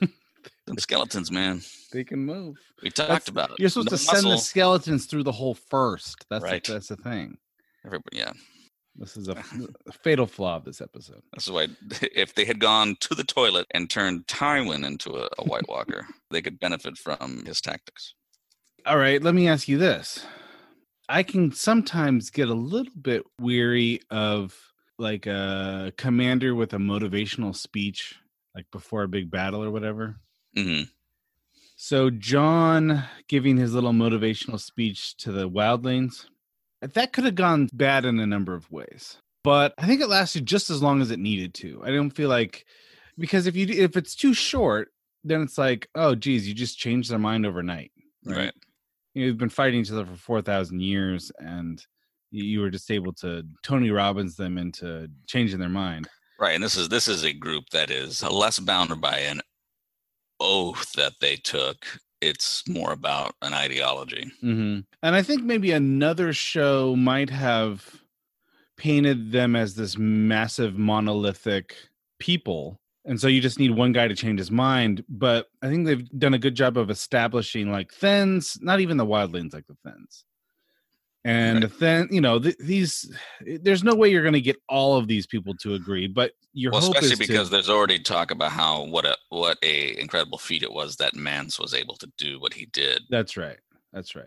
Them 0.66 0.78
skeletons 0.78 1.30
man 1.30 1.62
They 1.92 2.04
can 2.04 2.18
move. 2.18 2.56
we 2.82 2.90
talked 2.90 3.08
That's- 3.08 3.28
about 3.28 3.52
it 3.52 3.60
You're 3.60 3.68
supposed 3.70 3.90
No 3.92 3.96
to 3.96 4.02
send 4.02 4.26
the 4.26 4.36
skeletons 4.38 5.06
through 5.06 5.22
the 5.22 5.32
hole 5.32 5.54
first. 5.54 6.26
That's 6.30 6.42
Right. 6.42 6.62
the, 6.64 6.72
that's 6.74 6.88
the 6.88 6.96
thing. 6.96 7.38
Everybody, 7.84 8.18
yeah 8.18 8.32
This 8.96 9.16
is 9.16 9.28
a, 9.28 9.32
a 9.88 9.92
fatal 9.92 10.26
flaw 10.26 10.56
of 10.56 10.64
this 10.64 10.80
episode. 10.80 11.22
That's 11.32 11.50
why 11.50 11.68
if 12.14 12.34
they 12.34 12.44
had 12.44 12.60
gone 12.60 12.96
to 13.00 13.14
the 13.14 13.24
toilet 13.24 13.66
and 13.72 13.88
turned 13.88 14.26
Tywin 14.26 14.86
into 14.86 15.16
a, 15.16 15.28
a 15.38 15.44
White 15.44 15.68
Walker, 15.68 16.06
they 16.30 16.42
could 16.42 16.60
benefit 16.60 16.96
from 16.96 17.44
his 17.44 17.60
tactics. 17.60 18.14
All 18.86 18.98
right, 18.98 19.22
let 19.22 19.34
me 19.34 19.48
ask 19.48 19.68
you 19.68 19.78
this. 19.78 20.24
I 21.08 21.22
can 21.22 21.52
sometimes 21.52 22.30
get 22.30 22.48
a 22.48 22.54
little 22.54 22.92
bit 23.00 23.22
weary 23.38 24.00
of 24.10 24.56
like 24.98 25.26
a 25.26 25.92
commander 25.96 26.54
with 26.54 26.72
a 26.72 26.78
motivational 26.78 27.54
speech, 27.54 28.14
like 28.54 28.66
before 28.72 29.02
a 29.02 29.08
big 29.08 29.30
battle 29.30 29.62
or 29.62 29.70
whatever. 29.70 30.16
hmm 30.56 30.82
So, 31.76 32.10
Jon 32.10 33.04
giving 33.28 33.56
his 33.56 33.74
little 33.74 33.92
motivational 33.92 34.60
speech 34.60 35.16
to 35.18 35.32
the 35.32 35.48
wildlings, 35.48 36.26
that 36.82 37.12
could 37.12 37.24
have 37.24 37.34
gone 37.34 37.68
bad 37.72 38.04
in 38.04 38.18
a 38.18 38.26
number 38.26 38.54
of 38.54 38.70
ways. 38.70 39.18
But 39.44 39.74
I 39.78 39.86
think 39.86 40.00
it 40.00 40.08
lasted 40.08 40.46
just 40.46 40.70
as 40.70 40.82
long 40.82 41.00
as 41.00 41.10
it 41.10 41.18
needed 41.18 41.54
to. 41.54 41.82
I 41.84 41.90
don't 41.90 42.10
feel 42.10 42.28
like 42.28 42.64
because 43.18 43.46
if 43.46 43.56
you 43.56 43.66
if 43.68 43.96
it's 43.96 44.14
too 44.14 44.34
short, 44.34 44.92
then 45.24 45.42
it's 45.42 45.58
like, 45.58 45.88
oh 45.94 46.14
geez, 46.14 46.46
you 46.46 46.54
just 46.54 46.78
changed 46.78 47.10
their 47.10 47.18
mind 47.18 47.46
overnight. 47.46 47.92
Right. 48.24 48.52
you 49.14 49.22
know, 49.22 49.26
you've 49.26 49.38
been 49.38 49.48
fighting 49.48 49.80
each 49.80 49.90
other 49.90 50.06
for 50.06 50.14
4,000 50.14 50.80
years 50.80 51.32
and 51.38 51.84
you 52.30 52.44
you 52.44 52.60
were 52.60 52.70
just 52.70 52.90
able 52.90 53.12
to 53.14 53.42
Tony 53.64 53.90
Robbins 53.90 54.36
them 54.36 54.58
into 54.58 55.08
changing 55.26 55.58
their 55.58 55.68
mind. 55.68 56.08
Right. 56.38 56.54
And 56.54 56.62
this 56.62 56.76
is 56.76 56.88
this 56.88 57.08
is 57.08 57.24
a 57.24 57.32
group 57.32 57.70
that 57.70 57.90
is 57.90 58.22
less 58.22 58.58
bound 58.58 59.00
by 59.00 59.18
an 59.18 59.40
oath 60.40 60.92
that 60.92 61.14
they 61.20 61.36
took. 61.36 61.86
It's 62.22 62.66
more 62.68 62.92
about 62.92 63.34
an 63.42 63.52
ideology. 63.52 64.30
Mm-hmm. 64.42 64.80
And 65.02 65.16
I 65.16 65.22
think 65.22 65.42
maybe 65.42 65.72
another 65.72 66.32
show 66.32 66.94
might 66.96 67.30
have 67.30 68.02
painted 68.76 69.32
them 69.32 69.56
as 69.56 69.74
this 69.74 69.98
massive 69.98 70.78
monolithic 70.78 71.74
people. 72.18 72.80
And 73.04 73.20
so 73.20 73.26
you 73.26 73.40
just 73.40 73.58
need 73.58 73.72
one 73.72 73.92
guy 73.92 74.06
to 74.06 74.14
change 74.14 74.38
his 74.38 74.50
mind. 74.50 75.04
But 75.08 75.48
I 75.60 75.68
think 75.68 75.84
they've 75.84 76.08
done 76.18 76.34
a 76.34 76.38
good 76.38 76.54
job 76.54 76.78
of 76.78 76.90
establishing 76.90 77.72
like 77.72 77.92
Thenns, 77.92 78.58
not 78.62 78.80
even 78.80 78.96
the 78.96 79.06
wildlings 79.06 79.52
like 79.52 79.66
the 79.66 79.76
Thenns. 79.84 80.24
And 81.24 81.62
Right. 81.64 81.78
then, 81.78 82.08
you 82.10 82.20
know, 82.20 82.38
th- 82.40 82.56
these, 82.58 83.10
there's 83.40 83.84
no 83.84 83.94
way 83.94 84.10
you're 84.10 84.22
going 84.22 84.32
to 84.34 84.40
get 84.40 84.60
all 84.68 84.96
of 84.96 85.06
these 85.06 85.26
people 85.26 85.54
to 85.58 85.74
agree, 85.74 86.08
but 86.08 86.32
your 86.52 86.72
Well, 86.72 86.80
hope 86.80 86.94
especially 86.96 87.12
is 87.12 87.18
to- 87.20 87.26
because 87.28 87.50
there's 87.50 87.70
already 87.70 87.98
talk 88.00 88.30
about 88.32 88.50
how 88.52 88.84
what 88.86 89.04
a 89.06 89.16
what 89.28 89.56
a 89.62 89.98
incredible 90.00 90.38
feat 90.38 90.62
it 90.64 90.72
was 90.72 90.96
that 90.96 91.14
Mance 91.14 91.58
was 91.60 91.74
able 91.74 91.94
to 91.96 92.10
do 92.18 92.40
what 92.40 92.52
he 92.54 92.66
did. 92.66 93.02
That's 93.08 93.36
right. 93.36 93.58
That's 93.92 94.14
right. 94.16 94.26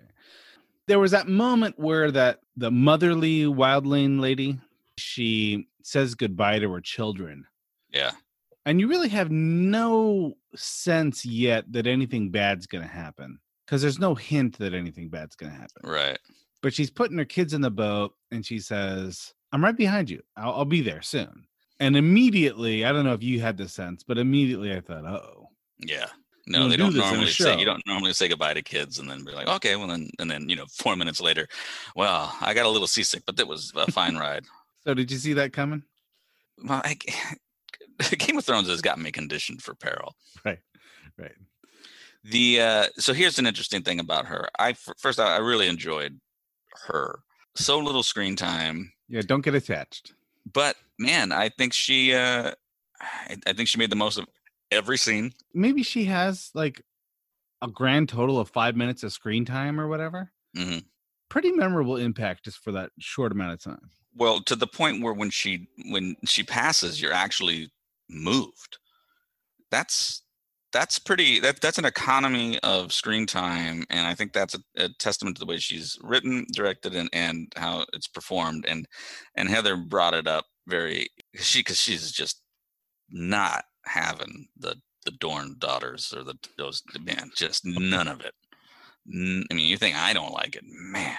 There 0.88 0.99
was 0.99 1.11
that 1.11 1.27
moment 1.27 1.77
where 1.77 2.11
that 2.11 2.39
the 2.55 2.72
motherly 2.72 3.41
wildling 3.43 4.19
lady, 4.22 4.57
she 4.97 5.67
says 5.84 6.15
goodbye 6.15 6.59
to 6.59 6.72
her 6.72 6.81
children. 6.81 7.45
Yeah. 7.91 8.11
And 8.65 8.80
you 8.80 8.88
really 8.88 9.09
have 9.09 9.30
no 9.31 10.38
sense 10.55 11.26
yet 11.26 11.72
that 11.73 11.85
anything 11.88 12.31
bad's 12.31 12.65
going 12.67 12.84
to 12.84 12.89
happen 12.89 13.39
because 13.65 13.81
there's 13.81 13.99
no 13.99 14.15
hint 14.15 14.57
that 14.59 14.73
anything 14.73 15.09
bad's 15.09 15.35
going 15.35 15.51
to 15.51 15.57
happen. 15.57 15.81
Right. 15.84 16.19
But 16.65 16.73
she's 16.73 16.89
putting 16.89 17.19
her 17.19 17.25
kids 17.25 17.53
in 17.53 17.61
the 17.61 17.69
boat 17.69 18.15
and 18.31 18.43
she 18.43 18.57
says, 18.57 19.35
I'm 19.51 19.63
right 19.63 19.77
behind 19.77 20.09
you. 20.09 20.23
I'll, 20.35 20.51
I'll 20.51 20.65
be 20.65 20.81
there 20.81 21.03
soon. 21.03 21.45
And 21.79 21.95
immediately, 21.95 22.85
I 22.85 22.91
don't 22.91 23.05
know 23.05 23.13
if 23.13 23.21
you 23.21 23.39
had 23.39 23.55
the 23.55 23.69
sense, 23.69 24.01
but 24.01 24.17
immediately 24.17 24.73
I 24.73 24.79
thought, 24.79 25.05
oh, 25.05 25.49
Yeah. 25.77 26.07
No, 26.47 26.67
they 26.67 26.75
do 26.75 26.85
don't 26.85 26.95
normally 26.95 27.27
say 27.27 27.59
you 27.59 27.65
don't 27.65 27.85
normally 27.85 28.13
say 28.13 28.27
goodbye 28.27 28.55
to 28.55 28.63
kids 28.63 28.97
and 28.97 29.07
then 29.07 29.23
be 29.23 29.31
like, 29.31 29.47
okay, 29.47 29.75
well 29.75 29.85
then 29.85 30.09
and 30.17 30.31
then 30.31 30.49
you 30.49 30.55
know 30.55 30.65
four 30.71 30.95
minutes 30.95 31.21
later, 31.21 31.47
well, 31.95 32.35
I 32.41 32.55
got 32.55 32.65
a 32.65 32.69
little 32.69 32.87
seasick, 32.87 33.21
but 33.27 33.39
it 33.39 33.47
was 33.47 33.71
a 33.75 33.91
fine 33.91 34.17
ride. 34.17 34.45
so 34.83 34.95
did 34.95 35.11
you 35.11 35.17
see 35.19 35.33
that 35.33 35.53
coming? 35.53 35.83
Well, 36.63 36.81
I, 36.83 36.97
Game 38.17 38.39
of 38.39 38.43
Thrones 38.43 38.69
has 38.69 38.81
gotten 38.81 39.03
me 39.03 39.11
conditioned 39.11 39.61
for 39.61 39.75
peril. 39.75 40.15
Right. 40.43 40.57
Right. 41.15 41.35
The 42.23 42.59
uh, 42.59 42.85
so 42.97 43.13
here's 43.13 43.37
an 43.37 43.45
interesting 43.45 43.83
thing 43.83 43.99
about 43.99 44.25
her. 44.25 44.49
I 44.57 44.73
first 44.73 45.19
I 45.19 45.37
really 45.37 45.67
enjoyed 45.67 46.19
her. 46.88 47.19
So 47.56 47.80
little 47.80 48.03
screen 48.03 48.35
time, 48.35 48.91
Yeah. 49.07 49.22
Don't 49.26 49.41
get 49.41 49.56
attached. 49.56 50.14
but 50.52 50.76
man, 50.99 51.31
I 51.31 51.49
think 51.49 51.73
she 51.73 52.14
uh, 52.14 52.52
I, 53.02 53.38
I 53.47 53.53
think 53.53 53.68
she 53.69 53.77
made 53.77 53.89
the 53.89 53.95
most 53.95 54.18
of 54.18 54.26
every 54.72 54.97
scene. 54.97 55.34
maybe 55.53 55.84
she 55.84 56.06
has 56.06 56.49
like 56.53 56.81
a 57.61 57.68
grand 57.68 58.10
total 58.10 58.39
of 58.39 58.49
five 58.49 58.76
minutes 58.76 59.03
of 59.03 59.14
screen 59.14 59.45
time 59.45 59.80
or 59.80 59.88
whatever. 59.88 60.31
hmm 60.56 60.80
Pretty 61.30 61.52
memorable 61.52 61.97
impact 61.97 62.45
just 62.45 62.60
for 62.60 62.72
that 62.73 62.91
short 62.99 63.31
amount 63.31 63.53
of 63.53 63.61
time. 63.64 63.89
Well, 64.15 64.41
to 64.43 64.56
the 64.56 64.68
point 64.68 65.02
where 65.02 65.14
when 65.14 65.30
she 65.30 65.68
when 65.89 66.15
she 66.26 66.43
passes, 66.43 67.02
you're 67.02 67.14
actually 67.14 67.72
moved. 68.10 68.77
That's 69.72 70.22
that's 70.76 70.99
pretty 70.99 71.39
that 71.39 71.61
that's 71.61 71.77
an 71.77 71.85
economy 71.85 72.60
of 72.60 72.91
screen 72.91 73.26
time 73.26 73.85
and 73.89 74.06
i 74.06 74.14
think 74.14 74.34
that's 74.34 74.56
a, 74.56 74.60
a, 74.76 74.89
testament 74.99 75.38
to 75.38 75.39
the 75.39 75.45
way 75.45 75.56
she's 75.56 75.97
written 76.03 76.45
directed 76.52 76.93
and, 76.93 77.10
and 77.14 77.53
how 77.56 77.85
it's 77.93 78.10
performed 78.10 78.65
and 78.68 78.85
and 79.35 79.47
heather 79.47 79.77
brought 79.77 80.14
it 80.14 80.27
up 80.27 80.43
very 80.68 81.07
she 81.35 81.60
because 81.60 81.80
she's 81.80 82.11
just 82.11 82.41
not 83.10 83.64
having 83.85 84.47
the 84.57 84.76
the 85.06 85.11
Dorne 85.11 85.56
daughters 85.60 86.14
or 86.15 86.23
the 86.23 86.35
those 86.57 86.81
man 86.99 87.31
just 87.38 87.64
none 87.64 88.07
of 88.07 88.22
it. 88.22 88.34
I 89.07 89.53
mean 89.53 89.68
you 89.68 89.77
think 89.77 89.95
i 89.95 90.11
don't 90.11 90.34
like 90.34 90.56
it 90.56 90.64
man. 90.65 91.15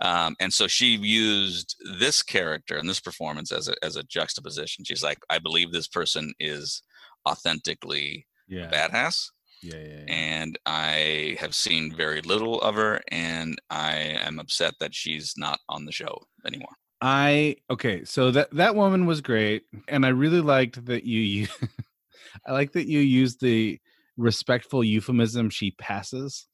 Um, 0.00 0.34
and 0.40 0.52
so 0.52 0.66
she 0.66 0.96
used 0.96 1.76
this 2.00 2.22
character 2.22 2.76
and 2.76 2.88
this 2.88 3.00
performance 3.00 3.52
as 3.52 3.68
a 3.68 3.74
as 3.84 3.96
a 3.96 4.02
juxtaposition. 4.02 4.84
She's 4.84 5.04
like 5.04 5.18
i 5.30 5.38
believe 5.38 5.70
this 5.70 5.86
person 5.86 6.32
is 6.40 6.82
authentically 7.28 8.26
Yeah. 8.46 8.70
badass 8.70 9.30
Yeah, 9.62 9.76
yeah, 9.76 10.04
yeah. 10.06 10.14
and 10.14 10.58
I 10.66 11.36
have 11.40 11.54
seen 11.54 11.94
very 11.94 12.20
little 12.20 12.60
of 12.60 12.74
her, 12.74 13.00
and 13.08 13.58
I 13.70 13.94
am 13.96 14.38
upset 14.38 14.74
that 14.80 14.94
she's 14.94 15.34
not 15.36 15.60
on 15.68 15.86
the 15.86 15.92
show 15.92 16.18
anymore. 16.46 16.76
I 17.00 17.56
okay, 17.70 18.04
so 18.04 18.30
that 18.30 18.50
that 18.52 18.76
woman 18.76 19.06
was 19.06 19.20
great, 19.20 19.64
and 19.88 20.06
I 20.06 20.10
really 20.10 20.40
liked 20.40 20.84
that 20.86 21.04
you. 21.04 21.20
you 21.20 21.48
I 22.46 22.52
like 22.52 22.72
that 22.72 22.86
you 22.86 22.98
used 22.98 23.40
the 23.40 23.78
respectful 24.16 24.84
euphemism. 24.84 25.50
She 25.50 25.72
passes. 25.72 26.46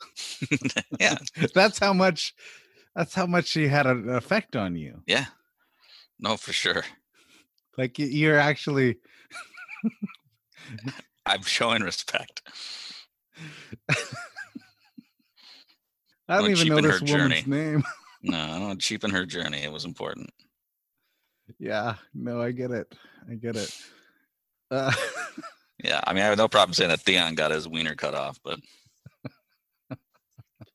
yeah, 1.00 1.18
that's 1.54 1.78
how 1.78 1.92
much. 1.92 2.34
That's 2.96 3.14
how 3.14 3.26
much 3.26 3.46
she 3.46 3.68
had 3.68 3.86
an 3.86 4.08
effect 4.08 4.56
on 4.56 4.74
you. 4.74 5.02
yeah, 5.06 5.26
no, 6.18 6.36
for 6.36 6.52
sure. 6.52 6.84
Like 7.78 7.98
you're 7.98 8.38
actually. 8.38 8.98
I'm 11.30 11.42
showing 11.42 11.82
respect. 11.82 12.42
I 13.88 13.94
don't 16.28 16.42
Don't 16.42 16.50
even 16.50 16.68
know 16.68 16.80
this 16.80 17.00
her 17.00 17.04
woman's 17.06 17.10
journey. 17.10 17.42
name. 17.46 17.84
No, 18.22 18.36
I 18.38 18.58
don't 18.58 18.78
cheapen 18.78 19.10
her 19.12 19.24
journey. 19.24 19.62
It 19.62 19.72
was 19.72 19.86
important. 19.86 20.28
yeah, 21.58 21.94
no, 22.12 22.42
I 22.42 22.50
get 22.50 22.70
it. 22.70 22.94
I 23.30 23.34
get 23.34 23.56
it. 23.56 23.74
Uh, 24.70 24.92
Yeah, 25.82 26.02
I 26.06 26.12
mean, 26.12 26.22
I 26.22 26.26
have 26.26 26.36
no 26.36 26.46
problem 26.46 26.74
saying 26.74 26.90
that 26.90 27.00
Theon 27.00 27.34
got 27.34 27.50
his 27.50 27.66
wiener 27.66 27.94
cut 27.94 28.14
off, 28.14 28.38
but 28.44 28.60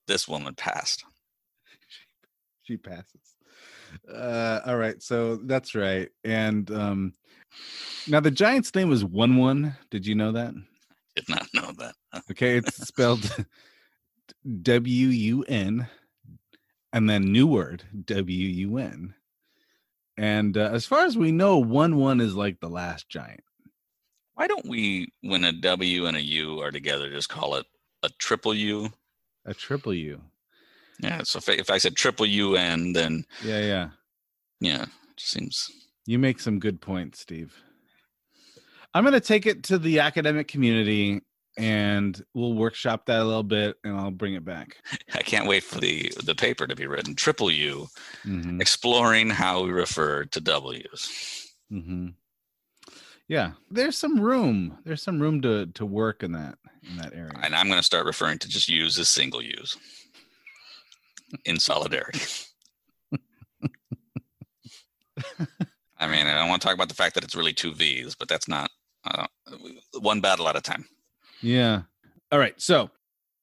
this 0.08 0.28
woman 0.28 0.56
passed. 0.56 1.06
she 2.64 2.78
passes. 2.78 3.36
Uh, 4.12 4.62
all 4.66 4.78
right, 4.78 5.00
so 5.04 5.36
that's 5.36 5.76
right. 5.76 6.10
And 6.24 6.72
um, 6.72 7.14
now 8.08 8.20
the 8.20 8.32
giant's 8.32 8.74
name 8.76 8.90
was 8.90 9.04
Wun 9.06 9.38
Wun. 9.38 9.76
Did 9.90 10.06
you 10.06 10.16
know 10.16 10.32
that? 10.34 10.54
Did 11.16 11.30
not 11.30 11.48
know 11.54 11.72
that. 11.78 11.94
Okay, 12.32 12.58
it's 12.58 12.76
spelled 12.88 13.30
W 14.62 15.08
U 15.08 15.44
N, 15.48 15.88
and 16.94 17.10
then 17.10 17.32
new 17.32 17.46
word 17.48 17.84
W 18.06 18.48
U 18.48 18.78
N. 18.78 19.14
And 20.18 20.58
uh, 20.58 20.70
as 20.72 20.86
far 20.86 21.06
as 21.06 21.18
we 21.18 21.32
know, 21.34 21.58
Wun 21.58 21.98
Wun 21.98 22.22
is 22.22 22.36
like 22.36 22.60
the 22.62 22.70
last 22.70 23.10
giant. 23.10 23.44
Why 24.36 24.48
don't 24.48 24.66
we, 24.66 25.12
when 25.22 25.44
a 25.44 25.52
W 25.52 26.06
and 26.06 26.16
a 26.16 26.22
U 26.22 26.60
are 26.62 26.72
together, 26.72 27.10
just 27.10 27.30
call 27.30 27.56
it 27.56 27.66
a 28.04 28.10
triple 28.18 28.54
U? 28.54 28.90
A 29.46 29.54
triple 29.54 29.94
U. 29.94 30.22
Yeah. 31.00 31.22
So 31.24 31.38
if 31.40 31.50
I, 31.50 31.54
if 31.54 31.70
I 31.70 31.78
said 31.78 31.96
triple 31.96 32.26
UN, 32.26 32.94
then 32.94 33.26
Yeah, 33.44 33.60
yeah. 33.60 33.90
yeah, 34.62 34.84
it 34.84 34.90
just 35.18 35.32
seems 35.32 35.70
You 36.06 36.20
make 36.20 36.40
some 36.40 36.60
good 36.60 36.82
points, 36.82 37.20
Steve. 37.20 37.54
I'm 38.94 39.04
going 39.04 39.14
to 39.14 39.20
take 39.20 39.46
it 39.46 39.64
to 39.66 39.78
the 39.78 40.00
academic 40.00 40.48
community 40.48 41.22
and 41.58 42.22
we'll 42.34 42.54
workshop 42.54 43.06
that 43.08 43.22
a 43.22 43.24
little 43.24 43.44
bit 43.44 43.76
and 43.84 43.98
I'll 43.98 44.12
bring 44.12 44.36
it 44.36 44.46
back. 44.46 44.78
I 45.14 45.22
can't 45.22 45.48
wait 45.48 45.64
for 45.64 45.80
the 45.80 46.12
the 46.24 46.36
paper 46.36 46.68
to 46.68 46.76
be 46.76 46.88
written. 46.88 47.16
Triple 47.16 47.52
U, 47.52 47.88
Mhm, 48.26 48.62
exploring 48.62 49.30
how 49.30 49.64
we 49.64 49.72
refer 49.72 50.26
to 50.26 50.42
W's. 50.42 51.52
mhm. 51.72 52.14
Yeah, 53.28 53.54
there's 53.72 53.98
some 53.98 54.20
room. 54.22 54.78
There's 54.86 55.02
some 55.02 55.20
room 55.22 55.42
to 55.42 55.66
to 55.68 55.86
work 55.86 56.24
in 56.24 56.34
that 56.34 56.58
in 56.88 56.98
that 56.98 57.14
area. 57.14 57.34
And 57.42 57.56
I'm 57.56 57.68
going 57.68 57.80
to 57.80 57.84
start 57.84 58.06
referring 58.06 58.38
to 58.40 58.48
just 58.50 58.70
U's 58.70 59.00
as 59.00 59.10
single 59.10 59.42
U's 59.42 59.78
in 61.46 61.60
solidarity. 61.60 62.20
I 66.06 66.12
mean, 66.12 66.28
I 66.28 66.48
want 66.48 66.62
to 66.62 66.68
talk 66.68 66.76
about 66.76 66.90
the 66.90 66.96
fact 66.96 67.16
that 67.16 67.24
it's 67.24 67.36
really 67.36 67.54
two 67.54 67.74
V's, 67.74 68.14
but 68.16 68.28
that's 68.28 68.48
not 68.48 68.70
uh, 69.06 69.26
one 70.00 70.22
battle 70.22 70.48
at 70.48 70.56
a 70.56 70.62
time. 70.62 70.86
Yeah. 71.42 71.82
All 72.32 72.40
right. 72.40 72.60
So 72.62 72.92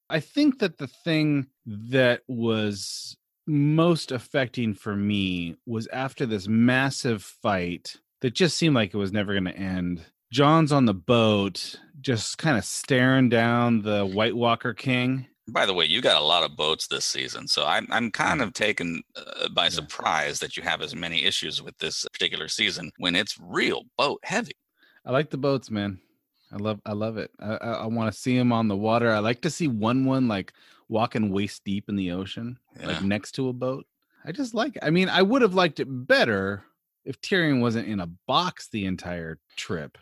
I 0.09 0.21
think 0.21 0.59
that 0.59 0.77
the 0.77 0.87
thing 0.87 1.47
that 1.65 2.21
was 2.27 3.17
most 3.45 4.11
affecting 4.11 4.73
for 4.73 4.95
me 4.95 5.57
was 5.65 5.87
after 5.91 6.25
this 6.25 6.47
massive 6.47 7.21
fight 7.23 7.97
that 8.21 8.33
just 8.33 8.57
seemed 8.57 8.75
like 8.75 8.93
it 8.93 8.97
was 8.97 9.11
never 9.11 9.33
going 9.33 9.45
to 9.45 9.57
end. 9.57 10.05
Jon's 10.31 10.71
on 10.71 10.85
the 10.85 10.93
boat, 10.93 11.75
just 11.99 12.37
kind 12.37 12.57
of 12.57 12.63
staring 12.63 13.27
down 13.29 13.81
the 13.81 14.05
White 14.05 14.35
Walker 14.35 14.73
King. 14.73 15.27
By 15.49 15.65
the 15.65 15.73
way, 15.73 15.85
you 15.85 16.01
got 16.01 16.21
a 16.21 16.25
lot 16.25 16.43
of 16.43 16.55
boats 16.55 16.87
this 16.87 17.05
season, 17.05 17.47
so 17.47 17.65
I'm 17.65 17.85
I'm 17.91 18.11
kind 18.11 18.41
of 18.41 18.53
taken 18.53 19.03
uh, 19.15 19.49
by 19.49 19.67
surprise 19.69 20.39
that 20.39 20.55
you 20.55 20.63
have 20.63 20.81
as 20.81 20.95
many 20.95 21.25
issues 21.25 21.61
with 21.61 21.77
this 21.79 22.05
particular 22.13 22.47
season 22.47 22.91
when 22.97 23.13
it's 23.15 23.37
real 23.39 23.83
boat 23.97 24.19
heavy. 24.23 24.53
I 25.05 25.11
like 25.11 25.29
the 25.31 25.37
boats, 25.37 25.69
man. 25.69 25.99
I 26.51 26.57
love, 26.57 26.79
I 26.85 26.93
love 26.93 27.17
it. 27.17 27.31
I, 27.39 27.55
I, 27.55 27.71
I 27.73 27.85
want 27.87 28.13
to 28.13 28.17
see 28.17 28.37
him 28.37 28.51
on 28.53 28.67
the 28.67 28.75
water. 28.77 29.11
I 29.11 29.19
like 29.19 29.41
to 29.41 29.49
see 29.49 29.67
Wun 29.67 30.05
Wun 30.05 30.27
like 30.27 30.53
walking 30.87 31.29
waist 31.31 31.63
deep 31.65 31.89
in 31.89 31.95
the 31.97 32.11
ocean, 32.11 32.57
Yeah. 32.79 32.87
like 32.87 33.01
next 33.03 33.31
to 33.33 33.49
a 33.49 33.53
boat. 33.53 33.85
I 34.23 34.31
just 34.31 34.53
like. 34.53 34.75
It. 34.77 34.83
I 34.85 34.91
mean, 34.91 35.09
I 35.09 35.23
would 35.23 35.41
have 35.41 35.55
liked 35.55 35.79
it 35.81 35.87
better 35.89 36.63
if 37.03 37.19
Tyrion 37.19 37.59
wasn't 37.59 37.89
in 37.89 37.99
a 37.99 38.07
box 38.27 38.69
the 38.69 38.85
entire 38.85 39.39
trip. 39.57 39.97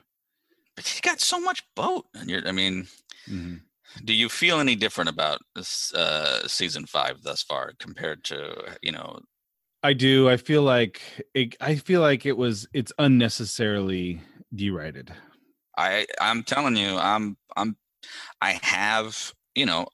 But 0.76 0.94
you 0.96 1.02
got 1.02 1.20
so 1.20 1.40
much 1.40 1.64
boat, 1.76 2.06
and 2.14 2.30
you're 2.30 2.48
I 2.48 2.52
mean, 2.52 2.88
Mhm. 3.28 3.62
Do 4.06 4.14
you 4.14 4.30
feel 4.30 4.60
any 4.60 4.76
different 4.76 5.10
about 5.10 5.40
this 5.56 5.94
uh, 5.94 6.48
season 6.48 6.86
five 6.86 7.22
thus 7.24 7.42
far 7.44 7.74
compared 7.80 8.24
to 8.26 8.78
you 8.82 8.92
know? 8.92 9.20
I 9.84 9.94
do. 9.94 10.30
I 10.30 10.38
feel 10.38 10.62
like 10.62 11.02
it, 11.34 11.56
I 11.60 11.76
feel 11.76 12.02
like 12.02 12.26
it 12.26 12.38
was. 12.38 12.68
It's 12.74 12.94
unnecessarily 13.00 14.22
derided. 14.54 15.12
I 15.78 16.06
I'm 16.20 16.44
telling 16.44 16.76
you, 16.78 16.98
I'm 16.98 17.38
I'm 17.58 17.76
I 18.42 18.60
have 18.62 19.34
you 19.56 19.66
know, 19.66 19.88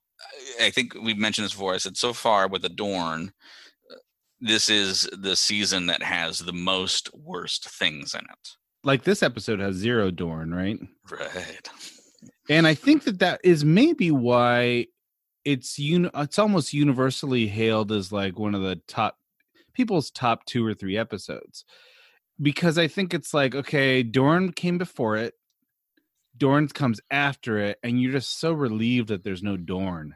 I- 0.62 0.70
think 0.72 0.94
we've 0.96 1.18
mentioned 1.18 1.46
this 1.46 1.54
before. 1.54 1.74
I 1.74 1.78
said 1.78 1.98
so 1.98 2.14
far 2.14 2.48
with 2.48 2.64
Adorn, 2.66 3.32
uh, 3.92 3.96
this 4.40 4.70
is 4.70 5.10
the 5.14 5.36
season 5.36 5.88
that 5.88 6.04
has 6.04 6.40
the 6.40 6.54
most 6.54 7.10
worst 7.14 7.70
things 7.70 8.14
in 8.14 8.22
it. 8.22 8.50
Like 8.84 9.04
this 9.04 9.24
episode 9.24 9.60
has 9.60 9.76
zero 9.76 10.12
Dorne, 10.12 10.54
right? 10.54 10.80
Right. 11.10 11.70
and 12.50 12.68
I 12.68 12.74
think 12.74 13.04
that 13.04 13.20
that 13.20 13.42
is 13.44 13.64
maybe 13.66 14.12
why 14.12 14.88
it's 15.46 15.80
un- 15.80 16.12
it's 16.16 16.40
almost 16.40 16.74
universally 16.74 17.48
hailed 17.48 17.92
as 17.92 18.12
like 18.12 18.38
one 18.38 18.56
of 18.56 18.62
the 18.62 18.82
top 18.88 19.18
people's 19.74 20.12
top 20.12 20.46
two 20.46 20.66
or 20.66 20.74
three 20.74 20.98
episodes 20.98 21.64
because 22.42 22.78
I 22.78 22.88
think 22.88 23.14
it's 23.14 23.34
like 23.34 23.56
okay, 23.56 24.04
Dorne 24.04 24.52
came 24.52 24.78
before 24.78 25.18
it, 25.18 25.34
Dorne 26.38 26.68
comes 26.68 27.00
after 27.10 27.58
it, 27.60 27.80
and 27.84 28.02
you're 28.02 28.12
just 28.12 28.40
so 28.40 28.54
relieved 28.54 29.10
that 29.10 29.24
there's 29.24 29.44
no 29.44 29.58
Dorne 29.58 30.16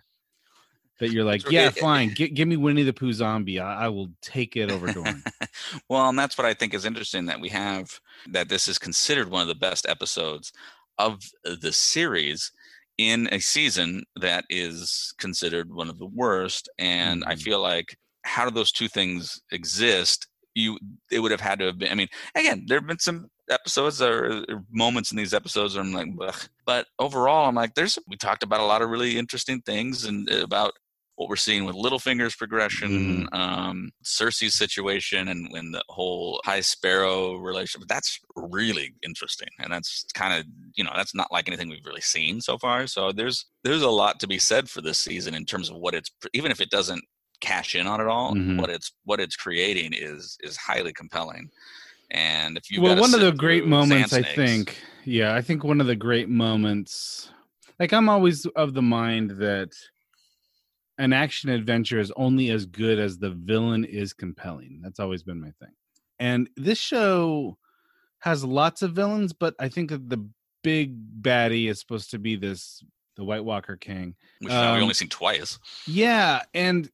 that 0.99 1.11
you're 1.11 1.25
like, 1.25 1.49
yeah, 1.49 1.71
fine, 1.71 2.13
gi- 2.13 2.29
give 2.29 2.47
me 2.47 2.55
Winnie 2.55 2.83
the 2.83 2.93
Pooh 2.93 3.11
zombie, 3.11 3.59
I, 3.59 3.85
I 3.85 3.87
will 3.87 4.09
take 4.21 4.55
it 4.55 4.69
over 4.69 4.93
Dorne. 4.93 5.23
well, 5.89 6.07
and 6.07 6.17
that's 6.17 6.37
what 6.37 6.45
I 6.45 6.53
think 6.53 6.75
is 6.75 6.85
interesting 6.85 7.25
that 7.25 7.41
we 7.41 7.49
have 7.49 7.99
that 8.29 8.49
this 8.49 8.67
is 8.67 8.77
considered 8.77 9.29
one 9.29 9.41
of 9.41 9.47
the 9.47 9.55
best 9.55 9.87
episodes 9.89 10.53
of 10.97 11.22
the 11.43 11.72
series 11.72 12.51
in 12.97 13.27
a 13.31 13.39
season 13.39 14.03
that 14.15 14.45
is 14.49 15.13
considered 15.18 15.73
one 15.73 15.89
of 15.89 15.97
the 15.99 16.05
worst. 16.05 16.69
And 16.77 17.23
I 17.26 17.35
Mhm. 17.35 17.41
feel 17.41 17.59
like 17.61 17.97
how 18.23 18.45
do 18.45 18.51
those 18.51 18.72
two 18.72 18.88
things 18.88 19.41
exist? 19.51 20.27
You 20.53 20.77
it 21.09 21.19
would 21.19 21.31
have 21.31 21.41
had 21.41 21.59
to 21.59 21.65
have 21.65 21.77
been. 21.80 21.91
I 21.91 21.95
mean, 21.95 22.09
again, 22.35 22.65
there 22.68 22.77
have 22.80 22.88
been 22.88 22.99
some 22.99 23.30
episodes 23.49 24.01
or, 24.01 24.43
or 24.49 24.63
moments 24.72 25.11
in 25.11 25.18
these 25.18 25.34
episodes 25.34 25.76
where 25.76 25.84
I'm 25.84 25.91
like, 25.93 26.09
but 26.65 26.88
overall, 26.99 27.47
I'm 27.47 27.55
like, 27.55 27.73
there's 27.73 27.97
we 28.07 28.18
talked 28.18 28.43
about 28.43 28.59
a 28.59 28.65
lot 28.65 28.81
of 28.81 28.89
really 28.89 29.18
interesting 29.18 29.61
things 29.61 30.05
and 30.05 30.30
uh, 30.31 30.43
about 30.43 30.73
what 31.22 31.30
we're 31.30 31.35
seeing 31.35 31.65
with 31.65 31.76
Littlefinger's 31.76 32.35
progression, 32.35 33.30
um, 33.31 33.91
Cersei's 34.03 34.56
situation, 34.56 35.27
and 35.27 35.52
when 35.52 35.72
the 35.72 35.84
whole 35.88 36.41
High 36.43 36.61
Sparrow 36.61 37.35
relationship. 37.35 37.88
That's 37.88 38.19
really 38.35 38.95
interesting, 39.03 39.49
and 39.60 39.72
that's 39.72 40.06
kind 40.15 40.34
of 40.34 40.48
you 40.73 40.84
know 40.84 40.89
that's 40.95 41.14
not 41.14 41.31
like 41.31 41.48
anything 41.48 41.69
we've 41.69 41.85
really 41.85 42.02
seen 42.02 42.41
so 42.41 42.57
far. 42.57 42.88
So 42.88 43.11
there's 43.11 43.45
there's 43.64 43.84
a 43.84 43.89
lot 43.89 44.19
to 44.22 44.27
be 44.27 44.39
said 44.39 44.68
for 44.68 44.81
this 44.81 44.98
season 44.98 45.35
in 45.35 45.45
terms 45.45 45.69
of 45.69 45.76
what 45.77 45.93
it's 45.93 46.10
even 46.34 46.49
if 46.49 46.60
it 46.60 46.72
doesn't 46.72 47.03
cash 47.39 47.76
in 47.76 47.85
on 47.85 48.02
it 48.02 48.07
all, 48.07 48.34
Mhm. 48.34 48.60
what 48.60 48.72
it's 48.72 48.91
what 49.03 49.19
it's 49.19 49.35
creating 49.35 49.93
is 49.93 50.38
is 50.41 50.57
highly 50.57 50.91
compelling. 50.91 51.52
And 52.10 52.57
if 52.57 52.72
you 52.72 52.81
well, 52.81 52.99
one 52.99 53.14
of 53.14 53.22
the 53.22 53.31
great 53.31 53.68
moments, 53.68 54.11
I 54.11 54.23
think, 54.23 54.76
yeah, 55.06 55.35
I 55.35 55.41
think 55.41 55.64
one 55.64 55.80
of 55.81 55.88
the 55.88 55.95
great 55.95 56.30
moments, 56.30 57.30
Like 57.80 57.93
I'm 57.93 58.10
always 58.10 58.45
of 58.56 58.73
the 58.73 58.81
mind 58.81 59.31
that 59.38 59.72
an 61.02 61.14
action 61.14 61.49
adventure 61.49 61.99
is 61.99 62.11
only 62.15 62.52
as 62.52 62.68
good 62.68 62.99
as 62.99 63.18
the 63.18 63.32
villain 63.32 63.86
is 63.86 64.14
compelling. 64.14 64.82
That's 64.84 64.99
always 64.99 65.23
been 65.23 65.41
my 65.41 65.49
thing. 65.60 65.73
And 66.19 66.48
this 66.56 66.78
show 66.78 67.57
has 68.19 68.45
lots 68.45 68.84
of 68.84 68.91
villains, 68.94 69.34
but 69.34 69.56
I 69.57 69.68
think 69.68 69.90
that 69.90 70.07
the 70.07 70.23
big 70.64 71.23
baddie 71.23 71.69
is 71.72 71.80
supposed 71.80 72.11
to 72.11 72.19
be 72.19 72.36
this 72.36 72.84
the 73.15 73.23
White 73.23 73.44
Walker 73.44 73.78
King. 73.78 74.15
Which 74.40 74.49
now 74.52 74.73
we 74.73 74.78
Um, 74.78 74.84
only 74.84 74.94
seen 74.94 75.10
twice. 75.10 75.57
Yeah, 75.88 76.44
and 76.53 76.88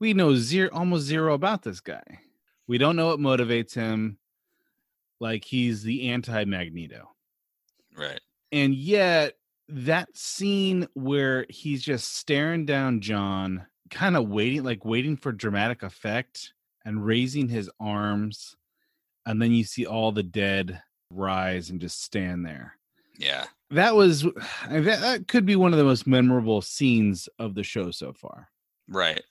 we 0.00 0.12
know 0.12 0.34
zero 0.34 0.68
almost 0.72 1.04
zero 1.04 1.32
about 1.32 1.62
this 1.62 1.78
guy. 1.78 2.18
We 2.66 2.78
don't 2.78 2.96
know 2.96 3.06
what 3.06 3.20
motivates 3.20 3.74
him. 3.74 4.18
Like 5.20 5.44
he's 5.44 5.84
the 5.84 6.08
anti 6.10 6.44
Magneto. 6.46 7.14
Right. 7.96 8.20
And 8.50 8.74
yet 8.74 9.34
that 9.72 10.16
scene 10.16 10.86
where 10.94 11.46
he's 11.48 11.82
just 11.82 12.16
staring 12.16 12.66
down 12.66 13.00
Jon, 13.00 13.66
kind 13.90 14.16
of 14.16 14.28
waiting, 14.28 14.62
like 14.62 14.84
waiting 14.84 15.16
for 15.16 15.32
dramatic 15.32 15.82
effect 15.82 16.52
and 16.84 17.04
raising 17.04 17.48
his 17.48 17.70
arms, 17.80 18.56
and 19.24 19.40
then 19.40 19.52
you 19.52 19.64
see 19.64 19.86
all 19.86 20.12
the 20.12 20.22
dead 20.22 20.82
rise 21.10 21.70
and 21.70 21.80
just 21.80 22.02
stand 22.02 22.44
there. 22.44 22.76
Yeah. 23.18 23.46
That 23.70 23.94
was 23.94 24.22
that, 24.68 25.00
that 25.00 25.28
could 25.28 25.46
be 25.46 25.56
one 25.56 25.72
of 25.72 25.78
the 25.78 25.84
most 25.84 26.06
memorable 26.06 26.60
scenes 26.60 27.28
of 27.38 27.54
the 27.54 27.64
show 27.64 27.90
so 27.90 28.12
far. 28.12 28.48
Right. 28.88 29.22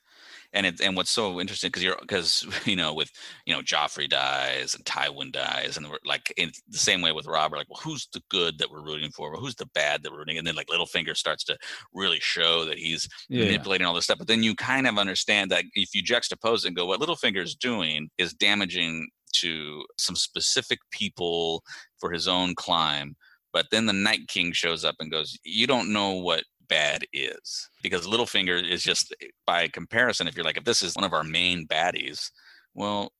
And 0.54 0.66
it 0.66 0.82
and 0.82 0.98
what's 0.98 1.12
so 1.12 1.40
interesting 1.40 1.70
because 1.70 1.84
you're 1.84 1.98
because 2.02 2.46
you 2.66 2.76
know 2.76 2.94
with 2.94 3.10
you 3.46 3.54
know 3.54 3.62
Joffrey 3.62 4.10
dies 4.10 4.76
and 4.76 4.84
Tywin 4.86 5.32
dies 5.32 5.78
and 5.78 5.90
we're 5.90 5.98
like 6.06 6.34
in 6.38 6.52
the 6.68 6.78
same 6.78 7.02
way 7.02 7.12
with 7.12 7.26
Robert 7.26 7.58
like 7.58 7.70
well 7.70 7.80
who's 7.82 8.08
the 8.14 8.22
good 8.30 8.58
that 8.58 8.70
we're 8.70 8.84
rooting 8.84 9.12
for 9.12 9.32
well, 9.32 9.40
who's 9.40 9.56
the 9.56 9.70
bad 9.74 10.04
that 10.04 10.12
we're 10.12 10.20
rooting 10.20 10.38
and 10.38 10.46
then 10.46 10.56
like 10.56 10.68
Littlefinger 10.68 11.16
starts 11.16 11.44
to 11.46 11.58
really 11.94 12.20
show 12.20 12.66
that 12.66 12.78
he's 12.78 13.08
Yeah. 13.30 13.46
manipulating 13.46 13.88
all 13.88 13.94
this 13.94 14.04
stuff 14.06 14.18
but 14.18 14.28
then 14.28 14.44
you 14.44 14.56
kind 14.56 14.88
of 14.88 14.98
understand 14.98 15.52
that 15.52 15.64
if 15.74 15.96
you 15.96 16.04
juxtapose 16.04 16.60
it 16.60 16.68
and 16.68 16.76
go 16.76 16.86
what 16.86 17.00
Littlefinger's 17.00 17.56
doing 17.56 18.10
is 18.18 18.34
damaging 18.34 19.10
to 19.34 19.86
some 19.98 20.16
specific 20.16 20.80
people 20.92 21.64
for 21.98 22.12
his 22.12 22.28
own 22.28 22.56
climb 22.56 23.16
but 23.54 23.68
then 23.72 23.86
the 23.86 23.94
Night 23.94 24.28
King 24.28 24.52
shows 24.52 24.84
up 24.84 24.96
and 25.00 25.12
goes 25.12 25.38
you 25.44 25.66
don't 25.68 25.92
know 25.94 26.12
what 26.12 26.44
bad 26.72 27.06
is 27.12 27.70
because 27.84 28.08
Littlefinger 28.08 28.58
is 28.68 28.82
just 28.82 29.14
eh, 29.22 29.28
by 29.46 29.68
comparison 29.68 30.28
if 30.28 30.36
you're 30.36 30.46
like 30.46 30.58
if 30.58 30.64
this 30.64 30.82
is 30.82 30.96
one 30.96 31.04
of 31.04 31.14
our 31.14 31.24
main 31.24 31.68
baddies 31.68 32.32
well 32.74 33.12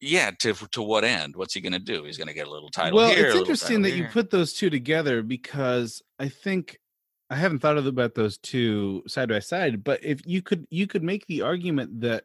yeah 0.00 0.30
to 0.40 0.52
to 0.52 0.82
what 0.82 1.04
end? 1.04 1.36
What's 1.36 1.54
he 1.54 1.60
going 1.60 1.72
to 1.72 1.78
do? 1.78 2.04
He's 2.04 2.18
going 2.18 2.28
to 2.28 2.34
get 2.34 2.46
a 2.46 2.50
little 2.50 2.70
title 2.70 2.98
well, 2.98 3.14
here, 3.14 3.28
it's 3.28 3.36
interesting 3.36 3.82
that 3.82 3.92
you 3.92 4.06
put 4.12 4.30
those 4.30 4.52
two 4.52 4.70
together 4.70 5.22
because 5.22 6.02
I 6.18 6.28
think 6.28 6.78
I 7.30 7.36
haven't 7.36 7.60
thought 7.60 7.78
of 7.78 7.86
about 7.86 8.14
those 8.14 8.38
two 8.38 9.02
side 9.06 9.28
by 9.28 9.40
side, 9.40 9.82
but 9.82 10.04
if 10.04 10.20
you 10.26 10.42
could 10.42 10.66
you 10.70 10.86
could 10.86 11.02
make 11.02 11.26
the 11.26 11.42
argument 11.42 12.00
that 12.00 12.24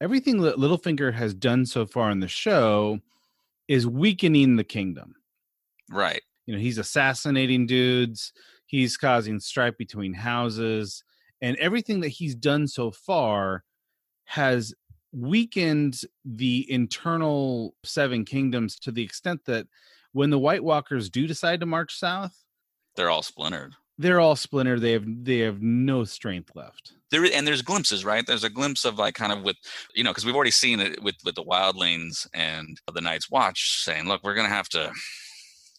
everything 0.00 0.40
that 0.42 0.56
Littlefinger 0.56 1.12
has 1.12 1.34
done 1.34 1.66
so 1.66 1.86
far 1.86 2.10
in 2.10 2.20
the 2.20 2.28
show 2.28 3.00
is 3.68 3.86
weakening 3.86 4.56
the 4.56 4.64
kingdom. 4.64 5.14
right. 5.90 6.22
You 6.46 6.52
know, 6.52 6.60
he's 6.60 6.76
assassinating 6.76 7.66
dudes, 7.66 8.34
he's 8.80 8.96
causing 8.96 9.40
strife 9.40 9.76
between 9.78 10.14
houses, 10.14 11.04
and 11.40 11.56
everything 11.56 12.00
that 12.00 12.08
he's 12.08 12.34
done 12.34 12.66
so 12.66 12.90
far 12.90 13.64
has 14.24 14.74
weakened 15.12 16.00
the 16.24 16.70
internal 16.70 17.74
seven 17.84 18.24
kingdoms 18.24 18.78
to 18.80 18.90
the 18.90 19.02
extent 19.02 19.40
that 19.46 19.66
when 20.12 20.30
the 20.30 20.38
White 20.38 20.64
Walkers 20.64 21.10
do 21.10 21.26
decide 21.26 21.60
to 21.60 21.66
march 21.66 21.98
south, 21.98 22.44
they're 22.96 23.10
all 23.10 23.22
splintered 23.22 23.74
they're 23.98 24.20
all 24.20 24.36
splintered. 24.36 24.80
They 24.80 24.92
have 24.92 25.04
they 25.06 25.38
have 25.38 25.62
no 25.62 26.04
strength 26.04 26.50
left. 26.54 26.92
there 27.10 27.24
and 27.24 27.46
there's 27.46 27.62
glimpses 27.62 28.04
right 28.04 28.26
there's 28.26 28.44
a 28.44 28.50
glimpse 28.50 28.84
of 28.84 28.98
like 28.98 29.14
kind 29.14 29.32
of 29.32 29.42
with 29.42 29.56
you 29.94 30.02
know 30.02 30.10
because 30.10 30.26
we've 30.26 30.34
already 30.34 30.50
seen 30.50 30.80
it 30.80 31.02
with 31.02 31.14
with 31.24 31.34
the 31.34 31.44
wildlings 31.44 32.26
and 32.34 32.80
the 32.92 33.00
night's 33.00 33.30
watch 33.30 33.82
saying 33.84 34.08
look 34.08 34.22
we're 34.24 34.34
gonna 34.34 34.48
have 34.48 34.68
to 34.70 34.90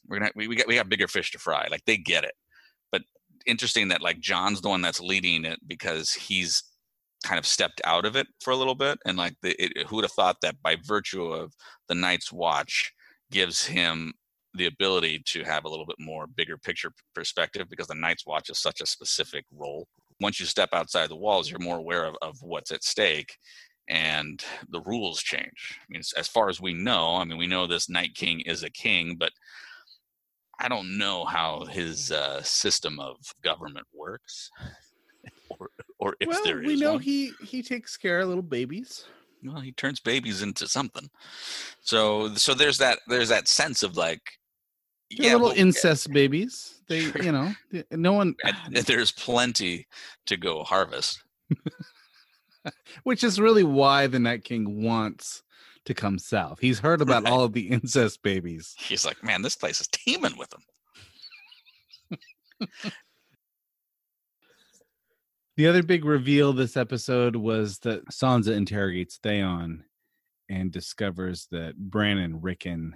we're 0.07 0.19
gonna 0.19 0.31
we, 0.35 0.47
we 0.47 0.55
got 0.55 0.67
we 0.67 0.76
got 0.76 0.89
bigger 0.89 1.07
fish 1.07 1.31
to 1.31 1.39
fry 1.39 1.67
like 1.69 1.84
they 1.85 1.97
get 1.97 2.23
it 2.23 2.34
interesting 3.45 3.88
that 3.88 4.01
like 4.01 4.19
jon's 4.19 4.61
the 4.61 4.69
one 4.69 4.81
that's 4.81 4.99
leading 5.01 5.45
it 5.45 5.59
because 5.67 6.13
he's 6.13 6.63
kind 7.23 7.39
of 7.39 7.45
stepped 7.45 7.81
out 7.85 8.05
of 8.05 8.15
it 8.15 8.27
for 8.39 8.51
a 8.51 8.55
little 8.55 8.76
bit 8.76 8.99
and 9.05 9.17
like 9.17 9.35
the, 9.41 9.55
it, 9.63 9.88
who 9.88 9.95
would 9.95 10.05
have 10.05 10.11
thought 10.11 10.38
that 10.41 10.61
by 10.61 10.77
virtue 10.84 11.26
of 11.26 11.53
the 11.88 11.95
night's 11.95 12.31
watch 12.31 12.91
gives 13.31 13.65
him 13.65 14.13
the 14.53 14.67
ability 14.67 15.22
to 15.26 15.43
have 15.43 15.65
a 15.65 15.69
little 15.69 15.85
bit 15.85 15.97
more 15.99 16.27
bigger 16.27 16.57
picture 16.57 16.91
perspective 17.13 17.67
because 17.69 17.88
the 17.88 17.95
night's 17.95 18.26
watch 18.26 18.49
is 18.49 18.59
such 18.59 18.80
a 18.80 18.85
specific 18.85 19.43
role 19.51 19.88
once 20.22 20.39
you 20.39 20.45
step 20.45 20.69
outside 20.73 21.09
the 21.09 21.15
walls, 21.15 21.49
you're 21.49 21.59
more 21.59 21.77
aware 21.77 22.05
of, 22.05 22.15
of 22.22 22.38
what's 22.41 22.72
at 22.72 22.84
stake 22.84 23.38
and 23.88 24.43
the 24.69 24.81
rules 24.81 25.22
change. 25.22 25.77
I 25.80 25.85
mean, 25.89 25.99
as- 25.99 26.13
as 26.17 26.27
far 26.27 26.49
as 26.49 26.61
we 26.61 26.73
know, 26.73 27.15
I 27.15 27.23
mean, 27.26 27.38
we 27.38 27.47
know 27.47 27.67
this 27.67 27.89
Night 27.89 28.15
King 28.15 28.41
is 28.41 28.63
a 28.63 28.69
king, 28.69 29.15
but 29.15 29.31
I 30.60 30.68
don't 30.68 30.98
know 30.98 31.26
how 31.26 31.65
his 31.65 32.11
uh, 32.11 32.41
system 32.44 32.99
of 32.99 33.18
government 33.44 33.88
works 33.94 34.49
or, 35.49 35.69
or 35.99 36.15
if 36.19 36.30
well, 36.30 36.44
there 36.44 36.61
is 36.61 36.68
we 36.68 36.76
know 36.80 36.94
one. 36.94 37.02
he 37.02 37.32
he 37.44 37.61
takes 37.61 37.98
care 37.98 38.19
of 38.22 38.27
little 38.30 38.44
babies. 38.44 39.06
well, 39.44 39.61
he 39.61 39.72
turns 39.73 39.99
babies 39.99 40.41
into 40.41 40.68
something. 40.68 41.10
So, 41.82 42.34
so 42.36 42.53
there's 42.53 42.77
that, 42.80 42.99
there's 43.07 43.30
that 43.30 43.48
sense 43.48 43.84
of 43.84 43.95
like, 43.98 44.22
They're 45.18 45.34
little 45.38 45.52
incest 45.52 46.11
babies. 46.11 46.72
They, 46.88 47.02
Sure. 47.02 47.23
you 47.23 47.32
know, 47.32 47.52
no 47.90 48.14
one. 48.14 48.36
there's 48.69 49.11
plenty 49.11 49.88
to 50.27 50.38
go 50.38 50.64
harvest. 50.64 51.19
Which 53.03 53.23
is 53.23 53.40
really 53.40 53.64
why 53.64 54.06
the 54.07 54.19
Night 54.19 54.44
King 54.44 54.84
wants 54.84 55.41
to 55.86 55.94
come 55.94 56.18
south. 56.20 56.60
He's 56.60 56.80
heard 56.80 57.02
about 57.02 57.24
Right. 57.24 57.32
all 57.32 57.44
of 57.44 57.53
the 57.53 57.68
incest 57.72 58.22
babies. 58.24 58.74
He's 58.78 59.06
like, 59.06 59.24
man, 59.24 59.41
this 59.41 59.56
place 59.56 59.80
is 59.82 59.88
teeming 59.88 60.38
with 60.38 60.49
them. 60.49 60.62
The 65.57 65.68
other 65.68 65.84
big 65.84 66.03
reveal 66.03 66.52
this 66.52 66.76
episode 66.76 67.36
was 67.38 67.80
that 67.80 68.06
Sansa 68.10 68.53
interrogates 68.56 69.18
Theon 69.18 69.86
and 70.49 70.72
discovers 70.72 71.48
that 71.52 71.78
Bran 71.78 72.18
and 72.18 72.44
Rickon 72.44 72.95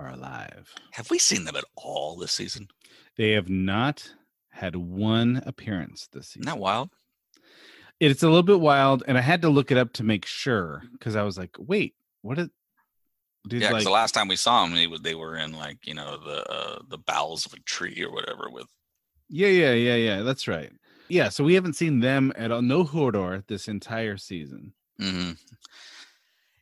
are 0.00 0.10
alive. 0.10 0.72
Have 0.92 1.10
we 1.10 1.18
seen 1.18 1.44
them 1.44 1.54
at 1.56 1.64
all 1.76 2.16
this 2.16 2.32
season? 2.32 2.68
They 3.18 3.32
have 3.32 3.50
not 3.50 4.10
had 4.50 4.74
one 4.74 5.42
appearance 5.44 6.08
this 6.12 6.28
season. 6.28 6.46
that 6.46 6.58
wild? 6.58 6.90
It's 8.00 8.22
a 8.22 8.26
little 8.26 8.42
bit 8.42 8.58
wild, 8.60 9.04
and 9.06 9.18
I 9.18 9.20
had 9.20 9.42
to 9.42 9.50
look 9.50 9.70
it 9.70 9.76
up 9.78 9.92
to 9.94 10.02
make 10.02 10.24
sure 10.24 10.82
because 10.92 11.14
I 11.14 11.22
was 11.22 11.36
like, 11.38 11.54
"Wait, 11.58 11.94
what 12.22 12.38
is?" 12.38 12.48
Did 13.48 13.60
Yeah, 13.62 13.68
'cause 13.68 13.72
like 13.74 13.84
the 13.84 13.90
last 13.90 14.12
time 14.12 14.28
we 14.28 14.36
saw 14.36 14.64
them, 14.64 14.74
they, 14.74 14.86
were- 14.86 14.98
they 14.98 15.14
were 15.16 15.36
in 15.36 15.52
like 15.52 15.86
you 15.86 15.94
know 15.94 16.16
the 16.16 16.48
uh, 16.50 16.78
the 16.88 16.98
bowels 16.98 17.44
of 17.44 17.52
a 17.52 17.60
tree 17.60 18.02
or 18.02 18.12
whatever. 18.12 18.48
With 18.48 18.66
yeah, 19.28 19.48
yeah, 19.48 19.72
yeah, 19.72 19.96
yeah. 19.96 20.22
That's 20.22 20.46
right. 20.48 20.70
Yeah, 21.08 21.28
so 21.28 21.42
we 21.44 21.54
haven't 21.54 21.74
seen 21.74 22.00
them 22.00 22.32
at 22.36 22.50
all. 22.52 22.62
No 22.62 22.84
Hodor 22.84 23.46
this 23.46 23.68
entire 23.68 24.16
season. 24.16 24.72
hmm 24.98 25.32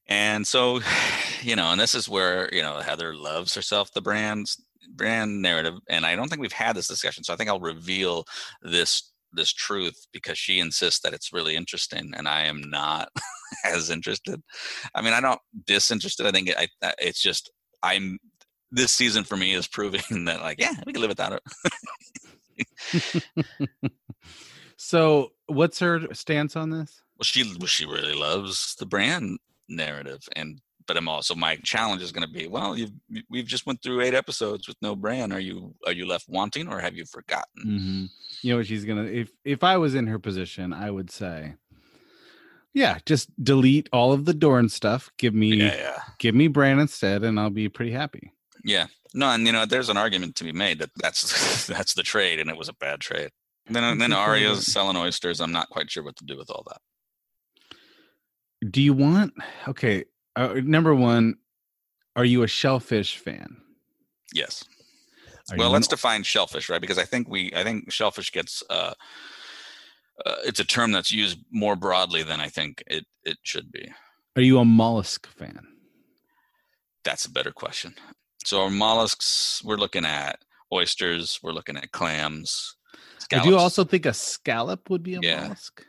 and 0.06 0.46
so, 0.46 0.80
you 1.42 1.54
know, 1.56 1.70
and 1.70 1.80
this 1.80 1.94
is 1.94 2.08
where 2.08 2.48
you 2.54 2.62
know 2.62 2.78
Heather 2.80 3.14
loves 3.14 3.54
herself 3.54 3.92
the 3.92 4.00
brand's 4.00 4.60
brand 4.88 5.40
narrative, 5.42 5.74
and 5.88 6.04
I 6.06 6.16
don't 6.16 6.28
think 6.28 6.40
we've 6.40 6.52
had 6.52 6.74
this 6.74 6.88
discussion. 6.88 7.22
So 7.24 7.32
I 7.32 7.36
think 7.36 7.48
I'll 7.50 7.60
reveal 7.60 8.24
this 8.62 9.09
this 9.32 9.52
truth 9.52 10.06
because 10.12 10.38
she 10.38 10.60
insists 10.60 11.00
that 11.00 11.14
it's 11.14 11.32
really 11.32 11.56
interesting, 11.56 12.12
and 12.16 12.28
I 12.28 12.42
am 12.42 12.62
not 12.70 13.08
as 13.64 13.90
interested. 13.90 14.42
I 14.94 15.02
mean, 15.02 15.12
I 15.12 15.20
don't 15.20 15.40
disinterested. 15.66 16.26
I 16.26 16.30
think 16.30 16.48
it, 16.48 16.56
I, 16.82 16.94
it's 16.98 17.20
just 17.20 17.50
I'm 17.82 18.18
this 18.70 18.92
season 18.92 19.24
for 19.24 19.36
me 19.36 19.54
is 19.54 19.66
proving 19.66 20.24
that 20.26 20.40
like 20.40 20.60
yeah 20.60 20.74
we 20.86 20.92
can 20.92 21.02
live 21.02 21.10
without 21.10 21.40
it. 22.92 23.24
So, 24.82 25.32
what's 25.46 25.78
her 25.80 26.12
stance 26.14 26.56
on 26.56 26.70
this? 26.70 27.02
well 27.20 27.24
she 27.24 27.44
well, 27.58 27.66
she 27.66 27.84
really 27.84 28.14
loves 28.14 28.74
the 28.78 28.86
brand 28.86 29.38
narrative 29.68 30.20
and 30.34 30.58
but 30.90 30.96
i'm 30.96 31.08
also 31.08 31.36
my 31.36 31.54
challenge 31.62 32.02
is 32.02 32.10
going 32.10 32.26
to 32.26 32.34
be 32.40 32.48
well 32.48 32.76
you've 32.76 32.90
we've 33.28 33.46
just 33.46 33.64
went 33.66 33.80
through 33.80 34.00
eight 34.00 34.12
episodes 34.22 34.66
with 34.66 34.76
no 34.82 34.96
Bran 34.96 35.30
are 35.30 35.38
you 35.38 35.72
are 35.86 35.92
you 35.92 36.04
left 36.04 36.26
wanting 36.28 36.66
or 36.66 36.80
have 36.80 36.96
you 36.96 37.04
forgotten 37.04 37.62
Mm-hmm. 37.64 38.04
You 38.42 38.50
know 38.50 38.56
what 38.56 38.66
she's 38.66 38.86
gonna. 38.86 39.04
If 39.04 39.28
if 39.44 39.62
I 39.62 39.76
was 39.76 39.94
in 39.94 40.06
her 40.06 40.18
position, 40.18 40.72
I 40.72 40.90
would 40.90 41.10
say, 41.10 41.56
yeah, 42.72 42.98
just 43.04 43.28
delete 43.44 43.88
all 43.92 44.12
of 44.14 44.24
the 44.24 44.32
Dorne 44.32 44.70
stuff. 44.70 45.10
Give 45.18 45.34
me 45.34 45.48
yeah 45.54 45.76
yeah 45.76 45.98
give 46.18 46.34
me 46.34 46.48
Bran 46.48 46.78
instead, 46.78 47.22
and 47.22 47.38
I'll 47.38 47.50
be 47.50 47.68
pretty 47.68 47.92
happy. 47.92 48.32
yeah 48.64 48.86
no 49.14 49.28
and 49.30 49.46
you 49.46 49.52
know 49.52 49.66
there's 49.66 49.90
an 49.90 49.96
argument 49.98 50.36
to 50.36 50.44
be 50.44 50.52
made 50.52 50.78
that 50.78 50.90
that's 50.96 51.66
that's 51.74 51.94
the 51.94 52.02
trade 52.02 52.38
and 52.40 52.48
it 52.50 52.56
was 52.56 52.68
a 52.68 52.74
bad 52.74 53.00
trade 53.00 53.30
then 53.68 53.98
then 53.98 54.12
Arya's 54.12 54.66
selling 54.66 54.96
oysters 54.96 55.40
i'm 55.40 55.52
not 55.52 55.68
quite 55.70 55.90
sure 55.90 56.02
what 56.04 56.16
to 56.16 56.24
do 56.24 56.36
with 56.36 56.50
all 56.50 56.64
that 56.70 56.80
Do 58.70 58.82
you 58.82 58.92
want? 58.92 59.32
Okay, 59.68 60.04
uh, 60.36 60.54
number 60.64 60.94
one, 60.94 61.36
are 62.16 62.24
you 62.24 62.42
a 62.42 62.48
shellfish 62.48 63.16
fan? 63.18 63.56
yes 64.32 64.64
Are 65.50 65.56
well, 65.58 65.70
let's 65.70 65.88
an- 65.88 65.90
define 65.90 66.22
shellfish, 66.22 66.68
right? 66.68 66.80
Because 66.80 66.98
I 66.98 67.04
think 67.04 67.28
we, 67.28 67.52
I 67.54 67.64
think 67.64 67.90
shellfish 67.92 68.30
gets, 68.32 68.62
uh, 68.70 68.94
uh, 70.24 70.34
it's 70.44 70.60
a 70.60 70.64
term 70.64 70.92
that's 70.92 71.10
used 71.10 71.38
more 71.50 71.74
broadly 71.76 72.22
than 72.22 72.40
I 72.40 72.48
think 72.48 72.82
it 72.86 73.04
it 73.24 73.38
should 73.42 73.72
be. 73.72 73.90
Are 74.36 74.42
you 74.42 74.58
a 74.58 74.64
mollusk 74.64 75.26
fan? 75.26 75.66
That's 77.04 77.24
a 77.24 77.30
better 77.30 77.50
question. 77.52 77.94
So 78.44 78.62
our 78.62 78.70
mollusks, 78.70 79.62
we're 79.64 79.76
looking 79.76 80.04
at 80.04 80.38
oysters, 80.72 81.40
we're 81.42 81.52
looking 81.52 81.76
at 81.76 81.90
clams. 81.92 82.76
I 83.32 83.42
do 83.42 83.56
also 83.56 83.84
think 83.84 84.06
a 84.06 84.12
scallop 84.12 84.90
would 84.90 85.02
be 85.02 85.14
a 85.14 85.20
Yeah. 85.22 85.42
mollusk. 85.42 85.84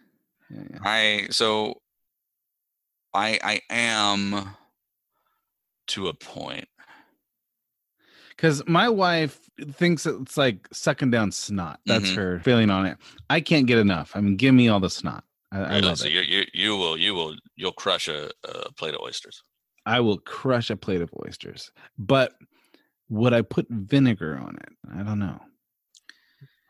Yeah, 0.49 0.63
yeah. 0.71 0.79
I 0.83 1.27
so 1.31 1.81
I 3.13 3.39
I 3.43 3.61
am 3.69 4.55
to 5.87 6.07
a 6.07 6.13
point. 6.13 6.67
Because 8.29 8.65
my 8.67 8.89
wife 8.89 9.39
thinks 9.73 10.05
it's 10.05 10.37
like 10.37 10.67
sucking 10.71 11.11
down 11.11 11.31
snot. 11.31 11.79
That's 11.85 12.09
Mhm. 12.09 12.15
her 12.15 12.39
feeling 12.39 12.69
on 12.69 12.85
it. 12.85 12.97
I 13.29 13.41
can't 13.41 13.67
get 13.67 13.77
enough. 13.77 14.15
I 14.15 14.21
mean, 14.21 14.35
give 14.35 14.55
me 14.55 14.67
all 14.67 14.79
the 14.79 14.89
snot. 14.89 15.23
I, 15.51 15.59
I 15.59 15.69
Really, 15.75 15.81
love 15.81 15.99
so 15.99 16.05
it. 16.05 16.11
You, 16.13 16.21
you 16.21 16.45
you 16.53 16.77
will 16.77 16.97
you 16.97 17.13
will 17.13 17.35
you'll 17.55 17.73
crush 17.73 18.07
a, 18.07 18.31
a 18.43 18.71
plate 18.73 18.95
of 18.95 19.01
oysters. 19.01 19.43
I 19.85 19.99
will 19.99 20.17
crush 20.19 20.69
a 20.69 20.77
plate 20.77 21.01
of 21.01 21.11
oysters. 21.25 21.71
But 21.97 22.33
would 23.09 23.33
I 23.33 23.41
put 23.41 23.67
vinegar 23.69 24.37
on 24.37 24.55
it? 24.55 24.69
I 24.95 25.03
don't 25.03 25.19
know. 25.19 25.39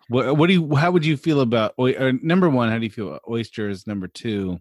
What 0.08 0.36
what 0.36 0.48
do 0.48 0.54
you 0.54 0.76
how 0.76 0.92
would 0.92 1.06
you 1.06 1.16
feel 1.16 1.40
about 1.42 1.74
or 1.78 2.12
number 2.22 2.50
one, 2.50 2.70
how 2.70 2.80
do 2.80 2.84
you 2.84 2.90
feel 2.90 3.10
about 3.10 3.22
oysters? 3.30 3.88
Number 3.88 4.08
two, 4.08 4.60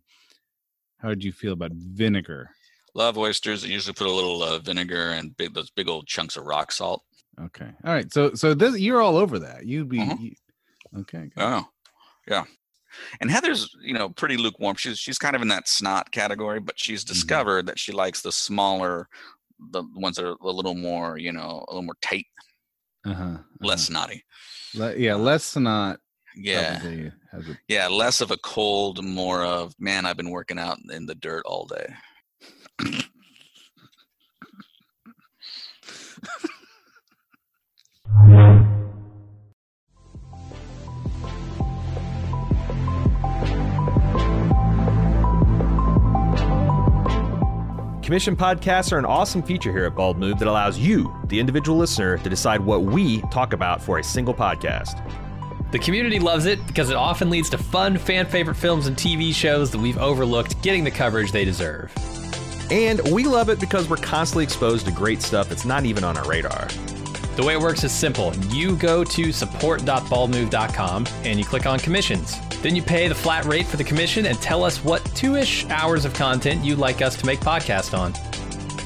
how 1.02 1.08
did 1.10 1.24
you 1.24 1.32
feel 1.32 1.52
about 1.52 1.72
vinegar? 1.72 2.50
Love 2.94 3.16
oysters. 3.18 3.64
I 3.64 3.68
usually 3.68 3.94
put 3.94 4.06
a 4.06 4.12
little 4.12 4.42
uh, 4.42 4.58
vinegar 4.58 5.10
and 5.10 5.36
big 5.36 5.54
those 5.54 5.70
big 5.70 5.88
old 5.88 6.06
chunks 6.06 6.36
of 6.36 6.44
rock 6.44 6.72
salt. 6.72 7.02
Okay. 7.40 7.70
All 7.84 7.92
right. 7.92 8.12
So 8.12 8.34
so 8.34 8.52
this 8.54 8.78
you're 8.78 9.00
all 9.00 9.16
over 9.16 9.38
that. 9.38 9.64
You'd 9.66 9.88
be 9.88 9.98
Mhm. 10.00 10.20
you- 10.20 10.34
okay. 11.00 11.30
Oh, 11.36 11.66
yeah. 12.28 12.44
And 13.20 13.30
Heather's, 13.30 13.70
you 13.80 13.94
know, 13.94 14.08
pretty 14.08 14.36
lukewarm. 14.36 14.74
She's 14.76 14.98
she's 14.98 15.18
kind 15.18 15.36
of 15.36 15.42
in 15.42 15.48
that 15.48 15.68
snot 15.68 16.10
category, 16.10 16.58
but 16.60 16.78
she's 16.78 17.04
Mm-hmm. 17.04 17.12
discovered 17.14 17.66
that 17.66 17.78
she 17.78 17.92
likes 17.92 18.20
the 18.22 18.32
smaller, 18.32 19.08
the 19.70 19.84
ones 19.94 20.16
that 20.16 20.24
are 20.26 20.36
a 20.40 20.50
little 20.50 20.74
more, 20.74 21.16
you 21.16 21.32
know, 21.32 21.64
a 21.68 21.70
little 21.72 21.84
more 21.84 21.96
tight, 22.02 22.26
Uh-huh. 23.06 23.38
less 23.60 23.86
snotty. 23.86 24.24
Le- 24.74 24.96
yeah, 24.96 25.14
less 25.14 25.44
snot 25.44 26.00
Yeah, 26.36 26.80
a 26.84 27.12
yeah, 27.68 27.88
less 27.88 28.20
of 28.20 28.30
a 28.30 28.36
cold, 28.38 29.04
more 29.04 29.44
of 29.44 29.74
man. 29.78 30.06
I've 30.06 30.16
been 30.16 30.30
working 30.30 30.58
out 30.58 30.78
in 30.90 31.06
the 31.06 31.14
dirt 31.14 31.42
all 31.44 31.66
day. 31.66 31.94
Commission 48.02 48.34
podcasts 48.34 48.92
are 48.92 48.98
an 48.98 49.04
awesome 49.04 49.40
feature 49.40 49.70
here 49.70 49.84
at 49.84 49.94
Bald 49.94 50.18
Move 50.18 50.40
that 50.40 50.48
allows 50.48 50.76
you, 50.76 51.14
the 51.28 51.38
individual 51.38 51.78
listener, 51.78 52.18
to 52.18 52.28
decide 52.28 52.60
what 52.60 52.82
we 52.82 53.20
talk 53.30 53.52
about 53.52 53.80
for 53.80 54.00
a 54.00 54.02
single 54.02 54.34
podcast. 54.34 55.00
The 55.72 55.78
community 55.78 56.18
loves 56.18 56.46
it 56.46 56.66
because 56.66 56.90
it 56.90 56.96
often 56.96 57.30
leads 57.30 57.48
to 57.50 57.58
fun, 57.58 57.96
fan 57.96 58.26
favorite 58.26 58.56
films 58.56 58.88
and 58.88 58.96
TV 58.96 59.32
shows 59.32 59.70
that 59.70 59.78
we've 59.78 59.98
overlooked 59.98 60.60
getting 60.62 60.82
the 60.82 60.90
coverage 60.90 61.30
they 61.30 61.44
deserve. 61.44 61.92
And 62.70 63.00
we 63.12 63.24
love 63.24 63.48
it 63.50 63.60
because 63.60 63.88
we're 63.88 63.96
constantly 63.96 64.44
exposed 64.44 64.86
to 64.86 64.92
great 64.92 65.22
stuff 65.22 65.48
that's 65.48 65.64
not 65.64 65.84
even 65.84 66.02
on 66.02 66.16
our 66.16 66.26
radar. 66.26 66.68
The 67.36 67.44
way 67.44 67.54
it 67.54 67.60
works 67.60 67.84
is 67.84 67.92
simple. 67.92 68.34
You 68.48 68.76
go 68.76 69.04
to 69.04 69.32
support.baldmove.com 69.32 71.06
and 71.24 71.38
you 71.38 71.44
click 71.44 71.66
on 71.66 71.78
commissions. 71.78 72.36
Then 72.62 72.74
you 72.74 72.82
pay 72.82 73.08
the 73.08 73.14
flat 73.14 73.44
rate 73.44 73.66
for 73.66 73.76
the 73.76 73.84
commission 73.84 74.26
and 74.26 74.40
tell 74.40 74.64
us 74.64 74.84
what 74.84 75.04
two 75.14 75.36
ish 75.36 75.66
hours 75.70 76.04
of 76.04 76.12
content 76.14 76.64
you'd 76.64 76.78
like 76.78 77.00
us 77.00 77.16
to 77.16 77.26
make 77.26 77.40
podcast 77.40 77.96
on. 77.96 78.12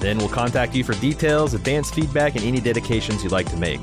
Then 0.00 0.18
we'll 0.18 0.28
contact 0.28 0.74
you 0.74 0.84
for 0.84 0.92
details, 0.94 1.54
advanced 1.54 1.94
feedback, 1.94 2.36
and 2.36 2.44
any 2.44 2.60
dedications 2.60 3.22
you'd 3.22 3.32
like 3.32 3.50
to 3.50 3.56
make. 3.56 3.80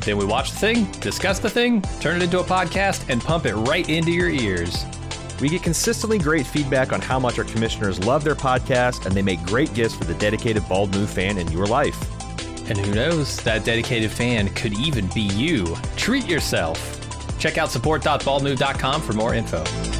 Then 0.00 0.16
we 0.16 0.24
watch 0.24 0.50
the 0.50 0.58
thing, 0.58 0.90
discuss 1.00 1.38
the 1.38 1.50
thing, 1.50 1.82
turn 2.00 2.16
it 2.16 2.22
into 2.22 2.40
a 2.40 2.44
podcast, 2.44 3.08
and 3.08 3.22
pump 3.22 3.46
it 3.46 3.54
right 3.54 3.88
into 3.88 4.10
your 4.10 4.30
ears. 4.30 4.84
We 5.40 5.48
get 5.48 5.62
consistently 5.62 6.18
great 6.18 6.46
feedback 6.46 6.92
on 6.92 7.00
how 7.00 7.18
much 7.18 7.38
our 7.38 7.44
commissioners 7.44 7.98
love 8.04 8.24
their 8.24 8.34
podcast, 8.34 9.06
and 9.06 9.14
they 9.14 9.22
make 9.22 9.42
great 9.42 9.72
gifts 9.74 9.94
for 9.94 10.04
the 10.04 10.14
dedicated 10.14 10.68
Bald 10.68 10.94
Move 10.94 11.10
fan 11.10 11.38
in 11.38 11.50
your 11.50 11.66
life. 11.66 11.98
And 12.68 12.78
who 12.78 12.94
knows, 12.94 13.36
that 13.38 13.64
dedicated 13.64 14.10
fan 14.10 14.48
could 14.50 14.74
even 14.74 15.08
be 15.08 15.22
you. 15.22 15.76
Treat 15.96 16.26
yourself. 16.26 16.78
Check 17.38 17.58
out 17.58 17.70
support.baldmove.com 17.70 19.02
for 19.02 19.12
more 19.14 19.34
info. 19.34 19.99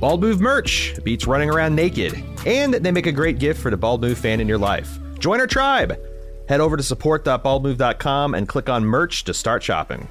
Bald 0.00 0.22
Move 0.22 0.40
merch 0.40 0.98
beats 1.04 1.26
running 1.26 1.50
around 1.50 1.74
naked, 1.74 2.14
and 2.46 2.72
they 2.72 2.90
make 2.90 3.06
a 3.06 3.12
great 3.12 3.38
gift 3.38 3.60
for 3.60 3.70
the 3.70 3.76
Bald 3.76 4.00
Move 4.00 4.16
fan 4.16 4.40
in 4.40 4.48
your 4.48 4.56
life. 4.56 4.98
Join 5.18 5.40
our 5.40 5.46
tribe! 5.46 6.00
Head 6.48 6.60
over 6.60 6.78
to 6.78 6.82
support.baldmove.com 6.82 8.34
and 8.34 8.48
click 8.48 8.70
on 8.70 8.82
merch 8.82 9.24
to 9.24 9.34
start 9.34 9.62
shopping. 9.62 10.08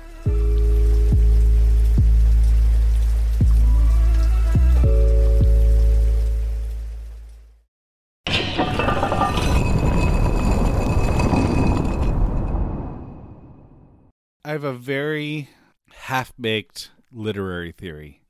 I 14.45 14.53
have 14.53 14.63
a 14.63 14.73
very 14.73 15.49
half 15.91 16.31
baked 16.39 16.91
literary 17.11 17.71
theory. 17.71 18.21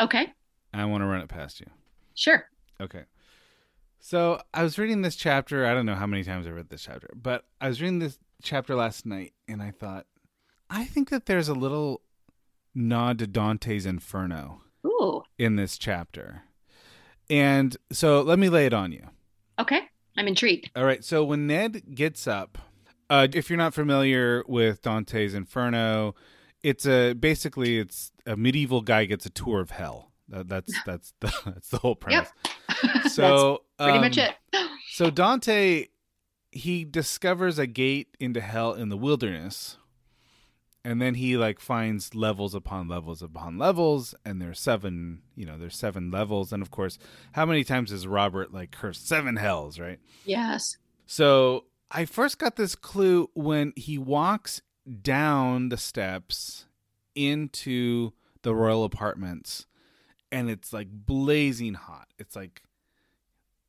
Okay, 0.00 0.32
I 0.72 0.84
want 0.84 1.02
to 1.02 1.06
run 1.06 1.20
it 1.20 1.28
past 1.28 1.60
you. 1.60 1.66
sure. 2.14 2.48
Okay. 2.80 3.04
So 4.00 4.40
I 4.54 4.62
was 4.62 4.78
reading 4.78 5.02
this 5.02 5.16
chapter. 5.16 5.66
I 5.66 5.74
don't 5.74 5.86
know 5.86 5.96
how 5.96 6.06
many 6.06 6.22
times 6.22 6.46
I 6.46 6.50
read 6.50 6.70
this 6.70 6.82
chapter, 6.82 7.10
but 7.14 7.44
I 7.60 7.68
was 7.68 7.80
reading 7.82 7.98
this 7.98 8.18
chapter 8.42 8.74
last 8.76 9.04
night 9.04 9.32
and 9.48 9.60
I 9.60 9.72
thought, 9.72 10.06
I 10.70 10.84
think 10.84 11.10
that 11.10 11.26
there's 11.26 11.48
a 11.48 11.54
little 11.54 12.02
nod 12.74 13.18
to 13.18 13.26
Dante's 13.26 13.84
Inferno 13.86 14.60
Ooh, 14.86 15.22
in 15.38 15.56
this 15.56 15.76
chapter. 15.78 16.42
And 17.28 17.76
so 17.90 18.22
let 18.22 18.38
me 18.38 18.48
lay 18.48 18.66
it 18.66 18.72
on 18.74 18.92
you. 18.92 19.08
okay. 19.58 19.82
I'm 20.16 20.26
intrigued. 20.26 20.70
All 20.74 20.84
right. 20.84 21.04
So 21.04 21.22
when 21.24 21.46
Ned 21.46 21.94
gets 21.94 22.26
up, 22.26 22.58
uh, 23.08 23.28
if 23.32 23.48
you're 23.48 23.56
not 23.56 23.72
familiar 23.72 24.42
with 24.48 24.82
Dante's 24.82 25.32
Inferno, 25.32 26.16
it's 26.64 26.86
a 26.86 27.12
basically 27.12 27.78
it's 27.78 28.10
a 28.26 28.36
medieval 28.36 28.80
guy 28.80 29.04
gets 29.04 29.26
a 29.26 29.30
tour 29.30 29.60
of 29.60 29.70
hell. 29.70 30.10
That, 30.28 30.48
that's 30.48 30.72
that's 30.84 31.12
the 31.20 31.32
that's 31.46 31.68
the 31.68 31.78
whole 31.78 31.96
premise. 31.96 32.30
So 33.08 33.62
Pretty 33.78 33.92
um, 33.92 34.00
much 34.02 34.18
it. 34.18 34.34
So 34.92 35.10
Dante, 35.10 35.86
he 36.50 36.84
discovers 36.84 37.58
a 37.58 37.66
gate 37.68 38.16
into 38.18 38.40
hell 38.40 38.74
in 38.74 38.88
the 38.88 38.96
wilderness, 38.96 39.78
and 40.84 41.00
then 41.00 41.14
he 41.14 41.36
like 41.36 41.60
finds 41.60 42.16
levels 42.16 42.52
upon 42.54 42.88
levels 42.88 43.22
upon 43.22 43.58
levels, 43.58 44.14
and 44.24 44.42
there's 44.42 44.58
seven, 44.58 45.22
you 45.36 45.46
know, 45.46 45.56
there's 45.56 45.76
seven 45.76 46.10
levels, 46.10 46.52
and 46.52 46.62
of 46.62 46.72
course, 46.72 46.98
how 47.32 47.46
many 47.46 47.62
times 47.62 47.92
has 47.92 48.08
Robert 48.08 48.52
like 48.52 48.72
cursed 48.72 49.06
seven 49.06 49.36
hells, 49.36 49.78
right? 49.78 50.00
Yes. 50.24 50.78
So 51.06 51.66
I 51.90 52.04
first 52.04 52.38
got 52.38 52.56
this 52.56 52.74
clue 52.74 53.30
when 53.34 53.72
he 53.76 53.98
walks 53.98 54.62
down 55.02 55.68
the 55.68 55.76
steps 55.76 56.66
into 57.14 58.12
the 58.42 58.54
royal 58.54 58.84
apartments 58.84 59.66
and 60.30 60.50
it's 60.50 60.72
like 60.72 60.88
blazing 60.90 61.74
hot. 61.74 62.08
It's 62.18 62.36
like 62.36 62.62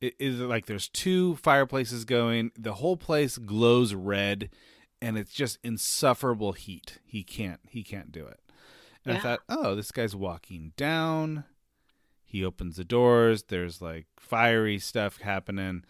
it 0.00 0.14
is 0.18 0.40
like 0.40 0.66
there's 0.66 0.88
two 0.88 1.36
fireplaces 1.36 2.04
going. 2.04 2.52
The 2.58 2.74
whole 2.74 2.96
place 2.96 3.38
glows 3.38 3.94
red 3.94 4.50
and 5.02 5.18
it's 5.18 5.32
just 5.32 5.58
insufferable 5.62 6.52
heat. 6.52 6.98
He 7.04 7.22
can't 7.22 7.60
he 7.68 7.82
can't 7.82 8.12
do 8.12 8.26
it. 8.26 8.40
And 9.04 9.16
I 9.16 9.20
thought, 9.20 9.40
"Oh, 9.48 9.74
this 9.74 9.90
guy's 9.90 10.14
walking 10.14 10.72
down. 10.76 11.44
He 12.22 12.44
opens 12.44 12.76
the 12.76 12.84
doors. 12.84 13.44
There's 13.44 13.80
like 13.82 14.06
fiery 14.18 14.78
stuff 14.78 15.20
happening. 15.20 15.84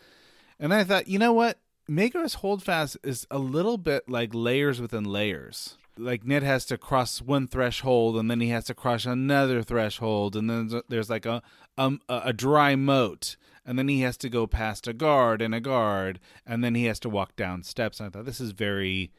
And 0.58 0.72
I 0.72 0.84
thought, 0.84 1.08
you 1.08 1.18
know 1.18 1.32
what? 1.32 1.58
Maegor's 1.88 2.34
Holdfast 2.34 2.96
is 3.02 3.26
a 3.30 3.38
little 3.38 3.78
bit 3.78 4.08
like 4.08 4.30
layers 4.32 4.80
within 4.80 5.04
layers. 5.04 5.76
Like 6.00 6.24
Ned 6.24 6.42
has 6.42 6.64
to 6.66 6.78
cross 6.78 7.20
one 7.20 7.46
threshold, 7.46 8.16
and 8.16 8.30
then 8.30 8.40
he 8.40 8.48
has 8.48 8.64
to 8.64 8.74
cross 8.74 9.04
another 9.04 9.62
threshold, 9.62 10.34
and 10.36 10.48
then 10.48 10.82
there's 10.88 11.10
like 11.10 11.26
a 11.26 11.42
um, 11.78 12.00
a 12.08 12.32
dry 12.32 12.76
moat, 12.76 13.36
and 13.64 13.78
then 13.78 13.88
he 13.88 14.00
has 14.00 14.16
to 14.18 14.28
go 14.28 14.46
past 14.46 14.88
a 14.88 14.92
guard 14.92 15.42
and 15.42 15.54
a 15.54 15.60
guard, 15.60 16.18
and 16.46 16.64
then 16.64 16.74
he 16.74 16.86
has 16.86 16.98
to 17.00 17.08
walk 17.08 17.36
down 17.36 17.62
steps. 17.62 18.00
And 18.00 18.06
I 18.06 18.10
thought 18.10 18.24
this 18.24 18.40
is 18.40 18.52
very 18.52 19.12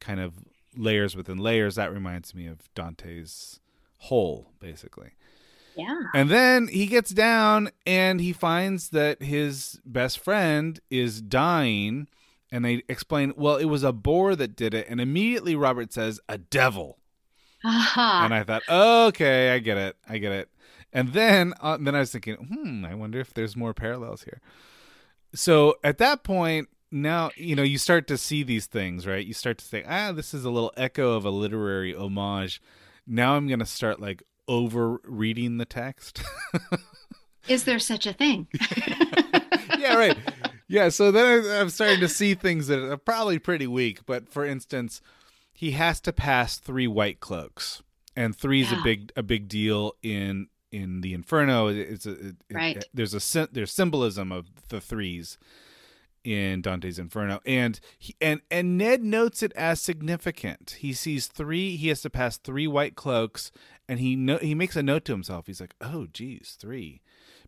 kind 0.00 0.20
of 0.20 0.34
layers 0.76 1.16
within 1.16 1.38
layers. 1.38 1.74
That 1.74 1.92
reminds 1.92 2.34
me 2.34 2.46
of 2.46 2.72
Dante's 2.74 3.60
hole, 3.98 4.52
basically. 4.60 5.12
Yeah. 5.76 6.02
And 6.12 6.28
then 6.28 6.68
he 6.68 6.86
gets 6.86 7.10
down 7.10 7.70
and 7.86 8.20
he 8.20 8.32
finds 8.32 8.90
that 8.90 9.22
his 9.22 9.80
best 9.84 10.18
friend 10.18 10.80
is 10.90 11.22
dying. 11.22 12.08
And 12.50 12.64
they 12.64 12.82
explain, 12.88 13.34
well, 13.36 13.56
it 13.56 13.66
was 13.66 13.82
a 13.82 13.92
boar 13.92 14.34
that 14.36 14.56
did 14.56 14.74
it. 14.74 14.86
And 14.88 15.00
immediately 15.00 15.54
Robert 15.54 15.92
says, 15.92 16.20
a 16.28 16.38
devil. 16.38 16.98
Uh-huh. 17.64 18.20
And 18.24 18.32
I 18.34 18.42
thought, 18.44 18.62
okay, 18.68 19.50
I 19.50 19.58
get 19.58 19.76
it. 19.76 19.96
I 20.08 20.18
get 20.18 20.32
it. 20.32 20.48
And 20.92 21.12
then, 21.12 21.52
uh, 21.60 21.76
then 21.78 21.94
I 21.94 22.00
was 22.00 22.12
thinking, 22.12 22.36
hmm, 22.36 22.84
I 22.84 22.94
wonder 22.94 23.20
if 23.20 23.34
there's 23.34 23.56
more 23.56 23.74
parallels 23.74 24.22
here. 24.22 24.40
So 25.34 25.74
at 25.84 25.98
that 25.98 26.22
point, 26.22 26.68
now 26.90 27.30
you 27.36 27.54
know 27.54 27.62
you 27.62 27.78
start 27.78 28.06
to 28.08 28.16
see 28.16 28.42
these 28.42 28.66
things, 28.66 29.06
right? 29.06 29.24
You 29.24 29.34
start 29.34 29.58
to 29.58 29.64
say, 29.64 29.84
ah, 29.86 30.12
this 30.12 30.32
is 30.32 30.44
a 30.44 30.50
little 30.50 30.72
echo 30.76 31.12
of 31.12 31.24
a 31.24 31.30
literary 31.30 31.94
homage. 31.94 32.62
Now 33.06 33.34
I'm 33.34 33.46
going 33.46 33.58
to 33.58 33.66
start 33.66 34.00
like 34.00 34.22
over 34.46 35.00
reading 35.04 35.58
the 35.58 35.64
text. 35.64 36.22
Is 37.48 37.64
there 37.64 37.78
such 37.78 38.06
a 38.06 38.12
thing? 38.12 38.46
yeah, 39.78 39.94
right. 39.94 40.16
Yeah, 40.68 40.90
so 40.90 41.10
then 41.10 41.44
I'm 41.50 41.70
starting 41.70 42.00
to 42.00 42.08
see 42.08 42.34
things 42.34 42.66
that 42.66 42.78
are 42.78 42.96
probably 42.98 43.38
pretty 43.38 43.66
weak. 43.66 44.04
But 44.06 44.28
for 44.28 44.44
instance, 44.44 45.00
he 45.52 45.70
has 45.72 46.00
to 46.02 46.12
pass 46.12 46.58
three 46.58 46.86
white 46.86 47.20
cloaks, 47.20 47.82
and 48.14 48.36
three 48.36 48.60
is 48.60 48.70
Yeah. 48.70 48.80
a 48.80 48.84
big 48.84 49.12
a 49.16 49.22
big 49.22 49.48
deal 49.48 49.94
in 50.02 50.48
in 50.70 51.00
the 51.00 51.14
Inferno. 51.14 51.68
It's 51.68 52.04
a 52.04 52.28
it, 52.28 52.36
Right. 52.52 52.76
It, 52.76 52.84
there's 52.92 53.14
a 53.14 53.48
there's 53.50 53.72
symbolism 53.72 54.30
of 54.30 54.68
the 54.68 54.80
threes 54.82 55.38
in 56.24 56.60
Dante's 56.60 56.98
Inferno, 56.98 57.40
and 57.46 57.80
he, 57.98 58.14
and 58.20 58.42
and 58.50 58.76
Ned 58.76 59.02
notes 59.02 59.42
it 59.42 59.52
as 59.54 59.80
significant. 59.80 60.76
He 60.80 60.92
sees 60.92 61.26
three. 61.28 61.76
He 61.76 61.88
has 61.88 62.02
to 62.02 62.10
pass 62.10 62.36
three 62.36 62.66
white 62.66 62.94
cloaks, 62.96 63.50
and 63.88 64.00
he 64.00 64.16
no, 64.16 64.36
he 64.36 64.54
makes 64.54 64.76
a 64.76 64.82
note 64.82 65.06
to 65.06 65.12
himself. 65.12 65.46
He's 65.46 65.60
like, 65.62 65.74
"Oh, 65.80 66.06
geez, 66.12 66.56
three, 66.60 67.00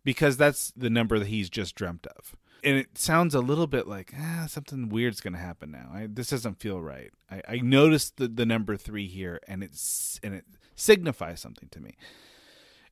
because 0.03 0.37
that's 0.37 0.71
the 0.75 0.89
number 0.89 1.19
that 1.19 1.27
he's 1.27 1.49
just 1.51 1.75
dreamt 1.75 2.07
of." 2.07 2.35
And 2.63 2.77
it 2.77 2.97
sounds 2.97 3.33
a 3.33 3.39
little 3.39 3.67
bit 3.67 3.87
like 3.87 4.13
ah, 4.17 4.45
something 4.47 4.89
weird's 4.89 5.21
going 5.21 5.33
to 5.33 5.39
happen 5.39 5.71
now. 5.71 5.89
I, 5.93 6.07
this 6.09 6.29
doesn't 6.29 6.59
feel 6.59 6.81
right. 6.81 7.11
I, 7.29 7.41
I 7.47 7.57
noticed 7.57 8.17
the, 8.17 8.27
the 8.27 8.45
number 8.45 8.77
three 8.77 9.07
here, 9.07 9.39
and 9.47 9.63
it's 9.63 10.19
and 10.21 10.33
it 10.33 10.45
signifies 10.75 11.39
something 11.39 11.69
to 11.69 11.79
me. 11.79 11.95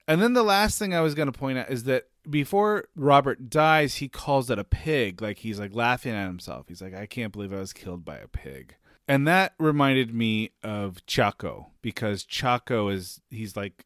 And 0.07 0.23
then 0.23 0.33
the 0.33 0.43
last 0.43 0.79
thing 0.79 0.95
I 0.95 1.01
was 1.01 1.13
going 1.13 1.31
to 1.31 1.37
point 1.37 1.59
out 1.59 1.69
is 1.69 1.83
that 1.83 2.05
before 2.27 2.85
Robert 2.95 3.49
dies, 3.49 3.95
he 3.95 4.07
calls 4.07 4.49
it 4.49 4.57
a 4.57 4.63
pig. 4.63 5.21
Like 5.21 5.37
he's 5.37 5.59
like 5.59 5.75
laughing 5.75 6.13
at 6.13 6.25
himself. 6.25 6.65
He's 6.67 6.81
like, 6.81 6.95
I 6.95 7.05
can't 7.05 7.31
believe 7.31 7.53
I 7.53 7.59
was 7.59 7.73
killed 7.73 8.03
by 8.03 8.17
a 8.17 8.27
pig. 8.27 8.75
And 9.07 9.27
that 9.27 9.53
reminded 9.59 10.13
me 10.13 10.51
of 10.63 11.05
Ciacco 11.05 11.67
because 11.81 12.23
Ciacco 12.23 12.91
is 12.93 13.21
he's 13.29 13.55
like 13.55 13.85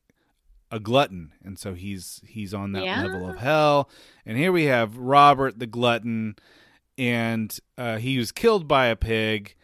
a 0.73 0.79
glutton, 0.79 1.31
and 1.43 1.57
so 1.59 1.73
he's 1.75 2.19
he's 2.25 2.53
on 2.53 2.71
that 2.71 2.83
Yeah. 2.83 3.03
level 3.03 3.29
of 3.29 3.37
hell. 3.37 3.89
And 4.25 4.37
here 4.37 4.51
we 4.51 4.63
have 4.65 4.97
Robert 4.97 5.59
the 5.59 5.67
glutton, 5.67 6.35
and 6.97 7.55
uh, 7.77 7.97
he 7.97 8.17
was 8.17 8.31
killed 8.31 8.67
by 8.67 8.87
a 8.87 8.95
pig. 8.95 9.55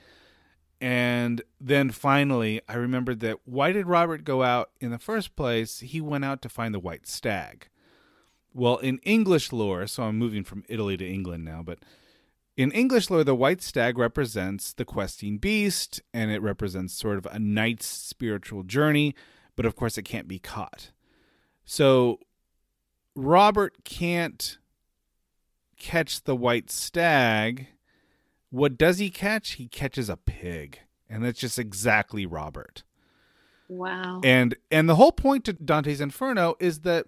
And 0.81 1.41
then 1.59 1.89
finally, 1.91 2.61
I 2.69 2.75
remembered 2.75 3.19
that 3.21 3.39
why 3.45 3.71
did 3.73 3.87
Robert 3.87 4.23
go 4.23 4.43
out 4.43 4.69
in 4.79 4.91
the 4.91 4.99
first 4.99 5.35
place? 5.35 5.79
He 5.79 5.99
went 5.99 6.23
out 6.23 6.41
to 6.43 6.49
find 6.49 6.73
the 6.73 6.79
white 6.79 7.05
stag. 7.07 7.67
Well, 8.53 8.77
in 8.77 8.99
English 8.99 9.51
lore, 9.51 9.87
so 9.87 10.03
I'm 10.03 10.17
moving 10.17 10.43
from 10.43 10.63
Italy 10.69 10.95
to 10.97 11.05
England 11.07 11.43
now, 11.43 11.61
but 11.63 11.79
in 12.55 12.71
English 12.71 13.09
lore, 13.09 13.23
the 13.23 13.35
white 13.35 13.61
stag 13.61 13.97
represents 13.97 14.73
the 14.73 14.85
questing 14.85 15.37
beast 15.37 16.01
and 16.13 16.31
it 16.31 16.41
represents 16.41 16.93
sort 16.93 17.17
of 17.17 17.25
a 17.31 17.39
knight's 17.39 17.85
spiritual 17.85 18.63
journey, 18.63 19.15
but 19.55 19.65
of 19.65 19.75
course 19.75 19.97
it 19.97 20.03
can't 20.03 20.27
be 20.27 20.39
caught. 20.39 20.91
So 21.69 22.17
Robert 23.15 23.83
can't 23.83 24.57
catch 25.77 26.23
the 26.23 26.35
white 26.35 26.71
stag. 26.71 27.67
What 28.49 28.75
does 28.75 28.97
he 28.97 29.11
catch? 29.11 29.51
He 29.51 29.67
catches 29.67 30.09
a 30.09 30.17
pig. 30.17 30.79
And 31.07 31.23
that's 31.23 31.39
just 31.39 31.59
exactly 31.59 32.25
Robert. 32.25 32.81
Wow. 33.67 34.19
And 34.23 34.55
and 34.71 34.89
the 34.89 34.95
whole 34.95 35.11
point 35.11 35.45
to 35.45 35.53
Dante's 35.53 36.01
Inferno 36.01 36.55
is 36.59 36.79
that 36.79 37.05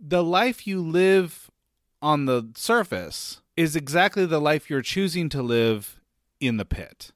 the 0.00 0.24
life 0.24 0.66
you 0.66 0.80
live 0.80 1.48
on 2.02 2.24
the 2.24 2.50
surface 2.56 3.40
is 3.56 3.76
exactly 3.76 4.26
the 4.26 4.40
life 4.40 4.68
you're 4.68 4.82
choosing 4.82 5.28
to 5.28 5.42
live 5.42 6.00
in 6.40 6.56
the 6.56 6.64
pit. 6.64 7.12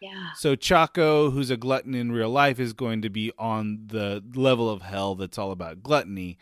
Yeah. 0.00 0.30
So 0.34 0.56
Ciacco, 0.56 1.32
who's 1.32 1.50
a 1.50 1.56
glutton 1.56 1.94
in 1.94 2.12
real 2.12 2.30
life, 2.30 2.60
is 2.60 2.72
going 2.72 3.02
to 3.02 3.10
be 3.10 3.32
on 3.38 3.86
the 3.86 4.22
level 4.34 4.68
of 4.68 4.82
hell 4.82 5.14
that's 5.14 5.38
all 5.38 5.52
about 5.52 5.82
gluttony. 5.82 6.38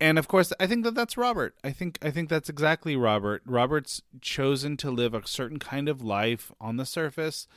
And 0.00 0.18
of 0.18 0.28
course, 0.28 0.52
I 0.60 0.66
think 0.66 0.84
that 0.84 0.94
that's 0.94 1.16
Robert. 1.16 1.56
I 1.64 1.70
think 1.70 1.98
I 2.02 2.10
think 2.10 2.28
that's 2.28 2.48
exactly 2.48 2.96
Robert. 2.96 3.42
Robert's 3.44 4.00
chosen 4.20 4.76
to 4.78 4.90
live 4.90 5.12
a 5.14 5.26
certain 5.26 5.58
kind 5.58 5.88
of 5.88 6.02
life 6.02 6.52
on 6.60 6.76
the 6.76 6.86
surface, 6.86 7.48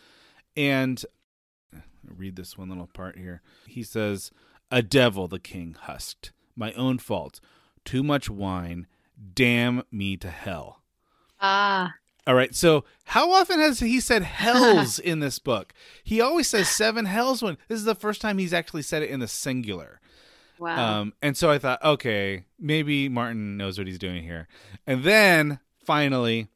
and 0.58 1.06
read 2.04 2.36
this 2.36 2.58
one 2.58 2.70
little 2.70 2.88
part 2.88 3.18
here. 3.18 3.42
He 3.68 3.84
says, 3.84 4.32
"A 4.72 4.82
devil 4.82 5.28
the 5.28 5.40
king 5.40 5.76
husked. 5.80 6.32
My 6.56 6.74
own 6.74 6.98
fault. 6.98 7.40
Too 7.86 8.04
much 8.04 8.30
wine. 8.30 8.88
Damn 9.34 9.84
me 9.92 10.18
to 10.18 10.30
hell." 10.30 10.82
Ah, 11.40 11.94
All 12.28 12.36
right. 12.36 12.54
So, 12.54 12.86
how 13.06 13.32
often 13.32 13.60
has 13.60 13.80
he 13.80 14.00
said 14.00 14.22
hells 14.24 15.00
in 15.00 15.20
this 15.20 15.40
book? 15.40 15.74
He 16.04 16.22
always 16.22 16.48
says 16.48 16.70
seven 16.70 17.06
hells 17.06 17.42
when 17.42 17.58
this 17.68 17.80
is 17.80 17.86
the 17.86 17.96
first 17.96 18.22
time 18.22 18.38
he's 18.38 18.54
actually 18.54 18.84
said 18.84 19.02
it 19.02 19.10
in 19.10 19.20
the 19.20 19.28
singular. 19.28 20.00
wow. 20.60 21.02
Um, 21.02 21.14
and 21.22 21.36
so 21.36 21.50
I 21.50 21.58
thought, 21.58 21.84
okay, 21.84 22.46
maybe 22.60 23.10
Martin 23.10 23.58
knows 23.58 23.78
what 23.78 23.88
he's 23.88 23.98
doing 23.98 24.24
here. 24.24 24.48
And 24.86 25.04
then 25.04 25.60
finally, 25.84 26.48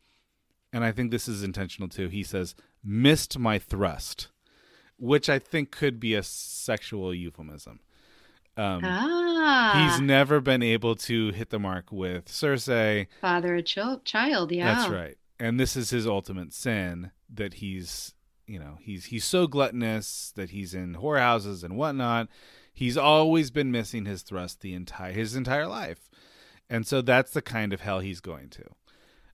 and 0.71 0.83
I 0.85 0.91
think 0.91 1.09
this 1.09 1.27
is 1.27 1.41
intentional 1.43 1.89
too, 1.89 2.09
he 2.09 2.21
says, 2.21 2.53
missed 2.83 3.39
my 3.39 3.57
thrust, 3.57 4.27
which 4.97 5.29
I 5.29 5.39
think 5.39 5.71
could 5.71 5.99
be 5.99 6.13
a 6.13 6.21
sexual 6.21 7.11
euphemism. 7.13 7.79
Um, 8.55 8.81
ah. 8.85 9.89
He's 9.89 9.99
never 9.99 10.39
been 10.39 10.61
able 10.61 10.95
to 10.95 11.31
hit 11.31 11.49
the 11.49 11.59
mark 11.59 11.91
with 11.91 12.25
Cersei. 12.27 13.07
father 13.19 13.55
a 13.55 13.63
chil- 13.63 14.01
child. 14.05 14.51
Yeah. 14.51 14.73
That's 14.73 14.89
right. 14.89 15.17
And 15.39 15.59
this 15.59 15.75
is 15.75 15.89
his 15.89 16.07
ultimate 16.07 16.53
sin 16.53 17.11
that 17.33 17.55
he's, 17.55 18.13
you 18.47 18.59
know, 18.59 18.77
he's 18.79 19.05
he's 19.05 19.25
so 19.25 19.47
gluttonous 19.47 20.31
that 20.35 20.51
he's 20.51 20.73
in 20.73 20.95
whorehouses 20.95 21.63
and 21.63 21.77
whatnot. 21.77 22.29
He's 22.73 22.97
always 22.97 23.51
been 23.51 23.71
missing 23.71 24.05
his 24.05 24.21
thrust 24.21 24.61
the 24.61 24.73
entire 24.73 25.11
his 25.11 25.35
entire 25.35 25.67
life, 25.67 26.09
and 26.69 26.87
so 26.87 27.01
that's 27.01 27.31
the 27.31 27.41
kind 27.41 27.73
of 27.73 27.81
hell 27.81 27.99
he's 27.99 28.21
going 28.21 28.49
to. 28.51 28.63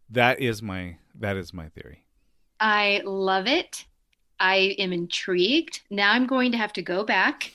That 0.09 0.39
is 0.39 0.61
my 0.61 0.97
that 1.15 1.37
is 1.37 1.53
my 1.53 1.69
theory. 1.69 2.05
I 2.59 3.01
love 3.05 3.47
it. 3.47 3.85
I 4.39 4.75
am 4.79 4.91
intrigued. 4.91 5.81
Now 5.89 6.13
I'm 6.13 6.25
going 6.25 6.51
to 6.51 6.57
have 6.57 6.73
to 6.73 6.81
go 6.81 7.03
back 7.03 7.51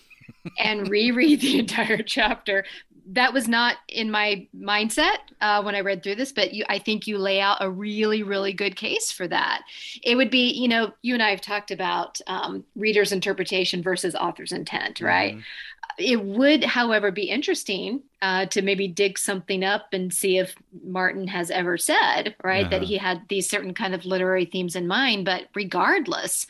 and 0.59 0.89
reread 0.90 1.40
the 1.40 1.59
entire 1.59 2.02
chapter. 2.02 2.64
That 3.12 3.33
was 3.33 3.47
not 3.47 3.77
in 3.89 4.11
my 4.11 4.49
mindset 4.59 5.19
uh, 5.41 5.62
when 5.62 5.77
I 5.77 5.81
read 5.81 6.03
through 6.03 6.16
this, 6.16 6.33
but 6.33 6.53
you, 6.53 6.65
I 6.69 6.78
think 6.81 7.07
you 7.07 7.19
lay 7.19 7.41
out 7.41 7.59
a 7.61 7.70
really, 7.70 8.23
really 8.24 8.53
good 8.53 8.74
case 8.74 9.12
for 9.12 9.28
that. 9.28 9.62
It 10.03 10.16
would 10.16 10.31
be, 10.31 10.51
you 10.51 10.66
know, 10.66 10.93
you 11.03 11.15
and 11.15 11.23
I 11.23 11.31
have 11.31 11.41
talked 11.41 11.70
about 11.70 12.20
um, 12.27 12.65
reader's 12.74 13.12
interpretation 13.12 13.83
versus 13.83 14.16
author's 14.16 14.51
intent, 14.53 15.01
right? 15.01 15.39
It 15.99 16.23
would, 16.24 16.65
however, 16.65 17.11
be 17.11 17.31
interesting 17.31 18.03
uh, 18.20 18.47
to 18.47 18.61
maybe 18.61 18.89
dig 18.89 19.19
something 19.19 19.62
up 19.65 19.87
and 19.93 20.12
see 20.12 20.37
if 20.39 20.55
Martin 20.85 21.28
has 21.28 21.51
ever 21.51 21.78
said, 21.78 22.35
right, 22.43 22.69
that 22.70 22.83
Uh-huh. 22.83 22.87
he 22.87 22.97
had 22.99 23.23
these 23.28 23.49
certain 23.49 23.73
kind 23.73 23.95
of 23.95 24.05
literary 24.05 24.45
themes 24.47 24.77
in 24.77 24.87
mind. 24.87 25.24
But 25.24 25.45
regardless, 25.55 26.47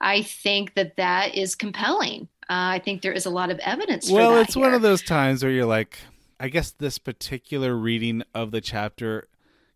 I 0.00 0.22
think 0.22 0.74
that 0.74 0.96
that 0.96 1.34
is 1.34 1.54
compelling. 1.54 2.28
Uh, 2.48 2.78
I 2.78 2.78
think 2.84 3.02
there 3.02 3.12
is 3.12 3.26
a 3.26 3.30
lot 3.30 3.50
of 3.50 3.58
evidence. 3.60 4.10
Well, 4.10 4.30
for 4.30 4.34
that 4.36 4.46
it's 4.48 4.56
one 4.56 4.72
of 4.74 4.82
those 4.82 5.02
times 5.02 5.42
where 5.42 5.52
you're 5.52 5.66
like, 5.66 5.98
I 6.38 6.48
guess 6.48 6.70
this 6.70 6.98
particular 6.98 7.74
reading 7.76 8.22
of 8.34 8.50
the 8.52 8.60
chapter 8.60 9.26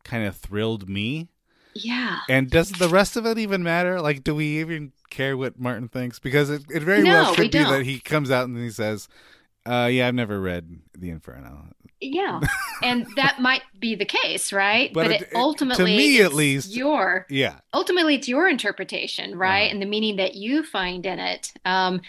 kind 0.05 0.25
of 0.27 0.37
thrilled 0.37 0.89
me. 0.89 1.29
Yeah. 1.75 2.19
And 2.29 2.51
does 2.51 2.71
the 2.73 2.89
rest 2.89 3.17
of 3.17 3.27
it 3.27 3.39
even 3.39 3.63
matter? 3.63 4.01
Like, 4.01 4.23
do 4.25 4.35
we 4.35 4.59
even 4.61 4.93
care 5.09 5.37
what 5.37 5.59
Martin 5.59 5.89
thinks? 5.89 6.19
Because 6.19 6.51
it, 6.51 6.63
it 6.69 6.83
very 6.83 7.03
No, 7.03 7.13
well 7.13 7.31
we 7.31 7.37
could 7.37 7.51
be 7.51 7.59
don't. 7.59 7.73
that 7.73 7.85
he 7.85 7.99
comes 8.01 8.31
out 8.31 8.49
and 8.49 8.57
he 8.59 8.71
says, 8.71 9.09
Uh, 9.67 9.89
yeah, 9.91 10.09
I've 10.09 10.15
never 10.15 10.41
read 10.41 10.81
The 10.97 11.11
Inferno. 11.11 11.67
Yeah, 12.01 12.41
and 12.83 13.07
that 13.17 13.41
might 13.41 13.63
be 13.79 13.95
the 13.95 14.05
case, 14.07 14.53
right? 14.53 14.93
But 14.93 15.05
But, 15.09 15.11
it- 15.13 15.23
it, 15.23 15.29
it- 15.29 15.31
to 15.33 15.37
ultimately, 15.39 15.97
me, 15.97 16.21
at 16.23 16.33
least- 16.33 16.75
your 16.75 17.27
Yeah. 17.29 17.57
ultimately 17.75 18.15
it's 18.17 18.29
your 18.29 18.49
interpretation, 18.49 19.37
right? 19.37 19.71
And 19.71 19.81
the 19.83 19.87
meaning 19.87 20.17
that 20.17 20.35
you 20.35 20.63
find 20.65 21.05
in 21.07 21.19
it. 21.19 21.53
Um, 21.65 22.01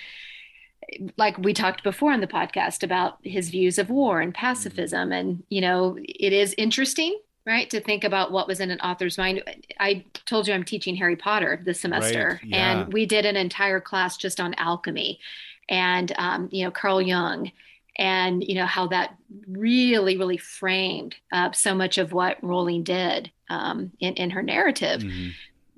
like 1.18 1.38
we 1.38 1.54
talked 1.54 1.84
before 1.84 2.12
on 2.12 2.22
the 2.22 2.28
podcast 2.28 2.84
about 2.84 3.18
his 3.24 3.50
views 3.50 3.78
of 3.80 3.90
war 3.90 4.22
and 4.22 4.34
pacifism, 4.34 5.10
Mm-hmm. 5.10 5.12
and 5.14 5.44
you 5.50 5.62
know, 5.62 5.98
it 6.00 6.34
is 6.34 6.54
interesting. 6.58 7.18
Right 7.44 7.68
to 7.72 7.80
think 7.82 8.04
about 8.04 8.32
what 8.32 8.48
was 8.48 8.60
in 8.60 8.70
an 8.70 8.80
author's 8.82 9.18
mind. 9.18 9.42
I 9.80 10.06
told 10.28 10.48
you 10.48 10.54
I'm 10.54 10.64
teaching 10.64 10.96
Harry 10.98 11.16
Potter 11.16 11.60
this 11.66 11.80
semester, 11.82 12.40
Right, 12.44 12.50
yeah. 12.52 12.82
and 12.84 12.94
we 12.94 13.08
did 13.08 13.26
an 13.26 13.36
entire 13.36 13.82
class 13.82 14.16
just 14.16 14.40
on 14.40 14.54
alchemy, 14.56 15.20
and 15.68 16.12
um, 16.20 16.50
you 16.52 16.64
know 16.66 16.70
Carl 16.72 17.02
Jung, 17.02 17.52
and 17.98 18.44
you 18.44 18.54
know 18.54 18.68
how 18.68 18.86
that 18.88 19.16
really 19.48 20.18
really 20.18 20.38
framed 20.38 21.16
uh, 21.32 21.52
so 21.52 21.74
much 21.74 21.98
of 21.98 22.14
what 22.14 22.38
Rowling 22.44 22.84
did 22.84 23.32
um, 23.50 23.92
in 24.00 24.14
in 24.16 24.30
her 24.32 24.44
narrative 24.44 25.02
Mhm. 25.02 25.32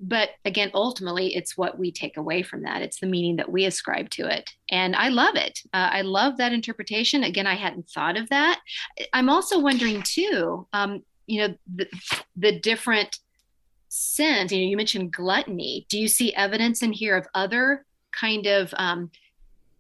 But 0.06 0.30
again 0.44 0.70
ultimately 0.74 1.36
it's 1.36 1.56
what 1.58 1.80
we 1.80 1.92
take 1.92 2.18
away 2.18 2.44
from 2.44 2.64
that. 2.64 2.82
It's 2.82 3.00
the 3.00 3.08
meaning 3.08 3.38
that 3.38 3.52
we 3.52 3.66
ascribe 3.66 4.10
to 4.12 4.28
it. 4.28 4.50
And 4.70 4.96
i 4.96 5.08
love 5.10 5.36
it. 5.36 5.60
Uh, 5.74 5.90
i 5.92 6.02
love 6.02 6.38
that 6.38 6.52
interpretation. 6.54 7.24
Again 7.24 7.48
i 7.48 7.56
hadn't 7.56 7.90
thought 7.90 8.18
of 8.18 8.28
that. 8.30 8.60
I'm 9.14 9.30
also 9.30 9.60
wondering 9.60 10.02
too 10.04 10.68
um, 10.74 11.04
you 11.26 11.40
know 11.48 11.56
the, 11.74 11.88
the 12.36 12.60
different 12.60 13.18
sins 13.90 14.52
you 14.52 14.60
know 14.60 14.68
you 14.70 14.78
mentioned 14.78 15.14
gluttony. 15.14 15.86
Do 15.90 15.98
you 15.98 16.08
see 16.08 16.34
evidence 16.36 16.82
in 16.84 16.92
here 16.92 17.16
of 17.16 17.28
other 17.34 17.86
kind 18.20 18.46
of 18.46 18.74
um, 18.78 19.10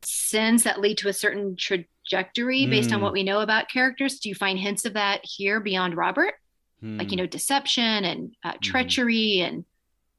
sins 0.03 0.63
that 0.63 0.79
lead 0.81 0.97
to 0.99 1.09
a 1.09 1.13
certain 1.13 1.55
trajectory 1.57 2.65
based 2.67 2.91
on 2.93 2.99
Hmm. 2.99 3.03
what 3.03 3.13
we 3.13 3.23
know 3.23 3.41
about 3.41 3.69
characters? 3.69 4.19
Do 4.19 4.29
you 4.29 4.35
find 4.35 4.57
hints 4.59 4.85
of 4.85 4.93
that 4.93 5.21
here 5.23 5.59
beyond 5.59 5.97
robert? 5.97 6.35
Like 6.81 7.11
you 7.11 7.17
Hmm. 7.17 7.23
know 7.23 7.27
deception 7.27 8.03
and 8.05 8.35
uh, 8.43 8.53
treachery 8.61 9.39
and 9.41 9.65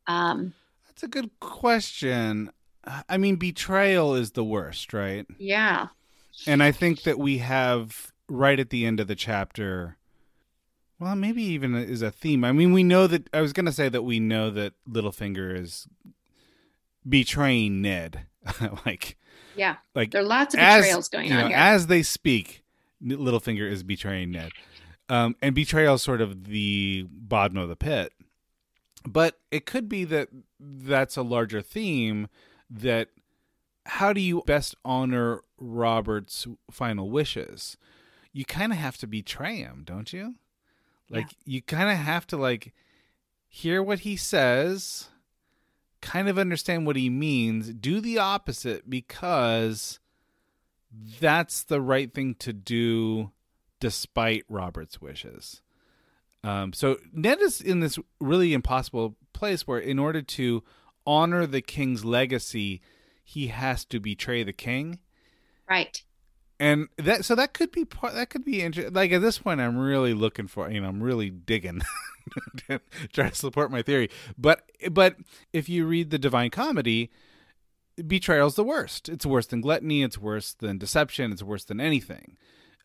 um 0.06 0.54
That's 0.86 1.02
a 1.02 1.08
good 1.08 1.30
question. 1.40 2.50
I 3.08 3.16
mean, 3.16 3.36
betrayal 3.36 4.14
is 4.14 4.32
the 4.32 4.44
worst, 4.44 4.92
right? 4.92 5.26
yeah 5.38 5.88
And 6.46 6.62
I 6.62 6.70
think 6.72 7.02
that 7.02 7.18
we 7.18 7.38
have 7.38 8.12
right 8.28 8.60
at 8.60 8.70
the 8.70 8.84
end 8.84 9.00
of 9.00 9.06
the 9.06 9.14
chapter. 9.14 9.96
Well, 10.98 11.16
maybe 11.16 11.42
even 11.42 11.74
is 11.74 12.02
a 12.02 12.10
theme. 12.10 12.44
I 12.44 12.52
mean, 12.52 12.72
we 12.72 12.82
know 12.82 13.06
that. 13.06 13.28
I 13.34 13.40
was 13.40 13.52
going 13.52 13.66
to 13.66 13.72
say 13.72 13.88
that 13.88 14.02
we 14.02 14.20
know 14.20 14.50
that 14.50 14.74
Littlefinger 14.88 15.58
is 15.58 15.88
betraying 17.08 17.82
Ned. 17.82 18.26
like, 18.86 19.16
yeah 19.56 19.76
like 19.94 20.10
there 20.10 20.20
are 20.20 20.26
lots 20.26 20.54
of 20.54 20.60
as- 20.60 20.82
betrayals 20.82 21.08
going 21.08 21.28
you 21.28 21.34
know, 21.34 21.44
on 21.44 21.48
here 21.48 21.56
As 21.56 21.86
they 21.86 22.02
speak, 22.02 22.62
Littlefinger 23.02 23.70
is 23.70 23.82
betraying 23.82 24.32
Ned. 24.32 24.52
Um, 25.08 25.36
and 25.42 25.54
betrayal 25.54 25.94
is 25.94 26.02
sort 26.02 26.20
of 26.20 26.44
the 26.44 27.06
bottom 27.10 27.56
of 27.58 27.68
the 27.68 27.76
pit. 27.76 28.12
But 29.06 29.38
it 29.50 29.66
could 29.66 29.88
be 29.88 30.04
that 30.04 30.28
that's 30.58 31.16
a 31.16 31.22
larger 31.22 31.60
theme 31.60 32.28
that 32.70 33.08
how 33.86 34.12
do 34.12 34.20
you 34.20 34.42
best 34.46 34.74
honor 34.84 35.42
Robert's 35.58 36.46
final 36.70 37.10
wishes? 37.10 37.76
You 38.32 38.44
kind 38.44 38.72
of 38.72 38.78
have 38.78 38.96
to 38.98 39.06
betray 39.06 39.56
him, 39.56 39.82
don't 39.84 40.12
you? 40.12 40.36
Like 41.10 41.36
you 41.44 41.60
kind 41.62 41.90
of 41.90 41.98
have 41.98 42.26
to 42.28 42.36
like 42.36 42.72
hear 43.46 43.82
what 43.82 44.00
he 44.00 44.16
says, 44.16 45.08
kind 46.00 46.28
of 46.28 46.38
understand 46.38 46.86
what 46.86 46.96
he 46.96 47.10
means, 47.10 47.72
do 47.74 48.00
the 48.00 48.18
opposite 48.18 48.88
because 48.88 50.00
that's 51.20 51.62
the 51.62 51.80
right 51.80 52.12
thing 52.12 52.34
to 52.36 52.52
do 52.52 53.32
despite 53.80 54.44
Robert's 54.48 55.00
wishes. 55.00 55.60
Um, 56.44 56.72
so 56.72 56.98
Ned 57.12 57.40
is 57.40 57.60
in 57.60 57.80
this 57.80 57.98
really 58.20 58.52
impossible 58.52 59.16
place 59.32 59.66
where, 59.66 59.78
in 59.78 59.98
order 59.98 60.22
to 60.22 60.62
honor 61.06 61.46
the 61.46 61.62
king's 61.62 62.04
legacy, 62.04 62.80
he 63.24 63.48
has 63.48 63.84
to 63.86 63.98
betray 63.98 64.42
the 64.42 64.52
king, 64.52 64.98
right 65.68 66.02
and 66.60 66.88
that 66.98 67.24
so 67.24 67.34
that 67.34 67.52
could 67.52 67.72
be 67.72 67.84
part 67.84 68.14
that 68.14 68.30
could 68.30 68.44
be 68.44 68.62
interesting. 68.62 68.94
like 68.94 69.12
at 69.12 69.20
this 69.20 69.38
point 69.38 69.60
I'm 69.60 69.76
really 69.76 70.14
looking 70.14 70.46
for 70.46 70.70
you 70.70 70.80
know 70.80 70.88
I'm 70.88 71.02
really 71.02 71.30
digging 71.30 71.82
trying 73.12 73.30
to 73.30 73.34
support 73.34 73.70
my 73.70 73.82
theory, 73.82 74.08
but 74.38 74.70
but 74.90 75.16
if 75.52 75.68
you 75.68 75.86
read 75.86 76.10
the 76.10 76.18
Divine 76.18 76.50
Comedy, 76.50 77.10
betrayal's 78.06 78.54
the 78.54 78.64
worst. 78.64 79.08
It's 79.08 79.26
worse 79.26 79.46
than 79.46 79.60
gluttony. 79.60 80.02
It's 80.02 80.18
worse 80.18 80.54
than 80.54 80.78
deception. 80.78 81.32
It's 81.32 81.42
worse 81.42 81.64
than 81.64 81.80
anything. 81.80 82.36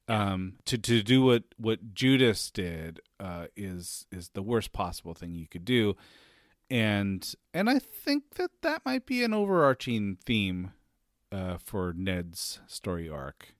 Um, 0.07 0.53
to 0.65 0.77
to 0.77 1.03
do 1.03 1.22
what 1.22 1.44
what 1.57 1.94
Judas 1.94 2.49
did 2.49 2.99
uh, 3.20 3.48
is 3.56 4.06
is 4.12 4.30
the 4.30 4.41
worst 4.41 4.72
possible 4.72 5.14
thing 5.14 5.34
you 5.34 5.48
could 5.48 5.66
do, 5.66 5.96
and 6.70 7.34
and 7.54 7.70
I 7.70 7.80
think 7.80 8.36
that 8.36 8.52
that 8.62 8.86
might 8.86 9.06
be 9.06 9.24
an 9.24 9.34
overarching 9.34 10.18
theme 10.26 10.72
uh, 11.32 11.58
for 11.58 11.94
Ned's 11.96 12.60
story 12.68 13.10
arc. 13.10 13.54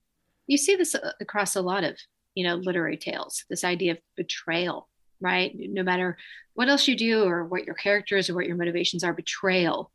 you 0.46 0.56
see 0.58 0.76
this 0.76 0.94
uh, 0.94 1.12
across 1.20 1.56
a 1.56 1.62
lot 1.62 1.84
of 1.84 1.96
you 2.34 2.44
know 2.46 2.56
literary 2.56 2.96
tales 2.96 3.44
this 3.48 3.64
idea 3.64 3.92
of 3.92 3.98
betrayal 4.16 4.88
right? 5.20 5.54
No 5.54 5.82
matter 5.82 6.16
what 6.54 6.68
else 6.68 6.88
you 6.88 6.96
do 6.96 7.24
or 7.24 7.44
what 7.44 7.64
your 7.64 7.74
characters 7.74 8.28
or 8.28 8.34
what 8.34 8.46
your 8.46 8.56
motivations 8.56 9.04
are 9.04 9.12
betrayal 9.12 9.90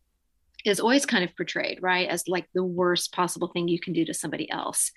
is 0.64 0.80
always 0.80 1.06
kind 1.06 1.24
of 1.24 1.36
portrayed 1.36 1.80
right 1.82 2.08
as 2.10 2.28
like 2.28 2.48
the 2.54 2.64
worst 2.64 3.12
possible 3.12 3.48
thing 3.48 3.68
you 3.68 3.80
can 3.80 3.94
do 3.94 4.06
to 4.06 4.14
somebody 4.14 4.50
else. 4.50 4.92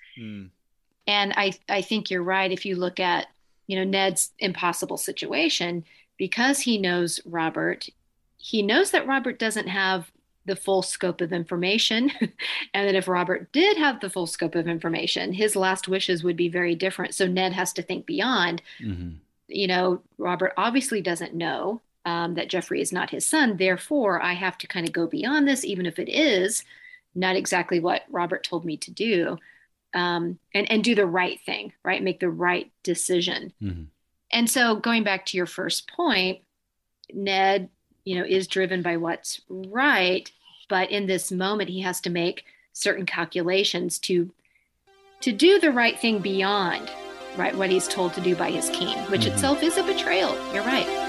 And 1.07 1.33
i 1.35 1.53
i 1.67 1.81
think 1.81 2.09
you're 2.09 2.23
right 2.23 2.51
if 2.51 2.65
you 2.65 2.75
look 2.75 2.99
at 2.99 3.27
you 3.69 3.75
know 3.77 3.83
ned's 3.83 4.31
impossible 4.39 4.97
situation 4.97 5.85
because 6.17 6.59
he 6.61 6.77
knows 6.79 7.21
robert 7.23 7.87
he 8.37 8.63
knows 8.63 8.89
that 8.91 9.05
robert 9.05 9.37
doesn't 9.37 9.67
have 9.67 10.11
the 10.45 10.55
full 10.55 10.81
scope 10.81 11.21
of 11.21 11.31
information 11.31 12.11
and 12.73 12.87
that 12.87 12.95
if 12.95 13.07
robert 13.07 13.51
did 13.51 13.77
have 13.77 13.99
the 13.99 14.09
full 14.09 14.25
scope 14.25 14.55
of 14.55 14.67
information 14.67 15.31
his 15.31 15.55
last 15.55 15.87
wishes 15.87 16.23
would 16.23 16.35
be 16.35 16.49
very 16.49 16.73
different. 16.73 17.13
So 17.13 17.27
ned 17.27 17.53
has 17.53 17.71
to 17.73 17.83
think 17.83 18.05
beyond 18.07 18.63
Mm-hmm. 18.81 19.09
you 19.47 19.67
know 19.67 20.01
robert 20.17 20.53
obviously 20.57 21.01
doesn't 21.01 21.35
know 21.35 21.81
um, 22.05 22.33
that 22.35 22.49
joffrey 22.49 22.81
is 22.81 22.91
not 22.91 23.11
his 23.11 23.25
son. 23.27 23.57
Therefore 23.57 24.19
i 24.23 24.33
have 24.33 24.57
to 24.57 24.67
kind 24.67 24.87
of 24.87 24.93
go 24.93 25.05
beyond 25.05 25.47
this 25.47 25.63
even 25.63 25.85
if 25.85 25.99
it 25.99 26.09
is 26.09 26.63
not 27.13 27.35
exactly 27.35 27.79
what 27.79 28.01
robert 28.09 28.43
told 28.43 28.65
me 28.65 28.77
to 28.77 28.89
do 28.89 29.37
um, 29.93 30.37
and 30.53 30.69
and 30.71 30.83
do 30.83 30.93
the 30.95 31.05
right 31.05 31.39
thing 31.45 31.73
right 31.83 32.03
make 32.03 32.19
the 32.19 32.29
right 32.29 32.71
decision 32.83 33.51
Mm-hmm. 33.61 33.83
and 34.31 34.49
so 34.49 34.75
going 34.75 35.03
back 35.03 35.25
to 35.27 35.37
your 35.37 35.45
first 35.47 35.89
point 35.91 36.39
ned 37.13 37.69
you 38.05 38.15
know 38.15 38.25
is 38.25 38.47
driven 38.47 38.81
by 38.81 38.97
what's 38.97 39.41
right 39.49 40.31
but 40.69 40.91
in 40.91 41.07
this 41.07 41.31
moment 41.31 41.69
he 41.69 41.81
has 41.81 41.99
to 42.01 42.09
make 42.09 42.45
certain 42.73 43.05
calculations 43.05 43.97
to 43.99 44.31
to 45.21 45.31
do 45.31 45.59
the 45.59 45.71
right 45.71 45.99
thing 45.99 46.19
beyond 46.19 46.89
right 47.37 47.55
what 47.57 47.69
he's 47.71 47.87
told 47.87 48.13
to 48.13 48.21
do 48.21 48.35
by 48.35 48.51
his 48.51 48.69
king 48.69 48.97
which 49.11 49.21
Mhm. 49.21 49.31
itself 49.33 49.63
is 49.63 49.77
a 49.77 49.83
betrayal 49.83 50.33
you're 50.53 50.63
right. 50.63 51.08